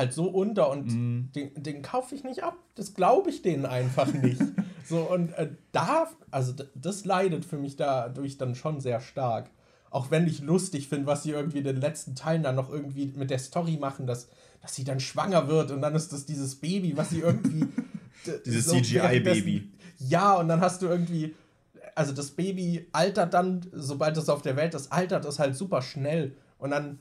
halt 0.00 0.12
so 0.14 0.24
unter 0.24 0.70
und 0.70 0.86
mm. 0.86 1.32
den, 1.32 1.62
den 1.62 1.82
kaufe 1.82 2.14
ich 2.14 2.24
nicht 2.24 2.42
ab. 2.42 2.56
Das 2.74 2.94
glaube 2.94 3.30
ich 3.30 3.42
denen 3.42 3.66
einfach 3.66 4.12
nicht. 4.12 4.40
so, 4.84 5.02
und 5.02 5.32
äh, 5.34 5.50
da, 5.72 6.08
also 6.30 6.54
das 6.74 7.04
leidet 7.04 7.44
für 7.44 7.58
mich 7.58 7.76
dadurch 7.76 8.38
dann 8.38 8.54
schon 8.54 8.80
sehr 8.80 9.00
stark. 9.00 9.50
Auch 9.90 10.10
wenn 10.10 10.26
ich 10.26 10.40
lustig 10.40 10.88
finde, 10.88 11.06
was 11.06 11.22
sie 11.22 11.32
irgendwie 11.32 11.58
in 11.58 11.64
den 11.64 11.80
letzten 11.80 12.14
Teilen 12.14 12.42
dann 12.42 12.54
noch 12.54 12.70
irgendwie 12.70 13.12
mit 13.14 13.30
der 13.30 13.38
Story 13.38 13.76
machen, 13.76 14.06
dass, 14.06 14.28
dass 14.62 14.74
sie 14.74 14.84
dann 14.84 15.00
schwanger 15.00 15.48
wird 15.48 15.70
und 15.70 15.82
dann 15.82 15.94
ist 15.94 16.12
das 16.12 16.24
dieses 16.24 16.56
Baby, 16.56 16.96
was 16.96 17.10
sie 17.10 17.20
irgendwie. 17.20 17.66
dieses 18.46 18.66
so 18.66 18.76
CGI-Baby. 18.76 19.70
Ja, 19.98 20.34
und 20.34 20.48
dann 20.48 20.60
hast 20.60 20.82
du 20.82 20.86
irgendwie. 20.86 21.34
Also 21.94 22.12
das 22.12 22.30
Baby 22.30 22.86
altert 22.92 23.34
dann, 23.34 23.66
sobald 23.72 24.16
es 24.16 24.28
auf 24.28 24.42
der 24.42 24.56
Welt 24.56 24.74
ist, 24.74 24.92
altert 24.92 25.24
es 25.26 25.38
halt 25.38 25.56
super 25.56 25.82
schnell. 25.82 26.36
Und 26.58 26.70
dann 26.70 27.00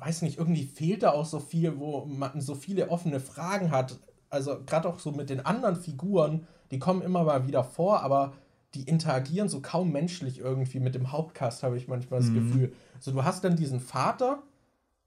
weiß 0.00 0.22
nicht, 0.22 0.38
irgendwie 0.38 0.64
fehlt 0.64 1.02
da 1.02 1.12
auch 1.12 1.26
so 1.26 1.40
viel, 1.40 1.78
wo 1.78 2.04
man 2.04 2.40
so 2.40 2.54
viele 2.54 2.90
offene 2.90 3.20
Fragen 3.20 3.70
hat. 3.70 3.98
Also 4.30 4.58
gerade 4.64 4.88
auch 4.88 4.98
so 4.98 5.12
mit 5.12 5.30
den 5.30 5.44
anderen 5.44 5.76
Figuren, 5.76 6.46
die 6.70 6.78
kommen 6.78 7.02
immer 7.02 7.24
mal 7.24 7.46
wieder 7.46 7.64
vor, 7.64 8.02
aber 8.02 8.34
die 8.74 8.82
interagieren 8.82 9.48
so 9.48 9.60
kaum 9.60 9.92
menschlich 9.92 10.38
irgendwie 10.38 10.80
mit 10.80 10.94
dem 10.94 11.10
Hauptcast, 11.10 11.62
habe 11.62 11.76
ich 11.78 11.88
manchmal 11.88 12.20
das 12.20 12.28
mhm. 12.28 12.34
Gefühl. 12.34 12.72
Also 12.94 13.12
du 13.12 13.24
hast 13.24 13.44
dann 13.44 13.56
diesen 13.56 13.80
Vater, 13.80 14.42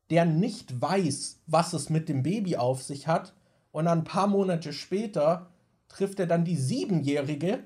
der 0.10 0.26
nicht 0.26 0.82
weiß, 0.82 1.42
was 1.48 1.74
es 1.74 1.90
mit 1.90 2.10
dem 2.10 2.24
Baby 2.24 2.58
auf 2.58 2.82
sich 2.82 3.08
hat, 3.08 3.34
und 3.72 3.86
dann 3.86 4.00
ein 4.00 4.04
paar 4.04 4.28
Monate 4.28 4.74
später 4.74 5.48
trifft 5.88 6.20
er 6.20 6.28
dann 6.28 6.46
die 6.46 6.58
Siebenjährige 6.58 7.64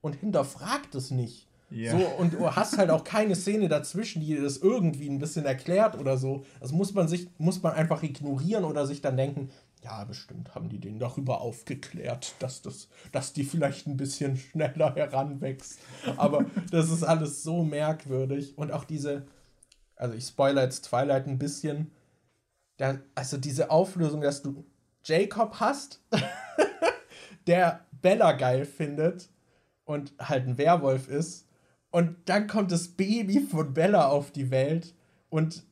und 0.00 0.16
hinterfragt 0.16 0.94
es 0.94 1.10
nicht. 1.10 1.48
Ja. 1.70 1.98
So, 1.98 2.06
und 2.18 2.34
du 2.34 2.48
hast 2.48 2.78
halt 2.78 2.90
auch 2.90 3.02
keine 3.02 3.34
Szene 3.34 3.68
dazwischen, 3.68 4.20
die 4.20 4.36
das 4.36 4.58
irgendwie 4.58 5.08
ein 5.08 5.18
bisschen 5.18 5.44
erklärt 5.44 5.98
oder 5.98 6.16
so. 6.16 6.44
Das 6.60 6.72
muss 6.72 6.94
man 6.94 7.08
sich, 7.08 7.28
muss 7.38 7.62
man 7.62 7.72
einfach 7.72 8.02
ignorieren 8.02 8.64
oder 8.64 8.86
sich 8.86 9.00
dann 9.00 9.16
denken, 9.16 9.50
ja, 9.82 10.04
bestimmt 10.04 10.54
haben 10.54 10.68
die 10.68 10.78
den 10.78 10.98
darüber 10.98 11.40
aufgeklärt, 11.40 12.34
dass 12.38 12.62
das, 12.62 12.88
dass 13.12 13.32
die 13.32 13.44
vielleicht 13.44 13.86
ein 13.86 13.96
bisschen 13.96 14.36
schneller 14.36 14.94
heranwächst. 14.94 15.80
Aber 16.16 16.46
das 16.70 16.90
ist 16.90 17.02
alles 17.02 17.42
so 17.42 17.64
merkwürdig. 17.64 18.56
Und 18.56 18.72
auch 18.72 18.84
diese, 18.84 19.26
also 19.96 20.14
ich 20.14 20.24
spoilere 20.26 20.64
jetzt 20.64 20.82
Twilight 20.82 21.26
ein 21.26 21.38
bisschen. 21.38 21.90
Der, 22.78 23.00
also 23.14 23.38
diese 23.38 23.70
Auflösung, 23.70 24.20
dass 24.20 24.42
du 24.42 24.64
Jacob 25.02 25.56
hast, 25.58 26.00
der 27.46 27.80
Bella 28.02 28.32
geil 28.32 28.66
findet 28.66 29.30
und 29.84 30.12
halt 30.18 30.46
ein 30.46 30.58
Werwolf 30.58 31.08
ist 31.08 31.45
und 31.96 32.14
dann 32.26 32.46
kommt 32.46 32.72
das 32.72 32.88
Baby 32.88 33.40
von 33.40 33.72
Bella 33.72 34.08
auf 34.08 34.30
die 34.30 34.50
Welt 34.50 34.94
und 35.30 35.64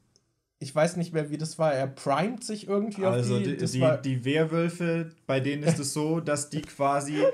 ich 0.59 0.75
weiß 0.75 0.97
nicht 0.97 1.13
mehr, 1.13 1.29
wie 1.29 1.37
das 1.37 1.59
war. 1.59 1.75
Er 1.75 1.87
primet 1.87 2.43
sich 2.43 2.67
irgendwie 2.67 3.05
also 3.05 3.37
auf 3.37 3.43
die. 3.43 3.59
Also 3.61 3.79
die, 3.79 4.17
die 4.17 4.25
Werwölfe, 4.25 5.11
bei 5.27 5.41
denen 5.41 5.63
ist 5.65 5.79
es 5.79 5.93
so, 5.93 6.21
dass 6.21 6.49
die 6.49 6.63
quasi. 6.63 7.19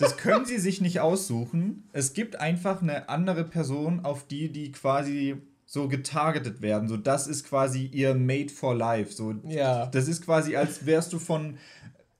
Das 0.00 0.16
können 0.16 0.44
sie 0.44 0.58
sich 0.58 0.80
nicht 0.80 0.98
aussuchen. 0.98 1.88
Es 1.92 2.14
gibt 2.14 2.34
einfach 2.34 2.82
eine 2.82 3.08
andere 3.08 3.44
Person, 3.44 4.04
auf 4.04 4.26
die 4.26 4.50
die 4.50 4.72
quasi 4.72 5.36
so 5.66 5.86
getargetet 5.86 6.62
werden. 6.62 6.88
So, 6.88 6.96
das 6.96 7.28
ist 7.28 7.44
quasi 7.44 7.86
ihr 7.86 8.16
Made 8.16 8.48
for 8.48 8.74
Life. 8.74 9.12
So, 9.12 9.34
ja. 9.46 9.86
Das 9.86 10.08
ist 10.08 10.24
quasi, 10.24 10.56
als 10.56 10.84
wärst 10.84 11.12
du 11.12 11.20
von. 11.20 11.58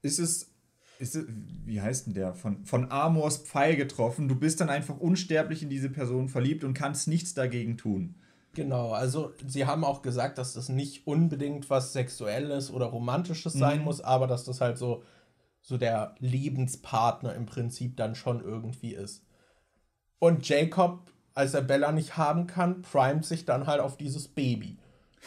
Ist 0.01 0.19
es. 0.19 0.54
Ist 0.97 1.19
wie 1.65 1.81
heißt 1.81 2.07
denn 2.07 2.13
der? 2.13 2.33
Von, 2.33 2.65
von 2.65 2.91
Amors 2.91 3.37
Pfeil 3.37 3.75
getroffen. 3.75 4.27
Du 4.27 4.35
bist 4.35 4.61
dann 4.61 4.69
einfach 4.69 4.97
unsterblich 4.97 5.61
in 5.63 5.69
diese 5.69 5.89
Person 5.89 6.29
verliebt 6.29 6.63
und 6.63 6.73
kannst 6.73 7.07
nichts 7.07 7.33
dagegen 7.33 7.77
tun. 7.77 8.15
Genau, 8.55 8.91
also 8.91 9.33
sie 9.45 9.65
haben 9.65 9.83
auch 9.83 10.01
gesagt, 10.01 10.37
dass 10.37 10.53
das 10.53 10.69
nicht 10.69 11.05
unbedingt 11.05 11.69
was 11.69 11.91
Sexuelles 11.91 12.71
oder 12.71 12.85
Romantisches 12.85 13.53
sein 13.53 13.79
mhm. 13.79 13.85
muss, 13.85 13.99
aber 13.99 14.27
dass 14.27 14.45
das 14.45 14.61
halt 14.61 14.77
so, 14.77 15.03
so 15.61 15.77
der 15.77 16.15
Lebenspartner 16.19 17.35
im 17.35 17.45
Prinzip 17.45 17.97
dann 17.97 18.15
schon 18.15 18.41
irgendwie 18.41 18.93
ist. 18.93 19.25
Und 20.19 20.47
Jacob, 20.47 21.11
als 21.33 21.53
er 21.53 21.63
Bella 21.63 21.91
nicht 21.91 22.15
haben 22.15 22.47
kann, 22.47 22.81
primet 22.81 23.25
sich 23.25 23.43
dann 23.43 23.67
halt 23.67 23.81
auf 23.81 23.97
dieses 23.97 24.29
Baby. 24.29 24.77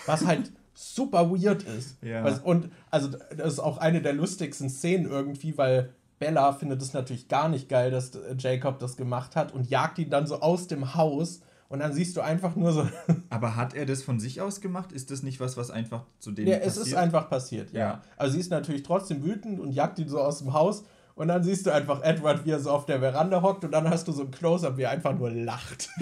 Was 0.06 0.24
halt 0.24 0.50
super 0.78 1.30
weird 1.30 1.64
ist. 1.64 1.96
Ja. 2.02 2.24
Und 2.44 2.70
also 2.90 3.08
das 3.36 3.54
ist 3.54 3.58
auch 3.58 3.78
eine 3.78 4.00
der 4.00 4.12
lustigsten 4.12 4.70
Szenen 4.70 5.06
irgendwie, 5.06 5.58
weil 5.58 5.92
Bella 6.20 6.52
findet 6.52 6.80
es 6.82 6.92
natürlich 6.92 7.26
gar 7.26 7.48
nicht 7.48 7.68
geil, 7.68 7.90
dass 7.90 8.12
Jacob 8.38 8.78
das 8.78 8.96
gemacht 8.96 9.34
hat 9.34 9.52
und 9.52 9.68
jagt 9.68 9.98
ihn 9.98 10.10
dann 10.10 10.26
so 10.26 10.40
aus 10.40 10.68
dem 10.68 10.94
Haus 10.94 11.40
und 11.68 11.80
dann 11.80 11.92
siehst 11.92 12.16
du 12.16 12.20
einfach 12.20 12.54
nur 12.54 12.72
so. 12.72 12.88
Aber 13.30 13.56
hat 13.56 13.74
er 13.74 13.86
das 13.86 14.02
von 14.02 14.20
sich 14.20 14.40
aus 14.40 14.60
gemacht? 14.60 14.92
Ist 14.92 15.10
das 15.10 15.22
nicht 15.24 15.40
was, 15.40 15.56
was 15.56 15.70
einfach 15.70 16.04
zu 16.20 16.30
dem 16.30 16.46
ja, 16.46 16.58
passiert? 16.58 16.76
Ja, 16.76 16.82
es 16.82 16.88
ist 16.88 16.94
einfach 16.94 17.28
passiert, 17.28 17.72
ja. 17.72 17.80
ja. 17.80 18.02
Also 18.16 18.34
sie 18.34 18.40
ist 18.40 18.50
natürlich 18.50 18.84
trotzdem 18.84 19.24
wütend 19.24 19.58
und 19.58 19.72
jagt 19.72 19.98
ihn 19.98 20.08
so 20.08 20.20
aus 20.20 20.38
dem 20.38 20.52
Haus. 20.52 20.84
Und 21.16 21.26
dann 21.26 21.42
siehst 21.42 21.66
du 21.66 21.72
einfach 21.72 22.04
Edward, 22.04 22.46
wie 22.46 22.52
er 22.52 22.60
so 22.60 22.70
auf 22.70 22.86
der 22.86 23.00
Veranda 23.00 23.42
hockt 23.42 23.64
und 23.64 23.72
dann 23.72 23.90
hast 23.90 24.06
du 24.06 24.12
so 24.12 24.22
ein 24.22 24.30
Close-Up, 24.30 24.76
wie 24.76 24.82
er 24.82 24.90
einfach 24.90 25.18
nur 25.18 25.32
lacht. 25.32 25.88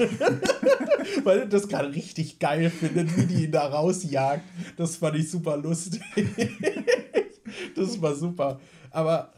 Weil 1.24 1.40
er 1.40 1.46
das 1.46 1.68
gerade 1.68 1.94
richtig 1.94 2.38
geil 2.38 2.70
findet, 2.70 3.16
wie 3.16 3.26
die 3.26 3.44
ihn 3.44 3.52
da 3.52 3.66
rausjagt. 3.66 4.42
Das 4.76 4.96
fand 4.96 5.16
ich 5.16 5.30
super 5.30 5.56
lustig. 5.56 6.02
das 7.76 8.00
war 8.00 8.14
super. 8.14 8.60
Aber 8.90 9.32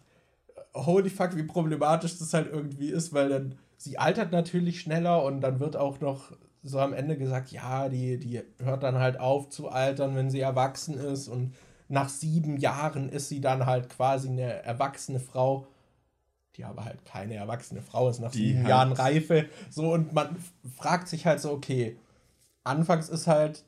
holy 0.75 1.11
fuck, 1.11 1.37
wie 1.37 1.43
problematisch 1.43 2.19
das 2.19 2.35
halt 2.35 2.51
irgendwie 2.53 2.89
ist, 2.89 3.13
weil 3.13 3.29
dann 3.29 3.55
sie 3.77 3.99
altert 3.99 4.33
natürlich 4.33 4.81
schneller 4.81 5.25
und 5.25 5.41
dann 5.41 5.61
wird 5.61 5.77
auch 5.77 6.01
noch 6.01 6.33
so 6.63 6.81
am 6.81 6.93
Ende 6.93 7.17
gesagt, 7.17 7.51
ja, 7.51 7.89
die, 7.89 8.19
die 8.19 8.43
hört 8.63 8.83
dann 8.83 8.99
halt 8.99 9.21
auf 9.21 9.49
zu 9.49 9.69
altern, 9.69 10.17
wenn 10.17 10.31
sie 10.31 10.41
erwachsen 10.41 10.99
ist 10.99 11.29
und 11.29 11.55
nach 11.89 12.09
sieben 12.09 12.59
Jahren 12.59 13.09
ist 13.09 13.29
sie 13.29 13.41
dann 13.41 13.65
halt 13.65 13.89
quasi 13.89 14.29
eine 14.29 14.63
erwachsene 14.65 15.21
Frau, 15.21 15.67
die 16.59 16.65
aber 16.65 16.85
halt 16.85 17.05
keine 17.05 17.37
erwachsene 17.37 17.81
Frau 17.81 18.09
ist, 18.09 18.19
nach 18.19 18.33
die 18.33 18.49
sieben 18.49 18.59
halt 18.59 18.69
Jahren 18.69 18.93
Reife. 18.93 19.47
So, 19.71 19.93
und 19.93 20.13
man 20.13 20.37
fragt 20.77 21.09
sich 21.09 21.25
halt 21.25 21.41
so, 21.41 21.53
okay, 21.53 21.97
anfangs 22.65 23.09
ist 23.09 23.29
halt 23.29 23.65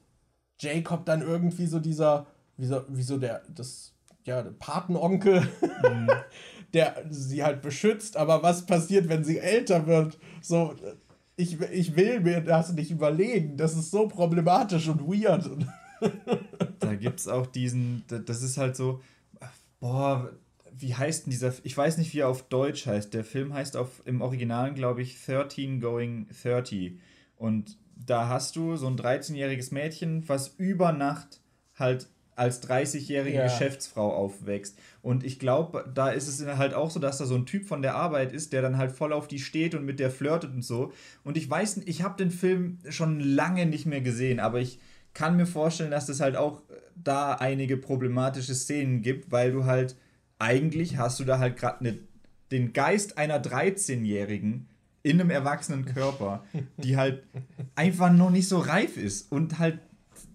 Jacob 0.59 1.07
dann 1.07 1.23
irgendwie 1.23 1.67
so 1.67 1.79
dieser, 1.79 2.27
wie 2.57 2.67
so, 2.67 2.85
wie 2.89 3.03
so 3.03 3.17
der, 3.17 3.43
das, 3.49 3.95
ja, 4.25 4.43
der 4.43 4.51
Patenonkel, 4.51 5.49
mhm. 5.83 6.11
der 6.75 7.05
sie 7.09 7.45
halt 7.45 7.63
beschützt, 7.63 8.17
aber 8.17 8.43
was 8.43 8.67
passiert, 8.67 9.09
wenn 9.09 9.25
sie 9.25 9.39
älter 9.39 9.87
wird? 9.87 10.19
So, 10.43 10.75
ich, 11.37 11.61
ich 11.61 11.97
will 11.97 12.21
mir 12.21 12.41
das 12.41 12.73
nicht 12.73 12.91
überlegen. 12.91 13.57
Das 13.57 13.77
ist 13.77 13.91
so 13.91 14.09
problematisch 14.09 14.89
und 14.89 15.01
weird. 15.07 15.49
da 16.81 16.95
gibt 16.95 17.21
es 17.21 17.29
auch 17.29 17.47
diesen, 17.47 18.05
das 18.09 18.43
ist 18.43 18.59
halt 18.59 18.77
so, 18.77 19.01
boah, 19.79 20.31
wie 20.81 20.95
heißt 20.95 21.27
denn 21.27 21.31
dieser, 21.31 21.53
ich 21.63 21.77
weiß 21.77 21.99
nicht, 21.99 22.13
wie 22.15 22.21
er 22.21 22.29
auf 22.29 22.49
Deutsch 22.49 22.87
heißt. 22.87 23.13
Der 23.15 23.25
Film 23.25 23.53
heißt 23.53 23.77
auf, 23.77 24.03
im 24.05 24.23
Original, 24.23 24.73
glaube 24.75 25.03
ich, 25.03 25.25
13 25.25 25.81
Going 25.81 26.27
30. 26.43 26.99
Und 27.37 27.79
da 27.97 28.29
hast 28.29 28.57
du 28.57 28.77
so 28.77 28.87
ein 28.87 28.97
13-jähriges 28.97 29.73
Mädchen, 29.73 30.29
was 30.29 30.49
über 30.57 30.93
Nacht 30.93 31.41
halt 31.75 32.09
als 32.37 32.63
30-jährige 32.63 33.37
ja. 33.37 33.45
Geschäftsfrau 33.45 34.15
aufwächst. 34.15 34.79
Und 35.03 35.25
ich 35.25 35.39
glaube, 35.39 35.91
da 35.95 36.09
ist 36.09 36.27
es 36.27 36.47
halt 36.57 36.73
auch 36.73 36.91
so, 36.91 36.99
dass 36.99 37.19
da 37.19 37.27
so 37.27 37.35
ein 37.35 37.45
Typ 37.45 37.67
von 37.67 37.83
der 37.83 37.97
Arbeit 37.97 38.33
ist, 38.33 38.55
der 38.55 38.63
dann 38.63 38.79
halt 38.79 38.93
voll 38.93 39.13
auf 39.13 39.29
die 39.29 39.39
steht 39.39 39.75
und 39.75 39.85
mit 39.85 40.01
der 40.01 40.11
flirtet 40.11 40.55
und 40.55 40.63
so. 40.63 40.93
Und 41.23 41.37
ich 41.37 41.49
weiß, 41.51 41.77
nicht, 41.77 41.89
ich 41.89 42.03
habe 42.03 42.17
den 42.17 42.31
Film 42.31 42.79
schon 42.89 43.21
lange 43.21 43.67
nicht 43.67 43.85
mehr 43.85 44.01
gesehen, 44.01 44.41
aber 44.41 44.61
ich 44.61 44.79
kann 45.13 45.37
mir 45.37 45.47
vorstellen, 45.47 45.91
dass 45.91 46.09
es 46.09 46.21
halt 46.21 46.37
auch 46.37 46.63
da 46.97 47.35
einige 47.35 47.77
problematische 47.77 48.55
Szenen 48.55 49.03
gibt, 49.03 49.31
weil 49.31 49.53
du 49.53 49.67
halt 49.67 49.97
eigentlich 50.41 50.97
hast 50.97 51.21
du 51.21 51.25
da 51.25 51.39
halt 51.39 51.57
gerade 51.57 51.85
ne, 51.85 51.99
den 52.51 52.73
Geist 52.73 53.19
einer 53.19 53.41
13-Jährigen 53.41 54.67
in 55.03 55.21
einem 55.21 55.31
erwachsenen 55.31 55.85
Körper, 55.85 56.45
die 56.77 56.97
halt 56.97 57.23
einfach 57.75 58.13
noch 58.13 58.31
nicht 58.31 58.49
so 58.49 58.59
reif 58.59 58.97
ist 58.97 59.31
und 59.31 59.59
halt 59.59 59.79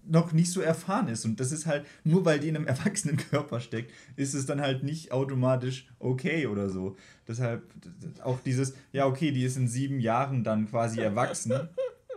noch 0.08 0.32
nicht 0.32 0.50
so 0.50 0.60
erfahren 0.60 1.08
ist. 1.08 1.24
Und 1.24 1.40
das 1.40 1.52
ist 1.52 1.66
halt, 1.66 1.84
nur 2.04 2.24
weil 2.24 2.38
die 2.38 2.48
in 2.48 2.56
einem 2.56 2.66
erwachsenen 2.66 3.16
Körper 3.16 3.60
steckt, 3.60 3.92
ist 4.16 4.34
es 4.34 4.46
dann 4.46 4.60
halt 4.60 4.82
nicht 4.82 5.12
automatisch 5.12 5.88
okay 5.98 6.46
oder 6.46 6.70
so. 6.70 6.96
Deshalb 7.26 7.62
auch 8.22 8.40
dieses, 8.40 8.74
ja, 8.92 9.06
okay, 9.06 9.32
die 9.32 9.44
ist 9.44 9.56
in 9.56 9.68
sieben 9.68 10.00
Jahren 10.00 10.44
dann 10.44 10.68
quasi 10.68 11.00
erwachsen. 11.00 11.68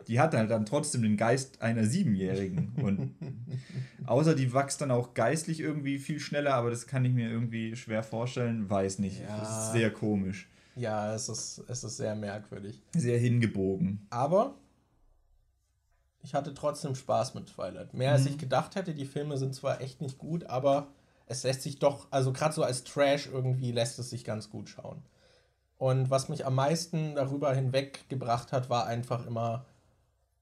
Die 0.09 0.19
hat 0.19 0.33
halt 0.33 0.49
dann 0.49 0.65
trotzdem 0.65 1.03
den 1.03 1.17
Geist 1.17 1.61
einer 1.61 1.85
Siebenjährigen. 1.85 2.73
Und 2.81 3.15
außer 4.07 4.35
die 4.35 4.51
wächst 4.53 4.81
dann 4.81 4.89
auch 4.89 5.13
geistlich 5.13 5.59
irgendwie 5.59 5.99
viel 5.99 6.19
schneller, 6.19 6.55
aber 6.55 6.71
das 6.71 6.87
kann 6.87 7.05
ich 7.05 7.13
mir 7.13 7.29
irgendwie 7.29 7.75
schwer 7.75 8.01
vorstellen. 8.03 8.69
Weiß 8.69 8.99
nicht. 8.99 9.21
Ja. 9.21 9.39
Das 9.39 9.65
ist 9.65 9.71
sehr 9.73 9.91
komisch. 9.91 10.49
Ja, 10.75 11.13
es 11.13 11.29
ist, 11.29 11.63
es 11.67 11.83
ist 11.83 11.97
sehr 11.97 12.15
merkwürdig. 12.15 12.81
Sehr 12.95 13.19
hingebogen. 13.19 14.07
Aber 14.09 14.55
ich 16.23 16.33
hatte 16.33 16.53
trotzdem 16.53 16.95
Spaß 16.95 17.35
mit 17.35 17.47
Twilight. 17.47 17.93
Mehr 17.93 18.13
als 18.13 18.23
mhm. 18.23 18.29
ich 18.29 18.37
gedacht 18.39 18.75
hätte. 18.75 18.95
Die 18.95 19.05
Filme 19.05 19.37
sind 19.37 19.53
zwar 19.53 19.79
echt 19.79 20.01
nicht 20.01 20.17
gut, 20.17 20.45
aber 20.45 20.87
es 21.27 21.43
lässt 21.43 21.61
sich 21.61 21.77
doch, 21.77 22.07
also 22.09 22.33
gerade 22.33 22.55
so 22.55 22.63
als 22.63 22.83
Trash 22.83 23.27
irgendwie 23.27 23.71
lässt 23.71 23.99
es 23.99 24.09
sich 24.09 24.25
ganz 24.25 24.49
gut 24.49 24.69
schauen. 24.69 25.03
Und 25.77 26.09
was 26.09 26.27
mich 26.27 26.45
am 26.45 26.55
meisten 26.55 27.15
darüber 27.15 27.53
hinweggebracht 27.53 28.51
hat, 28.51 28.69
war 28.69 28.85
einfach 28.85 29.25
immer 29.25 29.65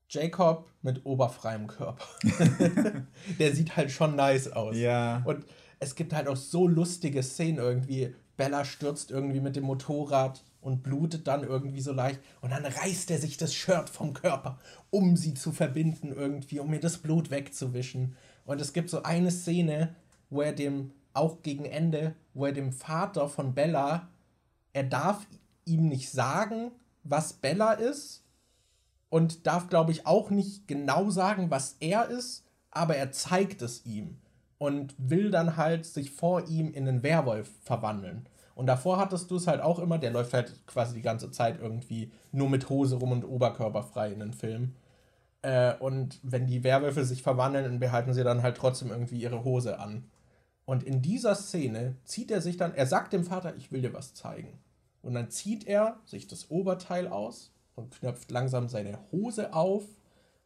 Jacob 0.09 0.69
mit 0.81 1.05
oberfreiem 1.05 1.67
Körper. 1.67 2.05
Der 3.39 3.53
sieht 3.53 3.75
halt 3.75 3.91
schon 3.91 4.15
nice 4.15 4.51
aus. 4.51 4.75
Ja. 4.75 5.21
Und 5.25 5.45
es 5.79 5.95
gibt 5.95 6.13
halt 6.13 6.27
auch 6.27 6.37
so 6.37 6.67
lustige 6.67 7.21
Szenen 7.23 7.57
irgendwie. 7.57 8.13
Bella 8.38 8.65
stürzt 8.65 9.11
irgendwie 9.11 9.39
mit 9.39 9.55
dem 9.55 9.65
Motorrad 9.65 10.43
und 10.61 10.84
blutet 10.84 11.27
dann 11.27 11.43
irgendwie 11.43 11.81
so 11.81 11.91
leicht. 11.91 12.19
Und 12.41 12.51
dann 12.51 12.65
reißt 12.65 13.11
er 13.11 13.19
sich 13.19 13.38
das 13.38 13.53
Shirt 13.53 13.89
vom 13.89 14.13
Körper, 14.13 14.59
um 14.89 15.17
sie 15.17 15.34
zu 15.34 15.51
verbinden 15.51 16.13
irgendwie, 16.15 16.59
um 16.59 16.69
mir 16.69 16.79
das 16.79 16.97
Blut 16.97 17.29
wegzuwischen. 17.29 18.15
Und 18.45 18.61
es 18.61 18.73
gibt 18.73 18.89
so 18.89 19.03
eine 19.03 19.31
Szene, 19.31 19.95
wo 20.29 20.41
er 20.41 20.53
dem, 20.53 20.91
auch 21.13 21.41
gegen 21.41 21.65
Ende, 21.65 22.15
wo 22.34 22.45
er 22.45 22.53
dem 22.53 22.71
Vater 22.71 23.27
von 23.27 23.53
Bella, 23.53 24.07
er 24.73 24.84
darf 24.84 25.25
ihm 25.65 25.88
nicht 25.89 26.09
sagen, 26.11 26.71
was 27.03 27.34
Bella 27.34 27.73
ist 27.73 28.23
und 29.09 29.47
darf, 29.47 29.69
glaube 29.69 29.91
ich, 29.91 30.05
auch 30.05 30.29
nicht 30.29 30.67
genau 30.67 31.09
sagen, 31.09 31.49
was 31.49 31.77
er 31.79 32.07
ist, 32.09 32.45
aber 32.71 32.95
er 32.95 33.11
zeigt 33.11 33.61
es 33.61 33.85
ihm 33.85 34.17
und 34.57 34.95
will 34.97 35.31
dann 35.31 35.57
halt 35.57 35.85
sich 35.85 36.11
vor 36.11 36.47
ihm 36.47 36.71
in 36.71 36.88
einen 36.88 37.03
Werwolf 37.03 37.49
verwandeln. 37.61 38.27
Und 38.55 38.65
davor 38.65 38.97
hattest 38.97 39.29
du 39.29 39.35
es 39.35 39.45
halt 39.45 39.61
auch 39.61 39.77
immer, 39.77 39.99
der 39.99 40.11
läuft 40.11 40.34
halt 40.34 40.65
quasi 40.65 40.95
die 40.95 41.03
ganze 41.03 41.29
Zeit 41.29 41.59
irgendwie 41.61 42.11
nur 42.31 42.49
mit 42.49 42.69
Hose 42.69 42.95
rum 42.95 43.11
und 43.11 43.23
Oberkörper 43.23 43.84
frei 43.84 44.11
in 44.11 44.19
den 44.19 44.34
Film. 44.34 44.73
Äh, 45.43 45.75
und 45.75 46.19
wenn 46.23 46.47
die 46.47 46.63
Werwölfe 46.63 47.05
sich 47.05 47.21
verwandeln, 47.21 47.79
behalten 47.79 48.13
sie 48.13 48.23
dann 48.23 48.41
halt 48.41 48.57
trotzdem 48.57 48.89
irgendwie 48.89 49.21
ihre 49.21 49.43
Hose 49.43 49.79
an. 49.79 50.09
Und 50.65 50.84
in 50.84 51.01
dieser 51.01 51.35
Szene 51.35 51.95
zieht 52.03 52.31
er 52.31 52.41
sich 52.41 52.57
dann, 52.57 52.73
er 52.73 52.88
sagt 52.88 53.13
dem 53.13 53.23
Vater, 53.23 53.55
ich 53.55 53.71
will 53.71 53.81
dir 53.81 53.93
was 53.93 54.15
zeigen. 54.15 54.59
Und 55.03 55.13
dann 55.13 55.29
zieht 55.29 55.67
er 55.67 55.99
sich 56.03 56.27
das 56.27 56.49
Oberteil 56.49 57.07
aus 57.07 57.53
und 57.77 57.91
knöpft 57.91 58.29
langsam 58.31 58.67
seine 58.67 58.99
Hose 59.11 59.53
auf 59.53 59.85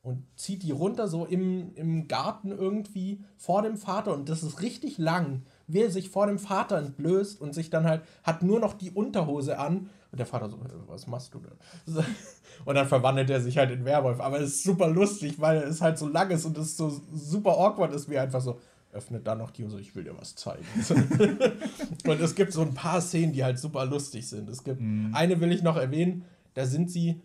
und 0.03 0.23
zieht 0.35 0.63
die 0.63 0.71
runter 0.71 1.07
so 1.07 1.25
im, 1.25 1.73
im 1.75 2.07
Garten 2.07 2.51
irgendwie 2.51 3.23
vor 3.37 3.61
dem 3.61 3.77
Vater 3.77 4.13
und 4.13 4.29
das 4.29 4.43
ist 4.43 4.61
richtig 4.61 4.97
lang 4.97 5.43
wie 5.73 5.81
er 5.81 5.91
sich 5.91 6.09
vor 6.09 6.27
dem 6.27 6.39
Vater 6.39 6.77
entblößt 6.77 7.39
und 7.39 7.53
sich 7.53 7.69
dann 7.69 7.85
halt, 7.85 8.01
hat 8.23 8.43
nur 8.43 8.59
noch 8.59 8.73
die 8.73 8.91
Unterhose 8.91 9.57
an. 9.57 9.89
Und 10.11 10.19
der 10.19 10.25
Vater 10.25 10.49
so, 10.49 10.59
was 10.87 11.07
machst 11.07 11.33
du 11.33 11.39
da? 11.39 12.03
Und 12.65 12.75
dann 12.75 12.87
verwandelt 12.87 13.29
er 13.29 13.41
sich 13.41 13.57
halt 13.57 13.71
in 13.71 13.85
Werwolf. 13.85 14.19
Aber 14.19 14.39
es 14.39 14.49
ist 14.49 14.63
super 14.63 14.87
lustig, 14.87 15.39
weil 15.39 15.59
es 15.63 15.81
halt 15.81 15.97
so 15.97 16.07
lang 16.07 16.29
ist 16.29 16.45
und 16.45 16.57
es 16.59 16.77
so 16.77 17.01
super 17.11 17.57
awkward 17.57 17.93
ist, 17.93 18.09
wie 18.09 18.19
einfach 18.19 18.41
so, 18.41 18.59
öffnet 18.91 19.25
dann 19.25 19.37
noch 19.37 19.49
die 19.51 19.63
Hose, 19.63 19.79
ich 19.79 19.95
will 19.95 20.03
dir 20.03 20.15
was 20.15 20.35
zeigen. 20.35 20.65
und 22.05 22.21
es 22.21 22.35
gibt 22.35 22.51
so 22.51 22.61
ein 22.61 22.73
paar 22.73 23.01
Szenen, 23.01 23.31
die 23.31 23.43
halt 23.43 23.57
super 23.57 23.85
lustig 23.85 24.27
sind. 24.27 24.49
Es 24.49 24.63
gibt, 24.63 24.81
mhm. 24.81 25.11
eine 25.13 25.39
will 25.39 25.51
ich 25.53 25.63
noch 25.63 25.77
erwähnen, 25.77 26.25
da 26.53 26.65
sind 26.65 26.91
sie 26.91 27.21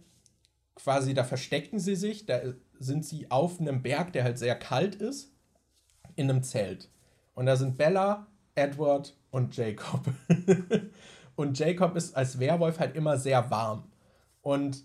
quasi, 0.74 1.14
da 1.14 1.24
verstecken 1.24 1.78
sie 1.78 1.96
sich, 1.96 2.26
da 2.26 2.40
sind 2.78 3.04
sie 3.04 3.30
auf 3.30 3.60
einem 3.60 3.82
Berg, 3.82 4.12
der 4.12 4.24
halt 4.24 4.38
sehr 4.38 4.54
kalt 4.54 4.94
ist 4.94 5.32
in 6.14 6.30
einem 6.30 6.42
Zelt. 6.42 6.90
Und 7.34 7.46
da 7.46 7.56
sind 7.56 7.76
Bella, 7.76 8.26
Edward 8.54 9.16
und 9.30 9.56
Jacob. 9.56 10.02
und 11.36 11.58
Jacob 11.58 11.96
ist 11.96 12.16
als 12.16 12.38
Werwolf 12.38 12.78
halt 12.78 12.94
immer 12.94 13.18
sehr 13.18 13.50
warm. 13.50 13.84
Und 14.42 14.84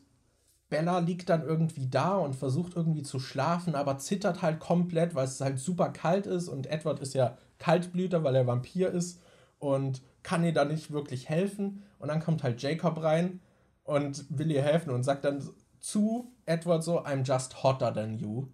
Bella 0.70 1.00
liegt 1.00 1.30
dann 1.30 1.44
irgendwie 1.44 1.88
da 1.88 2.16
und 2.16 2.36
versucht 2.36 2.76
irgendwie 2.76 3.04
zu 3.04 3.20
schlafen, 3.20 3.76
aber 3.76 3.98
zittert 3.98 4.42
halt 4.42 4.60
komplett, 4.60 5.16
weil 5.16 5.26
es 5.26 5.42
halt 5.42 5.60
super 5.60 5.90
kalt 5.90 6.26
ist. 6.26 6.48
Und 6.48 6.68
Edward 6.68 7.00
ist 7.02 7.14
ja 7.14 7.38
Kaltblüter, 7.60 8.24
weil 8.24 8.36
er 8.36 8.48
Vampir 8.48 8.90
ist 8.90 9.22
und 9.60 10.02
kann 10.24 10.44
ihr 10.44 10.54
dann 10.54 10.70
nicht 10.70 10.92
wirklich 10.92 11.30
helfen. 11.30 11.84
Und 12.00 12.08
dann 12.08 12.22
kommt 12.22 12.44
halt 12.44 12.62
Jacob 12.62 13.04
rein 13.04 13.42
und 13.84 14.26
will 14.30 14.52
ihr 14.52 14.62
helfen 14.62 14.91
und 14.91 15.03
sagt 15.03 15.26
dann 15.26 15.48
zu 15.80 16.32
Edward 16.45 16.84
so, 16.84 16.99
I'm 16.99 17.24
just 17.26 17.64
hotter 17.64 17.94
than 17.94 18.18
you. 18.18 18.48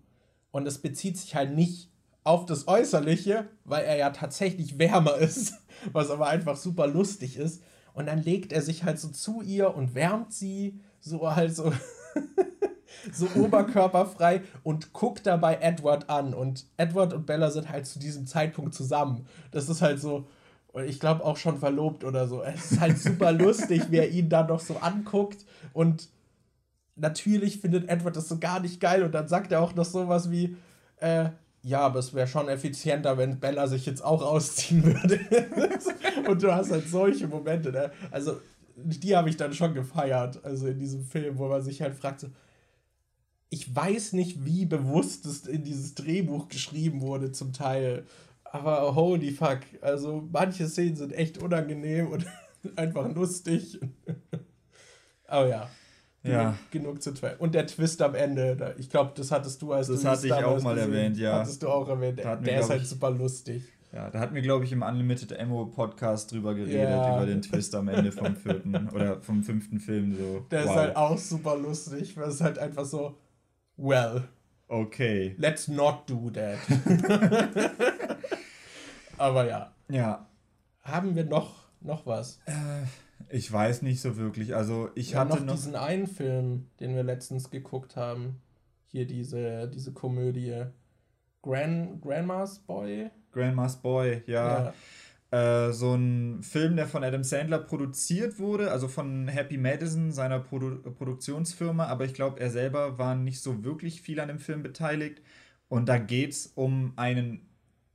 Und 0.52 0.68
es 0.68 0.80
bezieht 0.80 1.18
sich 1.18 1.36
halt 1.36 1.54
nicht 1.54 1.91
auf 2.24 2.45
das 2.45 2.68
Äußerliche, 2.68 3.48
weil 3.64 3.86
er 3.86 3.98
ja 3.98 4.10
tatsächlich 4.10 4.80
wärmer 4.80 5.16
ist, 5.18 5.54
was 5.91 6.10
aber 6.10 6.28
einfach 6.28 6.56
super 6.56 6.88
lustig 6.88 7.38
ist. 7.38 7.64
Und 7.94 8.08
dann 8.08 8.22
legt 8.22 8.54
er 8.54 8.62
sich 8.62 8.84
halt 8.84 8.99
so 8.99 9.10
zu 9.10 9.41
ihr 9.41 9.76
und 9.76 9.95
wärmt 9.95 10.32
sie 10.32 10.80
so 10.99 11.36
halt 11.36 11.56
so, 11.56 11.72
so 13.12 13.28
oberkörperfrei 13.36 14.41
und 14.64 14.94
guckt 14.94 15.26
dabei 15.26 15.56
Edward 15.62 16.10
an. 16.10 16.34
Und 16.34 16.66
Edward 16.78 17.14
und 17.14 17.26
Bella 17.26 17.52
sind 17.52 17.70
halt 17.70 17.88
zu 17.88 17.99
diesem 17.99 18.28
Zeitpunkt 18.28 18.74
zusammen. 18.74 19.26
Das 19.52 19.70
ist 19.70 19.82
halt 19.82 19.99
so, 19.99 20.28
ich 20.76 20.99
glaube 20.99 21.26
auch 21.26 21.38
schon 21.38 21.57
verlobt 21.60 22.03
oder 22.03 22.27
so. 22.27 22.44
Es 22.44 22.72
ist 22.72 22.80
halt 22.80 22.98
super 22.98 23.31
lustig, 23.31 23.84
wie 23.89 23.98
er 23.98 24.10
ihn 24.10 24.30
da 24.30 24.44
noch 24.44 24.60
so 24.60 24.77
anguckt 24.77 25.45
und 25.73 26.10
natürlich 26.95 27.60
findet 27.60 27.89
Edward 27.89 28.15
das 28.15 28.27
so 28.27 28.39
gar 28.39 28.60
nicht 28.60 28.80
geil 28.80 29.03
und 29.03 29.14
dann 29.14 29.27
sagt 29.27 29.52
er 29.52 29.61
auch 29.61 29.76
noch 29.76 29.85
sowas 29.85 30.31
wie, 30.31 30.57
äh, 30.98 31.30
ja, 31.61 31.81
aber 31.81 31.99
es 31.99 32.14
wäre 32.14 32.27
schon 32.27 32.48
effizienter, 32.48 33.18
wenn 33.18 33.39
Bella 33.39 33.68
sich 33.68 33.85
jetzt 33.85 34.03
auch 34.03 34.22
ausziehen 34.22 34.84
würde. 34.84 35.19
und 36.30 36.41
du 36.41 36.53
hast 36.53 36.72
halt 36.72 36.88
solche 36.88 37.27
Momente, 37.27 37.72
ne? 37.72 37.91
Also, 38.11 38.39
die 38.76 39.15
habe 39.15 39.30
ich 39.30 39.38
dann 39.38 39.53
schon 39.53 39.73
gefeiert, 39.73 40.44
also 40.45 40.68
in 40.68 40.80
diesem 40.80 41.03
Film, 41.03 41.38
wo 41.38 41.48
man 41.48 41.61
sich 41.61 41.81
halt 41.81 41.95
fragt, 41.95 42.22
so, 42.22 42.27
ich 43.49 43.76
weiß 43.76 44.14
nicht, 44.14 44.45
wie 44.45 44.65
bewusst 44.65 45.26
es 45.26 45.45
in 45.45 45.64
dieses 45.64 45.95
Drehbuch 45.95 46.48
geschrieben 46.48 47.02
wurde, 47.02 47.31
zum 47.31 47.53
Teil. 47.53 48.06
Aber 48.58 48.96
holy 48.96 49.32
fuck, 49.32 49.60
also 49.82 50.28
manche 50.32 50.68
Szenen 50.68 50.96
sind 50.96 51.14
echt 51.14 51.42
unangenehm 51.42 52.08
und 52.08 52.26
einfach 52.76 53.14
lustig. 53.14 53.80
aber 55.28 55.48
ja. 55.48 55.70
Ja. 56.24 56.58
Genug 56.72 57.02
zu 57.02 57.14
Twelve. 57.14 57.38
Und 57.38 57.56
der 57.56 57.68
Twist 57.68 58.02
am 58.02 58.16
Ende, 58.16 58.76
ich 58.78 58.90
glaube, 58.90 59.14
das 59.16 59.32
hattest 59.32 59.62
du 59.62 59.72
als 59.72 59.88
Das 59.88 60.04
hatte 60.04 60.28
ich 60.28 60.34
auch 60.34 60.62
mal 60.62 60.76
gesehen, 60.76 60.94
erwähnt, 60.94 61.18
ja. 61.18 61.40
Hattest 61.40 61.64
du 61.64 61.70
auch 61.70 61.88
erwähnt. 61.88 62.20
Der, 62.20 62.36
der 62.36 62.60
ist 62.60 62.70
halt 62.70 62.82
ich, 62.82 62.90
super 62.90 63.12
lustig. 63.12 63.64
Ja, 63.94 64.10
da 64.10 64.20
hatten 64.20 64.36
wir, 64.36 64.42
glaube 64.42 64.66
ich, 64.66 64.72
im 64.74 64.82
Unlimited 64.82 65.40
Ammo 65.40 65.66
Podcast 65.68 66.32
drüber 66.32 66.54
geredet, 66.54 66.90
ja. 66.90 67.16
über 67.16 67.26
den 67.26 67.42
Twist 67.42 67.74
am 67.76 67.88
Ende 67.88 68.12
vom 68.12 68.36
vierten 68.36 68.90
oder 68.94 69.22
vom 69.22 69.44
fünften 69.44 69.80
Film. 69.80 70.14
So. 70.16 70.46
Der 70.52 70.66
wow. 70.66 70.70
ist 70.70 70.76
halt 70.76 70.96
auch 70.98 71.18
super 71.18 71.56
lustig, 71.56 72.18
weil 72.18 72.30
es 72.30 72.42
halt 72.42 72.60
einfach 72.60 72.86
so, 72.86 73.18
well. 73.78 74.24
Okay. 74.68 75.36
Let's 75.38 75.70
not 75.70 76.04
do 76.08 76.30
that. 76.32 76.58
Aber 79.18 79.48
ja. 79.48 79.72
Ja. 79.89 80.27
Haben 80.81 81.15
wir 81.15 81.26
noch, 81.26 81.68
noch 81.81 82.06
was? 82.06 82.39
Äh. 82.45 82.53
Ich 83.30 83.52
weiß 83.52 83.81
nicht 83.81 83.99
so 83.99 84.18
wirklich. 84.18 84.56
Also 84.56 84.89
ich 84.95 85.11
ja, 85.11 85.19
hatte 85.19 85.35
noch, 85.38 85.45
noch 85.45 85.56
diesen 85.56 85.76
einen 85.76 86.07
Film, 86.07 86.68
den 86.80 86.95
wir 86.95 87.03
letztens 87.03 87.49
geguckt 87.49 87.95
haben. 87.95 88.41
Hier 88.88 89.06
diese, 89.06 89.68
diese 89.68 89.91
Komödie. 89.91 90.64
Grand, 91.41 92.02
Grandma's 92.02 92.60
Boy? 92.60 93.10
Grandma's 93.31 93.76
Boy, 93.81 94.23
ja. 94.27 94.73
ja. 95.31 95.68
Äh, 95.68 95.73
so 95.73 95.94
ein 95.94 96.41
Film, 96.41 96.77
der 96.77 96.88
von 96.88 97.03
Adam 97.03 97.23
Sandler 97.23 97.60
produziert 97.60 98.39
wurde, 98.39 98.72
also 98.72 98.88
von 98.88 99.27
Happy 99.27 99.57
Madison, 99.57 100.11
seiner 100.11 100.39
Produ 100.39 100.77
Produktionsfirma, 100.91 101.85
aber 101.88 102.06
ich 102.06 102.14
glaube, 102.14 102.39
er 102.39 102.49
selber 102.49 102.98
war 102.98 103.14
nicht 103.15 103.41
so 103.41 103.64
wirklich 103.65 104.02
viel 104.02 104.22
an 104.22 104.30
dem 104.30 104.39
Film 104.39 104.64
beteiligt. 104.64 105.22
Und 105.68 105.89
da 105.89 105.98
geht 105.98 106.31
es 106.31 106.48
um 106.56 106.94
einen. 106.95 107.41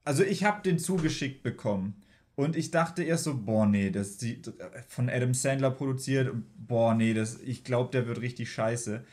Also 0.05 0.25
ich 0.25 0.45
habe 0.45 0.63
den 0.63 0.79
zugeschickt 0.79 1.43
bekommen. 1.43 1.95
Und 2.35 2.57
ich 2.57 2.71
dachte 2.71 3.03
erst 3.03 3.25
so, 3.25 3.37
boah, 3.37 3.67
nee, 3.67 3.91
das 3.91 4.19
sieht 4.19 4.53
von 4.89 5.11
Adam 5.11 5.35
Sandler 5.35 5.71
produziert, 5.71 6.35
boah, 6.57 6.95
nee, 6.95 7.13
das, 7.13 7.39
ich 7.39 7.63
glaube, 7.63 7.91
der 7.91 8.07
wird 8.07 8.23
richtig 8.23 8.51
scheiße. 8.51 9.05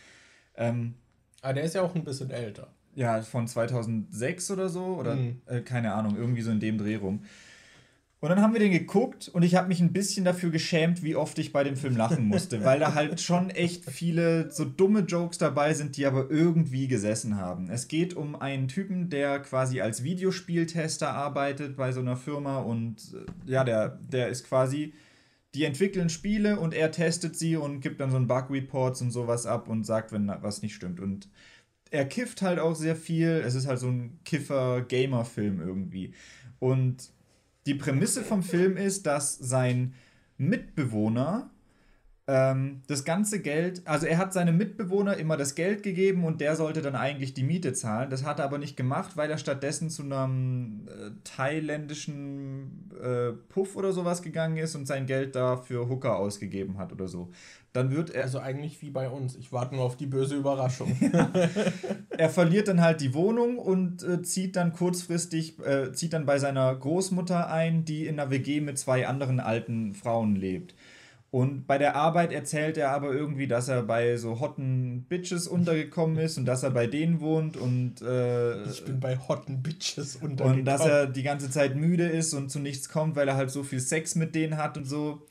Ähm, 0.55 0.93
ah, 1.41 1.51
der 1.51 1.63
ist 1.63 1.75
ja 1.75 1.81
auch 1.81 1.95
ein 1.95 2.05
bisschen 2.05 2.31
älter. 2.31 2.69
Ja, 2.95 3.21
von 3.21 3.47
2006 3.47 4.51
oder 4.51 4.69
so, 4.69 4.85
oder 4.95 5.15
mhm. 5.15 5.41
äh, 5.47 5.59
keine 5.61 5.93
Ahnung, 5.93 6.15
irgendwie 6.15 6.41
so 6.41 6.51
in 6.51 6.61
dem 6.61 6.77
Dreh 6.77 6.95
rum. 6.95 7.23
Und 8.21 8.29
dann 8.29 8.41
haben 8.41 8.51
wir 8.51 8.59
den 8.59 8.73
geguckt 8.73 9.29
und 9.29 9.43
ich 9.43 9.55
habe 9.55 9.69
mich 9.69 9.79
ein 9.79 9.93
bisschen 9.93 10.25
dafür 10.25 10.49
geschämt, 10.49 11.03
wie 11.03 11.15
oft 11.15 11.39
ich 11.39 11.53
bei 11.53 11.63
dem 11.63 11.77
Film 11.77 11.95
lachen 11.95 12.25
musste, 12.25 12.61
weil 12.65 12.79
da 12.79 12.93
halt 12.93 13.21
schon 13.21 13.49
echt 13.49 13.89
viele 13.89 14.51
so 14.51 14.65
dumme 14.65 15.01
Jokes 15.01 15.37
dabei 15.37 15.73
sind, 15.73 15.95
die 15.95 16.05
aber 16.05 16.29
irgendwie 16.29 16.89
gesessen 16.89 17.37
haben. 17.37 17.69
Es 17.69 17.87
geht 17.87 18.13
um 18.15 18.35
einen 18.35 18.67
Typen, 18.67 19.09
der 19.09 19.39
quasi 19.39 19.79
als 19.79 20.03
Videospieltester 20.03 21.09
arbeitet 21.09 21.77
bei 21.77 21.93
so 21.93 22.01
einer 22.01 22.17
Firma 22.17 22.59
und 22.59 22.97
äh, 23.13 23.51
ja, 23.51 23.63
der, 23.63 23.87
der 23.87 24.27
ist 24.27 24.45
quasi, 24.45 24.93
die 25.55 25.63
entwickeln 25.63 26.09
Spiele 26.09 26.59
und 26.59 26.73
er 26.73 26.91
testet 26.91 27.37
sie 27.37 27.55
und 27.55 27.79
gibt 27.79 28.01
dann 28.01 28.11
so 28.11 28.17
ein 28.17 28.27
Bug-Reports 28.27 29.01
und 29.01 29.11
sowas 29.11 29.45
ab 29.45 29.69
und 29.69 29.85
sagt, 29.85 30.11
wenn 30.11 30.27
was 30.41 30.61
nicht 30.61 30.75
stimmt. 30.75 30.99
Und 30.99 31.29
er 31.89 32.05
kifft 32.05 32.41
halt 32.41 32.59
auch 32.59 32.75
sehr 32.75 32.95
viel. 32.95 33.29
Es 33.45 33.55
ist 33.55 33.65
halt 33.65 33.79
so 33.79 33.87
ein 33.87 34.19
Kiffer-Gamer-Film 34.25 35.59
irgendwie. 35.59 36.13
Und 36.59 37.11
die 37.69 37.75
Prämisse 37.75 38.23
vom 38.23 38.41
Film 38.41 38.77
ist, 38.77 39.05
dass 39.05 39.37
sein 39.37 39.93
Mitbewohner 40.39 41.51
ähm, 42.29 42.83
das 42.85 43.05
ganze 43.05 43.41
Geld, 43.41 43.81
also 43.85 44.05
er 44.05 44.19
hat 44.19 44.33
seinem 44.33 44.55
Mitbewohner 44.55 45.17
immer 45.17 45.35
das 45.35 45.55
Geld 45.55 45.81
gegeben 45.81 46.25
und 46.25 46.41
der 46.41 46.55
sollte 46.55 46.83
dann 46.83 46.95
eigentlich 46.95 47.33
die 47.33 47.41
Miete 47.41 47.73
zahlen. 47.73 48.11
Das 48.11 48.23
hat 48.23 48.37
er 48.37 48.45
aber 48.45 48.59
nicht 48.59 48.77
gemacht, 48.77 49.17
weil 49.17 49.31
er 49.31 49.39
stattdessen 49.39 49.89
zu 49.89 50.03
einem 50.03 50.87
äh, 50.87 51.09
thailändischen 51.23 52.91
äh, 53.01 53.31
Puff 53.31 53.75
oder 53.75 53.93
sowas 53.93 54.21
gegangen 54.21 54.57
ist 54.57 54.75
und 54.75 54.85
sein 54.85 55.07
Geld 55.07 55.35
da 55.35 55.57
für 55.57 55.89
Hooker 55.89 56.17
ausgegeben 56.17 56.77
hat 56.77 56.93
oder 56.93 57.07
so 57.07 57.31
dann 57.73 57.91
wird 57.91 58.09
er. 58.09 58.23
Also 58.23 58.39
eigentlich 58.39 58.81
wie 58.81 58.89
bei 58.89 59.09
uns. 59.09 59.35
Ich 59.35 59.51
warte 59.51 59.75
nur 59.75 59.83
auf 59.83 59.97
die 59.97 60.05
böse 60.05 60.35
Überraschung. 60.35 60.95
er 62.09 62.29
verliert 62.29 62.67
dann 62.67 62.81
halt 62.81 63.01
die 63.01 63.13
Wohnung 63.13 63.57
und 63.57 64.03
äh, 64.03 64.21
zieht 64.21 64.55
dann 64.55 64.73
kurzfristig, 64.73 65.59
äh, 65.59 65.91
zieht 65.93 66.13
dann 66.13 66.25
bei 66.25 66.39
seiner 66.39 66.75
Großmutter 66.75 67.49
ein, 67.49 67.85
die 67.85 68.07
in 68.07 68.19
einer 68.19 68.31
WG 68.31 68.61
mit 68.61 68.77
zwei 68.77 69.07
anderen 69.07 69.39
alten 69.39 69.93
Frauen 69.93 70.35
lebt. 70.35 70.75
Und 71.31 71.67
bei 71.67 71.77
der 71.77 71.95
Arbeit 71.95 72.31
erzählt 72.31 72.77
er 72.77 72.91
aber 72.91 73.13
irgendwie, 73.13 73.47
dass 73.47 73.67
er 73.67 73.83
bei 73.83 74.17
so 74.17 74.39
hotten 74.39 75.03
Bitches 75.03 75.47
untergekommen 75.47 76.17
ist 76.17 76.39
und 76.39 76.45
dass 76.45 76.63
er 76.63 76.71
bei 76.71 76.87
denen 76.87 77.21
wohnt 77.21 77.55
und. 77.55 78.01
Äh, 78.01 78.63
ich 78.63 78.83
bin 78.83 78.99
bei 78.99 79.15
hotten 79.15 79.61
Bitches 79.61 80.15
untergekommen. 80.15 80.59
Und 80.59 80.65
dass 80.65 80.85
er 80.85 81.05
die 81.05 81.21
ganze 81.21 81.51
Zeit 81.51 81.75
müde 81.75 82.07
ist 82.07 82.33
und 82.33 82.49
zu 82.49 82.59
nichts 82.59 82.89
kommt, 82.89 83.15
weil 83.15 83.27
er 83.27 83.35
halt 83.35 83.51
so 83.51 83.63
viel 83.63 83.79
Sex 83.79 84.15
mit 84.15 84.33
denen 84.33 84.57
hat 84.57 84.75
und 84.77 84.85
so. 84.85 85.21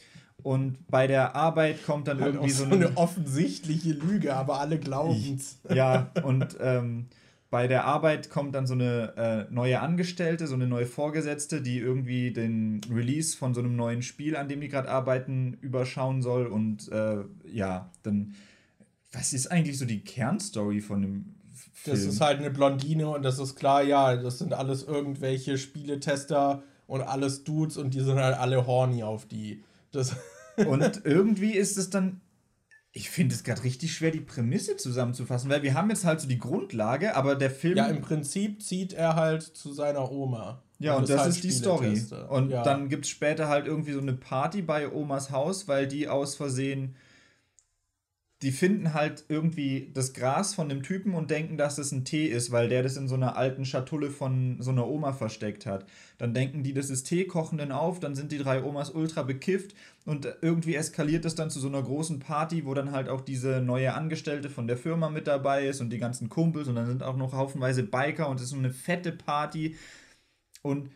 Und 0.44 0.86
bei 0.88 1.08
der 1.08 1.34
Arbeit 1.34 1.84
kommt 1.84 2.06
dann 2.06 2.20
halt 2.20 2.34
irgendwie 2.34 2.52
so 2.52 2.64
eine, 2.64 2.74
so 2.74 2.86
eine, 2.86 2.96
offensichtliche 2.96 3.90
Lüge, 3.90 4.36
aber 4.36 4.60
alle 4.60 4.78
glauben 4.78 5.36
es. 5.36 5.58
Ja, 5.74 6.12
und 6.22 6.56
ähm, 6.60 7.06
bei 7.50 7.66
der 7.66 7.84
Arbeit 7.86 8.28
kommt 8.28 8.54
dann 8.54 8.66
so 8.66 8.74
eine 8.74 9.14
äh, 9.16 9.52
neue 9.52 9.80
Angestellte, 9.80 10.46
so 10.46 10.54
eine 10.54 10.66
neue 10.66 10.84
Vorgesetzte, 10.84 11.62
die 11.62 11.78
irgendwie 11.78 12.32
den 12.32 12.82
Release 12.92 13.36
von 13.36 13.54
so 13.54 13.60
einem 13.60 13.74
neuen 13.74 14.02
Spiel, 14.02 14.36
an 14.36 14.48
dem 14.48 14.60
die 14.60 14.68
gerade 14.68 14.90
arbeiten, 14.90 15.54
überschauen 15.60 16.20
soll. 16.20 16.46
Und 16.46 16.90
äh, 16.92 17.24
ja, 17.50 17.90
dann, 18.02 18.34
was 19.12 19.32
ist 19.32 19.50
eigentlich 19.50 19.78
so 19.78 19.86
die 19.86 20.04
Kernstory 20.04 20.80
von 20.80 21.00
dem 21.00 21.34
Film? 21.72 21.96
Das 21.96 22.04
ist 22.04 22.20
halt 22.20 22.38
eine 22.38 22.50
Blondine 22.50 23.08
und 23.08 23.22
das 23.22 23.38
ist 23.38 23.56
klar, 23.56 23.82
ja, 23.82 24.16
das 24.16 24.38
sind 24.38 24.52
alles 24.52 24.82
irgendwelche 24.82 25.56
Spieletester 25.56 26.62
und 26.86 27.00
alles 27.00 27.44
Dudes 27.44 27.78
und 27.78 27.94
die 27.94 28.00
sind 28.00 28.18
halt 28.18 28.36
alle 28.36 28.66
horny 28.66 29.02
auf 29.02 29.26
die. 29.26 29.64
Das 29.90 30.16
und 30.66 31.02
irgendwie 31.04 31.52
ist 31.52 31.78
es 31.78 31.88
dann, 31.88 32.20
ich 32.92 33.10
finde 33.10 33.34
es 33.34 33.44
gerade 33.44 33.64
richtig 33.64 33.92
schwer, 33.92 34.10
die 34.10 34.20
Prämisse 34.20 34.76
zusammenzufassen, 34.76 35.50
weil 35.50 35.62
wir 35.62 35.74
haben 35.74 35.90
jetzt 35.90 36.04
halt 36.04 36.20
so 36.20 36.28
die 36.28 36.38
Grundlage, 36.38 37.16
aber 37.16 37.36
der 37.36 37.50
Film. 37.50 37.76
Ja, 37.76 37.86
im 37.86 38.00
Prinzip 38.00 38.62
zieht 38.62 38.92
er 38.92 39.14
halt 39.14 39.42
zu 39.42 39.72
seiner 39.72 40.10
Oma. 40.10 40.62
Ja, 40.78 40.94
und, 40.94 41.02
und 41.02 41.10
das 41.10 41.20
halt 41.20 41.30
ist 41.30 41.44
die 41.44 41.50
Story. 41.50 42.00
Und 42.28 42.50
ja. 42.50 42.62
dann 42.62 42.88
gibt 42.88 43.04
es 43.04 43.10
später 43.10 43.48
halt 43.48 43.66
irgendwie 43.66 43.92
so 43.92 44.00
eine 44.00 44.14
Party 44.14 44.62
bei 44.62 44.90
Omas 44.90 45.30
Haus, 45.30 45.68
weil 45.68 45.86
die 45.86 46.08
aus 46.08 46.36
Versehen 46.36 46.94
die 48.42 48.52
finden 48.52 48.94
halt 48.94 49.24
irgendwie 49.28 49.90
das 49.94 50.12
Gras 50.12 50.54
von 50.54 50.68
dem 50.68 50.84
Typen 50.84 51.14
und 51.14 51.28
denken, 51.28 51.56
dass 51.56 51.74
das 51.74 51.90
ein 51.90 52.04
Tee 52.04 52.26
ist, 52.26 52.52
weil 52.52 52.68
der 52.68 52.84
das 52.84 52.96
in 52.96 53.08
so 53.08 53.16
einer 53.16 53.36
alten 53.36 53.64
Schatulle 53.64 54.10
von 54.10 54.58
so 54.60 54.70
einer 54.70 54.86
Oma 54.86 55.12
versteckt 55.12 55.66
hat. 55.66 55.86
Dann 56.18 56.34
denken 56.34 56.62
die, 56.62 56.72
das 56.72 56.88
ist 56.88 57.04
Tee, 57.04 57.24
kochen 57.24 57.58
den 57.58 57.72
auf, 57.72 57.98
dann 57.98 58.14
sind 58.14 58.30
die 58.30 58.38
drei 58.38 58.62
Omas 58.62 58.90
ultra 58.90 59.24
bekifft 59.24 59.74
und 60.04 60.28
irgendwie 60.40 60.76
eskaliert 60.76 61.24
es 61.24 61.34
dann 61.34 61.50
zu 61.50 61.58
so 61.58 61.66
einer 61.66 61.82
großen 61.82 62.20
Party, 62.20 62.64
wo 62.64 62.74
dann 62.74 62.92
halt 62.92 63.08
auch 63.08 63.22
diese 63.22 63.60
neue 63.60 63.94
Angestellte 63.94 64.50
von 64.50 64.68
der 64.68 64.76
Firma 64.76 65.10
mit 65.10 65.26
dabei 65.26 65.66
ist 65.66 65.80
und 65.80 65.90
die 65.90 65.98
ganzen 65.98 66.28
Kumpels 66.28 66.68
und 66.68 66.76
dann 66.76 66.86
sind 66.86 67.02
auch 67.02 67.16
noch 67.16 67.32
haufenweise 67.32 67.82
Biker 67.82 68.28
und 68.28 68.36
es 68.36 68.42
ist 68.44 68.50
so 68.50 68.56
eine 68.56 68.70
fette 68.70 69.10
Party. 69.10 69.74
Und 70.62 70.90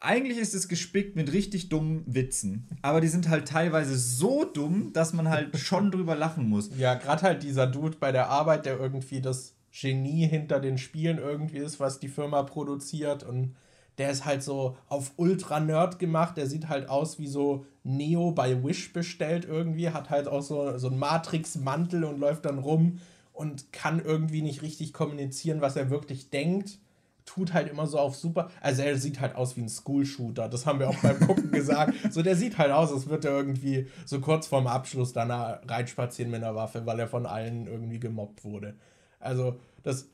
eigentlich 0.00 0.38
ist 0.38 0.54
es 0.54 0.68
gespickt 0.68 1.16
mit 1.16 1.32
richtig 1.32 1.68
dummen 1.68 2.02
Witzen. 2.06 2.68
Aber 2.82 3.00
die 3.00 3.08
sind 3.08 3.28
halt 3.28 3.48
teilweise 3.48 3.96
so 3.96 4.44
dumm, 4.44 4.92
dass 4.92 5.12
man 5.12 5.28
halt 5.28 5.56
schon 5.58 5.90
drüber 5.90 6.14
lachen 6.14 6.48
muss. 6.48 6.70
Ja, 6.76 6.94
gerade 6.94 7.22
halt 7.22 7.42
dieser 7.42 7.66
Dude 7.66 7.96
bei 7.98 8.12
der 8.12 8.28
Arbeit, 8.28 8.66
der 8.66 8.78
irgendwie 8.78 9.20
das 9.20 9.54
Genie 9.72 10.26
hinter 10.26 10.60
den 10.60 10.78
Spielen 10.78 11.18
irgendwie 11.18 11.58
ist, 11.58 11.80
was 11.80 11.98
die 11.98 12.08
Firma 12.08 12.42
produziert. 12.42 13.24
Und 13.24 13.56
der 13.98 14.10
ist 14.10 14.24
halt 14.24 14.42
so 14.42 14.76
auf 14.88 15.12
Ultra-Nerd 15.16 15.98
gemacht. 15.98 16.36
Der 16.36 16.46
sieht 16.46 16.68
halt 16.68 16.88
aus 16.88 17.18
wie 17.18 17.28
so 17.28 17.64
Neo 17.82 18.32
bei 18.32 18.62
Wish 18.62 18.92
bestellt 18.92 19.46
irgendwie. 19.46 19.90
Hat 19.90 20.10
halt 20.10 20.28
auch 20.28 20.42
so, 20.42 20.76
so 20.78 20.88
einen 20.88 20.98
Matrix-Mantel 20.98 22.04
und 22.04 22.20
läuft 22.20 22.44
dann 22.44 22.58
rum 22.58 23.00
und 23.32 23.72
kann 23.72 24.00
irgendwie 24.04 24.42
nicht 24.42 24.62
richtig 24.62 24.92
kommunizieren, 24.92 25.60
was 25.60 25.76
er 25.76 25.90
wirklich 25.90 26.30
denkt 26.30 26.78
tut 27.24 27.54
halt 27.54 27.68
immer 27.68 27.86
so 27.86 27.98
auf 27.98 28.16
super. 28.16 28.50
Also 28.60 28.82
er 28.82 28.96
sieht 28.96 29.20
halt 29.20 29.34
aus 29.34 29.56
wie 29.56 29.62
ein 29.62 29.68
School-Shooter. 29.68 30.48
Das 30.48 30.66
haben 30.66 30.78
wir 30.78 30.88
auch 30.88 30.98
beim 30.98 31.18
Gucken 31.20 31.50
gesagt. 31.52 31.94
So, 32.10 32.22
der 32.22 32.36
sieht 32.36 32.58
halt 32.58 32.70
aus, 32.70 32.92
als 32.92 33.08
würde 33.08 33.28
er 33.28 33.34
irgendwie 33.34 33.88
so 34.04 34.20
kurz 34.20 34.46
vorm 34.46 34.66
Abschluss 34.66 35.12
danach 35.12 35.60
reinspazieren 35.66 36.30
mit 36.30 36.42
einer 36.42 36.54
Waffe, 36.54 36.84
weil 36.86 37.00
er 37.00 37.08
von 37.08 37.26
allen 37.26 37.66
irgendwie 37.66 37.98
gemobbt 37.98 38.44
wurde. 38.44 38.74
Also, 39.20 39.58
das, 39.82 40.08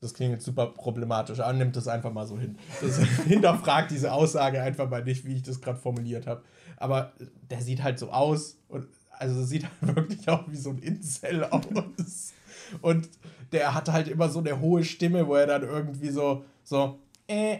das 0.00 0.14
klingt 0.14 0.32
jetzt 0.32 0.44
super 0.44 0.68
problematisch. 0.68 1.40
Er 1.40 1.52
nimmt 1.52 1.76
das 1.76 1.88
einfach 1.88 2.12
mal 2.12 2.26
so 2.26 2.38
hin. 2.38 2.58
Das 2.80 2.98
hinterfragt 3.26 3.90
diese 3.90 4.12
Aussage 4.12 4.62
einfach 4.62 4.88
mal 4.88 5.04
nicht, 5.04 5.24
wie 5.26 5.34
ich 5.34 5.42
das 5.42 5.60
gerade 5.60 5.78
formuliert 5.78 6.26
habe. 6.26 6.42
Aber 6.78 7.12
der 7.50 7.60
sieht 7.60 7.82
halt 7.82 7.98
so 7.98 8.10
aus 8.10 8.58
und 8.68 8.86
also 9.10 9.44
sieht 9.44 9.64
halt 9.64 9.96
wirklich 9.96 10.28
auch 10.28 10.48
wie 10.48 10.56
so 10.56 10.70
ein 10.70 10.78
Incel 10.78 11.44
aus. 11.44 12.32
Und 12.80 13.08
der 13.52 13.74
hat 13.74 13.90
halt 13.90 14.08
immer 14.08 14.28
so 14.28 14.40
eine 14.40 14.60
hohe 14.60 14.84
Stimme, 14.84 15.26
wo 15.26 15.34
er 15.34 15.46
dann 15.46 15.62
irgendwie 15.62 16.10
so, 16.10 16.44
so, 16.64 16.98
äh, 17.28 17.58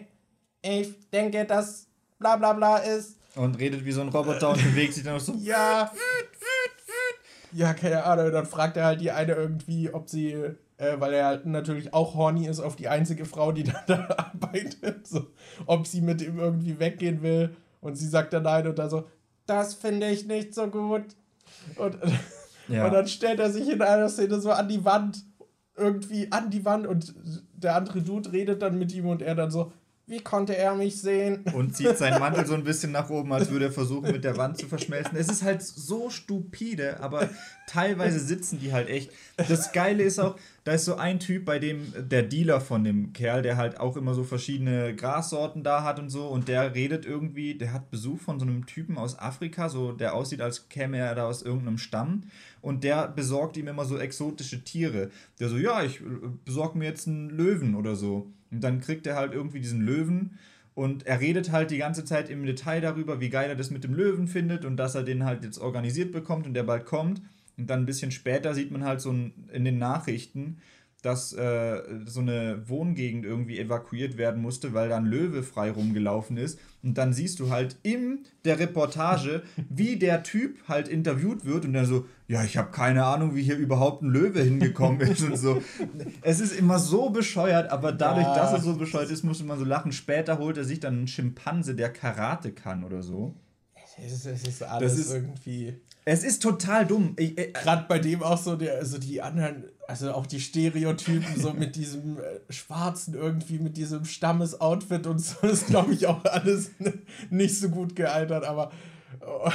ich 0.62 0.94
denke, 1.10 1.44
dass 1.44 1.86
bla 2.18 2.36
bla 2.36 2.52
bla 2.52 2.78
ist. 2.78 3.18
Und 3.34 3.58
redet 3.58 3.84
wie 3.84 3.92
so 3.92 4.00
ein 4.00 4.08
Roboter 4.08 4.50
und 4.50 4.62
bewegt 4.62 4.94
sich 4.94 5.04
dann 5.04 5.16
auch 5.16 5.20
so. 5.20 5.34
Ja. 5.40 5.90
Ja, 7.52 7.72
keine 7.74 8.04
Ahnung. 8.04 8.32
Dann 8.32 8.46
fragt 8.46 8.76
er 8.76 8.84
halt 8.84 9.00
die 9.00 9.10
eine 9.10 9.34
irgendwie, 9.34 9.92
ob 9.92 10.08
sie, 10.08 10.32
äh, 10.32 10.98
weil 10.98 11.14
er 11.14 11.26
halt 11.26 11.46
natürlich 11.46 11.94
auch 11.94 12.14
horny 12.14 12.46
ist 12.46 12.60
auf 12.60 12.76
die 12.76 12.88
einzige 12.88 13.24
Frau, 13.24 13.52
die 13.52 13.64
da, 13.64 13.82
da 13.86 14.08
arbeitet, 14.16 15.06
so, 15.06 15.26
ob 15.66 15.86
sie 15.86 16.00
mit 16.00 16.22
ihm 16.22 16.38
irgendwie 16.38 16.78
weggehen 16.78 17.22
will. 17.22 17.54
Und 17.80 17.96
sie 17.96 18.08
sagt 18.08 18.32
dann 18.32 18.42
nein 18.42 18.66
und 18.66 18.78
dann 18.78 18.90
so, 18.90 19.04
das 19.46 19.74
finde 19.74 20.08
ich 20.10 20.26
nicht 20.26 20.54
so 20.54 20.66
gut. 20.66 21.04
Und, 21.76 21.96
ja. 22.68 22.86
und 22.86 22.92
dann 22.92 23.06
stellt 23.06 23.38
er 23.38 23.50
sich 23.50 23.68
in 23.68 23.80
einer 23.82 24.08
Szene 24.08 24.40
so 24.40 24.50
an 24.50 24.68
die 24.68 24.84
Wand 24.84 25.24
irgendwie 25.76 26.30
an 26.32 26.50
die 26.50 26.64
Wand 26.64 26.86
und 26.86 27.14
der 27.54 27.76
andere 27.76 28.02
Dude 28.02 28.32
redet 28.32 28.62
dann 28.62 28.78
mit 28.78 28.92
ihm 28.94 29.06
und 29.06 29.22
er 29.22 29.34
dann 29.34 29.50
so, 29.50 29.72
wie 30.08 30.20
konnte 30.20 30.56
er 30.56 30.76
mich 30.76 31.00
sehen? 31.00 31.42
Und 31.52 31.74
zieht 31.74 31.98
seinen 31.98 32.18
Mantel 32.20 32.46
so 32.46 32.54
ein 32.54 32.62
bisschen 32.62 32.92
nach 32.92 33.10
oben, 33.10 33.32
als 33.32 33.50
würde 33.50 33.66
er 33.66 33.72
versuchen, 33.72 34.12
mit 34.12 34.22
der 34.22 34.36
Wand 34.36 34.56
zu 34.56 34.68
verschmelzen. 34.68 35.16
Es 35.16 35.28
ist 35.28 35.42
halt 35.42 35.62
so 35.62 36.10
stupide, 36.10 37.00
aber 37.00 37.28
teilweise 37.66 38.20
sitzen 38.20 38.60
die 38.60 38.72
halt 38.72 38.88
echt. 38.88 39.10
Das 39.36 39.72
Geile 39.72 40.04
ist 40.04 40.20
auch, 40.20 40.38
da 40.62 40.72
ist 40.72 40.84
so 40.84 40.94
ein 40.94 41.18
Typ, 41.18 41.44
bei 41.44 41.58
dem 41.58 41.92
der 41.96 42.22
Dealer 42.22 42.60
von 42.60 42.84
dem 42.84 43.12
Kerl, 43.14 43.42
der 43.42 43.56
halt 43.56 43.80
auch 43.80 43.96
immer 43.96 44.14
so 44.14 44.22
verschiedene 44.22 44.94
Grassorten 44.94 45.64
da 45.64 45.82
hat 45.82 45.98
und 45.98 46.08
so, 46.08 46.28
und 46.28 46.46
der 46.46 46.76
redet 46.76 47.04
irgendwie, 47.04 47.58
der 47.58 47.72
hat 47.72 47.90
Besuch 47.90 48.20
von 48.20 48.38
so 48.38 48.46
einem 48.46 48.64
Typen 48.66 48.98
aus 48.98 49.18
Afrika, 49.18 49.68
so 49.68 49.90
der 49.90 50.14
aussieht, 50.14 50.40
als 50.40 50.68
käme 50.68 50.98
er 50.98 51.16
da 51.16 51.26
aus 51.26 51.42
irgendeinem 51.42 51.78
Stamm. 51.78 52.22
Und 52.62 52.84
der 52.84 53.08
besorgt 53.08 53.56
ihm 53.56 53.66
immer 53.66 53.84
so 53.84 53.98
exotische 53.98 54.62
Tiere. 54.62 55.10
Der 55.40 55.48
so, 55.48 55.56
ja, 55.56 55.82
ich 55.82 56.00
besorge 56.44 56.78
mir 56.78 56.84
jetzt 56.84 57.08
einen 57.08 57.30
Löwen 57.30 57.74
oder 57.74 57.96
so. 57.96 58.30
Und 58.50 58.62
dann 58.62 58.80
kriegt 58.80 59.06
er 59.06 59.16
halt 59.16 59.32
irgendwie 59.32 59.60
diesen 59.60 59.80
Löwen 59.80 60.38
und 60.74 61.06
er 61.06 61.20
redet 61.20 61.52
halt 61.52 61.70
die 61.70 61.78
ganze 61.78 62.04
Zeit 62.04 62.28
im 62.28 62.44
Detail 62.44 62.80
darüber, 62.80 63.18
wie 63.18 63.30
geil 63.30 63.48
er 63.48 63.56
das 63.56 63.70
mit 63.70 63.82
dem 63.82 63.94
Löwen 63.94 64.28
findet 64.28 64.64
und 64.66 64.76
dass 64.76 64.94
er 64.94 65.02
den 65.02 65.24
halt 65.24 65.42
jetzt 65.42 65.58
organisiert 65.58 66.12
bekommt 66.12 66.46
und 66.46 66.54
der 66.54 66.64
bald 66.64 66.84
kommt. 66.84 67.22
Und 67.56 67.70
dann 67.70 67.80
ein 67.80 67.86
bisschen 67.86 68.10
später 68.10 68.54
sieht 68.54 68.70
man 68.70 68.84
halt 68.84 69.00
so 69.00 69.10
in 69.10 69.64
den 69.64 69.78
Nachrichten, 69.78 70.58
dass 71.06 71.32
äh, 71.32 71.82
so 72.04 72.18
eine 72.18 72.68
Wohngegend 72.68 73.24
irgendwie 73.24 73.60
evakuiert 73.60 74.16
werden 74.16 74.42
musste, 74.42 74.74
weil 74.74 74.88
da 74.88 74.96
ein 74.96 75.04
Löwe 75.04 75.44
frei 75.44 75.70
rumgelaufen 75.70 76.36
ist. 76.36 76.58
Und 76.82 76.98
dann 76.98 77.12
siehst 77.12 77.38
du 77.38 77.48
halt 77.48 77.76
in 77.84 78.24
der 78.44 78.58
Reportage, 78.58 79.44
wie 79.68 80.00
der 80.00 80.24
Typ 80.24 80.58
halt 80.66 80.88
interviewt 80.88 81.44
wird 81.44 81.64
und 81.64 81.74
dann 81.74 81.86
so, 81.86 82.06
ja, 82.26 82.42
ich 82.42 82.56
habe 82.56 82.72
keine 82.72 83.04
Ahnung, 83.04 83.36
wie 83.36 83.42
hier 83.44 83.56
überhaupt 83.56 84.02
ein 84.02 84.10
Löwe 84.10 84.42
hingekommen 84.42 85.00
ist 85.00 85.22
und 85.22 85.36
so. 85.36 85.62
Es 86.22 86.40
ist 86.40 86.58
immer 86.58 86.80
so 86.80 87.10
bescheuert, 87.10 87.70
aber 87.70 87.92
dadurch, 87.92 88.26
ja. 88.26 88.34
dass 88.34 88.52
er 88.52 88.60
so 88.60 88.74
bescheuert 88.74 89.10
ist, 89.12 89.22
muss 89.22 89.40
man 89.44 89.60
so 89.60 89.64
lachen. 89.64 89.92
Später 89.92 90.38
holt 90.38 90.56
er 90.56 90.64
sich 90.64 90.80
dann 90.80 90.94
einen 90.98 91.08
Schimpanse, 91.08 91.76
der 91.76 91.92
Karate 91.92 92.50
kann 92.50 92.82
oder 92.82 93.04
so. 93.04 93.36
Es 93.96 94.12
ist, 94.12 94.26
es 94.26 94.42
ist 94.42 94.62
alles 94.64 94.96
das 94.96 95.06
ist, 95.06 95.14
irgendwie. 95.14 95.80
Es 96.08 96.22
ist 96.22 96.40
total 96.40 96.86
dumm. 96.86 97.14
äh, 97.16 97.50
Gerade 97.50 97.84
bei 97.88 97.98
dem 97.98 98.22
auch 98.22 98.38
so, 98.38 98.54
der, 98.54 98.76
also 98.76 98.96
die 98.96 99.20
anderen, 99.20 99.64
also 99.88 100.12
auch 100.12 100.24
die 100.24 100.38
Stereotypen, 100.38 101.36
so 101.36 101.52
mit 101.52 101.74
diesem 101.74 102.18
äh, 102.20 102.52
Schwarzen 102.52 103.14
irgendwie, 103.14 103.58
mit 103.58 103.76
diesem 103.76 104.04
Stammesoutfit 104.04 105.08
und 105.08 105.18
so, 105.18 105.44
ist, 105.48 105.66
glaube 105.66 105.92
ich, 105.92 106.06
auch 106.06 106.24
alles 106.24 106.70
nicht 107.30 107.58
so 107.58 107.70
gut 107.70 107.96
gealtert, 107.96 108.44
aber 108.44 108.70
oh, 109.20 109.50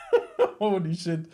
holy 0.60 0.94
shit. 0.94 1.28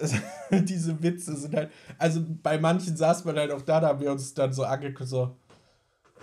Diese 0.50 1.02
Witze 1.02 1.36
sind 1.36 1.54
halt, 1.54 1.70
also 1.98 2.24
bei 2.42 2.58
manchen 2.58 2.96
saß 2.96 3.26
man 3.26 3.36
halt 3.36 3.50
auch 3.50 3.62
da, 3.62 3.80
da 3.80 3.88
haben 3.88 4.00
wir 4.00 4.12
uns 4.12 4.32
dann 4.32 4.54
so 4.54 4.64
angeguckt, 4.64 5.10
so. 5.10 5.36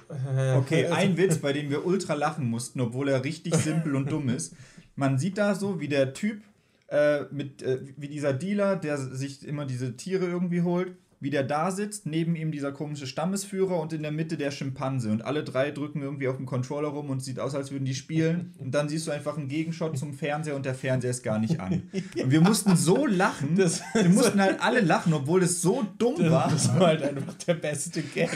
Äh, 0.10 0.56
okay, 0.58 0.88
ein 0.88 1.16
Witz, 1.16 1.38
bei 1.38 1.54
dem 1.54 1.70
wir 1.70 1.86
ultra 1.86 2.16
lachen 2.16 2.50
mussten, 2.50 2.82
obwohl 2.82 3.08
er 3.08 3.24
richtig 3.24 3.54
simpel 3.56 3.96
und 3.96 4.12
dumm 4.12 4.30
ist. 4.30 4.56
Man 4.96 5.20
sieht 5.20 5.38
da 5.38 5.54
so, 5.54 5.80
wie 5.80 5.88
der 5.88 6.16
Typ 6.16 6.42
äh, 6.88 7.24
mit, 7.32 7.62
äh, 7.62 7.82
wie 7.98 8.08
dieser 8.08 8.34
Dealer, 8.34 8.76
der 8.76 8.98
sich 8.98 9.48
immer 9.48 9.66
diese 9.66 9.96
Tiere 9.96 10.26
irgendwie 10.26 10.62
holt, 10.62 10.96
wie 11.20 11.32
der 11.32 11.44
da 11.44 11.72
sitzt, 11.72 12.06
neben 12.06 12.36
ihm 12.36 12.52
dieser 12.52 12.72
komische 12.72 13.08
Stammesführer 13.08 13.80
und 13.80 13.94
in 13.94 14.04
der 14.04 14.12
Mitte 14.12 14.38
der 14.38 14.52
Schimpanse. 14.52 15.10
Und 15.10 15.24
alle 15.24 15.44
drei 15.44 15.72
drücken 15.72 16.04
irgendwie 16.04 16.28
auf 16.28 16.38
dem 16.38 16.46
Controller 16.46 16.90
rum 16.90 17.10
und 17.10 17.24
sieht 17.24 17.40
aus, 17.40 17.56
als 17.56 17.72
würden 17.72 17.86
die 17.86 17.96
spielen. 17.96 18.54
Und 18.60 18.76
dann 18.76 18.90
siehst 18.90 19.08
du 19.08 19.12
einfach 19.12 19.38
einen 19.38 19.48
Gegenshot 19.48 19.98
zum 19.98 20.14
Fernseher 20.14 20.56
und 20.56 20.66
der 20.66 20.76
Fernseher 20.76 21.12
ist 21.12 21.24
gar 21.24 21.40
nicht 21.40 21.60
an. 21.60 21.84
Und 22.22 22.32
wir 22.32 22.42
mussten 22.42 22.76
so 22.76 23.06
lachen. 23.06 23.56
Das, 23.66 23.82
wir 23.94 24.10
mussten 24.10 24.40
halt 24.42 24.62
alle 24.62 24.82
lachen, 24.82 25.14
obwohl 25.14 25.42
es 25.44 25.62
so 25.62 25.86
dumm 25.98 26.16
das, 26.20 26.32
war. 26.32 26.50
Das 26.50 26.68
war 26.80 26.88
halt 26.88 27.04
einfach 27.04 27.34
der 27.34 27.54
beste 27.56 28.02
Gag. 28.02 28.30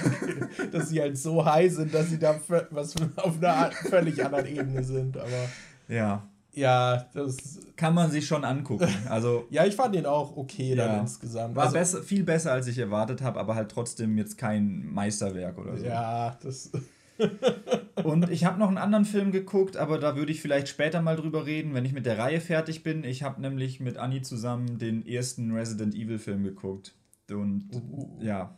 dass 0.72 0.90
sie 0.90 1.02
halt 1.02 1.18
so 1.18 1.46
high 1.46 1.72
sind, 1.72 1.94
dass 1.94 2.10
sie 2.10 2.18
da 2.18 2.40
was 2.72 2.96
auf 3.18 3.38
einer 3.38 3.72
völlig 3.72 4.24
anderen 4.24 4.48
Ebene 4.48 4.84
sind. 4.84 5.18
Aber. 5.18 5.50
Ja. 5.88 6.28
Ja, 6.60 7.06
das 7.14 7.60
kann 7.76 7.94
man 7.94 8.12
sich 8.12 8.28
schon 8.28 8.44
angucken. 8.44 8.88
Also 9.10 9.48
ja, 9.50 9.66
ich 9.66 9.76
fand 9.76 9.96
den 9.96 10.06
auch 10.06 10.36
okay 10.36 10.76
dann 10.76 10.90
ja. 10.90 11.00
insgesamt. 11.02 11.56
War 11.56 11.66
also, 11.66 11.74
besser, 11.74 12.04
viel 12.04 12.24
besser 12.24 12.52
als 12.52 12.68
ich 12.68 12.78
erwartet 12.78 13.22
habe, 13.22 13.40
aber 13.40 13.56
halt 13.56 13.72
trotzdem 13.72 14.18
jetzt 14.18 14.38
kein 14.38 14.86
Meisterwerk 14.94 15.58
oder 15.58 15.78
so. 15.78 15.86
Ja, 15.86 16.38
das. 16.44 16.72
und 18.04 18.30
ich 18.30 18.46
habe 18.46 18.60
noch 18.60 18.68
einen 18.68 18.78
anderen 18.78 19.06
Film 19.06 19.32
geguckt, 19.32 19.78
aber 19.78 20.00
da 20.00 20.16
würde 20.16 20.32
ich 20.32 20.42
vielleicht 20.42 20.68
später 20.68 21.02
mal 21.02 21.16
drüber 21.16 21.46
reden, 21.46 21.74
wenn 21.74 21.86
ich 21.86 21.94
mit 21.94 22.06
der 22.06 22.18
Reihe 22.18 22.42
fertig 22.42 22.84
bin. 22.84 23.04
Ich 23.04 23.24
habe 23.24 23.42
nämlich 23.42 23.80
mit 23.80 23.98
Anni 23.98 24.22
zusammen 24.22 24.78
den 24.78 25.06
ersten 25.06 25.52
Resident 25.52 25.96
Evil 25.96 26.20
Film 26.20 26.44
geguckt. 26.44 26.94
Und 27.32 27.70
uh. 27.74 28.18
ja. 28.22 28.56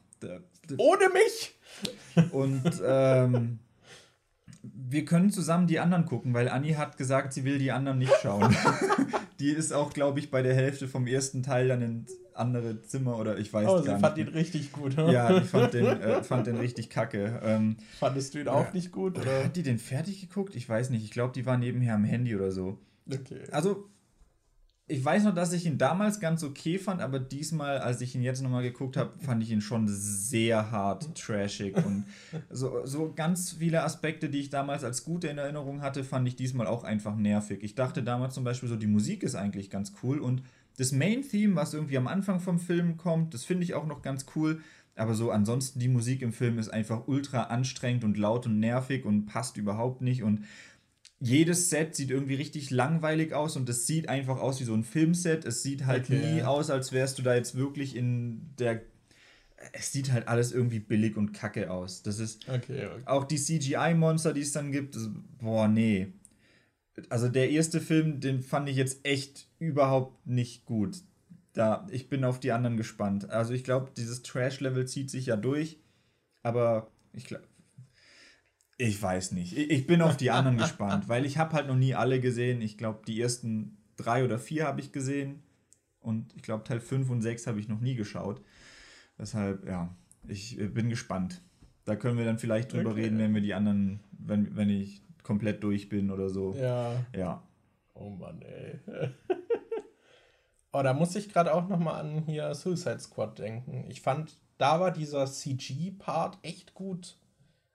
Ohne 0.77 1.09
mich! 1.09 1.55
Und 2.31 2.81
ähm, 2.85 3.59
wir 4.63 5.05
können 5.05 5.31
zusammen 5.31 5.67
die 5.67 5.79
anderen 5.79 6.05
gucken, 6.05 6.33
weil 6.33 6.49
Anni 6.49 6.73
hat 6.73 6.97
gesagt, 6.97 7.33
sie 7.33 7.43
will 7.43 7.57
die 7.57 7.71
anderen 7.71 7.97
nicht 7.97 8.13
schauen. 8.21 8.55
die 9.39 9.51
ist 9.51 9.73
auch, 9.73 9.91
glaube 9.91 10.19
ich, 10.19 10.29
bei 10.29 10.41
der 10.41 10.53
Hälfte 10.53 10.87
vom 10.87 11.07
ersten 11.07 11.43
Teil 11.43 11.67
dann 11.67 11.81
ins 11.81 12.13
andere 12.33 12.81
Zimmer 12.81 13.17
oder 13.17 13.37
ich 13.37 13.51
weiß 13.51 13.67
oh, 13.67 13.73
gar 13.73 13.79
nicht. 13.79 13.89
Oh, 13.89 13.95
sie 13.95 14.01
fand 14.01 14.17
ihn 14.17 14.27
richtig 14.27 14.71
gut, 14.71 14.93
oder? 14.93 15.11
Ja, 15.11 15.37
ich 15.37 15.45
fand 15.45 15.73
den, 15.73 15.85
äh, 15.85 16.23
fand 16.23 16.47
den 16.47 16.57
richtig 16.57 16.89
kacke. 16.89 17.39
Ähm, 17.43 17.77
Fandest 17.99 18.33
du 18.33 18.39
ihn 18.39 18.47
auch 18.47 18.69
äh, 18.69 18.73
nicht 18.73 18.91
gut? 18.91 19.17
Oder? 19.19 19.45
Hat 19.45 19.55
die 19.55 19.63
den 19.63 19.79
fertig 19.79 20.21
geguckt? 20.21 20.55
Ich 20.55 20.67
weiß 20.67 20.89
nicht. 20.91 21.03
Ich 21.03 21.11
glaube, 21.11 21.33
die 21.33 21.45
war 21.45 21.57
nebenher 21.57 21.95
am 21.95 22.03
Handy 22.03 22.35
oder 22.35 22.51
so. 22.51 22.77
Okay. 23.11 23.41
Also, 23.51 23.89
ich 24.91 25.03
weiß 25.03 25.23
noch, 25.23 25.33
dass 25.33 25.53
ich 25.53 25.65
ihn 25.65 25.77
damals 25.77 26.19
ganz 26.19 26.43
okay 26.43 26.77
fand, 26.77 27.01
aber 27.01 27.17
diesmal, 27.19 27.79
als 27.79 28.01
ich 28.01 28.13
ihn 28.13 28.21
jetzt 28.21 28.41
nochmal 28.41 28.61
geguckt 28.61 28.97
habe, 28.97 29.11
fand 29.19 29.41
ich 29.41 29.49
ihn 29.49 29.61
schon 29.61 29.87
sehr 29.87 30.69
hart 30.69 31.15
trashig. 31.15 31.77
Und 31.77 32.03
so, 32.49 32.85
so 32.85 33.13
ganz 33.15 33.53
viele 33.53 33.83
Aspekte, 33.83 34.29
die 34.29 34.39
ich 34.39 34.49
damals 34.49 34.83
als 34.83 35.05
gute 35.05 35.29
in 35.29 35.37
Erinnerung 35.37 35.81
hatte, 35.81 36.03
fand 36.03 36.27
ich 36.27 36.35
diesmal 36.35 36.67
auch 36.67 36.83
einfach 36.83 37.15
nervig. 37.15 37.63
Ich 37.63 37.75
dachte 37.75 38.03
damals 38.03 38.33
zum 38.33 38.43
Beispiel 38.43 38.67
so, 38.67 38.75
die 38.75 38.87
Musik 38.87 39.23
ist 39.23 39.35
eigentlich 39.35 39.69
ganz 39.69 39.93
cool 40.03 40.19
und 40.19 40.43
das 40.77 40.91
Main-Theme, 40.91 41.55
was 41.55 41.73
irgendwie 41.73 41.97
am 41.97 42.07
Anfang 42.07 42.39
vom 42.39 42.59
Film 42.59 42.97
kommt, 42.97 43.33
das 43.33 43.45
finde 43.45 43.63
ich 43.63 43.73
auch 43.73 43.87
noch 43.87 44.01
ganz 44.01 44.25
cool. 44.35 44.61
Aber 44.97 45.13
so 45.13 45.31
ansonsten 45.31 45.79
die 45.79 45.87
Musik 45.87 46.21
im 46.21 46.33
Film 46.33 46.59
ist 46.59 46.69
einfach 46.69 47.07
ultra 47.07 47.43
anstrengend 47.43 48.03
und 48.03 48.17
laut 48.17 48.45
und 48.45 48.59
nervig 48.59 49.05
und 49.05 49.25
passt 49.25 49.55
überhaupt 49.55 50.01
nicht. 50.01 50.21
Und 50.21 50.43
jedes 51.21 51.69
Set 51.69 51.95
sieht 51.95 52.09
irgendwie 52.09 52.33
richtig 52.33 52.71
langweilig 52.71 53.33
aus 53.33 53.55
und 53.55 53.69
es 53.69 53.85
sieht 53.85 54.09
einfach 54.09 54.39
aus 54.39 54.59
wie 54.59 54.63
so 54.63 54.73
ein 54.73 54.83
Filmset. 54.83 55.45
Es 55.45 55.61
sieht 55.61 55.85
halt 55.85 56.05
okay, 56.05 56.33
nie 56.33 56.41
aus, 56.41 56.69
als 56.71 56.91
wärst 56.91 57.19
du 57.19 57.21
da 57.21 57.35
jetzt 57.35 57.55
wirklich 57.55 57.95
in 57.95 58.49
der 58.57 58.81
es 59.73 59.91
sieht 59.91 60.11
halt 60.11 60.27
alles 60.27 60.51
irgendwie 60.51 60.79
billig 60.79 61.17
und 61.17 61.33
kacke 61.33 61.69
aus. 61.69 62.01
Das 62.01 62.17
ist 62.17 62.49
okay, 62.49 62.87
okay. 62.87 63.01
auch 63.05 63.25
die 63.25 63.37
CGI-Monster, 63.37 64.33
die 64.33 64.41
es 64.41 64.51
dann 64.51 64.71
gibt. 64.71 64.95
Das, 64.95 65.07
boah, 65.39 65.67
nee. 65.67 66.13
Also 67.09 67.29
der 67.29 67.51
erste 67.51 67.79
Film, 67.79 68.19
den 68.19 68.41
fand 68.41 68.67
ich 68.69 68.75
jetzt 68.75 69.05
echt 69.05 69.47
überhaupt 69.59 70.25
nicht 70.25 70.65
gut. 70.65 70.97
Da, 71.53 71.87
ich 71.91 72.09
bin 72.09 72.23
auf 72.23 72.39
die 72.39 72.51
anderen 72.51 72.77
gespannt. 72.77 73.29
Also 73.29 73.53
ich 73.53 73.63
glaube, 73.63 73.91
dieses 73.95 74.23
Trash-Level 74.23 74.87
zieht 74.87 75.09
sich 75.09 75.27
ja 75.27 75.35
durch, 75.35 75.79
aber 76.43 76.89
ich 77.13 77.25
glaube, 77.25 77.43
ich 78.81 79.01
weiß 79.01 79.33
nicht. 79.33 79.55
Ich, 79.55 79.85
bin 79.85 80.01
auf 80.01 80.17
die 80.17 80.31
anderen 80.31 80.57
gespannt, 80.57 81.07
weil 81.07 81.25
ich 81.25 81.37
habe 81.37 81.53
halt 81.53 81.67
noch 81.67 81.75
nie 81.75 81.93
alle 81.93 82.19
gesehen. 82.19 82.61
Ich 82.61 82.77
glaube, 82.77 83.01
die 83.05 83.21
ersten 83.21 83.77
drei 83.95 84.25
oder 84.25 84.39
vier 84.39 84.65
habe 84.65 84.81
ich 84.81 84.91
gesehen 84.91 85.43
und 85.99 86.33
ich 86.35 86.41
glaube, 86.41 86.63
Teil 86.63 86.79
5 86.79 87.09
und 87.09 87.21
6 87.21 87.45
habe 87.45 87.59
ich 87.59 87.67
noch 87.67 87.79
nie 87.79 87.95
geschaut. 87.95 88.41
Deshalb, 89.19 89.67
ja, 89.67 89.95
ich 90.27 90.57
bin 90.73 90.89
gespannt. 90.89 91.41
Da 91.85 91.95
können 91.95 92.17
wir 92.17 92.25
dann 92.25 92.39
vielleicht 92.39 92.73
drüber 92.73 92.91
okay. 92.91 93.03
reden, 93.03 93.19
wenn 93.19 93.35
wir 93.35 93.41
die 93.41 93.53
anderen, 93.53 93.99
wenn, 94.11 94.55
wenn 94.55 94.69
ich 94.69 95.03
komplett 95.21 95.63
durch 95.63 95.87
bin 95.87 96.09
oder 96.09 96.29
so. 96.29 96.55
Ja. 96.55 97.05
Ja. 97.15 97.43
Oh 97.93 98.09
Mann, 98.09 98.41
ey. 98.41 98.79
oh, 100.73 100.81
da 100.81 100.93
muss 100.93 101.15
ich 101.15 101.29
gerade 101.29 101.53
auch 101.53 101.67
nochmal 101.67 102.01
an 102.01 102.23
hier 102.25 102.55
Suicide 102.55 102.99
Squad 102.99 103.37
denken. 103.37 103.85
Ich 103.89 104.01
fand, 104.01 104.33
da 104.57 104.79
war 104.79 104.91
dieser 104.91 105.27
CG-Part 105.27 106.39
echt 106.41 106.73
gut. 106.73 107.19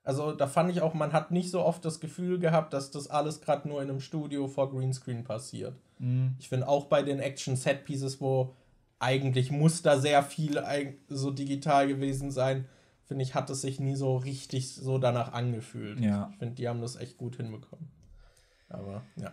Also 0.07 0.31
da 0.31 0.47
fand 0.47 0.71
ich 0.71 0.83
auch, 0.83 0.95
man 0.95 1.13
hat 1.13 1.33
nicht 1.33 1.51
so 1.51 1.61
oft 1.65 1.85
das 1.85 1.99
Gefühl 1.99 2.39
gehabt, 2.39 2.73
dass 2.73 2.93
das 2.93 3.11
alles 3.11 3.41
gerade 3.41 3.67
nur 3.67 3.83
in 3.83 3.91
einem 3.91 4.01
Studio 4.01 4.47
vor 4.47 4.71
Greenscreen 4.71 5.25
passiert. 5.25 5.75
Mhm. 5.99 6.37
Ich 6.39 6.49
finde 6.49 6.69
auch 6.69 6.85
bei 6.85 7.03
den 7.03 7.19
Action-Set-Pieces, 7.19 8.21
wo 8.21 8.55
eigentlich 9.01 9.51
muss 9.51 9.83
da 9.83 9.99
sehr 9.99 10.23
viel 10.23 10.63
so 11.09 11.33
digital 11.33 11.89
gewesen 11.89 12.31
sein. 12.31 12.67
Finde 13.05 13.25
ich, 13.25 13.35
hat 13.35 13.51
es 13.51 13.63
sich 13.63 13.81
nie 13.81 13.97
so 13.97 14.17
richtig 14.17 14.73
so 14.77 14.99
danach 14.99 15.33
angefühlt. 15.33 15.99
Ja. 15.99 16.29
Ich 16.33 16.39
finde, 16.39 16.55
die 16.55 16.69
haben 16.69 16.81
das 16.81 16.95
echt 16.95 17.19
gut 17.19 17.37
hinbekommen. 17.37 17.89
Aber 18.69 19.03
ja. 19.17 19.33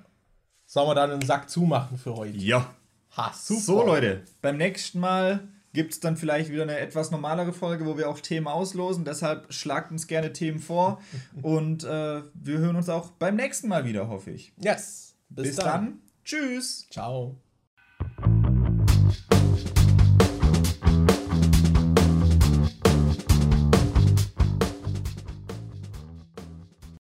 Sollen 0.65 0.89
wir 0.89 0.95
dann 0.95 1.11
einen 1.11 1.21
Sack 1.21 1.51
zumachen 1.51 1.99
für 1.99 2.15
heute? 2.15 2.37
Ja. 2.39 2.73
Ha, 3.15 3.31
super. 3.31 3.61
So, 3.61 3.85
Leute, 3.85 4.23
beim 4.41 4.57
nächsten 4.57 4.99
Mal 4.99 5.47
gibt 5.73 5.93
es 5.93 5.99
dann 5.99 6.15
vielleicht 6.15 6.51
wieder 6.51 6.63
eine 6.63 6.77
etwas 6.77 7.11
normalere 7.11 7.51
Folge, 7.51 7.85
wo 7.85 7.97
wir 7.97 8.09
auch 8.09 8.19
Themen 8.19 8.47
auslosen. 8.47 9.05
Deshalb 9.05 9.51
schlagt 9.51 9.91
uns 9.91 10.07
gerne 10.07 10.31
Themen 10.31 10.59
vor. 10.59 11.01
und 11.41 11.83
äh, 11.83 11.87
wir 11.87 12.57
hören 12.59 12.75
uns 12.75 12.89
auch 12.89 13.09
beim 13.11 13.35
nächsten 13.35 13.67
Mal 13.67 13.85
wieder, 13.85 14.07
hoffe 14.07 14.31
ich. 14.31 14.53
Yes. 14.57 15.15
Bis, 15.29 15.47
Bis 15.47 15.55
dann. 15.57 15.65
dann. 15.65 15.99
Tschüss. 16.23 16.87
Ciao. 16.89 17.35